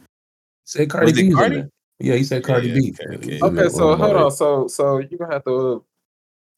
said 0.64 0.90
Cardi 0.90 1.06
Was 1.06 1.14
B. 1.14 1.30
Cardi? 1.32 1.64
Yeah, 2.00 2.14
he 2.16 2.24
said 2.24 2.42
Cardi 2.44 2.68
yeah, 2.68 2.74
B. 2.74 2.94
okay, 3.00 3.16
okay. 3.16 3.40
Okay, 3.40 3.68
so 3.68 3.94
hold 3.96 4.16
on. 4.16 4.30
So 4.30 4.68
so 4.68 4.98
you're 4.98 5.18
gonna 5.18 5.32
have 5.34 5.44
to 5.44 5.84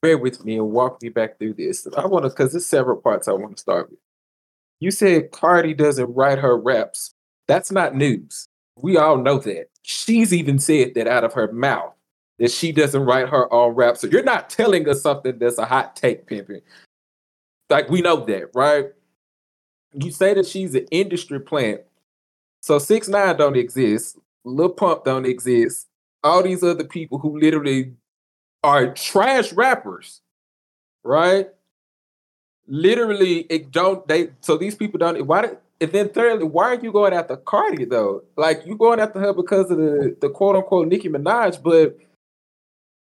bear 0.03 0.19
with 0.19 0.45
me 0.45 0.57
and 0.59 0.71
walk 0.71 1.01
me 1.03 1.09
back 1.09 1.39
through 1.39 1.55
this. 1.55 1.87
I 1.97 2.07
want 2.07 2.25
to 2.25 2.29
because 2.31 2.53
there's 2.53 2.67
several 2.67 2.97
parts 2.99 3.29
I 3.29 3.33
want 3.33 3.57
to 3.57 3.61
start 3.61 3.91
with. 3.91 3.99
You 4.81 4.91
said 4.91 5.31
Cardi 5.33 5.73
doesn't 5.75 6.15
write 6.15 6.39
her 6.39 6.57
raps. 6.57 7.13
That's 7.49 7.73
not 7.73 7.95
news. 7.95 8.47
We 8.77 8.97
all 8.99 9.17
know 9.17 9.39
that. 9.39 9.69
She's 9.83 10.35
even 10.35 10.59
said 10.59 10.95
that 10.95 11.07
out 11.07 11.25
of 11.25 11.33
her 11.33 11.51
mouth 11.51 11.95
that 12.39 12.51
she 12.51 12.73
doesn't 12.73 13.05
write 13.05 13.29
her 13.29 13.53
own 13.53 13.75
raps. 13.75 14.01
So 14.01 14.09
you're 14.09 14.23
not 14.23 14.51
telling 14.51 14.89
us 14.89 15.03
something 15.03 15.39
that's 15.39 15.59
a 15.59 15.65
hot 15.65 15.97
take, 15.97 16.27
pimping. 16.27 16.61
Like 17.71 17.89
we 17.89 18.03
know 18.03 18.25
that, 18.27 18.51
right? 18.55 18.87
You 19.93 20.11
say 20.11 20.35
that 20.35 20.47
she's 20.47 20.75
an 20.75 20.87
industry 20.91 21.41
plant. 21.41 21.81
So 22.61 22.79
six 22.79 23.09
nine 23.09 23.37
don't 23.37 23.57
exist. 23.57 24.19
Lil 24.45 24.71
Pump 24.71 25.05
don't 25.05 25.27
exist. 25.27 25.87
All 26.23 26.43
these 26.43 26.63
other 26.63 26.85
people 26.85 27.19
who 27.19 27.39
literally 27.39 27.95
are 28.63 28.93
trash 28.93 29.53
rappers, 29.53 30.21
right? 31.05 31.49
Literally, 32.67 33.41
it 33.49 33.71
don't 33.71 34.07
they 34.07 34.31
so 34.41 34.57
these 34.57 34.75
people 34.75 34.99
don't 34.99 35.27
why 35.27 35.43
did 35.43 35.59
and 35.81 35.93
then 35.93 36.09
thirdly, 36.09 36.45
why 36.45 36.75
are 36.75 36.81
you 36.81 36.91
going 36.91 37.13
after 37.13 37.37
Cardi 37.37 37.85
though? 37.85 38.25
Like 38.37 38.65
you 38.65 38.77
going 38.77 38.99
after 38.99 39.21
her 39.21 39.33
because 39.35 39.71
of 39.71 39.77
the, 39.77 40.17
the 40.21 40.31
quote 40.31 40.57
unquote 40.57 40.89
Nicki 40.89 41.09
Minaj, 41.09 41.63
but 41.63 41.99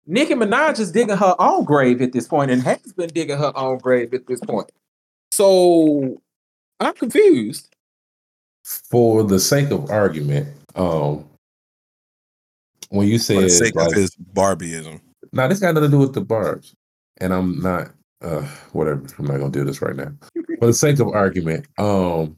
Nicki 0.08 0.34
Minaj 0.34 0.80
is 0.80 0.92
digging 0.92 1.18
her 1.18 1.36
own 1.40 1.64
grave 1.64 2.02
at 2.02 2.14
this 2.14 2.28
point 2.28 2.52
and 2.52 2.62
has 2.62 2.94
been 2.94 3.10
digging 3.10 3.38
her 3.38 3.52
own 3.56 3.80
grave 3.80 4.14
at 4.14 4.28
this 4.28 4.40
point. 4.42 4.72
So 5.32 6.22
I'm 6.80 6.94
confused. 6.94 7.70
For 8.64 9.24
the 9.24 9.40
sake 9.40 9.72
of 9.72 9.90
argument, 9.92 10.48
um, 10.76 11.26
when 12.90 13.08
you 13.08 13.18
for 13.18 13.24
said 13.24 13.44
the 13.44 13.50
sake 13.50 13.76
like, 13.76 13.88
of 13.88 13.94
his 13.94 14.16
Barbieism. 14.34 15.02
Now 15.32 15.48
this 15.48 15.60
got 15.60 15.76
nothing 15.76 15.92
to 15.92 15.98
do 15.98 16.00
with 16.00 16.14
the 16.14 16.22
barbs, 16.22 16.74
and 17.18 17.34
I'm 17.34 17.60
not. 17.62 17.92
Uh, 18.22 18.42
whatever. 18.72 19.04
I'm 19.20 19.26
not 19.26 19.38
gonna 19.38 19.52
do 19.52 19.66
this 19.66 19.82
right 19.82 19.96
now. 19.96 20.12
For 20.60 20.68
the 20.68 20.74
sake 20.74 21.00
of 21.00 21.10
argument, 21.10 21.68
um, 21.78 22.36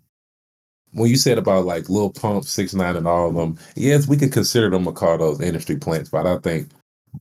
when 0.92 1.10
you 1.10 1.16
said 1.16 1.38
about 1.38 1.66
like 1.66 1.88
Lil 1.88 2.10
Pump, 2.10 2.44
Six 2.44 2.74
Nine, 2.74 2.96
and 2.98 3.08
all 3.08 3.30
of 3.30 3.36
them, 3.36 3.58
yes, 3.76 4.08
we 4.08 4.18
could 4.18 4.34
consider 4.34 4.70
them 4.70 4.86
to 4.86 4.92
call 4.92 5.18
those 5.18 5.40
industry 5.40 5.78
plants, 5.78 6.10
but 6.10 6.26
I 6.26 6.40
think 6.40 6.70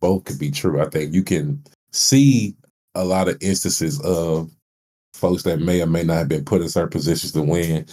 both 0.00 0.24
could 0.24 0.38
be 0.38 0.50
true. 0.50 0.80
I 0.80 0.88
think 0.88 1.12
you 1.12 1.22
can 1.22 1.62
see 1.92 2.54
a 2.94 3.04
lot 3.04 3.28
of 3.28 3.36
instances 3.40 4.00
of 4.00 4.50
folks 5.14 5.42
that 5.44 5.60
may 5.60 5.80
or 5.82 5.86
may 5.86 6.02
not 6.02 6.18
have 6.18 6.28
been 6.28 6.44
put 6.44 6.62
in 6.62 6.68
certain 6.68 6.90
positions 6.90 7.32
to 7.32 7.42
win, 7.42 7.86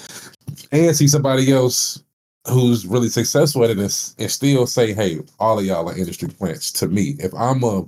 and 0.72 0.96
see 0.96 1.08
somebody 1.08 1.52
else 1.52 2.04
who's 2.50 2.86
really 2.86 3.10
successful 3.10 3.64
at 3.64 3.70
it 3.70 3.78
and, 3.80 4.32
still 4.32 4.68
say, 4.68 4.94
"Hey, 4.94 5.22
all 5.40 5.60
of 5.60 5.66
y'all 5.66 5.90
are 5.90 5.98
industry 5.98 6.28
plants." 6.28 6.72
To 6.74 6.88
me, 6.88 7.16
if 7.20 7.34
I'm 7.34 7.64
a 7.64 7.86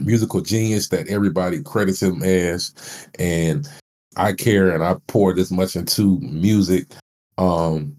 musical 0.00 0.40
genius 0.40 0.88
that 0.88 1.08
everybody 1.08 1.62
credits 1.62 2.02
him 2.02 2.22
as, 2.22 2.72
and 3.18 3.68
I 4.16 4.32
care 4.32 4.70
and 4.70 4.84
I 4.84 4.96
pour 5.08 5.34
this 5.34 5.50
much 5.50 5.74
into 5.76 6.18
music, 6.20 6.86
um, 7.38 7.96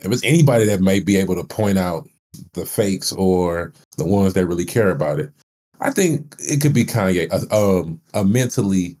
if 0.00 0.10
it's 0.10 0.24
anybody 0.24 0.64
that 0.64 0.80
may 0.80 0.98
be 1.00 1.16
able 1.16 1.36
to 1.36 1.44
point 1.44 1.78
out 1.78 2.08
the 2.54 2.66
fakes 2.66 3.12
or 3.12 3.72
the 3.96 4.04
ones 4.04 4.34
that 4.34 4.46
really 4.46 4.64
care 4.64 4.90
about 4.90 5.20
it, 5.20 5.32
I 5.80 5.90
think 5.90 6.36
it 6.38 6.60
could 6.60 6.74
be 6.74 6.84
Kanye, 6.84 7.28
a, 7.30 7.54
um, 7.54 8.00
a 8.14 8.24
mentally 8.24 8.96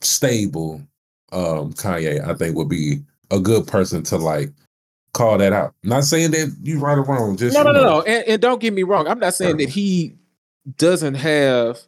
stable 0.00 0.82
um 1.32 1.72
Kanye. 1.74 2.26
I 2.26 2.34
think 2.34 2.56
would 2.56 2.68
be 2.68 3.00
a 3.30 3.38
good 3.38 3.66
person 3.66 4.02
to 4.04 4.16
like 4.16 4.50
call 5.12 5.38
that 5.38 5.52
out. 5.52 5.74
Not 5.82 6.04
saying 6.04 6.32
that 6.32 6.56
you 6.62 6.78
right 6.78 6.98
or 6.98 7.04
wrong, 7.04 7.36
just 7.36 7.54
No, 7.54 7.62
no, 7.62 7.72
no, 7.72 7.82
no. 7.82 8.02
And, 8.02 8.26
and 8.26 8.42
don't 8.42 8.60
get 8.60 8.72
me 8.72 8.82
wrong. 8.82 9.06
I'm 9.06 9.18
not 9.18 9.34
saying 9.34 9.58
that 9.58 9.68
he 9.68 10.14
doesn't 10.76 11.14
have 11.14 11.80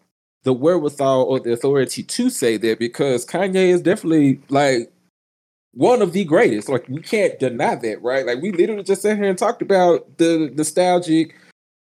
the 0.44 0.52
wherewithal 0.52 1.22
or 1.24 1.40
the 1.40 1.52
authority 1.52 2.02
to 2.02 2.30
say 2.30 2.56
that 2.56 2.78
because 2.78 3.24
Kanye 3.24 3.68
is 3.68 3.80
definitely 3.80 4.40
like 4.48 4.91
one 5.72 6.02
of 6.02 6.12
the 6.12 6.24
greatest. 6.24 6.68
Like 6.68 6.88
we 6.88 7.00
can't 7.00 7.38
deny 7.38 7.74
that, 7.74 8.02
right? 8.02 8.26
Like 8.26 8.40
we 8.42 8.52
literally 8.52 8.82
just 8.82 9.02
sat 9.02 9.16
here 9.16 9.28
and 9.28 9.38
talked 9.38 9.62
about 9.62 10.18
the 10.18 10.50
nostalgic, 10.54 11.34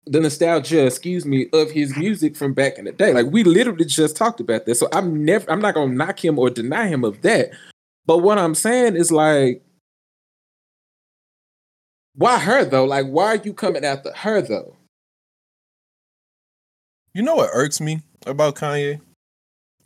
the 0.06 0.20
nostalgia, 0.20 0.86
excuse 0.86 1.24
me, 1.24 1.46
of 1.52 1.70
his 1.70 1.96
music 1.96 2.36
from 2.36 2.54
back 2.54 2.78
in 2.78 2.86
the 2.86 2.92
day. 2.92 3.12
Like 3.12 3.26
we 3.26 3.44
literally 3.44 3.84
just 3.84 4.16
talked 4.16 4.40
about 4.40 4.66
that. 4.66 4.74
So 4.76 4.88
I'm 4.92 5.24
never, 5.24 5.50
I'm 5.50 5.60
not 5.60 5.74
gonna 5.74 5.92
knock 5.94 6.24
him 6.24 6.38
or 6.38 6.50
deny 6.50 6.86
him 6.88 7.04
of 7.04 7.22
that. 7.22 7.50
But 8.06 8.18
what 8.18 8.38
I'm 8.38 8.54
saying 8.54 8.96
is 8.96 9.10
like, 9.12 9.62
why 12.14 12.38
her 12.38 12.64
though? 12.64 12.84
Like, 12.84 13.06
why 13.06 13.26
are 13.28 13.42
you 13.42 13.52
coming 13.52 13.84
after 13.84 14.12
her 14.12 14.40
though? 14.40 14.76
You 17.12 17.22
know 17.22 17.36
what 17.36 17.50
irks 17.52 17.80
me 17.80 18.02
about 18.26 18.56
Kanye? 18.56 19.00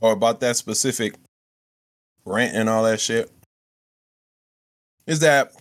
Or 0.01 0.13
about 0.13 0.39
that 0.41 0.57
specific 0.57 1.15
rant 2.25 2.55
and 2.55 2.69
all 2.69 2.85
that 2.85 3.01
shit? 3.01 3.31
Is 5.09 5.21
that 5.21 5.53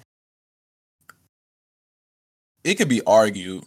it 2.63 2.75
could 2.75 2.89
be 2.89 3.01
argued 3.07 3.63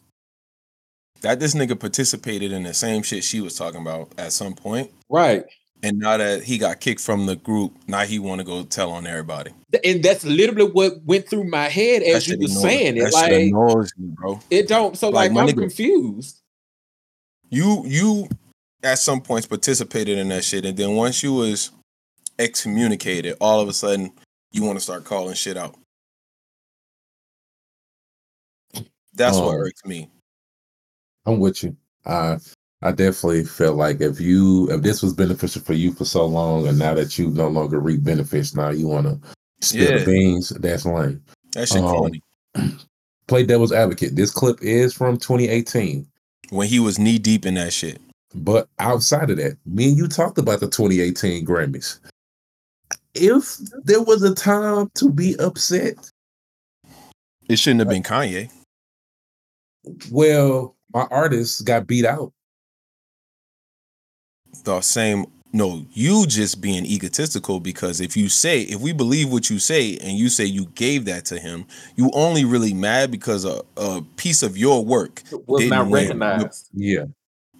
that 1.23 1.40
this 1.40 1.55
nigga 1.55 1.78
participated 1.78 2.52
in 2.52 2.62
the 2.62 2.74
same 2.74 3.02
shit 3.02 3.24
she 3.24 3.40
was 3.40 3.57
talking 3.57 3.81
about 3.81 4.11
at 4.19 4.32
some 4.32 4.55
point, 4.55 4.90
Right. 5.09 5.44
and 5.82 5.98
now 5.98 6.16
that 6.19 6.43
he 6.44 6.59
got 6.59 6.81
kicked 6.81 7.01
from 7.01 7.27
the 7.27 7.36
group, 7.36 7.73
now 7.89 8.01
he 8.05 8.19
want 8.19 8.40
to 8.40 8.44
go 8.44 8.62
tell 8.62 8.90
on 8.90 9.07
everybody. 9.07 9.52
And 9.85 10.02
that's 10.02 10.24
literally 10.24 10.70
what 10.70 11.02
went 11.05 11.28
through 11.28 11.44
my 11.44 11.65
head 11.69 12.02
as 12.02 12.28
you 12.28 12.39
were 12.39 12.47
saying 12.48 12.97
it. 12.98 13.12
Like 13.12 13.32
annoys 13.32 13.90
me, 13.98 14.09
bro. 14.12 14.40
it 14.51 14.69
don't 14.69 14.97
so 14.97 15.09
Like, 15.11 15.32
like, 15.32 15.48
I'm 15.51 15.55
nigga- 15.55 15.61
confused. 15.61 16.40
you 17.51 17.85
you 17.86 18.28
at 18.82 18.98
some 18.98 19.20
points 19.20 19.47
participated 19.47 20.19
in 20.19 20.28
that 20.28 20.44
shit, 20.44 20.65
and 20.65 20.77
then 20.77 20.94
once 20.97 21.23
you 21.23 21.32
was 21.35 21.70
excommunicated, 22.39 23.36
all 23.40 23.61
of 23.61 23.69
a 23.69 23.73
sudden 23.74 24.11
you 24.52 24.64
want 24.64 24.78
to 24.78 24.82
start 24.82 25.05
calling 25.05 25.35
shit 25.35 25.56
out. 25.56 25.77
That's 29.14 29.36
what 29.36 29.55
Um, 29.55 29.60
irks 29.60 29.85
me. 29.85 30.09
I'm 31.27 31.39
with 31.40 31.62
you. 31.62 31.77
I 32.06 32.39
I 32.82 32.93
definitely 32.93 33.44
feel 33.44 33.74
like 33.74 34.01
if 34.01 34.20
you 34.20 34.70
if 34.70 34.81
this 34.82 35.02
was 35.02 35.12
beneficial 35.12 35.60
for 35.62 35.74
you 35.74 35.93
for 35.93 36.05
so 36.06 36.24
long, 36.24 36.66
and 36.66 36.78
now 36.78 36.94
that 36.94 37.18
you 37.18 37.28
no 37.31 37.48
longer 37.48 37.78
reap 37.78 38.02
benefits, 38.02 38.55
now 38.55 38.70
you 38.70 38.86
want 38.89 39.06
to 39.06 39.20
spill 39.60 39.90
Yeah. 39.90 39.98
the 39.98 40.05
beans. 40.06 40.48
That's 40.51 40.86
lame. 40.86 41.22
That 41.52 41.68
shit 41.68 41.78
um, 41.82 41.90
corny. 41.90 42.22
Play 43.27 43.44
devil's 43.44 43.72
advocate. 43.72 44.16
This 44.16 44.31
clip 44.31 44.62
is 44.62 44.94
from 44.94 45.16
2018. 45.18 46.06
when 46.51 46.66
he 46.66 46.81
was 46.81 46.98
knee 46.98 47.18
deep 47.18 47.44
in 47.47 47.55
that 47.55 47.72
shit. 47.72 48.01
But 48.35 48.68
outside 48.78 49.31
of 49.31 49.36
that, 49.36 49.56
me 49.66 49.90
and 49.90 49.97
you 49.98 50.09
talked 50.09 50.39
about 50.39 50.59
the 50.60 50.66
2018 50.68 51.44
Grammys. 51.47 51.98
If 53.15 53.57
there 53.85 54.03
was 54.03 54.23
a 54.23 54.35
time 54.35 54.91
to 54.95 55.11
be 55.11 55.37
upset, 55.39 56.11
It 57.49 57.57
shouldn't 57.59 57.81
have 57.81 57.89
uh, 57.89 57.91
been 57.91 58.03
Kanye. 58.03 58.51
well, 60.11 60.77
my 60.93 61.07
artist 61.11 61.65
got 61.65 61.87
beat 61.87 62.05
out. 62.05 62.32
The 64.65 64.81
same. 64.81 65.27
No, 65.53 65.85
you 65.93 66.27
just 66.28 66.61
being 66.61 66.87
egotistical 66.87 67.59
because 67.59 68.01
if 68.01 68.16
you 68.16 68.28
say, 68.28 68.61
if 68.62 68.81
we 68.81 68.93
believe 68.93 69.32
what 69.32 69.51
you 69.51 69.59
say 69.59 69.97
and 69.99 70.12
you 70.16 70.28
say 70.28 70.45
you 70.45 70.66
gave 70.77 71.07
that 71.07 71.24
to 71.24 71.41
him, 71.41 71.65
you 71.97 72.09
only 72.15 72.45
really 72.45 72.73
mad 72.73 73.11
because 73.11 73.45
a, 73.45 73.62
a 73.77 74.01
piece 74.16 74.45
of 74.45 74.57
your 74.57 74.85
work 74.85 75.23
Was 75.49 75.62
didn't 75.62 75.70
not 75.70 75.89
win. 75.89 76.05
recognized. 76.05 76.69
Yeah. 76.73 77.07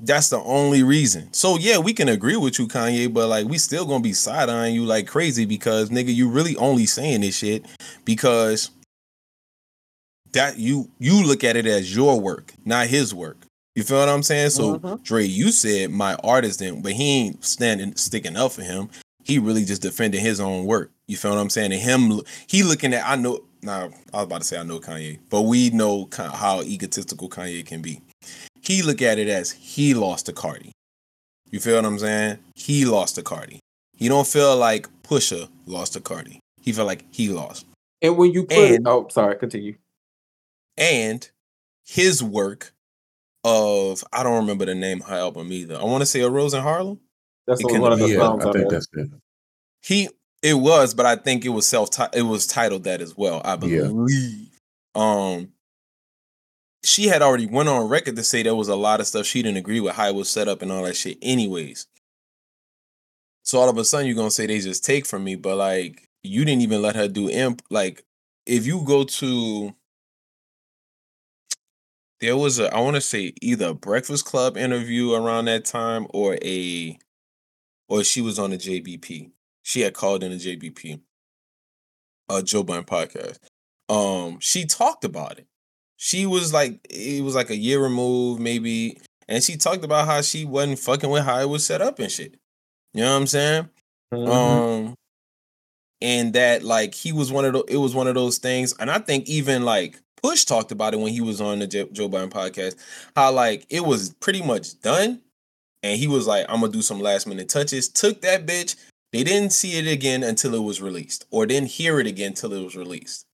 That's 0.03 0.31
the 0.31 0.41
only 0.41 0.83
reason. 0.83 1.33
So 1.33 1.59
yeah, 1.59 1.79
we 1.79 1.93
can 1.93 2.09
agree 2.09 2.37
with 2.37 2.59
you, 2.59 2.67
Kanye, 2.67 3.13
but 3.13 3.29
like 3.29 3.47
we 3.47 3.59
still 3.59 3.85
gonna 3.85 4.03
be 4.03 4.13
side 4.15 4.49
eyeing 4.49 4.75
you 4.75 4.85
like 4.85 5.07
crazy 5.07 5.45
because 5.45 5.91
nigga, 5.91 6.15
you 6.15 6.29
really 6.29 6.57
only 6.57 6.87
saying 6.87 7.21
this 7.21 7.37
shit 7.37 7.67
because 8.05 8.71
that 10.33 10.59
you 10.59 10.91
you 10.99 11.25
look 11.25 11.45
at 11.45 11.57
it 11.57 11.67
as 11.67 11.95
your 11.95 12.19
work, 12.21 12.55
not 12.65 12.87
his 12.87 13.15
work. 13.15 13.37
You 13.75 13.83
feel 13.83 13.99
what 13.99 14.09
I'm 14.09 14.23
saying? 14.23 14.51
So 14.51 14.79
Mhm. 14.79 15.03
Dre, 15.03 15.25
you 15.25 15.53
said 15.53 15.91
my 15.91 16.15
artist 16.25 16.59
didn't, 16.61 16.83
but 16.83 16.93
he 16.93 17.19
ain't 17.27 17.45
standing 17.45 17.95
sticking 17.97 18.37
up 18.37 18.53
for 18.53 18.63
him. 18.63 18.89
He 19.25 19.39
really 19.39 19.65
just 19.65 19.83
defending 19.83 20.21
his 20.21 20.41
own 20.41 20.65
work. 20.67 20.91
You 21.07 21.17
feel 21.17 21.33
what 21.33 21.41
I'm 21.41 21.51
saying? 21.51 21.73
And 21.73 21.81
him, 21.83 22.21
he 22.47 22.63
looking 22.63 22.95
at 22.95 23.07
I 23.07 23.17
know. 23.17 23.41
Now 23.63 23.91
I 24.15 24.17
was 24.17 24.25
about 24.25 24.41
to 24.41 24.47
say 24.47 24.59
I 24.59 24.63
know 24.63 24.81
Kanye, 24.81 25.19
but 25.29 25.43
we 25.43 25.71
know 25.71 26.09
how 26.17 26.63
egotistical 26.63 27.29
Kanye 27.29 27.65
can 27.67 27.83
be. 27.83 28.01
He 28.63 28.83
look 28.83 29.01
at 29.03 29.19
it 29.19 29.29
as 29.29 29.51
he 29.53 29.95
lost 29.95 30.27
to 30.27 30.33
Cardi. 30.33 30.73
You 31.51 31.61
feel 31.61 31.77
what 31.77 31.85
I'm 31.85 31.99
saying? 31.99 32.39
He 32.55 32.85
lost 32.85 33.17
to 33.17 33.23
Cardi. 33.23 33.61
He 33.97 34.09
don't 34.09 34.27
feel 34.27 34.57
like 34.57 34.89
Pusha 35.03 35.49
lost 35.67 35.95
to 35.95 36.01
Cardi. 36.01 36.41
He 36.61 36.73
felt 36.73 36.87
like 36.87 37.05
he 37.11 37.29
lost. 37.29 37.67
And 38.03 38.17
when 38.17 38.33
you 38.33 38.45
put 38.45 38.59
it, 38.59 38.77
And- 38.77 38.89
oh, 38.89 39.09
sorry, 39.09 39.37
continue. 39.37 39.77
and 40.77 41.29
his 41.85 42.23
work 42.23 42.73
of 43.45 44.05
I 44.13 44.23
don't 44.23 44.37
remember 44.37 44.67
the 44.67 44.75
name 44.75 45.01
of 45.03 45.09
her 45.09 45.17
album 45.17 45.53
either. 45.53 45.77
I 45.77 45.85
want 45.85 46.03
to 46.03 46.07
say 46.07 46.21
a 46.21 46.29
Rose 46.31 46.55
in 46.55 46.61
Harlem. 46.63 47.01
That's 47.47 47.63
one 47.65 47.93
of 47.93 47.99
the 47.99 48.09
Yeah, 48.09 48.19
songs 48.19 48.45
I 48.45 48.53
think 48.53 48.71
that's 48.71 48.87
it. 48.93 49.09
He 49.83 50.09
it 50.43 50.55
was, 50.55 50.95
but 50.95 51.05
I 51.07 51.17
think 51.17 51.45
it 51.45 51.49
was 51.51 51.67
self 51.67 51.89
it 52.15 52.23
was 52.23 52.47
titled 52.47 52.85
that 52.85 53.01
as 53.01 53.17
well. 53.17 53.41
I 53.45 53.53
Yeah. 53.53 53.57
believe. 53.89 54.51
Um 54.95 55.53
she 56.83 57.09
had 57.09 57.23
already 57.23 57.47
went 57.47 57.69
on 57.69 57.89
record 57.89 58.17
to 58.17 58.25
say 58.25 58.43
there 58.43 58.55
was 58.55 58.69
a 58.69 58.77
lot 58.77 59.01
of 59.01 59.07
stuff 59.07 59.27
she 59.27 59.43
didn't 59.43 59.59
agree 59.59 59.81
with 59.81 59.95
how 59.95 60.09
it 60.09 60.15
was 60.15 60.29
set 60.29 60.49
up 60.49 60.63
and 60.63 60.73
all 60.73 60.85
that 60.85 60.97
shit 60.97 61.19
anyways. 61.23 61.87
So 63.43 63.59
all 63.59 63.69
of 63.69 63.79
a 63.79 63.85
sudden 63.85 64.07
you're 64.07 64.17
gonna 64.17 64.31
say 64.31 64.47
they 64.47 64.61
just 64.61 64.85
take 64.85 65.07
from 65.07 65.25
me, 65.25 65.35
but 65.35 65.57
like 65.57 66.09
you 66.23 66.45
didn't 66.45 66.63
even 66.63 66.83
let 66.83 66.97
her 66.97 67.09
do 67.09 67.29
imp 67.31 67.63
like 67.71 68.05
if 68.47 68.67
you 68.67 68.83
go 68.85 69.05
to 69.05 69.75
there 72.21 72.37
was 72.37 72.59
a 72.59 72.75
I 72.75 72.81
want 72.81 72.97
to 72.97 73.01
say 73.01 73.33
either 73.41 73.69
a 73.69 73.75
Breakfast 73.75 74.25
Club 74.25 74.57
interview 74.57 75.13
around 75.15 75.47
that 75.47 75.65
time 75.65 76.07
or 76.11 76.39
a 76.43 76.99
or 77.89 78.05
she 78.05 78.21
was 78.21 78.39
on 78.39 78.51
the 78.51 78.59
JBP. 78.59 79.31
She 79.63 79.81
had 79.81 79.95
called 79.95 80.23
in 80.23 80.31
the 80.31 80.37
JBP, 80.37 81.01
uh 82.29 82.43
Joe 82.43 82.63
Budden 82.63 82.85
podcast. 82.85 83.39
Um, 83.89 84.39
she 84.39 84.65
talked 84.67 85.05
about 85.05 85.39
it. 85.39 85.47
She 86.03 86.25
was 86.25 86.51
like, 86.51 86.81
it 86.89 87.23
was 87.23 87.35
like 87.35 87.51
a 87.51 87.57
year 87.57 87.79
removed, 87.79 88.41
maybe, 88.41 88.99
and 89.29 89.45
she 89.45 89.59
talked 89.59 89.85
about 89.85 90.07
how 90.07 90.23
she 90.23 90.47
wasn't 90.47 90.79
fucking 90.79 91.11
with 91.11 91.25
how 91.25 91.39
it 91.41 91.49
was 91.49 91.67
set 91.67 91.83
up 91.83 91.99
and 91.99 92.11
shit. 92.11 92.37
You 92.95 93.03
know 93.03 93.13
what 93.13 93.21
I'm 93.21 93.27
saying? 93.27 93.69
Mhm. 94.15 94.29
Um, 94.29 94.95
and 96.01 96.33
that 96.33 96.63
like 96.63 96.95
he 96.95 97.13
was 97.13 97.31
one 97.31 97.45
of 97.45 97.53
the, 97.53 97.63
it 97.69 97.77
was 97.77 97.95
one 97.95 98.07
of 98.07 98.15
those 98.15 98.39
things, 98.39 98.75
and 98.79 98.91
I 98.91 98.99
think 98.99 99.29
even 99.29 99.63
like 99.67 100.01
Push 100.23 100.47
talked 100.47 100.73
about 100.73 100.95
it 100.95 101.01
when 101.01 101.13
he 101.13 101.21
was 101.21 101.39
on 101.39 101.59
the 101.59 101.67
Joe 101.67 102.09
Budden 102.09 102.31
podcast, 102.31 102.77
how 103.15 103.31
like 103.33 103.67
it 103.69 103.85
was 103.85 104.15
pretty 104.21 104.43
much 104.43 104.81
done, 104.81 105.21
and 105.83 105.99
he 106.01 106.07
was 106.07 106.27
like, 106.27 106.47
I'm 106.49 106.61
gonna 106.61 106.73
do 106.73 106.81
some 106.81 107.01
last 107.01 107.27
minute 107.27 107.51
touches. 107.51 107.91
Took 107.91 108.23
that 108.23 108.47
bitch. 108.47 108.75
They 109.13 109.23
didn't 109.23 109.53
see 109.53 109.77
it 109.79 109.87
again 109.87 110.23
until 110.23 110.55
it 110.55 110.63
was 110.63 110.81
released, 110.81 111.27
or 111.31 111.45
didn't 111.45 111.69
hear 111.69 112.01
it 112.01 112.07
again 112.07 112.29
until 112.29 112.55
it 112.55 112.65
was 112.65 112.75
released. 112.75 113.27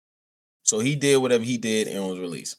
So 0.67 0.81
he 0.81 0.97
did 0.97 1.19
whatever 1.19 1.45
he 1.45 1.57
did 1.57 1.89
and 1.89 2.05
was 2.05 2.19
released. 2.19 2.59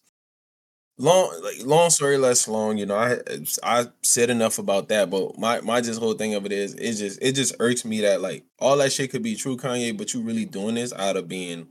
Long, 0.98 1.40
like, 1.44 1.64
long 1.64 1.90
story 1.92 2.18
less 2.18 2.48
long. 2.48 2.78
You 2.78 2.88
know, 2.88 2.96
I 2.96 3.20
I 3.64 3.88
said 4.02 4.32
enough 4.32 4.58
about 4.58 4.88
that. 4.90 5.12
But 5.12 5.38
my 5.38 5.62
my 5.62 5.82
just 5.82 6.00
whole 6.00 6.14
thing 6.16 6.34
of 6.34 6.46
it 6.46 6.52
is, 6.52 6.74
it 6.74 6.94
just 6.94 7.22
it 7.22 7.34
just 7.34 7.56
irks 7.60 7.86
me 7.86 8.02
that 8.02 8.22
like 8.22 8.46
all 8.60 8.78
that 8.78 8.92
shit 8.92 9.12
could 9.12 9.22
be 9.22 9.36
true, 9.36 9.58
Kanye, 9.58 9.96
but 9.96 10.14
you 10.14 10.22
really 10.22 10.46
doing 10.46 10.76
this 10.76 10.94
out 10.94 11.18
of 11.18 11.28
being 11.28 11.68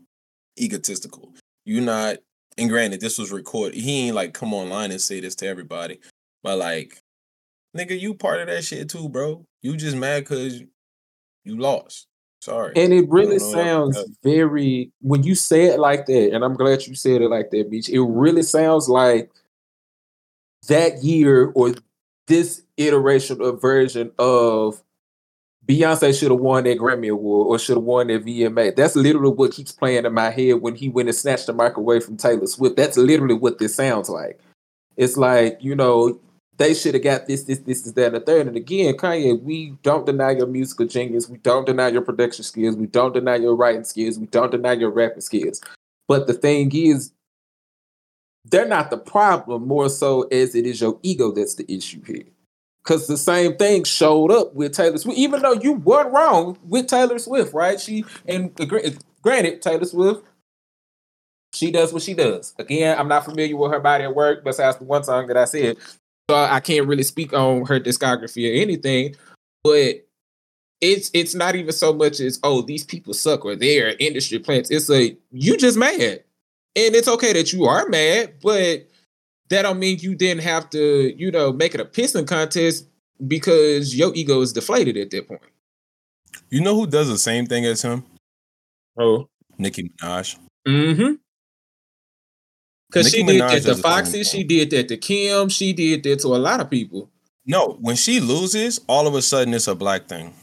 egotistical. 0.61 1.33
You're 1.65 1.83
not. 1.83 2.19
And 2.59 2.71
granted, 2.71 3.01
this 3.01 3.19
was 3.19 3.33
recorded. 3.33 3.79
He 3.79 4.07
ain't 4.07 4.15
like 4.15 4.33
come 4.33 4.55
online 4.55 4.91
and 4.91 5.01
say 5.01 5.21
this 5.21 5.35
to 5.37 5.47
everybody, 5.47 5.99
but 6.43 6.59
like, 6.59 7.03
nigga, 7.77 7.99
you 7.99 8.15
part 8.15 8.41
of 8.41 8.47
that 8.47 8.65
shit 8.65 8.89
too, 8.89 9.09
bro. 9.09 9.45
You 9.63 9.77
just 9.77 9.97
mad 9.97 10.21
because 10.21 10.63
you 11.45 11.59
lost. 11.59 12.07
Sorry. 12.47 12.73
And 12.77 12.93
it 12.93 13.09
really 13.09 13.35
I 13.35 13.39
don't 13.39 13.51
know 13.51 13.57
what 13.57 13.95
sounds 13.95 14.05
very 14.23 14.93
when 15.01 15.25
you 15.25 15.35
say 15.35 15.65
it 15.65 15.81
like 15.81 16.07
that, 16.07 16.33
and 16.33 16.45
I'm 16.45 16.55
glad 16.55 16.87
you 16.87 16.95
said 16.95 17.21
it 17.21 17.29
like 17.29 17.51
that, 17.51 17.69
Meech. 17.71 17.89
It 17.89 18.01
really 18.01 18.45
sounds 18.45 18.89
like 18.89 19.33
that 20.69 21.03
year 21.03 21.51
or 21.57 21.75
this 22.29 22.63
iteration 22.77 23.43
or 23.43 23.57
version 23.57 24.13
of 24.21 24.81
Beyonce 25.67 26.17
should 26.17 26.31
have 26.31 26.39
won 26.39 26.63
that 26.65 26.79
Grammy 26.79 27.11
Award 27.11 27.49
or 27.49 27.59
should 27.59 27.79
have 27.79 27.83
won 27.83 28.07
that 28.07 28.25
VMA. 28.25 28.77
That's 28.77 28.95
literally 28.95 29.35
what 29.35 29.51
keeps 29.51 29.73
playing 29.73 30.05
in 30.05 30.15
my 30.15 30.31
head 30.31 30.63
when 30.63 30.77
he 30.77 30.89
went 30.89 31.09
and 31.09 31.17
snatched 31.17 31.49
the 31.49 31.53
mic 31.53 31.77
away 31.77 31.99
from 31.99 32.17
Taylor 32.17 32.47
Swift. 32.47 32.77
That's 32.77 32.97
literally 32.97 33.35
what 33.35 33.59
this 33.59 33.75
sounds 33.75 34.09
like. 34.09 34.39
It's 34.97 35.17
like, 35.17 35.59
you 35.61 35.75
know, 35.75 36.21
they 36.59 36.75
should 36.75 36.95
have 36.95 37.03
got 37.03 37.27
this, 37.27 37.45
this, 37.45 37.59
this, 37.61 37.83
this, 37.83 37.93
that, 37.93 38.07
and 38.07 38.17
the 38.17 38.21
third. 38.21 38.47
And 38.47 38.57
again, 38.57 38.95
Kanye, 38.95 39.41
we 39.41 39.77
don't 39.83 40.07
deny 40.07 40.31
your 40.31 40.47
musical 40.47 40.87
genius. 40.87 41.29
We 41.29 41.39
don't 41.39 41.67
deny 41.67 41.89
your 41.89 42.03
production 42.03 42.45
skills. 42.45 42.77
We 42.77 42.87
don't 42.87 43.13
deny 43.13 43.37
your 43.37 43.55
writing 43.55 43.85
skills. 43.85 44.19
We 44.19 44.27
don't 44.27 44.51
deny 44.51 44.73
your 44.73 44.91
rapping 44.91 45.21
skills. 45.21 45.61
But 46.09 46.27
the 46.27 46.35
thing 46.35 46.71
is, 46.75 47.13
they're 48.45 48.69
not 48.69 48.91
the 48.91 48.99
problem 48.99 49.67
more 49.67 49.89
so 49.89 50.23
as 50.23 50.55
it 50.55 50.67
is 50.67 50.81
your 50.81 50.99
ego 51.03 51.33
that's 51.33 51.57
the 51.57 51.71
issue 51.71 52.03
here. 52.05 52.25
Because 52.83 53.09
the 53.09 53.17
same 53.17 53.57
thing 53.57 53.83
showed 53.83 54.31
up 54.31 54.55
with 54.55 54.73
Taylor 54.73 54.97
Swift, 54.97 55.19
even 55.19 55.43
though 55.43 55.55
you 55.55 55.73
weren't 55.73 56.13
wrong 56.13 56.57
with 56.63 56.87
Taylor 56.87 57.19
Swift, 57.19 57.53
right? 57.53 57.81
She 57.81 58.05
and 58.27 58.55
granted, 59.23 59.61
Taylor 59.61 59.85
Swift, 59.85 60.25
she 61.53 61.73
does 61.73 61.93
what 61.93 62.03
she 62.03 62.15
does. 62.15 62.55
Again, 62.59 62.97
I'm 62.97 63.09
not 63.09 63.25
familiar 63.25 63.57
with 63.57 63.73
her 63.73 63.81
body 63.81 64.05
of 64.05 64.15
work 64.15 64.45
besides 64.45 64.77
the 64.77 64.85
one 64.85 65.03
song 65.03 65.27
that 65.27 65.37
I 65.37 65.47
said, 65.47 65.79
so 66.29 66.37
I 66.37 66.61
can't 66.61 66.87
really 66.87 67.03
speak 67.03 67.33
on 67.33 67.67
her 67.67 67.81
discography 67.81 68.51
or 68.51 68.61
anything. 68.61 69.15
But 69.63 70.07
it's 70.81 71.11
it's 71.15 71.35
not 71.35 71.57
even 71.57 71.73
so 71.73 71.93
much 71.93 72.21
as 72.21 72.39
oh 72.43 72.63
these 72.63 72.85
people 72.85 73.15
suck 73.15 73.45
or 73.45 73.57
they're 73.57 73.97
industry 73.99 74.39
plants. 74.39 74.71
It's 74.71 74.91
a 74.91 75.17
you 75.33 75.57
just 75.57 75.79
mad, 75.79 76.25
and 76.75 76.95
it's 76.95 77.09
okay 77.09 77.33
that 77.33 77.53
you 77.53 77.65
are 77.65 77.89
mad, 77.89 78.35
but 78.43 78.89
that 79.49 79.63
don't 79.63 79.79
mean 79.79 79.99
you 80.01 80.15
didn't 80.15 80.43
have 80.43 80.69
to, 80.71 81.15
you 81.17 81.31
know, 81.31 81.53
make 81.53 81.75
it 81.75 81.81
a 81.81 81.85
pissing 81.85 82.27
contest 82.27 82.87
because 83.27 83.97
your 83.97 84.13
ego 84.15 84.41
is 84.41 84.53
deflated 84.53 84.97
at 84.97 85.11
that 85.11 85.29
point. 85.29 85.41
You 86.51 86.61
know 86.61 86.75
who 86.75 86.87
does 86.87 87.09
the 87.09 87.19
same 87.19 87.47
thing 87.47 87.65
as 87.65 87.83
him? 87.83 88.05
Oh. 88.99 89.29
Nicki 89.59 89.91
Minaj. 90.01 90.39
Mm-hmm. 90.67 91.15
Because 92.89 93.11
she 93.11 93.23
did 93.23 93.41
Minaj 93.43 93.63
that 93.63 93.75
to 93.77 93.83
Foxy, 93.83 94.23
she 94.25 94.45
did 94.45 94.71
that 94.71 94.89
to 94.89 94.97
Kim, 94.97 95.49
she 95.49 95.73
did 95.73 96.03
that 96.05 96.21
to 96.21 96.29
a 96.29 96.39
lot 96.39 96.61
of 96.61 96.71
people. 96.71 97.11
No, 97.45 97.77
when 97.81 97.97
she 97.97 98.21
loses, 98.21 98.81
all 98.89 99.07
of 99.07 99.15
a 99.15 99.23
sudden 99.23 99.55
it's 99.55 99.69
a 99.69 99.75
black 99.75 100.07
thing, 100.07 100.35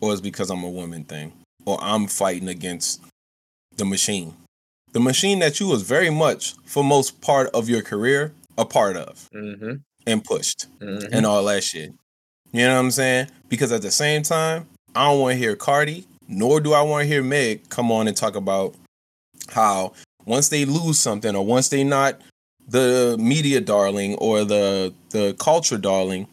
or 0.00 0.12
it's 0.12 0.20
because 0.20 0.50
I'm 0.50 0.64
a 0.64 0.70
woman 0.70 1.04
thing, 1.04 1.32
or 1.64 1.78
I'm 1.80 2.06
fighting 2.06 2.48
against 2.48 3.02
the 3.76 3.84
machine, 3.84 4.34
the 4.92 5.00
machine 5.00 5.38
that 5.40 5.60
you 5.60 5.68
was 5.68 5.82
very 5.82 6.10
much 6.10 6.54
for 6.64 6.82
most 6.82 7.20
part 7.20 7.48
of 7.52 7.68
your 7.68 7.82
career 7.82 8.32
a 8.58 8.64
part 8.64 8.96
of 8.96 9.28
Mm-hmm. 9.34 9.74
and 10.06 10.24
pushed 10.24 10.66
Mm-hmm. 10.80 11.12
and 11.12 11.26
all 11.26 11.44
that 11.44 11.62
shit. 11.62 11.92
You 12.52 12.60
know 12.66 12.74
what 12.74 12.80
I'm 12.80 12.90
saying? 12.90 13.28
Because 13.50 13.70
at 13.72 13.82
the 13.82 13.90
same 13.90 14.22
time, 14.22 14.66
I 14.94 15.10
don't 15.10 15.20
want 15.20 15.32
to 15.32 15.38
hear 15.38 15.56
Cardi, 15.56 16.06
nor 16.26 16.60
do 16.60 16.72
I 16.72 16.80
want 16.80 17.02
to 17.02 17.06
hear 17.06 17.22
Meg 17.22 17.68
come 17.68 17.92
on 17.92 18.08
and 18.08 18.16
talk 18.16 18.34
about 18.34 18.74
how 19.50 19.92
once 20.26 20.48
they 20.48 20.64
lose 20.64 20.98
something 20.98 21.34
or 21.34 21.44
once 21.44 21.68
they're 21.68 21.84
not 21.84 22.20
the 22.68 23.16
media 23.18 23.60
darling 23.60 24.16
or 24.16 24.44
the 24.44 24.92
the 25.10 25.34
culture 25.38 25.78
darling, 25.78 26.26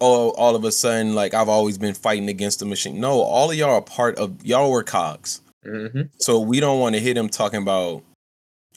oh, 0.00 0.30
all 0.30 0.54
of 0.54 0.64
a 0.64 0.72
sudden, 0.72 1.14
like 1.14 1.34
I've 1.34 1.48
always 1.48 1.78
been 1.78 1.94
fighting 1.94 2.28
against 2.28 2.60
the 2.60 2.66
machine. 2.66 3.00
No, 3.00 3.20
all 3.20 3.50
of 3.50 3.56
y'all 3.56 3.70
are 3.76 3.82
part 3.82 4.16
of 4.18 4.44
y'all 4.44 4.70
were 4.70 4.82
cogs. 4.82 5.40
Mm-hmm. 5.66 6.02
So 6.18 6.38
we 6.40 6.60
don't 6.60 6.80
want 6.80 6.94
to 6.94 7.00
hear 7.00 7.14
them 7.14 7.28
talking 7.28 7.62
about 7.62 8.02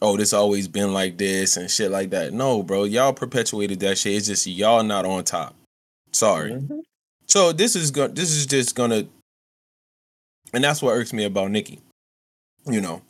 oh, 0.02 0.18
this 0.18 0.34
always 0.34 0.68
been 0.68 0.93
like 0.93 1.18
this 1.18 1.57
and 1.57 1.69
shit 1.69 1.91
like 1.91 2.10
that. 2.10 2.34
No, 2.34 2.64
bro, 2.64 2.85
y'all 2.85 3.14
perpetuated 3.14 3.80
that 3.81 3.98
shit. 3.99 4.15
It's 4.15 4.27
just 4.27 4.48
y'all 4.48 4.84
not 4.84 5.06
on 5.06 5.23
top. 5.23 5.56
Sorry. 6.11 6.53
Mhm. 6.53 6.81
So 7.27 7.52
this 7.52 7.76
is 7.76 7.91
go- 7.91 8.07
this 8.07 8.31
is 8.31 8.45
just 8.45 8.76
gonna, 8.76 9.07
and 10.53 10.64
that's 10.64 10.81
what 10.81 10.93
irks 10.95 11.14
me 11.14 11.23
about 11.23 11.52
Nicki. 11.52 11.80
You 12.65 12.81
know, 12.81 13.02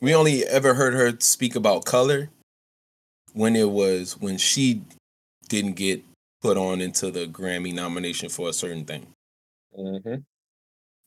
we 0.00 0.14
only 0.14 0.44
ever 0.46 0.74
heard 0.74 0.94
her 0.94 1.18
speak 1.20 1.56
about 1.56 1.84
color 1.84 2.30
when 3.32 3.56
it 3.56 3.70
was 3.70 4.18
when 4.18 4.38
she 4.38 4.82
didn't 5.48 5.74
get 5.74 6.02
put 6.42 6.56
on 6.56 6.80
into 6.80 7.10
the 7.10 7.26
Grammy 7.26 7.74
nomination 7.74 8.28
for 8.28 8.48
a 8.48 8.52
certain 8.52 8.84
thing. 8.84 9.06
Mhm. 9.78 10.24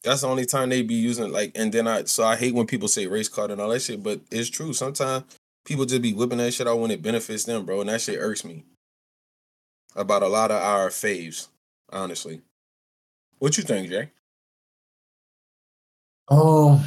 That's 0.03 0.21
the 0.21 0.27
only 0.27 0.45
time 0.45 0.69
they 0.69 0.81
be 0.81 0.95
using 0.95 1.31
like, 1.31 1.51
and 1.55 1.71
then 1.73 1.87
I 1.87 2.03
so 2.05 2.23
I 2.23 2.35
hate 2.35 2.53
when 2.53 2.67
people 2.67 2.87
say 2.87 3.07
race 3.07 3.29
card 3.29 3.51
and 3.51 3.61
all 3.61 3.69
that 3.69 3.81
shit, 3.81 4.03
but 4.03 4.21
it's 4.31 4.49
true. 4.49 4.73
Sometimes 4.73 5.25
people 5.65 5.85
just 5.85 6.01
be 6.01 6.13
whipping 6.13 6.39
that 6.39 6.53
shit 6.53 6.67
out 6.67 6.79
when 6.79 6.91
it 6.91 7.01
benefits 7.01 7.45
them, 7.45 7.65
bro, 7.65 7.81
and 7.81 7.89
that 7.89 8.01
shit 8.01 8.19
irks 8.19 8.43
me. 8.45 8.65
About 9.95 10.23
a 10.23 10.27
lot 10.27 10.51
of 10.51 10.61
our 10.61 10.89
faves, 10.89 11.47
honestly. 11.91 12.41
What 13.39 13.57
you 13.57 13.63
think, 13.63 13.89
Jay? 13.89 14.11
Um, 16.29 16.83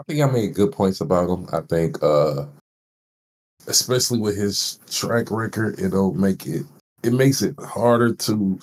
I 0.00 0.02
think 0.04 0.22
I 0.22 0.26
made 0.26 0.54
good 0.54 0.72
points 0.72 1.02
about 1.02 1.28
him. 1.28 1.46
I 1.52 1.60
think, 1.60 2.02
uh, 2.02 2.46
especially 3.66 4.18
with 4.18 4.34
his 4.34 4.78
track 4.90 5.30
record, 5.30 5.78
it'll 5.78 6.14
make 6.14 6.46
it. 6.46 6.64
It 7.02 7.12
makes 7.12 7.42
it 7.42 7.54
harder 7.60 8.14
to 8.14 8.58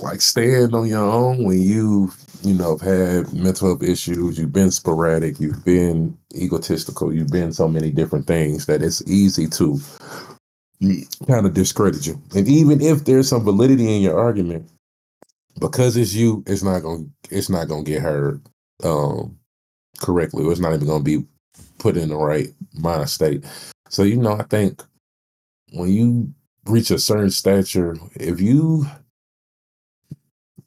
like 0.00 0.20
stand 0.20 0.74
on 0.74 0.88
your 0.88 1.04
own 1.04 1.44
when 1.44 1.60
you, 1.60 2.12
you 2.42 2.54
know, 2.54 2.76
have 2.76 2.80
had 2.80 3.32
mental 3.32 3.68
health 3.68 3.84
issues. 3.84 4.36
You've 4.36 4.52
been 4.52 4.72
sporadic. 4.72 5.38
You've 5.38 5.64
been 5.64 6.18
egotistical. 6.34 7.12
You've 7.14 7.30
been 7.30 7.52
so 7.52 7.68
many 7.68 7.92
different 7.92 8.26
things 8.26 8.66
that 8.66 8.82
it's 8.82 9.00
easy 9.08 9.46
to 9.48 9.78
kind 11.28 11.46
of 11.46 11.54
discredit 11.54 12.04
you. 12.04 12.20
And 12.34 12.48
even 12.48 12.80
if 12.80 13.04
there's 13.04 13.28
some 13.28 13.44
validity 13.44 13.94
in 13.94 14.02
your 14.02 14.18
argument, 14.18 14.68
because 15.60 15.96
it's 15.96 16.14
you, 16.14 16.42
it's 16.48 16.64
not 16.64 16.82
gonna 16.82 17.04
it's 17.30 17.48
not 17.48 17.68
gonna 17.68 17.84
get 17.84 18.02
heard 18.02 18.42
um 18.84 19.38
correctly. 20.00 20.44
Or 20.44 20.52
it's 20.52 20.60
not 20.60 20.74
even 20.74 20.86
gonna 20.86 21.04
be 21.04 21.24
put 21.78 21.96
in 21.96 22.08
the 22.10 22.16
right 22.16 22.48
mind 22.74 23.08
state. 23.10 23.44
So 23.90 24.02
you 24.02 24.16
know, 24.16 24.32
I 24.32 24.44
think 24.44 24.82
when 25.72 25.90
you 25.90 26.32
reach 26.66 26.90
a 26.90 26.98
certain 26.98 27.30
stature, 27.30 27.96
if 28.16 28.40
you 28.40 28.86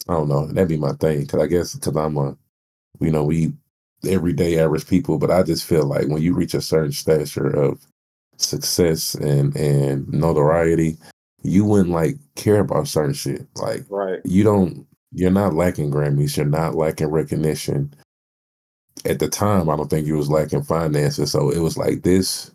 I 0.09 0.13
don't 0.13 0.29
know, 0.29 0.47
that'd 0.47 0.67
be 0.69 0.77
my 0.77 0.93
thing. 0.93 1.25
Cause 1.27 1.41
I 1.41 1.47
guess 1.47 1.75
because 1.75 1.95
I'm 1.95 2.17
a 2.17 2.37
you 2.99 3.11
know, 3.11 3.23
we 3.23 3.53
everyday 4.07 4.59
average 4.59 4.87
people, 4.87 5.17
but 5.17 5.31
I 5.31 5.43
just 5.43 5.65
feel 5.65 5.85
like 5.85 6.07
when 6.07 6.21
you 6.21 6.33
reach 6.33 6.53
a 6.53 6.61
certain 6.61 6.91
stature 6.91 7.47
of 7.47 7.85
success 8.37 9.15
and 9.15 9.55
and 9.55 10.07
notoriety, 10.11 10.97
you 11.43 11.65
wouldn't 11.65 11.89
like 11.91 12.17
care 12.35 12.59
about 12.59 12.87
certain 12.87 13.13
shit. 13.13 13.47
Like 13.55 13.85
Right. 13.89 14.19
you 14.25 14.43
don't 14.43 14.87
you're 15.13 15.31
not 15.31 15.53
lacking 15.53 15.91
Grammys, 15.91 16.37
you're 16.37 16.45
not 16.45 16.75
lacking 16.75 17.07
recognition. 17.07 17.93
At 19.05 19.19
the 19.19 19.27
time, 19.27 19.69
I 19.69 19.75
don't 19.75 19.89
think 19.89 20.05
he 20.05 20.11
was 20.11 20.29
lacking 20.29 20.63
finances. 20.63 21.31
So 21.31 21.49
it 21.49 21.59
was 21.59 21.77
like 21.77 22.03
this. 22.03 22.51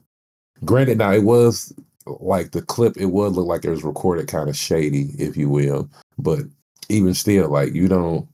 Granted, 0.65 0.99
now 0.99 1.13
it 1.13 1.25
was 1.25 1.73
like 2.07 2.53
the 2.53 2.63
clip, 2.63 2.97
it 2.97 3.07
would 3.07 3.33
look 3.33 3.47
like 3.47 3.65
it 3.65 3.71
was 3.71 3.85
recorded 3.85 4.29
kind 4.29 4.49
of 4.49 4.57
shady, 4.57 5.11
if 5.19 5.37
you 5.37 5.49
will. 5.49 5.91
But 6.19 6.41
even 6.89 7.15
still, 7.15 7.51
like 7.51 7.75
you 7.75 7.89
don't 7.89 8.29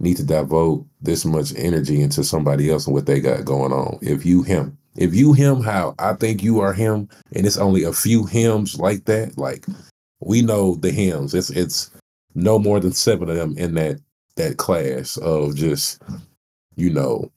need 0.00 0.16
to 0.16 0.24
devote 0.24 0.84
this 1.00 1.24
much 1.24 1.52
energy 1.56 2.02
into 2.02 2.24
somebody 2.24 2.70
else 2.70 2.86
and 2.86 2.94
what 2.94 3.06
they 3.06 3.20
got 3.20 3.44
going 3.44 3.72
on. 3.72 3.98
If 4.02 4.26
you 4.26 4.42
him, 4.42 4.76
if 4.96 5.14
you 5.14 5.32
him 5.32 5.62
how 5.62 5.94
I 5.98 6.14
think 6.14 6.42
you 6.42 6.60
are 6.60 6.72
him, 6.72 7.08
and 7.34 7.46
it's 7.46 7.56
only 7.56 7.84
a 7.84 7.92
few 7.92 8.26
hymns 8.26 8.78
like 8.78 9.04
that, 9.06 9.38
like 9.38 9.66
we 10.20 10.42
know 10.42 10.74
the 10.76 10.90
hymns. 10.90 11.34
It's 11.34 11.50
it's 11.50 11.90
no 12.34 12.58
more 12.58 12.80
than 12.80 12.92
seven 12.92 13.30
of 13.30 13.36
them 13.36 13.56
in 13.56 13.74
that 13.74 14.00
that 14.36 14.56
class 14.56 15.16
of 15.18 15.54
just 15.54 16.02
you 16.76 16.90
know 16.90 17.30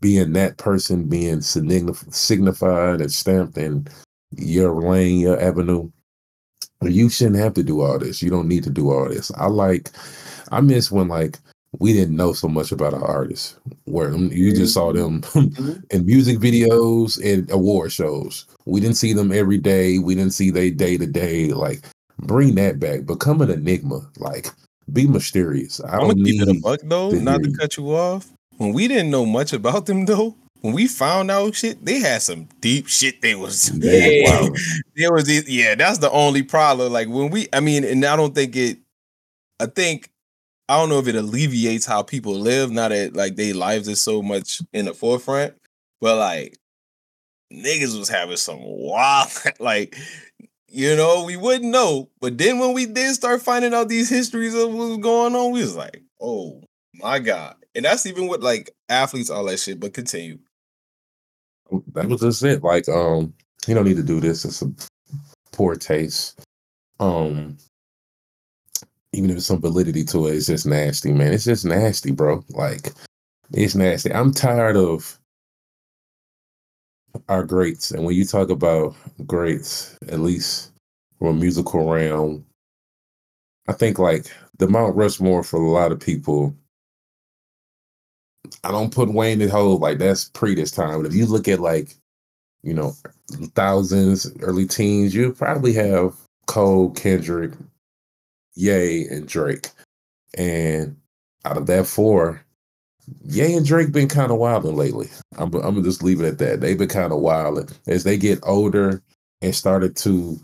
being 0.00 0.32
that 0.32 0.56
person 0.58 1.08
being 1.08 1.38
signif- 1.38 2.12
signified 2.12 3.00
and 3.00 3.12
stamped 3.12 3.56
in 3.58 3.86
your 4.32 4.80
lane 4.80 5.20
your 5.20 5.40
avenue 5.40 5.90
you 6.90 7.08
shouldn't 7.08 7.36
have 7.36 7.54
to 7.54 7.62
do 7.62 7.80
all 7.80 7.98
this. 7.98 8.22
You 8.22 8.30
don't 8.30 8.48
need 8.48 8.64
to 8.64 8.70
do 8.70 8.90
all 8.90 9.08
this. 9.08 9.30
I 9.36 9.46
like 9.46 9.90
i 10.50 10.60
miss 10.60 10.92
when 10.92 11.08
like 11.08 11.38
we 11.78 11.94
didn't 11.94 12.14
know 12.14 12.34
so 12.34 12.46
much 12.46 12.72
about 12.72 12.92
our 12.92 13.04
artists 13.04 13.56
where 13.84 14.10
you 14.10 14.18
mm-hmm. 14.18 14.56
just 14.56 14.74
saw 14.74 14.92
them 14.92 15.22
mm-hmm. 15.22 15.72
in 15.90 16.04
music 16.04 16.38
videos 16.38 17.18
and 17.24 17.50
award 17.50 17.92
shows. 17.92 18.46
We 18.66 18.80
didn't 18.80 18.96
see 18.96 19.14
them 19.14 19.32
every 19.32 19.58
day. 19.58 19.98
We 19.98 20.14
didn't 20.14 20.34
see 20.34 20.50
they 20.50 20.70
day 20.70 20.98
to 20.98 21.06
day. 21.06 21.52
Like 21.52 21.84
bring 22.18 22.54
that 22.56 22.78
back. 22.78 23.06
Become 23.06 23.40
an 23.40 23.50
enigma. 23.50 24.00
Like 24.18 24.48
be 24.92 25.06
mysterious. 25.06 25.80
I 25.80 25.94
I'm 25.94 26.00
don't 26.00 26.08
gonna 26.10 26.24
keep 26.24 26.42
it 26.42 26.56
a 26.56 26.60
buck 26.60 26.80
though, 26.84 27.10
to 27.10 27.20
not 27.20 27.42
to 27.42 27.52
cut 27.52 27.76
you 27.76 27.94
off. 27.94 28.30
When 28.62 28.72
we 28.72 28.86
didn't 28.86 29.10
know 29.10 29.26
much 29.26 29.52
about 29.52 29.86
them 29.86 30.06
though, 30.06 30.36
when 30.60 30.72
we 30.72 30.86
found 30.86 31.32
out 31.32 31.56
shit, 31.56 31.84
they 31.84 31.98
had 31.98 32.22
some 32.22 32.48
deep 32.60 32.86
shit. 32.86 33.20
They 33.20 33.34
was 33.34 33.72
Yeah. 33.76 34.20
wild. 34.40 34.56
there 34.94 35.12
was 35.12 35.24
these- 35.24 35.48
yeah, 35.48 35.74
that's 35.74 35.98
the 35.98 36.10
only 36.12 36.44
problem. 36.44 36.92
Like 36.92 37.08
when 37.08 37.30
we, 37.30 37.48
I 37.52 37.58
mean, 37.60 37.82
and 37.84 38.04
I 38.04 38.14
don't 38.14 38.34
think 38.34 38.54
it. 38.54 38.78
I 39.58 39.66
think 39.66 40.08
I 40.68 40.76
don't 40.78 40.88
know 40.90 41.00
if 41.00 41.08
it 41.08 41.16
alleviates 41.16 41.84
how 41.86 42.02
people 42.02 42.34
live 42.34 42.70
now 42.70 42.88
that 42.88 43.14
like 43.16 43.34
their 43.34 43.52
lives 43.54 43.88
is 43.88 44.00
so 44.00 44.22
much 44.22 44.60
in 44.72 44.84
the 44.84 44.94
forefront, 44.94 45.54
but 46.00 46.16
like 46.18 46.56
niggas 47.52 47.98
was 47.98 48.08
having 48.08 48.36
some 48.36 48.60
wild 48.62 49.30
like. 49.58 49.96
You 50.74 50.96
know, 50.96 51.24
we 51.24 51.36
wouldn't 51.36 51.70
know. 51.70 52.08
But 52.20 52.38
then 52.38 52.58
when 52.58 52.72
we 52.72 52.86
did 52.86 53.14
start 53.14 53.42
finding 53.42 53.74
out 53.74 53.90
these 53.90 54.08
histories 54.08 54.54
of 54.54 54.72
what 54.72 54.88
was 54.88 54.98
going 54.98 55.34
on, 55.34 55.50
we 55.52 55.60
was 55.60 55.76
like, 55.76 56.02
oh 56.18 56.62
my 56.94 57.18
God. 57.18 57.56
And 57.74 57.84
that's 57.84 58.06
even 58.06 58.28
with 58.28 58.42
like 58.42 58.70
athletes, 58.88 59.30
all 59.30 59.44
that 59.44 59.58
shit. 59.58 59.80
But 59.80 59.94
continue. 59.94 60.38
that 61.94 62.08
was 62.08 62.20
just 62.20 62.42
it. 62.42 62.62
Like, 62.62 62.88
um, 62.88 63.32
you 63.66 63.74
don't 63.74 63.86
need 63.86 63.96
to 63.96 64.02
do 64.02 64.20
this. 64.20 64.44
It's 64.44 64.62
a 64.62 64.70
poor 65.52 65.74
taste. 65.74 66.40
Um, 67.00 67.56
even 69.12 69.30
if 69.30 69.36
it's 69.36 69.46
some 69.46 69.60
validity 69.60 70.04
to 70.04 70.26
it, 70.26 70.36
it's 70.36 70.46
just 70.46 70.66
nasty, 70.66 71.12
man. 71.12 71.32
It's 71.32 71.44
just 71.44 71.64
nasty, 71.64 72.10
bro. 72.10 72.44
Like, 72.50 72.92
it's 73.52 73.74
nasty. 73.74 74.12
I'm 74.12 74.32
tired 74.32 74.76
of 74.76 75.18
our 77.28 77.44
greats, 77.44 77.90
and 77.90 78.04
when 78.04 78.14
you 78.14 78.24
talk 78.24 78.48
about 78.48 78.94
greats, 79.26 79.98
at 80.08 80.20
least 80.20 80.72
from 81.18 81.28
a 81.28 81.32
musical 81.34 81.90
realm, 81.90 82.44
I 83.68 83.72
think 83.74 83.98
like 83.98 84.26
the 84.58 84.68
Mount 84.68 84.96
Rushmore 84.96 85.42
for 85.42 85.60
a 85.60 85.70
lot 85.70 85.92
of 85.92 86.00
people. 86.00 86.54
I 88.64 88.70
don't 88.70 88.94
put 88.94 89.12
Wayne 89.12 89.40
in 89.40 89.48
whole 89.48 89.78
like 89.78 89.98
that's 89.98 90.28
pre 90.30 90.54
this 90.54 90.70
time. 90.70 91.02
But 91.02 91.08
if 91.08 91.14
you 91.14 91.26
look 91.26 91.48
at 91.48 91.60
like, 91.60 91.96
you 92.62 92.74
know, 92.74 92.94
thousands, 93.54 94.30
early 94.40 94.66
teens, 94.66 95.14
you 95.14 95.32
probably 95.32 95.72
have 95.72 96.14
Cole, 96.46 96.90
Kendrick, 96.90 97.52
Ye, 98.54 99.06
and 99.08 99.26
Drake. 99.26 99.68
And 100.38 100.96
out 101.44 101.56
of 101.56 101.66
that 101.66 101.86
four, 101.86 102.44
Ye 103.24 103.56
and 103.56 103.66
Drake 103.66 103.90
been 103.90 104.08
kind 104.08 104.30
of 104.30 104.38
wilding 104.38 104.76
lately. 104.76 105.08
I'm, 105.36 105.52
I'm 105.54 105.74
gonna 105.74 105.82
just 105.82 106.02
leave 106.02 106.20
it 106.20 106.26
at 106.26 106.38
that. 106.38 106.60
They've 106.60 106.78
been 106.78 106.88
kind 106.88 107.12
of 107.12 107.20
wilding 107.20 107.68
as 107.88 108.04
they 108.04 108.16
get 108.16 108.38
older 108.44 109.02
and 109.40 109.54
started 109.54 109.96
to 109.96 110.38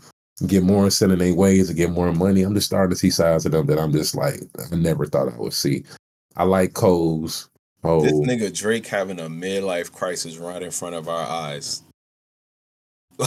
get 0.45 0.63
more 0.63 0.89
set 0.89 1.11
in 1.11 1.19
their 1.19 1.33
ways 1.33 1.69
and 1.69 1.77
get 1.77 1.91
more 1.91 2.11
money. 2.11 2.43
I'm 2.43 2.53
just 2.53 2.67
starting 2.67 2.89
to 2.89 2.95
see 2.95 3.11
sides 3.11 3.45
of 3.45 3.53
them 3.53 3.65
that 3.67 3.79
I'm 3.79 3.93
just 3.93 4.15
like 4.15 4.41
I 4.71 4.75
never 4.75 5.05
thought 5.05 5.33
I 5.33 5.37
would 5.37 5.53
see. 5.53 5.85
I 6.35 6.43
like 6.43 6.73
Cole's 6.73 7.49
whole 7.83 8.01
This 8.01 8.13
oh. 8.13 8.21
nigga 8.21 8.55
Drake 8.55 8.87
having 8.87 9.19
a 9.19 9.23
midlife 9.29 9.91
crisis 9.91 10.37
right 10.37 10.61
in 10.61 10.71
front 10.71 10.95
of 10.95 11.07
our 11.09 11.27
eyes. 11.27 11.83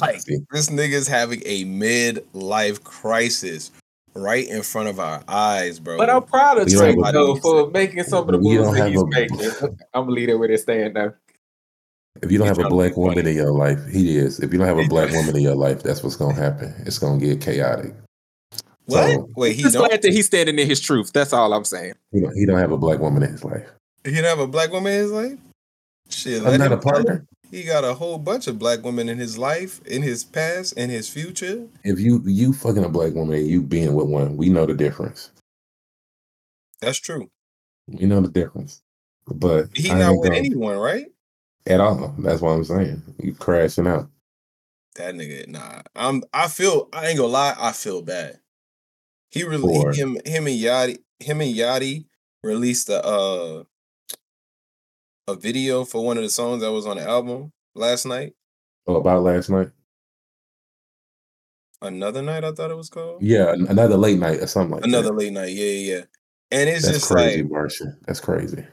Like 0.00 0.22
this 0.24 0.70
nigga's 0.70 1.06
having 1.06 1.42
a 1.44 1.66
midlife 1.66 2.82
crisis 2.82 3.70
right 4.14 4.48
in 4.48 4.62
front 4.62 4.88
of 4.88 4.98
our 4.98 5.22
eyes, 5.28 5.78
bro. 5.78 5.98
But 5.98 6.08
I'm 6.08 6.22
proud 6.22 6.56
of 6.56 6.68
Drake 6.68 6.96
have 6.96 7.08
a- 7.08 7.12
though 7.12 7.36
for 7.36 7.70
making 7.70 8.04
some 8.04 8.26
of 8.26 8.28
the 8.28 8.48
You 8.48 8.62
moves 8.62 8.78
that 8.78 8.90
he's 8.90 9.02
a- 9.02 9.06
making. 9.06 9.40
I'm 9.94 10.04
gonna 10.04 10.12
leave 10.12 10.30
it 10.30 10.36
where 10.38 10.48
they 10.48 10.56
stand 10.56 10.94
now. 10.94 11.12
If 12.22 12.32
you 12.32 12.38
don't 12.38 12.46
have 12.46 12.58
a 12.58 12.68
black 12.70 12.96
woman 12.96 13.26
in 13.26 13.36
your 13.36 13.52
life, 13.52 13.86
he 13.86 14.16
is. 14.16 14.40
If 14.40 14.52
you 14.52 14.58
don't 14.58 14.68
have 14.68 14.78
a 14.78 14.88
black 14.88 15.10
woman 15.10 15.36
in 15.36 15.42
your 15.42 15.56
life, 15.56 15.82
that's 15.82 16.02
what's 16.02 16.16
gonna 16.16 16.34
happen. 16.34 16.74
It's 16.86 16.98
gonna 16.98 17.18
get 17.18 17.42
chaotic. 17.42 17.94
what? 18.86 19.10
So- 19.10 19.28
Wait, 19.36 19.56
he 19.56 19.62
glad 19.62 20.00
that 20.02 20.12
he's 20.12 20.24
standing 20.26 20.58
in 20.58 20.66
his 20.66 20.80
truth. 20.80 21.12
That's 21.12 21.34
all 21.34 21.52
I'm 21.52 21.64
saying. 21.64 21.94
He 22.12 22.20
don't, 22.20 22.34
he 22.34 22.46
don't 22.46 22.58
have 22.58 22.72
a 22.72 22.78
black 22.78 22.98
woman 22.98 23.22
in 23.22 23.32
his 23.32 23.44
life. 23.44 23.68
He 24.04 24.12
don't 24.12 24.24
have 24.24 24.38
a 24.40 24.46
black 24.46 24.70
woman 24.72 24.92
in 24.92 24.98
his 25.00 25.12
life. 25.12 25.38
Shit, 26.10 26.44
I'm 26.44 26.58
not 26.58 26.72
a 26.72 26.76
partner. 26.78 27.26
He 27.50 27.62
got 27.64 27.84
a 27.84 27.94
whole 27.94 28.18
bunch 28.18 28.46
of 28.46 28.58
black 28.58 28.82
women 28.82 29.08
in 29.08 29.18
his 29.18 29.36
life, 29.38 29.80
in 29.86 30.02
his 30.02 30.24
past, 30.24 30.72
in 30.78 30.88
his 30.90 31.08
future. 31.08 31.66
If 31.84 32.00
you 32.00 32.22
you 32.24 32.52
fucking 32.52 32.84
a 32.84 32.88
black 32.88 33.12
woman 33.14 33.38
and 33.38 33.46
you 33.46 33.62
being 33.62 33.94
with 33.94 34.06
one, 34.08 34.36
we 34.36 34.48
know 34.48 34.66
the 34.66 34.74
difference. 34.74 35.30
That's 36.80 36.98
true. 36.98 37.30
We 37.86 38.06
know 38.06 38.20
the 38.20 38.28
difference. 38.28 38.82
But 39.26 39.68
He 39.74 39.90
I 39.90 39.98
not 39.98 40.14
with 40.16 40.24
gonna- 40.30 40.38
anyone, 40.38 40.78
right? 40.78 41.06
at 41.66 41.80
all. 41.80 42.12
That's 42.18 42.40
what 42.40 42.50
I'm 42.50 42.64
saying. 42.64 43.02
You 43.22 43.34
crashing 43.34 43.86
out. 43.86 44.08
That 44.96 45.14
nigga, 45.14 45.46
nah. 45.48 45.82
I'm. 45.94 46.22
I 46.34 46.48
feel. 46.48 46.88
I 46.92 47.06
ain't 47.08 47.18
gonna 47.18 47.28
lie. 47.28 47.54
I 47.58 47.72
feel 47.72 48.02
bad. 48.02 48.40
He 49.30 49.44
really 49.44 49.62
For- 49.62 49.92
him 49.92 50.18
him 50.26 50.46
and 50.46 50.58
Yachty 50.58 50.98
him 51.20 51.40
and 51.40 51.54
Yachty 51.54 52.06
released 52.42 52.88
a 52.88 53.02
uh 53.04 53.64
a 55.28 55.34
video 55.34 55.84
for 55.84 56.04
one 56.04 56.16
of 56.16 56.22
the 56.22 56.30
songs 56.30 56.62
that 56.62 56.72
was 56.72 56.86
on 56.86 56.96
the 56.96 57.02
album 57.08 57.52
last 57.74 58.06
night. 58.06 58.34
Oh, 58.86 58.96
about 58.96 59.22
last 59.22 59.50
night. 59.50 59.70
Another 61.80 62.22
night, 62.22 62.44
I 62.44 62.52
thought 62.52 62.70
it 62.70 62.76
was 62.76 62.88
called. 62.88 63.22
Yeah, 63.22 63.52
another 63.52 63.96
late 63.96 64.18
night 64.18 64.40
or 64.40 64.46
something 64.46 64.76
like 64.76 64.84
Another 64.84 65.08
that. 65.08 65.14
late 65.16 65.32
night. 65.32 65.50
Yeah, 65.52 65.64
yeah. 65.64 65.94
yeah. 65.96 66.02
And 66.52 66.68
it's 66.68 66.84
That's 66.84 66.98
just 66.98 67.10
crazy, 67.10 67.42
like, 67.42 67.50
Marcia. 67.50 67.96
That's 68.06 68.20
crazy. 68.20 68.64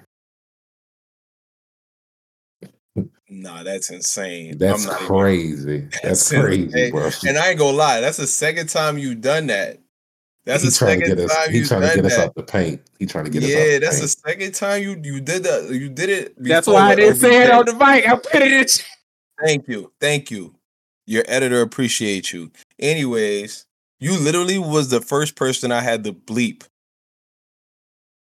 nah, 3.30 3.63
that's 3.63 3.89
insane. 3.89 4.57
That's 4.57 4.85
not 4.85 4.95
even- 5.01 5.07
crazy. 5.07 5.80
That's, 6.03 6.30
That's 6.30 6.43
crazy, 6.45 6.63
insane. 6.63 6.91
bro. 6.91 7.09
and 7.27 7.38
I 7.38 7.49
ain't 7.49 7.59
gonna 7.59 7.77
lie, 7.77 8.01
that's 8.01 8.17
the 8.17 8.27
second 8.27 8.67
time 8.69 8.97
you've 8.97 9.21
done 9.21 9.47
that. 9.47 9.80
That's 10.49 10.63
he 10.63 10.69
the 10.69 10.76
trying 10.76 10.99
to 10.99 11.05
second 11.05 11.17
get 11.17 11.26
us. 11.30 11.35
time 11.35 11.53
He 11.53 11.63
trying 11.63 11.81
to 11.81 11.88
done 11.88 11.95
get 11.97 12.05
us 12.05 12.17
out 12.17 12.34
the 12.34 12.41
paint. 12.41 12.81
He 12.97 13.05
trying 13.05 13.26
to 13.26 13.30
get 13.30 13.43
us 13.43 13.49
out. 13.49 13.51
Yeah, 13.51 13.65
the 13.65 13.80
that's 13.80 13.99
paint. 13.99 14.01
the 14.01 14.30
second 14.30 14.55
time 14.55 14.81
you 14.81 15.01
you 15.03 15.21
did 15.21 15.43
that. 15.43 15.69
You 15.69 15.89
did 15.89 16.09
it. 16.09 16.34
That's 16.38 16.65
why 16.65 16.89
I 16.89 16.95
didn't 16.95 17.17
say 17.17 17.43
it 17.43 17.51
on 17.51 17.65
the 17.65 17.73
mic. 17.73 18.09
I 18.09 18.15
put 18.15 18.41
it 18.41 18.51
in. 18.51 18.65
Thank 19.45 19.67
you. 19.67 19.91
Thank 20.01 20.31
you. 20.31 20.55
Your 21.05 21.23
editor 21.27 21.61
appreciates 21.61 22.34
you. 22.34 22.51
Anyways, 22.80 23.67
you 23.99 24.17
literally 24.19 24.57
was 24.57 24.89
the 24.89 25.01
first 25.01 25.35
person 25.35 25.71
I 25.71 25.81
had 25.81 26.03
to 26.05 26.13
bleep 26.13 26.63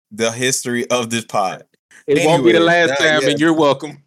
the 0.10 0.32
history 0.32 0.90
of 0.90 1.10
this 1.10 1.26
pod. 1.26 1.66
It 2.08 2.26
won't 2.26 2.46
be 2.46 2.54
the 2.54 2.62
last 2.62 2.98
time, 3.00 3.22
yeah. 3.22 3.30
and 3.32 3.40
you're 3.40 3.54
welcome. 3.54 4.02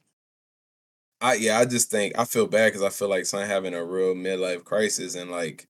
I 1.20 1.34
yeah, 1.34 1.58
I 1.58 1.66
just 1.66 1.90
think 1.90 2.18
I 2.18 2.24
feel 2.24 2.46
bad 2.46 2.68
because 2.68 2.82
I 2.82 2.88
feel 2.88 3.08
like 3.08 3.26
son 3.26 3.46
having 3.46 3.74
a 3.74 3.84
real 3.84 4.14
midlife 4.14 4.64
crisis 4.64 5.16
and 5.16 5.30
like 5.30 5.66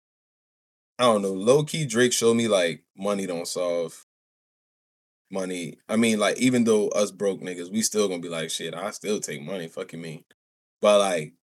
I 0.97 1.03
don't 1.03 1.21
know, 1.21 1.33
low 1.33 1.63
key 1.63 1.85
Drake 1.85 2.13
showed 2.13 2.35
me 2.35 2.47
like 2.47 2.83
money 2.97 3.25
don't 3.25 3.47
solve 3.47 4.05
money. 5.29 5.77
I 5.89 5.95
mean, 5.97 6.19
like 6.19 6.37
even 6.37 6.63
though 6.63 6.87
us 6.89 7.11
broke 7.11 7.41
niggas, 7.41 7.71
we 7.71 7.81
still 7.81 8.07
gonna 8.07 8.21
be 8.21 8.29
like 8.29 8.49
shit. 8.49 8.73
I 8.73 8.91
still 8.91 9.19
take 9.19 9.41
money. 9.41 9.67
Fuck 9.67 9.93
you 9.93 9.99
mean, 9.99 10.23
but 10.81 10.99
like 10.99 11.33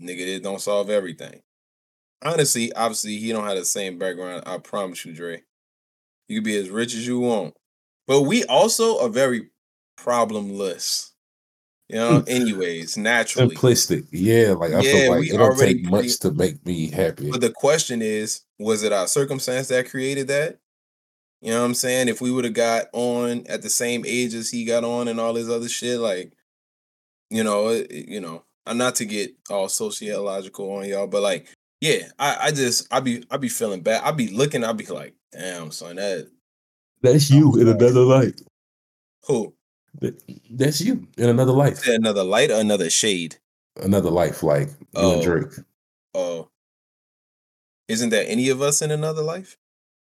nigga, 0.00 0.36
it 0.36 0.42
don't 0.42 0.60
solve 0.60 0.90
everything. 0.90 1.40
Honestly, 2.24 2.72
obviously, 2.72 3.18
he 3.18 3.32
don't 3.32 3.46
have 3.46 3.58
the 3.58 3.64
same 3.64 3.98
background. 3.98 4.44
I 4.46 4.58
promise 4.58 5.04
you, 5.04 5.12
Dre. 5.12 5.42
You 6.28 6.36
can 6.38 6.44
be 6.44 6.56
as 6.56 6.70
rich 6.70 6.94
as 6.94 7.06
you 7.06 7.20
want, 7.20 7.54
but 8.06 8.22
we 8.22 8.44
also 8.44 8.98
are 9.04 9.10
very 9.10 9.50
problemless. 9.98 11.10
You 11.88 11.96
know, 11.96 12.24
anyways, 12.28 12.96
naturally. 12.96 13.56
simplistic. 13.56 14.06
Yeah, 14.10 14.52
like 14.52 14.72
I 14.72 14.82
Yeah, 14.82 15.02
feel 15.04 15.10
like 15.10 15.28
it 15.28 15.36
don't 15.36 15.58
take 15.58 15.82
much 15.84 16.18
to 16.20 16.32
make 16.32 16.64
me 16.64 16.90
happy. 16.90 17.30
But 17.30 17.40
the 17.40 17.50
question 17.50 18.02
is, 18.02 18.42
was 18.58 18.82
it 18.82 18.92
our 18.92 19.06
circumstance 19.06 19.68
that 19.68 19.90
created 19.90 20.28
that? 20.28 20.58
You 21.40 21.50
know 21.50 21.60
what 21.60 21.66
I'm 21.66 21.74
saying? 21.74 22.08
If 22.08 22.22
we 22.22 22.30
would 22.30 22.44
have 22.46 22.54
got 22.54 22.86
on 22.94 23.46
at 23.48 23.60
the 23.60 23.68
same 23.68 24.04
age 24.06 24.32
as 24.32 24.50
he 24.50 24.64
got 24.64 24.82
on 24.82 25.08
and 25.08 25.20
all 25.20 25.34
this 25.34 25.48
other 25.50 25.68
shit, 25.68 26.00
like, 26.00 26.32
you 27.28 27.44
know, 27.44 27.68
it, 27.68 27.90
you 27.90 28.20
know, 28.20 28.44
I'm 28.66 28.78
not 28.78 28.94
to 28.96 29.04
get 29.04 29.34
all 29.50 29.68
sociological 29.68 30.70
on 30.72 30.88
y'all, 30.88 31.06
but 31.06 31.20
like, 31.22 31.48
yeah, 31.82 32.08
I, 32.18 32.38
I 32.44 32.50
just 32.50 32.90
I 32.90 33.00
be 33.00 33.24
I 33.30 33.36
be 33.36 33.48
feeling 33.50 33.82
bad. 33.82 34.02
I 34.02 34.12
be 34.12 34.28
looking, 34.28 34.64
I 34.64 34.72
be 34.72 34.86
like, 34.86 35.14
damn, 35.32 35.70
son, 35.70 35.96
that 35.96 36.30
That's 37.02 37.30
you 37.30 37.60
in 37.60 37.68
another 37.68 38.00
life. 38.00 38.34
who? 39.26 39.53
That- 40.00 40.20
That's 40.50 40.80
you 40.80 41.06
in 41.16 41.28
another 41.28 41.52
life. 41.52 41.86
Is 41.86 41.94
another 41.94 42.24
light 42.24 42.50
or 42.50 42.60
another 42.60 42.90
shade? 42.90 43.36
Another 43.76 44.10
life, 44.10 44.42
like 44.42 44.68
you 44.68 44.76
Oh. 44.94 45.14
and 45.14 45.22
Drake. 45.22 45.52
Oh, 46.14 46.48
isn't 47.88 48.10
there 48.10 48.24
any 48.26 48.48
of 48.48 48.62
us 48.62 48.80
in 48.82 48.90
another 48.90 49.22
life? 49.22 49.56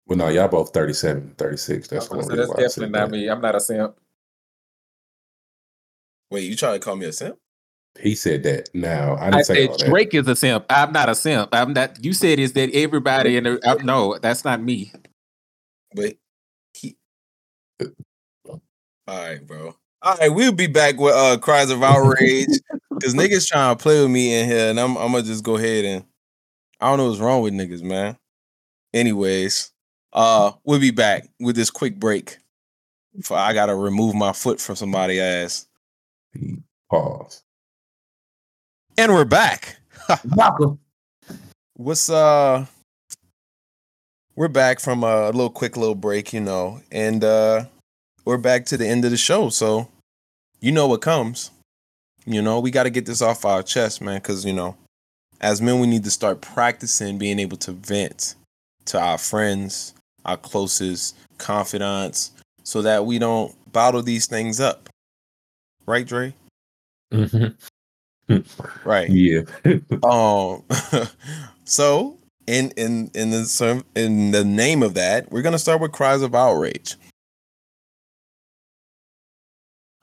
Well, 0.08 0.18
no, 0.18 0.28
y'all 0.28 0.48
both 0.50 0.72
37, 0.74 1.34
36. 1.38 1.88
That's 1.88 2.08
So 2.08 2.16
that's 2.16 2.28
reason 2.30 2.48
why 2.48 2.54
I 2.54 2.58
said 2.58 2.62
definitely 2.68 2.92
not 3.00 3.06
that. 3.12 3.18
me. 3.18 3.28
I'm 3.30 3.42
not 3.42 3.56
a 3.56 3.60
simp. 3.60 3.98
Wait, 6.32 6.42
you 6.50 6.56
trying 6.56 6.80
to 6.80 6.84
call 6.84 6.96
me 6.96 7.06
a 7.06 7.14
simp? 7.14 7.38
He 8.00 8.14
said 8.14 8.44
that. 8.44 8.70
Now 8.74 9.14
I 9.16 9.28
I 9.28 9.32
didn't 9.32 9.46
say 9.46 9.68
said 9.68 9.70
all. 9.70 9.78
Drake 9.90 10.14
is 10.14 10.28
a 10.28 10.36
simp. 10.36 10.66
I'm 10.70 10.92
not 10.92 11.08
a 11.10 11.16
simp. 11.16 11.50
I'm 11.54 11.72
not. 11.74 12.04
You 12.04 12.14
said 12.14 12.40
is 12.40 12.52
that 12.54 12.72
everybody 12.74 13.38
in 13.38 13.46
the? 13.46 13.60
Uh, 13.68 13.76
no, 13.84 14.18
that's 14.20 14.44
not 14.44 14.62
me. 14.62 14.92
But 15.94 16.18
he. 16.74 16.98
All 19.08 19.18
right, 19.18 19.46
bro. 19.46 19.76
All 20.02 20.16
right, 20.18 20.30
we'll 20.30 20.52
be 20.52 20.68
back 20.68 20.98
with 21.00 21.14
uh 21.14 21.38
cries 21.38 21.70
of 21.70 21.82
outrage 21.84 22.48
because 22.92 23.14
niggas 23.16 23.48
trying 23.48 23.76
to 23.76 23.82
play 23.82 24.02
with 24.02 24.12
me 24.12 24.34
in 24.40 24.48
here, 24.48 24.70
and 24.70 24.80
I'm 24.80 24.98
I'm 24.98 25.12
gonna 25.12 25.24
just 25.24 25.44
go 25.44 25.58
ahead 25.58 25.86
and 25.86 26.06
I 26.80 26.90
don't 26.90 26.98
know 26.98 27.10
what's 27.10 27.20
wrong 27.20 27.42
with 27.42 27.54
niggas, 27.54 27.82
man. 27.84 28.18
Anyways, 28.94 29.72
uh, 30.14 30.52
we'll 30.64 30.80
be 30.80 30.92
back 30.92 31.28
with 31.40 31.56
this 31.56 31.70
quick 31.70 32.00
break. 32.00 32.38
For 33.24 33.38
I 33.38 33.54
gotta 33.54 33.76
remove 33.76 34.14
my 34.16 34.34
foot 34.34 34.60
from 34.60 34.76
somebody's 34.76 35.22
ass, 35.22 35.68
Pause. 36.90 37.44
and 38.98 39.14
we're 39.14 39.26
back. 39.26 39.78
What's 41.78 42.10
uh 42.10 42.66
we're 44.36 44.48
back 44.50 44.80
from 44.80 45.04
a 45.04 45.28
little 45.28 45.50
quick 45.50 45.78
little 45.78 45.96
break, 45.96 46.34
you 46.34 46.42
know, 46.42 46.82
and 46.92 47.24
uh 47.24 47.66
we're 48.26 48.38
back 48.38 48.66
to 48.66 48.78
the 48.78 48.88
end 48.88 49.06
of 49.06 49.12
the 49.12 49.18
show. 49.18 49.50
So 49.50 49.88
you 50.60 50.72
know 50.72 50.88
what 50.88 51.02
comes. 51.02 51.52
You 52.26 52.42
know, 52.42 52.60
we 52.60 52.72
gotta 52.72 52.90
get 52.90 53.06
this 53.06 53.22
off 53.22 53.46
our 53.46 53.62
chest, 53.64 54.02
man, 54.02 54.18
because 54.18 54.44
you 54.46 54.54
know, 54.54 54.76
as 55.42 55.62
men 55.62 55.80
we 55.80 55.88
need 55.88 56.04
to 56.04 56.12
start 56.12 56.42
practicing 56.42 57.18
being 57.18 57.40
able 57.40 57.58
to 57.58 57.72
vent 57.72 58.36
to 58.86 59.00
our 59.00 59.18
friends, 59.18 59.94
our 60.26 60.38
closest 60.38 61.16
confidants, 61.38 62.32
so 62.64 62.82
that 62.82 63.06
we 63.06 63.20
don't 63.20 63.54
bottle 63.72 64.02
these 64.02 64.26
things 64.26 64.60
up. 64.60 64.90
Right, 65.86 66.08
Dre? 66.08 66.34
Mhm. 67.14 67.56
Right. 68.84 69.10
Yeah. 69.10 69.42
Um. 70.04 70.64
so, 71.66 72.18
in 72.48 72.72
in 72.72 73.12
in 73.14 73.30
the 73.30 73.84
in 73.96 74.32
the 74.32 74.44
name 74.44 74.82
of 74.82 74.96
that, 74.96 75.32
we're 75.32 75.44
gonna 75.44 75.60
start 75.60 75.80
with 75.80 75.92
cries 75.92 76.24
of 76.24 76.34
outrage. 76.34 76.96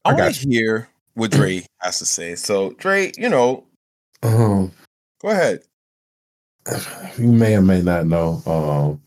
I, 0.05 0.11
I 0.11 0.15
want 0.15 0.35
to 0.35 0.49
hear 0.49 0.89
what 1.15 1.31
Dre 1.33 1.65
has 1.81 1.99
to 1.99 2.07
say. 2.07 2.35
So, 2.35 2.73
Dre, 2.73 3.12
you 3.16 3.29
know, 3.29 3.65
um, 4.23 4.73
go 5.20 5.29
ahead. 5.29 5.62
you 7.19 7.27
may 7.27 7.57
or 7.57 7.62
may 7.62 7.83
not 7.83 8.07
know. 8.07 8.43
Um, 8.47 9.01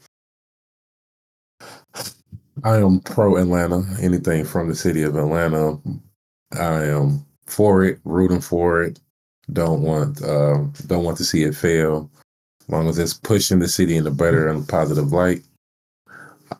I 2.63 2.77
am 2.77 2.99
pro 3.01 3.37
Atlanta. 3.37 3.83
Anything 4.01 4.45
from 4.45 4.69
the 4.69 4.75
city 4.75 5.03
of 5.03 5.15
Atlanta, 5.15 5.79
I 6.53 6.85
am 6.85 7.25
for 7.45 7.83
it, 7.83 7.99
rooting 8.05 8.41
for 8.41 8.81
it. 8.81 8.99
Don't 9.53 9.81
want, 9.81 10.23
um, 10.23 10.73
don't 10.87 11.03
want 11.03 11.17
to 11.17 11.25
see 11.25 11.43
it 11.43 11.55
fail. 11.55 12.09
As 12.61 12.69
long 12.69 12.87
as 12.87 12.97
it's 12.97 13.13
pushing 13.13 13.59
the 13.59 13.67
city 13.67 13.95
in 13.95 14.07
a 14.07 14.11
better 14.11 14.47
and 14.47 14.67
positive 14.67 15.11
light, 15.11 15.43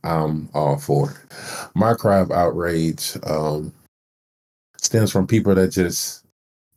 I'm 0.04 0.50
all 0.54 0.78
for 0.78 1.12
it. 1.12 1.18
My 1.74 1.94
cry 1.96 2.20
of 2.20 2.32
outrage 2.32 3.18
um, 3.24 3.74
stems 4.86 5.12
from 5.12 5.28
people 5.28 5.56
that 5.56 5.70
just 5.70 6.26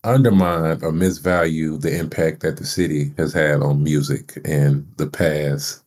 undermine 0.05 0.83
or 0.83 0.93
misvalue 0.93 1.81
the 1.81 1.97
impact 1.97 2.41
that 2.41 2.57
the 2.57 2.65
city 2.65 3.13
has 3.17 3.33
had 3.33 3.61
on 3.63 3.83
music 3.83 4.39
in 4.45 4.87
the 4.97 5.07
past 5.07 5.83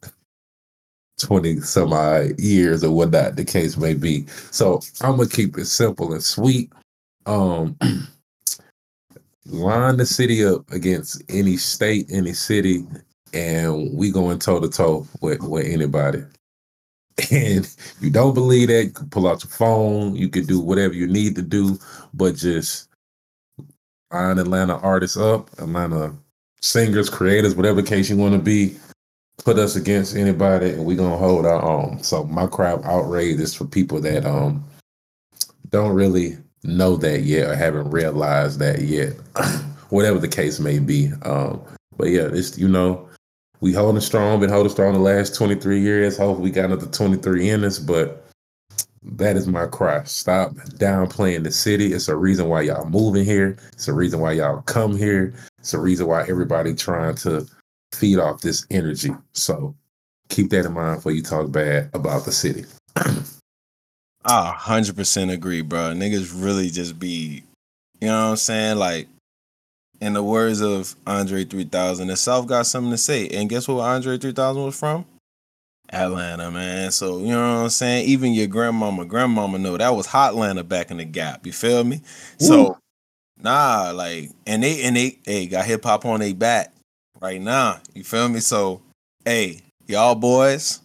20 1.20 1.62
some 1.62 1.94
odd 1.94 2.40
years 2.40 2.84
or 2.84 2.92
whatnot 2.92 3.36
the 3.36 3.46
case 3.46 3.78
may 3.78 3.94
be. 3.94 4.26
So 4.52 4.82
I'm 5.02 5.18
gonna 5.18 5.30
keep 5.30 5.58
it 5.58 5.66
simple 5.66 6.14
and 6.14 6.24
sweet. 6.24 6.72
Um 7.26 7.78
line 9.46 9.98
the 9.98 10.06
city 10.06 10.46
up 10.46 10.70
against 10.72 11.24
any 11.30 11.58
state, 11.58 12.08
any 12.12 12.34
city, 12.34 12.86
and 13.34 13.94
we 13.94 14.12
going 14.12 14.40
toe 14.40 14.60
to 14.60 14.70
toe 14.70 15.08
with 15.22 15.42
with 15.42 15.66
anybody. 15.66 16.24
And 17.32 17.70
you 18.00 18.10
don't 18.10 18.34
believe 18.34 18.70
that, 18.70 18.86
you 18.86 18.90
can 18.92 19.10
pull 19.10 19.28
out 19.28 19.44
your 19.44 19.52
phone, 19.52 20.16
you 20.16 20.30
can 20.30 20.46
do 20.46 20.60
whatever 20.60 20.94
you 20.94 21.08
need 21.08 21.36
to 21.36 21.42
do, 21.42 21.78
but 22.14 22.36
just 22.36 22.88
line 24.12 24.40
Atlanta 24.40 24.78
artists 24.78 25.18
up, 25.18 25.52
Atlanta 25.60 26.14
singers, 26.62 27.10
creators, 27.10 27.56
whatever 27.56 27.82
case 27.82 28.10
you 28.10 28.18
want 28.18 28.34
to 28.34 28.40
be, 28.40 28.78
put 29.44 29.58
us 29.58 29.76
against 29.76 30.16
anybody 30.16 30.70
and 30.70 30.86
we're 30.86 30.98
gonna 30.98 31.18
hold 31.18 31.46
our 31.46 31.64
own. 31.64 32.02
So 32.04 32.24
my 32.26 32.44
of 32.44 32.86
outrage 32.86 33.40
is 33.40 33.54
for 33.54 33.66
people 33.66 34.00
that 34.02 34.26
um 34.26 34.64
don't 35.70 35.94
really 35.94 36.38
know 36.64 36.96
that 36.98 37.22
yet 37.22 37.50
or 37.50 37.56
haven't 37.56 37.90
realized 37.90 38.60
that 38.60 38.82
yet. 38.82 39.14
whatever 39.90 40.20
the 40.20 40.28
case 40.28 40.60
may 40.60 40.80
be. 40.80 41.12
Um 41.24 41.62
but 41.98 42.10
yeah, 42.10 42.30
it's 42.32 42.58
you 42.58 42.68
know, 42.68 43.08
we 43.62 43.74
holding 43.74 44.02
strong, 44.02 44.40
been 44.40 44.50
holding 44.50 44.72
strong 44.72 44.94
the 44.94 45.00
last 45.00 45.36
23 45.36 45.80
years. 45.80 46.18
Hopefully 46.18 46.50
we 46.50 46.52
got 46.52 46.66
another 46.66 46.88
23 46.88 47.50
in 47.50 47.64
us, 47.64 47.80
but 47.80 48.26
That 49.04 49.36
is 49.36 49.48
my 49.48 49.66
cry. 49.66 50.04
Stop 50.04 50.52
downplaying 50.78 51.44
the 51.44 51.52
city. 51.52 51.94
It's 51.94 52.08
a 52.08 52.16
reason 52.16 52.50
why 52.50 52.62
y'all 52.62 52.86
moving 52.88 53.26
here. 53.26 53.58
It's 53.74 53.88
a 53.88 53.94
reason 53.94 54.20
why 54.20 54.34
y'all 54.34 54.62
come 54.62 54.96
here. 54.96 55.34
It's 55.58 55.74
a 55.74 55.80
reason 55.80 56.06
why 56.08 56.22
everybody 56.28 56.76
trying 56.76 57.16
to 57.16 57.48
feed 57.94 58.20
off 58.20 58.42
this 58.42 58.66
energy. 58.70 59.12
So 59.34 59.76
keep 60.30 60.52
that 60.52 60.66
in 60.66 60.74
mind 60.74 60.98
before 60.98 61.14
you 61.14 61.24
talk 61.24 61.52
bad 61.52 61.90
about 61.94 62.26
the 62.26 62.32
city. 62.32 62.66
I 64.24 64.52
hundred 64.56 64.96
percent 64.96 65.32
agree, 65.32 65.62
bro. 65.62 65.94
Niggas 65.94 66.32
really 66.36 66.70
just 66.70 67.00
be, 67.00 67.44
you 68.00 68.08
know 68.08 68.26
what 68.26 68.30
I'm 68.32 68.36
saying? 68.38 68.78
Like, 68.78 69.08
in 70.02 70.14
the 70.14 70.24
words 70.24 70.60
of 70.62 70.96
Andre 71.08 71.46
3000, 71.46 72.08
the 72.08 72.18
South 72.18 72.48
got 72.48 72.66
something 72.66 72.92
to 72.92 72.98
say. 72.98 73.28
And 73.30 73.50
guess 73.50 73.68
what 73.68 73.82
Andre 73.82 74.18
3000 74.18 74.64
was 74.64 74.78
from? 74.78 75.06
Atlanta, 75.94 76.50
man. 76.52 76.92
So, 76.92 77.20
you 77.20 77.28
know 77.28 77.56
what 77.58 77.64
I'm 77.64 77.70
saying? 77.70 78.08
Even 78.08 78.34
your 78.34 78.48
grandmama, 78.48 79.06
grandmama 79.06 79.58
know 79.60 79.78
that 79.78 79.96
was 79.96 80.08
Hotlanta 80.08 80.68
back 80.68 80.90
in 80.90 80.98
the 80.98 81.06
gap. 81.06 81.46
You 81.46 81.52
feel 81.52 81.84
me? 81.84 82.02
So, 82.40 82.78
nah, 83.42 83.92
like, 83.94 84.32
and 84.48 84.64
they, 84.64 84.82
and 84.84 84.96
they, 84.96 85.20
hey, 85.26 85.48
got 85.48 85.66
hip 85.66 85.84
hop 85.84 86.06
on 86.06 86.22
their 86.22 86.34
back 86.34 86.74
right 87.22 87.42
now. 87.42 87.80
You 87.94 88.04
feel 88.04 88.30
me? 88.30 88.40
So, 88.40 88.82
hey, 89.26 89.60
y'all 89.86 90.16
boys, 90.16 90.80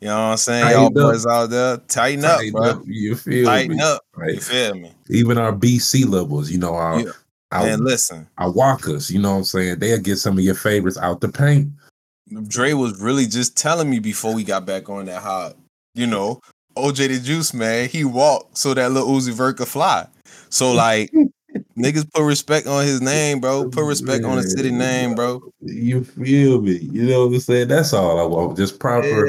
you 0.00 0.08
know 0.08 0.14
what 0.16 0.20
I'm 0.30 0.36
saying? 0.38 0.64
Tighten 0.64 0.78
y'all 0.80 0.86
up. 0.86 0.94
boys 1.12 1.26
out 1.26 1.50
there, 1.50 1.76
tighten 1.76 2.24
up, 2.24 2.38
Tighten 2.38 2.52
bro. 2.52 2.62
up, 2.70 2.82
you 2.86 3.14
feel 3.16 3.44
Tighten 3.44 3.76
me? 3.76 3.82
up. 3.82 4.02
Right. 4.16 4.34
You 4.36 4.40
feel 4.40 4.74
me? 4.74 4.92
Even 5.10 5.36
our 5.36 5.52
BC 5.52 6.08
levels, 6.08 6.50
you 6.50 6.56
know, 6.58 6.74
our, 6.74 7.00
Yeah. 7.00 7.12
Our, 7.52 7.66
And 7.66 7.84
listen, 7.84 8.28
our 8.38 8.50
walkers, 8.50 9.10
you 9.10 9.20
know 9.20 9.32
what 9.32 9.38
I'm 9.38 9.44
saying? 9.44 9.78
They'll 9.80 9.98
get 9.98 10.16
some 10.16 10.38
of 10.38 10.44
your 10.44 10.54
favorites 10.54 10.98
out 10.98 11.20
the 11.20 11.28
paint. 11.28 11.70
Dre 12.46 12.74
was 12.74 13.00
really 13.00 13.26
just 13.26 13.56
telling 13.56 13.90
me 13.90 13.98
before 13.98 14.34
we 14.34 14.44
got 14.44 14.64
back 14.64 14.88
on 14.88 15.06
that 15.06 15.20
hot, 15.20 15.56
you 15.94 16.06
know, 16.06 16.40
OJ 16.76 17.08
da 17.08 17.18
Juiceman, 17.18 17.88
he 17.88 18.04
walked 18.04 18.56
so 18.56 18.74
that 18.74 18.92
Lil 18.92 19.06
Uzi 19.06 19.32
Vert 19.32 19.56
could 19.56 19.68
fly. 19.68 20.06
So 20.48 20.72
like 20.72 21.10
niggas 21.76 22.10
put 22.12 22.24
respect 22.24 22.66
on 22.66 22.84
his 22.84 23.00
name, 23.00 23.40
bro. 23.40 23.68
Put 23.68 23.84
respect 23.84 24.24
on 24.24 24.36
the 24.36 24.42
city 24.42 24.70
name, 24.70 25.14
bro. 25.14 25.40
You 25.60 26.04
feel 26.04 26.60
me? 26.62 26.78
You 26.78 27.08
know 27.08 27.26
what 27.26 27.34
I'm 27.34 27.40
saying? 27.40 27.68
That's 27.68 27.92
all 27.92 28.20
I 28.20 28.24
want. 28.24 28.56
Just 28.56 28.78
proper 28.78 29.26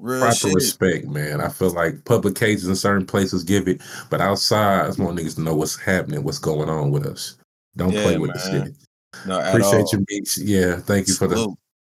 proper 0.00 0.34
shit. 0.34 0.54
respect, 0.54 1.06
man. 1.06 1.40
I 1.40 1.48
feel 1.48 1.70
like 1.70 2.04
publications 2.04 2.68
in 2.68 2.76
certain 2.76 3.06
places 3.06 3.44
give 3.44 3.68
it, 3.68 3.80
but 4.10 4.20
outside, 4.20 4.82
I 4.82 4.86
just 4.86 4.98
want 4.98 5.18
niggas 5.18 5.36
to 5.36 5.42
know 5.42 5.54
what's 5.54 5.78
happening, 5.78 6.22
what's 6.22 6.38
going 6.38 6.68
on 6.68 6.90
with 6.90 7.06
us. 7.06 7.36
Don't 7.76 7.92
play 7.92 8.12
Yeah, 8.12 8.18
with 8.18 8.32
the 8.32 8.38
man. 8.38 8.64
city. 8.64 8.76
No, 9.26 9.40
at 9.40 9.48
Appreciate 9.48 9.80
all. 9.80 9.88
you, 9.92 10.04
Meeks. 10.08 10.38
Yeah, 10.38 10.80
thank 10.80 11.08
you 11.08 11.14
for 11.14 11.28
the 11.28 11.54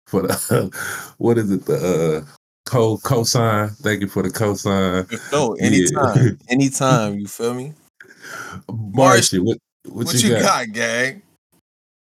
for 0.07 0.21
the 0.23 0.71
what 1.17 1.37
is 1.37 1.51
it? 1.51 1.65
The 1.65 2.25
uh 2.25 2.33
co 2.65 2.97
cosign. 2.97 3.75
Thank 3.77 4.01
you 4.01 4.07
for 4.07 4.23
the 4.23 4.29
cosign. 4.29 5.09
No, 5.31 5.55
Yeah. 5.55 5.65
anytime. 5.65 6.39
anytime, 6.49 7.19
you 7.19 7.27
feel 7.27 7.53
me? 7.53 7.73
Marcy, 8.71 9.39
what 9.39 9.57
what, 9.85 10.05
What, 10.05 10.21
you, 10.21 10.29
you, 10.29 10.35
got? 10.35 10.41
got? 10.41 10.71
gang? 10.73 11.21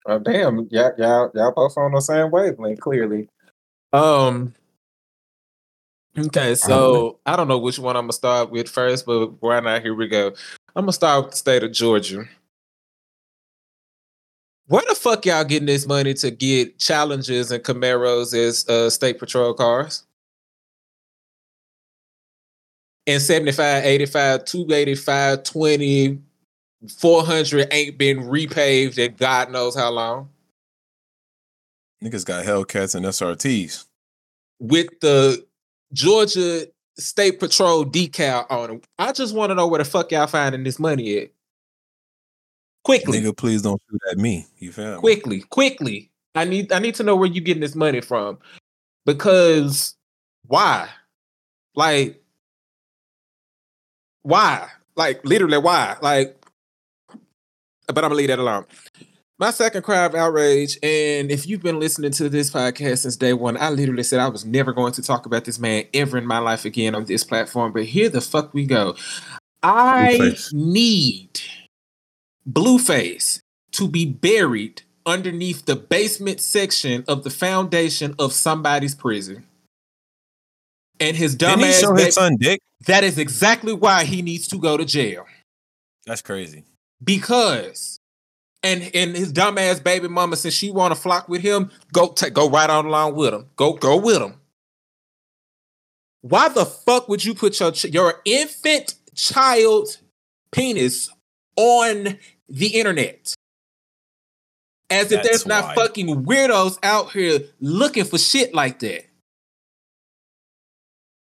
Oh 0.07 0.19
damn, 0.19 0.67
y'all 0.71 0.93
y'all 0.97 1.31
y'all 1.35 1.53
both 1.53 1.77
on 1.77 1.93
the 1.93 2.01
same 2.01 2.31
wavelength, 2.31 2.81
clearly. 2.81 3.29
Um 3.93 4.55
Okay, 6.19 6.57
so 6.57 7.19
I 7.25 7.37
don't 7.37 7.47
know 7.47 7.59
which 7.59 7.79
one 7.79 7.97
I'm 7.97 8.05
gonna 8.05 8.13
start 8.13 8.51
with 8.51 8.69
first, 8.69 9.07
but 9.07 9.33
right 9.43 9.63
now 9.63 9.81
Here 9.81 9.95
we 9.95 10.09
go. 10.09 10.29
I'm 10.75 10.83
gonna 10.83 10.93
start 10.93 11.25
with 11.25 11.31
the 11.33 11.37
state 11.37 11.63
of 11.63 11.73
Georgia. 11.73 12.29
Where 14.71 14.85
the 14.89 14.95
fuck 14.95 15.27
y'all 15.27 15.43
getting 15.43 15.67
this 15.67 15.85
money 15.85 16.15
to 16.15 16.31
get 16.31 16.79
Challengers 16.79 17.51
and 17.51 17.61
Camaros 17.65 18.33
as 18.33 18.69
uh, 18.69 18.89
state 18.89 19.19
patrol 19.19 19.53
cars? 19.53 20.05
And 23.05 23.21
75, 23.21 23.85
85, 23.85 24.45
285, 24.45 25.43
20, 25.43 26.19
400 26.99 27.69
ain't 27.73 27.99
been 27.99 28.21
repaved 28.21 28.97
in 28.97 29.17
God 29.17 29.51
knows 29.51 29.75
how 29.75 29.91
long. 29.91 30.29
Niggas 32.01 32.25
got 32.25 32.45
Hellcats 32.45 32.95
and 32.95 33.05
SRTs. 33.05 33.87
with 34.61 35.01
the 35.01 35.45
Georgia 35.93 36.69
State 36.97 37.41
Patrol 37.41 37.85
decal 37.85 38.49
on 38.49 38.69
them. 38.69 38.81
I 39.01 39.11
just 39.11 39.35
want 39.35 39.51
to 39.51 39.57
know 39.57 39.67
where 39.67 39.79
the 39.79 39.85
fuck 39.85 40.13
y'all 40.13 40.29
finding 40.29 40.63
this 40.63 40.79
money 40.79 41.19
at. 41.19 41.31
Quickly, 42.85 43.21
Nigga, 43.21 43.37
please 43.37 43.63
don't 43.63 43.81
shoot 43.91 44.01
at 44.11 44.19
me. 44.19 44.47
You 44.59 44.73
feel 44.73 44.95
me? 44.95 45.01
quickly, 45.01 45.41
quickly. 45.41 46.11
I 46.35 46.45
need 46.45 46.73
I 46.73 46.79
need 46.79 46.95
to 46.97 47.03
know 47.03 47.17
where 47.17 47.29
you're 47.29 47.45
getting 47.45 47.61
this 47.61 47.75
money 47.75 48.01
from. 48.01 48.39
Because 49.05 49.95
why? 50.47 50.89
Like 51.75 52.23
why? 54.23 54.69
Like 54.97 55.25
literally 55.25 55.59
why? 55.59 55.97
Like 56.01 56.37
but 57.87 57.99
I'm 57.99 58.11
gonna 58.11 58.15
leave 58.15 58.29
that 58.29 58.39
alone. 58.39 58.67
My 59.39 59.51
second 59.51 59.83
cry 59.83 60.05
of 60.05 60.15
outrage, 60.15 60.79
and 60.83 61.31
if 61.31 61.47
you've 61.47 61.63
been 61.63 61.81
listening 61.81 62.11
to 62.13 62.29
this 62.29 62.51
podcast 62.51 62.99
since 62.99 63.17
day 63.17 63.33
one, 63.33 63.57
I 63.57 63.71
literally 63.71 64.03
said 64.03 64.21
I 64.21 64.29
was 64.29 64.45
never 64.45 64.75
going 64.75 64.93
to 64.93 65.03
talk 65.03 65.25
about 65.25 65.47
this 65.47 65.59
man 65.59 65.85
ever 65.95 66.19
in 66.19 66.27
my 66.27 66.39
life 66.39 66.67
again 66.67 66.95
on 66.95 67.07
this 67.07 67.25
platform. 67.25 67.73
But 67.73 67.85
here 67.85 68.11
the 68.11 68.21
fuck 68.21 68.53
we 68.53 68.67
go. 68.67 68.97
I 69.63 70.35
need 70.53 71.41
Blueface 72.49 73.41
to 73.73 73.89
be 73.89 74.05
buried 74.07 74.83
underneath 75.07 75.67
the 75.67 75.77
basement 75.77 76.41
section 76.41 77.05
of 77.09 77.25
the 77.25 77.31
foundation 77.31 78.15
of 78.19 78.33
somebody's 78.33 78.95
prison. 78.95 79.47
And 80.99 81.17
his 81.17 81.37
dumbass 81.37 81.81
show 81.81 81.95
his 81.95 82.15
son 82.15 82.37
dick? 82.39 82.61
that 82.87 83.05
is 83.05 83.19
exactly 83.19 83.73
why 83.73 84.05
he 84.05 84.23
needs 84.23 84.47
to 84.49 84.59
go 84.59 84.77
to 84.77 84.85
jail 84.85 85.27
That's 86.07 86.23
crazy. 86.23 86.65
because 87.03 87.99
and 88.63 88.91
and 88.95 89.17
his 89.17 89.33
dumbass 89.33 89.83
baby 89.83 90.09
mama 90.09 90.37
since 90.37 90.53
she 90.55 90.71
want 90.71 90.95
to 90.95 91.01
flock 91.01 91.29
with 91.29 91.41
him 91.43 91.71
go 91.93 92.09
take 92.09 92.35
go 92.35 92.49
right 92.51 92.69
on 92.69 92.85
along 92.87 93.15
with 93.17 93.33
him 93.33 93.47
go 93.57 93.73
go 93.75 93.97
with 93.97 94.21
him 94.21 94.35
why 96.21 96.49
the 96.51 96.67
fuck 96.67 97.09
would 97.09 97.25
you 97.25 97.33
put 97.35 97.59
your 97.61 97.73
ch- 97.73 97.87
your 97.87 98.21
infant 98.27 98.95
child 99.15 99.97
penis 100.53 101.11
on 101.61 102.19
the 102.49 102.67
internet 102.69 103.35
as 104.89 105.05
if 105.13 105.23
That's 105.23 105.29
there's 105.29 105.47
not 105.47 105.65
wild. 105.65 105.75
fucking 105.77 106.25
weirdos 106.25 106.79
out 106.83 107.13
here 107.13 107.41
looking 107.61 108.05
for 108.05 108.19
shit 108.19 108.55
like 108.55 108.79
that 108.81 109.05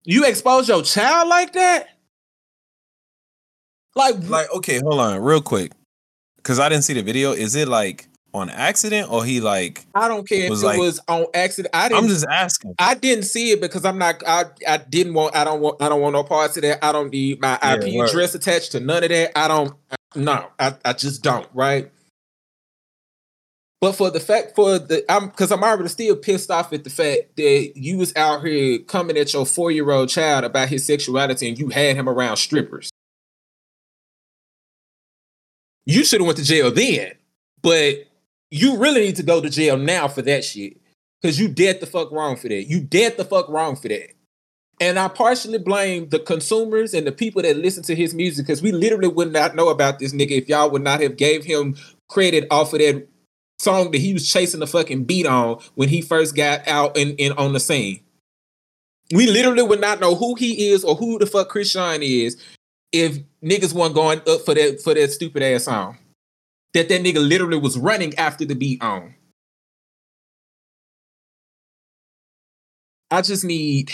you 0.05 0.25
expose 0.25 0.67
your 0.67 0.81
child 0.83 1.27
like 1.29 1.53
that 1.53 1.87
like 3.95 4.15
Like, 4.27 4.51
okay, 4.55 4.79
hold 4.79 4.99
on, 4.99 5.21
real 5.21 5.39
quick. 5.41 5.71
Cause 6.41 6.57
I 6.59 6.67
didn't 6.67 6.83
see 6.83 6.93
the 6.93 7.03
video. 7.03 7.31
Is 7.31 7.53
it 7.55 7.67
like 7.67 8.07
on 8.33 8.49
accident 8.49 9.11
or 9.11 9.23
he 9.23 9.39
like 9.39 9.85
I 9.93 10.07
don't 10.07 10.27
care 10.27 10.45
if 10.47 10.51
it 10.51 10.65
like- 10.65 10.79
was 10.79 10.99
on 11.07 11.27
accident. 11.35 11.75
I 11.75 11.89
didn't. 11.89 12.03
I'm 12.03 12.09
just 12.09 12.25
asking. 12.25 12.73
I 12.79 12.95
didn't 12.95 13.25
see 13.25 13.51
it 13.51 13.61
because 13.61 13.85
I'm 13.85 13.99
not. 13.99 14.21
I. 14.27 14.45
I 14.67 14.77
didn't 14.77 15.13
want. 15.13 15.35
I 15.35 15.43
don't 15.43 15.61
want. 15.61 15.79
I 15.79 15.87
don't 15.89 16.01
want 16.01 16.13
no 16.13 16.23
parts 16.23 16.57
of 16.57 16.63
that. 16.63 16.83
I 16.83 16.91
don't 16.91 17.11
need 17.11 17.39
my 17.39 17.59
Yeah, 17.61 17.75
IP 17.75 17.93
word. 17.95 18.09
address 18.09 18.33
attached 18.33 18.71
to 18.71 18.79
none 18.79 19.03
of 19.03 19.09
that. 19.09 19.37
I 19.37 19.47
don't. 19.47 19.73
No, 20.15 20.49
I. 20.59 20.75
I 20.85 20.93
just 20.93 21.23
don't. 21.23 21.47
Right. 21.53 21.91
But 23.83 23.97
for 23.97 24.09
the 24.09 24.21
fact 24.21 24.55
for 24.55 24.79
the 24.79 25.03
I'm 25.09 25.27
because 25.27 25.51
I'm 25.51 25.61
already 25.61 25.89
still 25.89 26.15
pissed 26.15 26.49
off 26.49 26.71
at 26.71 26.85
the 26.85 26.89
fact 26.89 27.35
that 27.35 27.73
you 27.75 27.97
was 27.97 28.15
out 28.15 28.41
here 28.45 28.79
coming 28.79 29.17
at 29.17 29.33
your 29.33 29.45
four 29.45 29.71
year 29.71 29.91
old 29.91 30.07
child 30.07 30.45
about 30.45 30.69
his 30.69 30.85
sexuality 30.85 31.49
and 31.49 31.59
you 31.59 31.67
had 31.67 31.97
him 31.97 32.07
around 32.07 32.37
strippers. 32.37 32.89
You 35.85 36.05
should 36.05 36.21
have 36.21 36.27
went 36.27 36.37
to 36.37 36.45
jail 36.45 36.71
then, 36.71 37.11
but 37.61 38.07
you 38.51 38.77
really 38.77 39.01
need 39.01 39.17
to 39.17 39.23
go 39.23 39.41
to 39.41 39.49
jail 39.49 39.75
now 39.75 40.07
for 40.07 40.21
that 40.21 40.45
shit. 40.45 40.77
Cause 41.21 41.37
you 41.37 41.49
dead 41.49 41.81
the 41.81 41.85
fuck 41.85 42.09
wrong 42.13 42.37
for 42.37 42.47
that. 42.47 42.63
You 42.63 42.79
dead 42.79 43.17
the 43.17 43.25
fuck 43.25 43.49
wrong 43.49 43.75
for 43.75 43.89
that. 43.89 44.11
And 44.79 44.99
I 44.99 45.07
partially 45.07 45.59
blame 45.59 46.09
the 46.09 46.19
consumers 46.19 46.93
and 46.93 47.05
the 47.07 47.11
people 47.11 47.41
that 47.43 47.57
listen 47.57 47.83
to 47.83 47.95
his 47.95 48.13
music 48.13 48.45
because 48.45 48.61
we 48.61 48.71
literally 48.71 49.07
would 49.07 49.31
not 49.31 49.55
know 49.55 49.69
about 49.69 49.99
this 49.99 50.13
nigga 50.13 50.31
if 50.31 50.49
y'all 50.49 50.69
would 50.71 50.81
not 50.81 50.99
have 50.99 51.15
gave 51.15 51.45
him 51.45 51.75
credit 52.09 52.47
off 52.51 52.73
of 52.73 52.79
that 52.79 53.07
song 53.59 53.91
that 53.91 53.99
he 53.99 54.13
was 54.13 54.29
chasing 54.29 54.59
the 54.59 54.67
fucking 54.67 55.05
beat 55.05 55.25
on 55.25 55.59
when 55.75 55.89
he 55.89 56.01
first 56.01 56.35
got 56.35 56.67
out 56.67 56.97
and, 56.97 57.15
and 57.19 57.33
on 57.35 57.53
the 57.53 57.59
scene. 57.59 58.01
We 59.13 59.27
literally 59.27 59.63
would 59.63 59.81
not 59.81 59.99
know 59.99 60.15
who 60.15 60.35
he 60.35 60.69
is 60.69 60.83
or 60.83 60.95
who 60.95 61.19
the 61.19 61.25
fuck 61.25 61.51
Chrisean 61.51 61.99
is 62.01 62.41
if 62.91 63.19
niggas 63.43 63.73
weren't 63.73 63.95
going 63.95 64.21
up 64.27 64.41
for 64.41 64.53
that 64.53 64.81
for 64.81 64.93
that 64.93 65.11
stupid 65.11 65.43
ass 65.43 65.65
song. 65.65 65.97
That 66.73 66.89
that 66.89 67.03
nigga 67.03 67.25
literally 67.25 67.59
was 67.59 67.77
running 67.77 68.17
after 68.17 68.45
the 68.45 68.55
beat 68.55 68.81
on. 68.81 69.13
I 73.11 73.21
just 73.21 73.43
need 73.43 73.91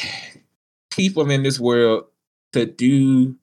people 1.00 1.32
in 1.32 1.44
this 1.44 1.60
world 1.60 2.06
to 2.54 2.66
do 2.66 3.36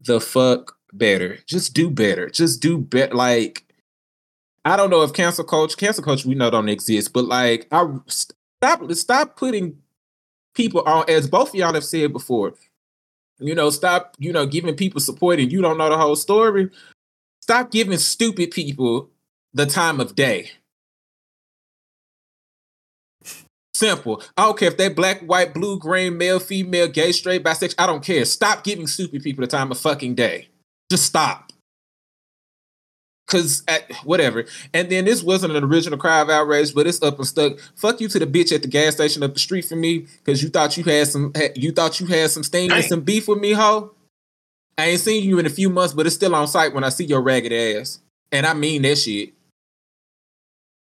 the 0.00 0.20
fuck 0.20 0.76
better. 0.92 1.38
Just 1.46 1.74
do 1.74 1.90
better. 1.90 2.28
Just 2.28 2.60
do 2.60 2.78
better. 2.78 3.14
Like, 3.14 3.64
I 4.64 4.76
don't 4.76 4.90
know 4.90 5.02
if 5.02 5.12
cancel 5.12 5.44
coach, 5.44 5.76
cancel 5.76 6.02
coach, 6.02 6.24
we 6.24 6.34
know 6.34 6.50
don't 6.50 6.68
exist, 6.68 7.12
but 7.12 7.26
like, 7.26 7.68
I 7.70 7.86
stop 8.06 8.92
stop 8.92 9.36
putting 9.36 9.78
people 10.54 10.82
on. 10.82 11.08
As 11.08 11.28
both 11.28 11.50
of 11.50 11.54
y'all 11.54 11.74
have 11.74 11.84
said 11.84 12.12
before, 12.12 12.54
You 13.38 13.54
know, 13.54 13.70
stop, 13.70 14.16
you 14.18 14.32
know, 14.32 14.46
giving 14.46 14.74
people 14.74 15.00
support 15.00 15.38
and 15.38 15.52
you 15.52 15.62
don't 15.62 15.78
know 15.78 15.88
the 15.88 15.98
whole 15.98 16.16
story. 16.16 16.70
Stop 17.40 17.70
giving 17.70 17.98
stupid 17.98 18.50
people 18.50 19.10
the 19.54 19.66
time 19.66 20.00
of 20.00 20.16
day. 20.16 20.50
Simple. 23.76 24.22
I 24.38 24.46
don't 24.46 24.58
care 24.58 24.68
if 24.68 24.78
they're 24.78 24.88
black, 24.88 25.20
white, 25.20 25.52
blue, 25.52 25.78
green, 25.78 26.16
male, 26.16 26.38
female, 26.38 26.88
gay, 26.88 27.12
straight, 27.12 27.44
bisexual. 27.44 27.74
I 27.76 27.86
don't 27.86 28.02
care. 28.02 28.24
Stop 28.24 28.64
giving 28.64 28.86
stupid 28.86 29.22
people 29.22 29.42
the 29.42 29.48
time 29.48 29.70
of 29.70 29.78
fucking 29.78 30.14
day. 30.14 30.48
Just 30.90 31.04
stop. 31.04 31.52
Cause 33.26 33.64
at 33.68 33.92
whatever. 34.04 34.46
And 34.72 34.88
then 34.88 35.04
this 35.04 35.22
wasn't 35.22 35.54
an 35.54 35.62
original 35.62 35.98
cry 35.98 36.22
of 36.22 36.30
outrage, 36.30 36.74
but 36.74 36.86
it's 36.86 37.02
up 37.02 37.18
and 37.18 37.26
stuck. 37.26 37.58
Fuck 37.74 38.00
you 38.00 38.08
to 38.08 38.18
the 38.18 38.26
bitch 38.26 38.50
at 38.54 38.62
the 38.62 38.68
gas 38.68 38.94
station 38.94 39.22
up 39.22 39.34
the 39.34 39.40
street 39.40 39.66
from 39.66 39.82
me, 39.82 40.06
because 40.24 40.42
you 40.42 40.48
thought 40.48 40.78
you 40.78 40.84
had 40.84 41.08
some 41.08 41.34
you 41.54 41.70
thought 41.70 42.00
you 42.00 42.06
had 42.06 42.30
some 42.30 42.44
sting 42.44 42.72
and 42.72 42.84
some 42.84 43.02
beef 43.02 43.28
with 43.28 43.40
me, 43.40 43.52
ho. 43.52 43.94
I 44.78 44.86
ain't 44.86 45.00
seen 45.00 45.22
you 45.22 45.38
in 45.38 45.44
a 45.44 45.50
few 45.50 45.68
months, 45.68 45.92
but 45.92 46.06
it's 46.06 46.14
still 46.14 46.34
on 46.34 46.48
sight 46.48 46.72
when 46.72 46.84
I 46.84 46.88
see 46.88 47.04
your 47.04 47.20
ragged 47.20 47.52
ass. 47.52 48.00
And 48.32 48.46
I 48.46 48.54
mean 48.54 48.82
that 48.82 48.96
shit. 48.96 49.34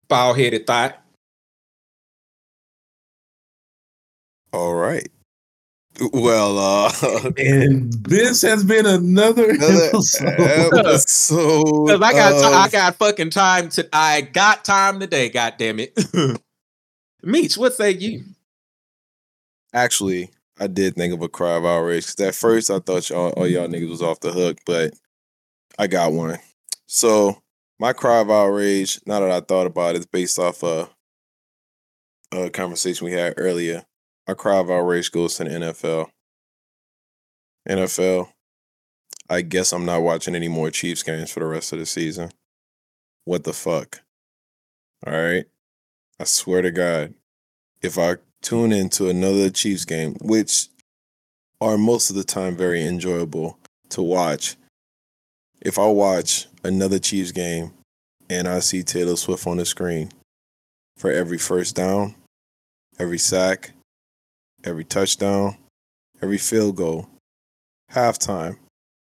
Bald 0.09 0.37
headed 0.37 0.67
thought. 0.67 1.00
All 4.53 4.73
right. 4.73 5.07
Well, 6.13 6.57
uh 6.57 7.31
And 7.37 7.91
this 8.05 8.41
has 8.43 8.63
been 8.63 8.85
another, 8.85 9.49
another 9.51 9.83
episode. 9.87 10.77
episode. 10.77 11.87
Cause 11.87 12.01
I 12.01 12.11
got 12.13 12.33
of- 12.33 12.53
I 12.53 12.69
got 12.69 12.95
fucking 12.95 13.29
time 13.29 13.69
to 13.69 13.87
I 13.93 14.21
got 14.21 14.63
time 14.65 14.99
today, 14.99 15.29
god 15.29 15.55
damn 15.57 15.79
it. 15.79 15.97
Meech, 17.23 17.57
what 17.57 17.73
say 17.73 17.91
you? 17.91 18.23
Actually, 19.73 20.31
I 20.59 20.67
did 20.67 20.95
think 20.95 21.13
of 21.13 21.21
a 21.21 21.29
cry 21.29 21.55
of 21.55 21.65
outrage 21.65 22.07
because 22.07 22.27
at 22.27 22.35
first 22.35 22.71
I 22.71 22.79
thought 22.79 23.09
y'all, 23.09 23.29
all 23.31 23.47
y'all 23.47 23.67
niggas 23.67 23.89
was 23.89 24.01
off 24.01 24.19
the 24.21 24.31
hook, 24.31 24.59
but 24.65 24.93
I 25.77 25.87
got 25.87 26.13
one. 26.13 26.39
So 26.87 27.41
my 27.79 27.93
cry 27.93 28.19
of 28.19 28.29
outrage, 28.31 28.99
now 29.05 29.19
that 29.19 29.31
I 29.31 29.39
thought 29.41 29.67
about 29.67 29.95
it, 29.95 29.99
is 29.99 30.05
based 30.07 30.39
off 30.39 30.63
a, 30.63 30.89
a 32.33 32.49
conversation 32.49 33.05
we 33.05 33.13
had 33.13 33.35
earlier. 33.37 33.83
My 34.31 34.35
cry 34.35 34.59
outrage 34.59 35.11
goes 35.11 35.35
to 35.35 35.43
the 35.43 35.49
NFL. 35.49 36.07
NFL, 37.67 38.29
I 39.29 39.41
guess 39.41 39.73
I'm 39.73 39.83
not 39.83 40.03
watching 40.03 40.35
any 40.35 40.47
more 40.47 40.71
Chiefs 40.71 41.03
games 41.03 41.29
for 41.29 41.41
the 41.41 41.47
rest 41.47 41.73
of 41.73 41.79
the 41.79 41.85
season. 41.85 42.31
What 43.25 43.43
the 43.43 43.51
fuck? 43.51 44.03
All 45.05 45.11
right. 45.11 45.43
I 46.17 46.23
swear 46.23 46.61
to 46.61 46.71
God, 46.71 47.13
if 47.81 47.97
I 47.97 48.15
tune 48.41 48.71
into 48.71 49.09
another 49.09 49.49
Chiefs 49.49 49.83
game, 49.83 50.15
which 50.21 50.69
are 51.59 51.77
most 51.77 52.09
of 52.09 52.15
the 52.15 52.23
time 52.23 52.55
very 52.55 52.87
enjoyable 52.87 53.59
to 53.89 54.01
watch, 54.01 54.55
if 55.61 55.77
I 55.77 55.87
watch 55.87 56.47
another 56.63 56.99
Chiefs 56.99 57.33
game 57.33 57.73
and 58.29 58.47
I 58.47 58.61
see 58.61 58.81
Taylor 58.81 59.17
Swift 59.17 59.45
on 59.45 59.57
the 59.57 59.65
screen 59.65 60.09
for 60.95 61.11
every 61.11 61.37
first 61.37 61.75
down, 61.75 62.15
every 62.97 63.17
sack, 63.17 63.71
every 64.63 64.83
touchdown, 64.83 65.57
every 66.21 66.37
field 66.37 66.75
goal, 66.75 67.09
halftime, 67.91 68.57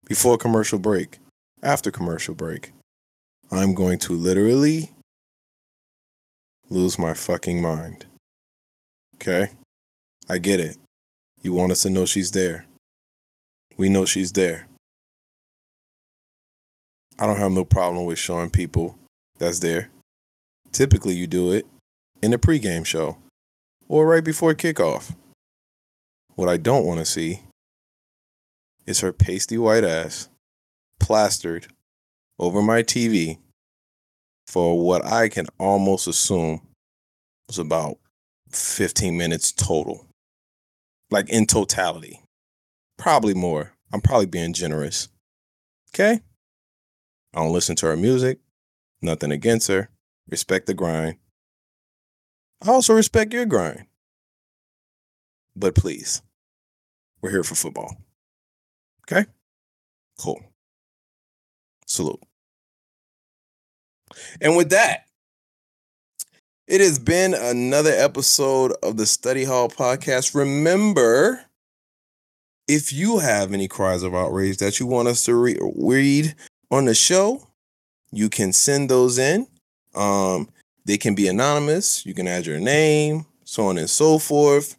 before 0.07 0.39
commercial 0.39 0.79
break, 0.79 1.19
after 1.63 1.91
commercial 1.91 2.35
break, 2.35 2.73
I'm 3.51 3.75
going 3.75 3.99
to 4.01 4.13
literally 4.13 4.91
lose 6.71 6.99
my 6.99 7.15
fucking 7.15 7.63
mind. 7.63 8.07
Okay? 9.17 9.51
I 10.29 10.39
get 10.39 10.61
it. 10.61 10.77
You 11.43 11.53
want 11.53 11.73
us 11.73 11.83
to 11.83 11.91
know 11.91 12.05
she's 12.05 12.33
there. 12.33 12.67
We 13.77 13.89
know 13.89 14.05
she's 14.05 14.33
there. 14.33 14.67
I 17.19 17.27
don't 17.27 17.39
have 17.39 17.53
no 17.53 17.65
problem 17.65 18.05
with 18.05 18.19
showing 18.19 18.51
people 18.51 18.99
that's 19.39 19.61
there. 19.61 19.91
Typically, 20.73 21.15
you 21.15 21.27
do 21.27 21.53
it 21.53 21.67
in 22.23 22.31
the 22.31 22.39
pregame 22.39 22.85
show 22.85 23.17
or 23.89 24.07
right 24.07 24.23
before 24.23 24.55
kickoff. 24.55 25.15
What 26.39 26.49
I 26.49 26.57
don't 26.57 26.87
want 26.87 27.01
to 27.01 27.05
see 27.05 27.41
is 28.87 29.01
her 29.01 29.13
pasty 29.13 29.59
white 29.59 29.83
ass 29.83 30.29
plastered 31.01 31.67
over 32.39 32.63
my 32.63 32.85
TV 32.85 33.39
for 34.47 34.81
what 34.81 35.05
I 35.05 35.31
can 35.31 35.47
almost 35.59 36.07
assume 36.07 36.61
was 37.49 37.59
about 37.59 37.99
15 38.53 39.19
minutes 39.19 39.51
total. 39.51 40.07
Like 41.11 41.29
in 41.29 41.45
totality. 41.45 42.23
Probably 42.99 43.35
more. 43.35 43.73
I'm 43.93 44.01
probably 44.01 44.27
being 44.27 44.53
generous. 44.53 45.09
Okay? 45.93 46.21
I 47.35 47.43
don't 47.43 47.53
listen 47.53 47.75
to 47.75 47.87
her 47.87 47.97
music. 47.97 48.39
Nothing 49.03 49.33
against 49.33 49.67
her. 49.67 49.91
Respect 50.31 50.69
the 50.69 50.75
grind. 50.75 51.17
I 52.63 52.71
also 52.71 52.95
respect 52.95 53.33
your 53.33 53.45
grind. 53.45 53.87
But 55.57 55.75
please, 55.75 56.23
we're 57.21 57.31
here 57.31 57.45
for 57.45 57.55
football. 57.55 57.97
Okay? 59.11 59.27
Cool. 60.19 60.41
Salute. 61.87 62.21
And 64.41 64.57
with 64.57 64.71
that, 64.71 65.05
it 66.67 66.81
has 66.81 66.99
been 66.99 67.35
another 67.35 67.93
episode 67.93 68.73
of 68.83 68.97
the 68.97 69.07
Study 69.07 69.45
Hall 69.45 69.69
podcast. 69.69 70.35
Remember, 70.35 71.41
if 72.67 72.93
you 72.93 73.19
have 73.19 73.53
any 73.53 73.69
cries 73.69 74.03
of 74.03 74.15
outrage 74.15 74.59
that 74.59 74.79
you 74.79 74.87
want 74.87 75.09
us 75.09 75.25
to 75.25 75.35
re- 75.35 75.59
read 75.77 76.35
on 76.71 76.85
the 76.85 76.95
show, 76.95 77.49
you 78.13 78.29
can 78.29 78.53
send 78.53 78.91
those 78.91 79.19
in. 79.19 79.47
Um, 79.95 80.51
they 80.85 80.99
can 80.99 81.15
be 81.15 81.29
anonymous. 81.29 82.05
You 82.05 82.15
can 82.15 82.27
add 82.27 82.47
your 82.47 82.61
name, 82.61 83.27
so 83.45 83.67
on 83.67 83.79
and 83.79 83.89
so 83.89 84.19
forth. 84.19 84.78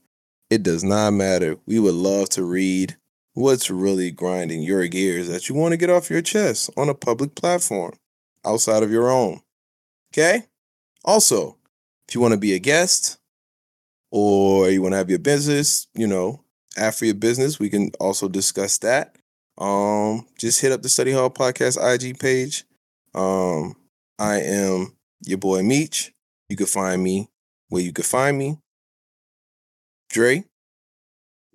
It 0.49 0.63
does 0.63 0.83
not 0.83 1.11
matter. 1.11 1.57
We 1.65 1.79
would 1.79 1.93
love 1.93 2.29
to 2.29 2.43
read 2.43 2.97
what's 3.33 3.69
really 3.69 4.11
grinding 4.11 4.63
your 4.63 4.87
gears 4.87 5.27
that 5.27 5.47
you 5.47 5.55
want 5.55 5.73
to 5.73 5.77
get 5.77 5.89
off 5.89 6.09
your 6.09 6.21
chest 6.21 6.69
on 6.75 6.89
a 6.89 6.95
public 6.95 7.35
platform 7.35 7.93
outside 8.45 8.83
of 8.83 8.91
your 8.91 9.09
own. 9.09 9.41
Okay? 10.11 10.43
Also, 11.05 11.57
if 12.07 12.15
you 12.15 12.21
want 12.21 12.33
to 12.33 12.39
be 12.39 12.53
a 12.53 12.59
guest 12.59 13.19
or 14.11 14.69
you 14.69 14.81
want 14.81 14.93
to 14.93 14.97
have 14.97 15.09
your 15.09 15.19
business, 15.19 15.87
you 15.93 16.07
know, 16.07 16.43
after 16.77 17.05
your 17.05 17.15
business, 17.15 17.59
we 17.59 17.69
can 17.69 17.91
also 17.99 18.27
discuss 18.27 18.79
that. 18.79 19.15
Um, 19.57 20.25
just 20.37 20.61
hit 20.61 20.71
up 20.71 20.81
the 20.81 20.89
Study 20.89 21.11
Hall 21.11 21.29
Podcast 21.29 21.77
IG 21.77 22.17
page. 22.17 22.63
Um, 23.13 23.75
I 24.17 24.41
am 24.41 24.95
your 25.25 25.37
boy 25.37 25.61
Meech. 25.61 26.11
You 26.49 26.55
can 26.55 26.65
find 26.65 27.03
me 27.03 27.29
where 27.67 27.83
you 27.83 27.93
can 27.93 28.03
find 28.03 28.37
me. 28.37 28.57
Dre, 30.09 30.43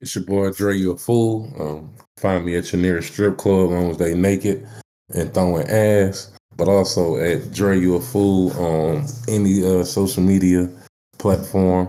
It's 0.01 0.15
your 0.15 0.25
boy 0.25 0.51
Dre, 0.53 0.77
you 0.77 0.93
a 0.93 0.97
fool. 0.97 1.53
Um, 1.59 1.95
find 2.19 2.45
me 2.45 2.57
at 2.57 2.73
your 2.73 2.81
nearest 2.81 3.13
strip 3.13 3.37
club, 3.37 3.67
as 3.67 3.73
long 3.73 3.91
as 3.91 3.99
they 3.99 4.15
naked 4.15 4.67
and 5.15 5.33
throwing 5.35 5.69
ass. 5.69 6.31
But 6.57 6.69
also 6.69 7.17
at 7.17 7.53
Dre, 7.53 7.79
you 7.79 7.97
a 7.97 8.01
fool 8.01 8.53
on 8.53 9.07
any 9.29 9.65
uh, 9.65 9.85
social 9.85 10.23
media 10.23 10.71
platform. 11.19 11.89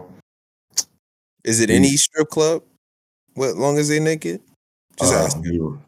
is 1.44 1.60
it 1.60 1.70
any 1.70 1.98
strip 1.98 2.30
club? 2.30 2.64
What 3.36 3.56
long 3.58 3.78
as 3.78 3.90
they 3.90 4.00
naked? 4.00 4.42
Just 4.98 5.14
Uh, 5.14 5.18
asking. 5.18 5.82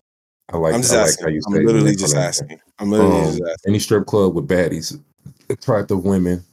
I 0.50 0.58
like. 0.58 0.76
I'm 0.76 0.82
just 0.82 0.94
I 0.94 0.98
like 0.98 1.10
asking. 1.10 1.26
how 1.26 1.32
you 1.32 1.42
I'm 1.48 1.66
literally 1.66 1.96
just 1.96 2.16
asking. 2.16 2.60
I'm 2.78 2.92
literally 2.92 3.22
Um, 3.22 3.32
just 3.32 3.42
asking. 3.42 3.70
Any 3.72 3.80
strip 3.80 4.06
club 4.06 4.36
with 4.36 4.48
baddies, 4.48 5.02
attractive 5.50 6.04
women, 6.06 6.44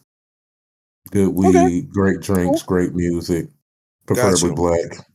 good 1.11 1.29
weed, 1.29 1.53
Okay. 1.53 1.81
great 1.83 2.21
drinks, 2.21 2.63
great 2.63 2.95
music, 2.95 3.49
preferably 4.07 4.51
you. 4.51 4.55
black. 4.55 5.07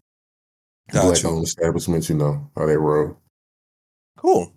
Got 0.91 1.03
Black 1.03 1.25
owned 1.25 1.43
establishments, 1.43 2.09
you 2.09 2.15
know 2.15 2.49
how 2.55 2.65
they 2.65 2.75
roll. 2.77 3.15
Cool. 4.17 4.51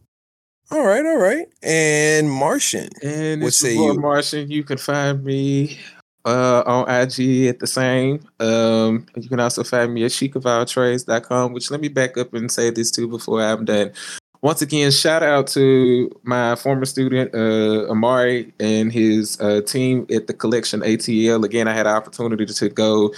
All 0.70 0.86
right, 0.86 1.04
all 1.04 1.18
right. 1.18 1.46
And 1.62 2.30
Martian. 2.30 2.88
And 3.02 3.42
What 3.42 3.48
it's 3.48 3.58
say 3.58 3.74
you? 3.74 3.94
Martian. 3.94 4.50
You 4.50 4.64
can 4.64 4.78
find 4.78 5.22
me 5.22 5.78
uh, 6.24 6.62
on 6.64 6.88
IG 6.88 7.46
at 7.46 7.58
the 7.58 7.66
same. 7.66 8.20
Um, 8.40 9.06
you 9.16 9.28
can 9.28 9.40
also 9.40 9.62
find 9.62 9.92
me 9.92 10.04
at 10.04 10.12
chicavowtrades.com, 10.12 11.52
which 11.52 11.70
let 11.70 11.80
me 11.80 11.88
back 11.88 12.16
up 12.16 12.32
and 12.32 12.50
say 12.50 12.70
this 12.70 12.90
too 12.90 13.08
before 13.08 13.42
I'm 13.42 13.66
done. 13.66 13.92
Once 14.40 14.62
again, 14.62 14.90
shout 14.90 15.22
out 15.22 15.46
to 15.48 16.10
my 16.24 16.56
former 16.56 16.84
student, 16.84 17.32
uh, 17.34 17.88
Amari, 17.90 18.52
and 18.58 18.90
his 18.90 19.40
uh, 19.40 19.60
team 19.60 20.06
at 20.12 20.26
the 20.26 20.32
collection 20.34 20.80
ATL. 20.80 21.44
Again, 21.44 21.68
I 21.68 21.74
had 21.74 21.86
an 21.86 21.94
opportunity 21.94 22.46
to 22.46 22.68
go 22.70 23.12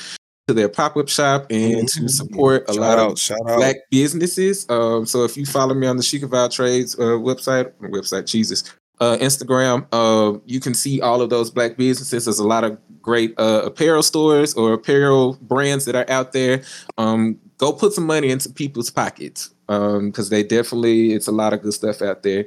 to 0.47 0.55
their 0.55 0.69
pop 0.69 0.97
up 0.97 1.09
shop 1.09 1.47
and 1.51 1.89
to 1.89 2.09
support 2.09 2.65
a 2.69 2.73
Mm-hmm. 2.73 2.75
Shout 2.75 2.81
lot 2.83 2.99
out, 2.99 3.13
of 3.13 3.19
shout 3.19 3.39
out. 3.49 3.57
black 3.57 3.77
businesses. 3.91 4.67
Um, 4.69 5.07
so 5.07 5.25
if 5.25 5.37
you 5.37 5.47
follow 5.47 5.75
me 5.75 5.87
on 5.87 5.97
the 5.97 6.03
Chic 6.03 6.23
of 6.23 6.51
Trades 6.51 6.95
uh, 6.99 7.17
website, 7.19 7.73
website, 7.81 8.27
Jesus, 8.27 8.65
uh, 9.01 9.17
Instagram, 9.21 9.87
uh, 9.93 10.39
you 10.45 10.61
can 10.61 10.75
see 10.75 11.01
all 11.01 11.21
of 11.23 11.31
those 11.31 11.51
black 11.51 11.77
businesses. 11.77 12.27
There's 12.27 12.39
a 12.39 12.47
lot 12.47 12.65
of 12.65 12.79
great 13.01 13.35
uh, 13.39 13.63
apparel 13.65 14.03
stores 14.03 14.55
or 14.55 14.73
apparel 14.75 15.39
brands 15.43 15.85
that 15.87 15.95
are 15.95 16.09
out 16.11 16.33
there. 16.33 16.63
Um, 16.99 17.39
go 17.59 17.73
put 17.73 17.93
some 17.93 18.07
money 18.07 18.31
into 18.31 18.51
people's 18.51 18.91
pockets 18.91 19.51
um 19.71 20.11
because 20.11 20.29
they 20.29 20.43
definitely 20.43 21.13
it's 21.15 21.27
a 21.27 21.33
lot 21.33 21.55
of 21.55 21.63
good 21.63 21.73
stuff 21.73 22.03
out 22.03 22.23
there 22.23 22.45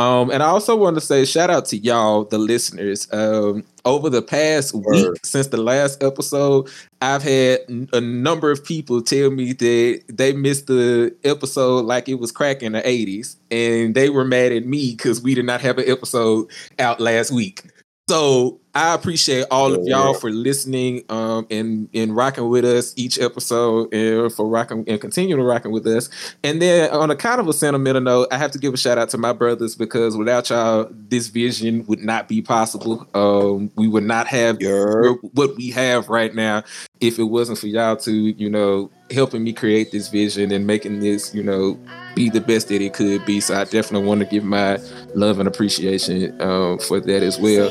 um 0.00 0.30
and 0.30 0.42
i 0.42 0.46
also 0.46 0.74
want 0.76 0.96
to 0.96 1.00
say 1.00 1.24
shout 1.24 1.50
out 1.50 1.66
to 1.66 1.76
y'all 1.76 2.24
the 2.24 2.38
listeners. 2.38 3.06
Um 3.12 3.64
over 3.84 4.10
the 4.10 4.22
past 4.22 4.74
week 4.74 5.24
since 5.24 5.46
the 5.48 5.56
last 5.56 6.02
episode 6.02 6.68
i've 7.00 7.22
had 7.22 7.60
a 7.92 8.00
number 8.00 8.50
of 8.50 8.62
people 8.64 9.00
tell 9.00 9.30
me 9.30 9.52
that 9.54 10.02
they 10.08 10.32
missed 10.34 10.66
the 10.66 11.14
episode 11.24 11.86
like 11.86 12.08
it 12.08 12.16
was 12.16 12.30
crack 12.30 12.62
in 12.62 12.72
the 12.72 12.82
80s 12.82 13.36
and 13.50 13.94
they 13.94 14.10
were 14.10 14.24
mad 14.24 14.52
at 14.52 14.66
me 14.66 14.92
because 14.92 15.22
we 15.22 15.34
did 15.34 15.46
not 15.46 15.62
have 15.62 15.78
an 15.78 15.88
episode 15.88 16.50
out 16.78 17.00
last 17.00 17.30
week 17.30 17.64
so 18.10 18.58
I 18.74 18.94
appreciate 18.94 19.46
all 19.52 19.72
of 19.72 19.84
y'all 19.86 20.14
for 20.14 20.30
listening 20.30 21.04
um, 21.08 21.46
and 21.50 21.88
and 21.94 22.14
rocking 22.14 22.48
with 22.48 22.64
us 22.64 22.92
each 22.96 23.20
episode 23.20 23.92
and 23.94 24.32
for 24.32 24.48
rocking 24.48 24.84
and 24.88 25.00
continuing 25.00 25.40
to 25.40 25.44
rocking 25.44 25.70
with 25.70 25.86
us. 25.86 26.08
And 26.42 26.60
then 26.60 26.90
on 26.90 27.10
a 27.10 27.16
kind 27.16 27.40
of 27.40 27.46
a 27.46 27.52
sentimental 27.52 28.00
note, 28.00 28.28
I 28.32 28.38
have 28.38 28.50
to 28.52 28.58
give 28.58 28.74
a 28.74 28.76
shout 28.76 28.98
out 28.98 29.10
to 29.10 29.18
my 29.18 29.32
brothers 29.32 29.76
because 29.76 30.16
without 30.16 30.50
y'all, 30.50 30.88
this 30.90 31.28
vision 31.28 31.84
would 31.86 32.00
not 32.00 32.26
be 32.26 32.42
possible. 32.42 33.06
Um, 33.14 33.70
we 33.76 33.86
would 33.86 34.04
not 34.04 34.26
have 34.26 34.60
Yer. 34.60 35.12
what 35.34 35.56
we 35.56 35.70
have 35.70 36.08
right 36.08 36.34
now 36.34 36.64
if 37.00 37.18
it 37.18 37.24
wasn't 37.24 37.58
for 37.58 37.66
y'all 37.66 37.96
to 37.96 38.12
you 38.12 38.50
know 38.50 38.90
helping 39.10 39.42
me 39.42 39.52
create 39.52 39.90
this 39.90 40.08
vision 40.08 40.52
and 40.52 40.66
making 40.66 41.00
this 41.00 41.34
you 41.34 41.42
know 41.42 41.78
be 42.14 42.28
the 42.30 42.40
best 42.40 42.68
that 42.68 42.80
it 42.80 42.92
could 42.92 43.24
be. 43.24 43.40
So 43.40 43.54
I 43.54 43.64
definitely 43.64 44.06
want 44.06 44.20
to 44.20 44.26
give 44.26 44.44
my 44.44 44.78
love 45.14 45.40
and 45.40 45.48
appreciation 45.48 46.40
um, 46.40 46.78
for 46.78 47.00
that 47.00 47.22
as 47.24 47.38
well. 47.38 47.68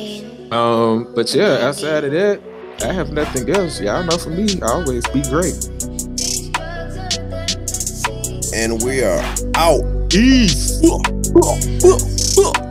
Um, 0.52 1.14
but 1.14 1.34
yeah, 1.34 1.68
outside 1.68 2.04
of 2.04 2.12
that, 2.12 2.42
I 2.82 2.94
have 2.94 3.12
nothing 3.12 3.50
else. 3.50 3.80
Y'all 3.80 4.04
know 4.04 4.18
for 4.18 4.30
me, 4.30 4.60
I 4.62 4.68
always 4.68 5.08
be 5.10 5.22
great. 5.24 5.54
These 6.18 6.50
drugs 6.50 6.98
are 6.98 7.10
them 7.30 7.48
to 7.48 7.68
see. 7.68 8.42
And 8.56 8.82
we 8.82 9.04
are 9.04 9.24
out. 9.56 10.10
Peace. 10.10 10.82
Uh. 10.86 12.66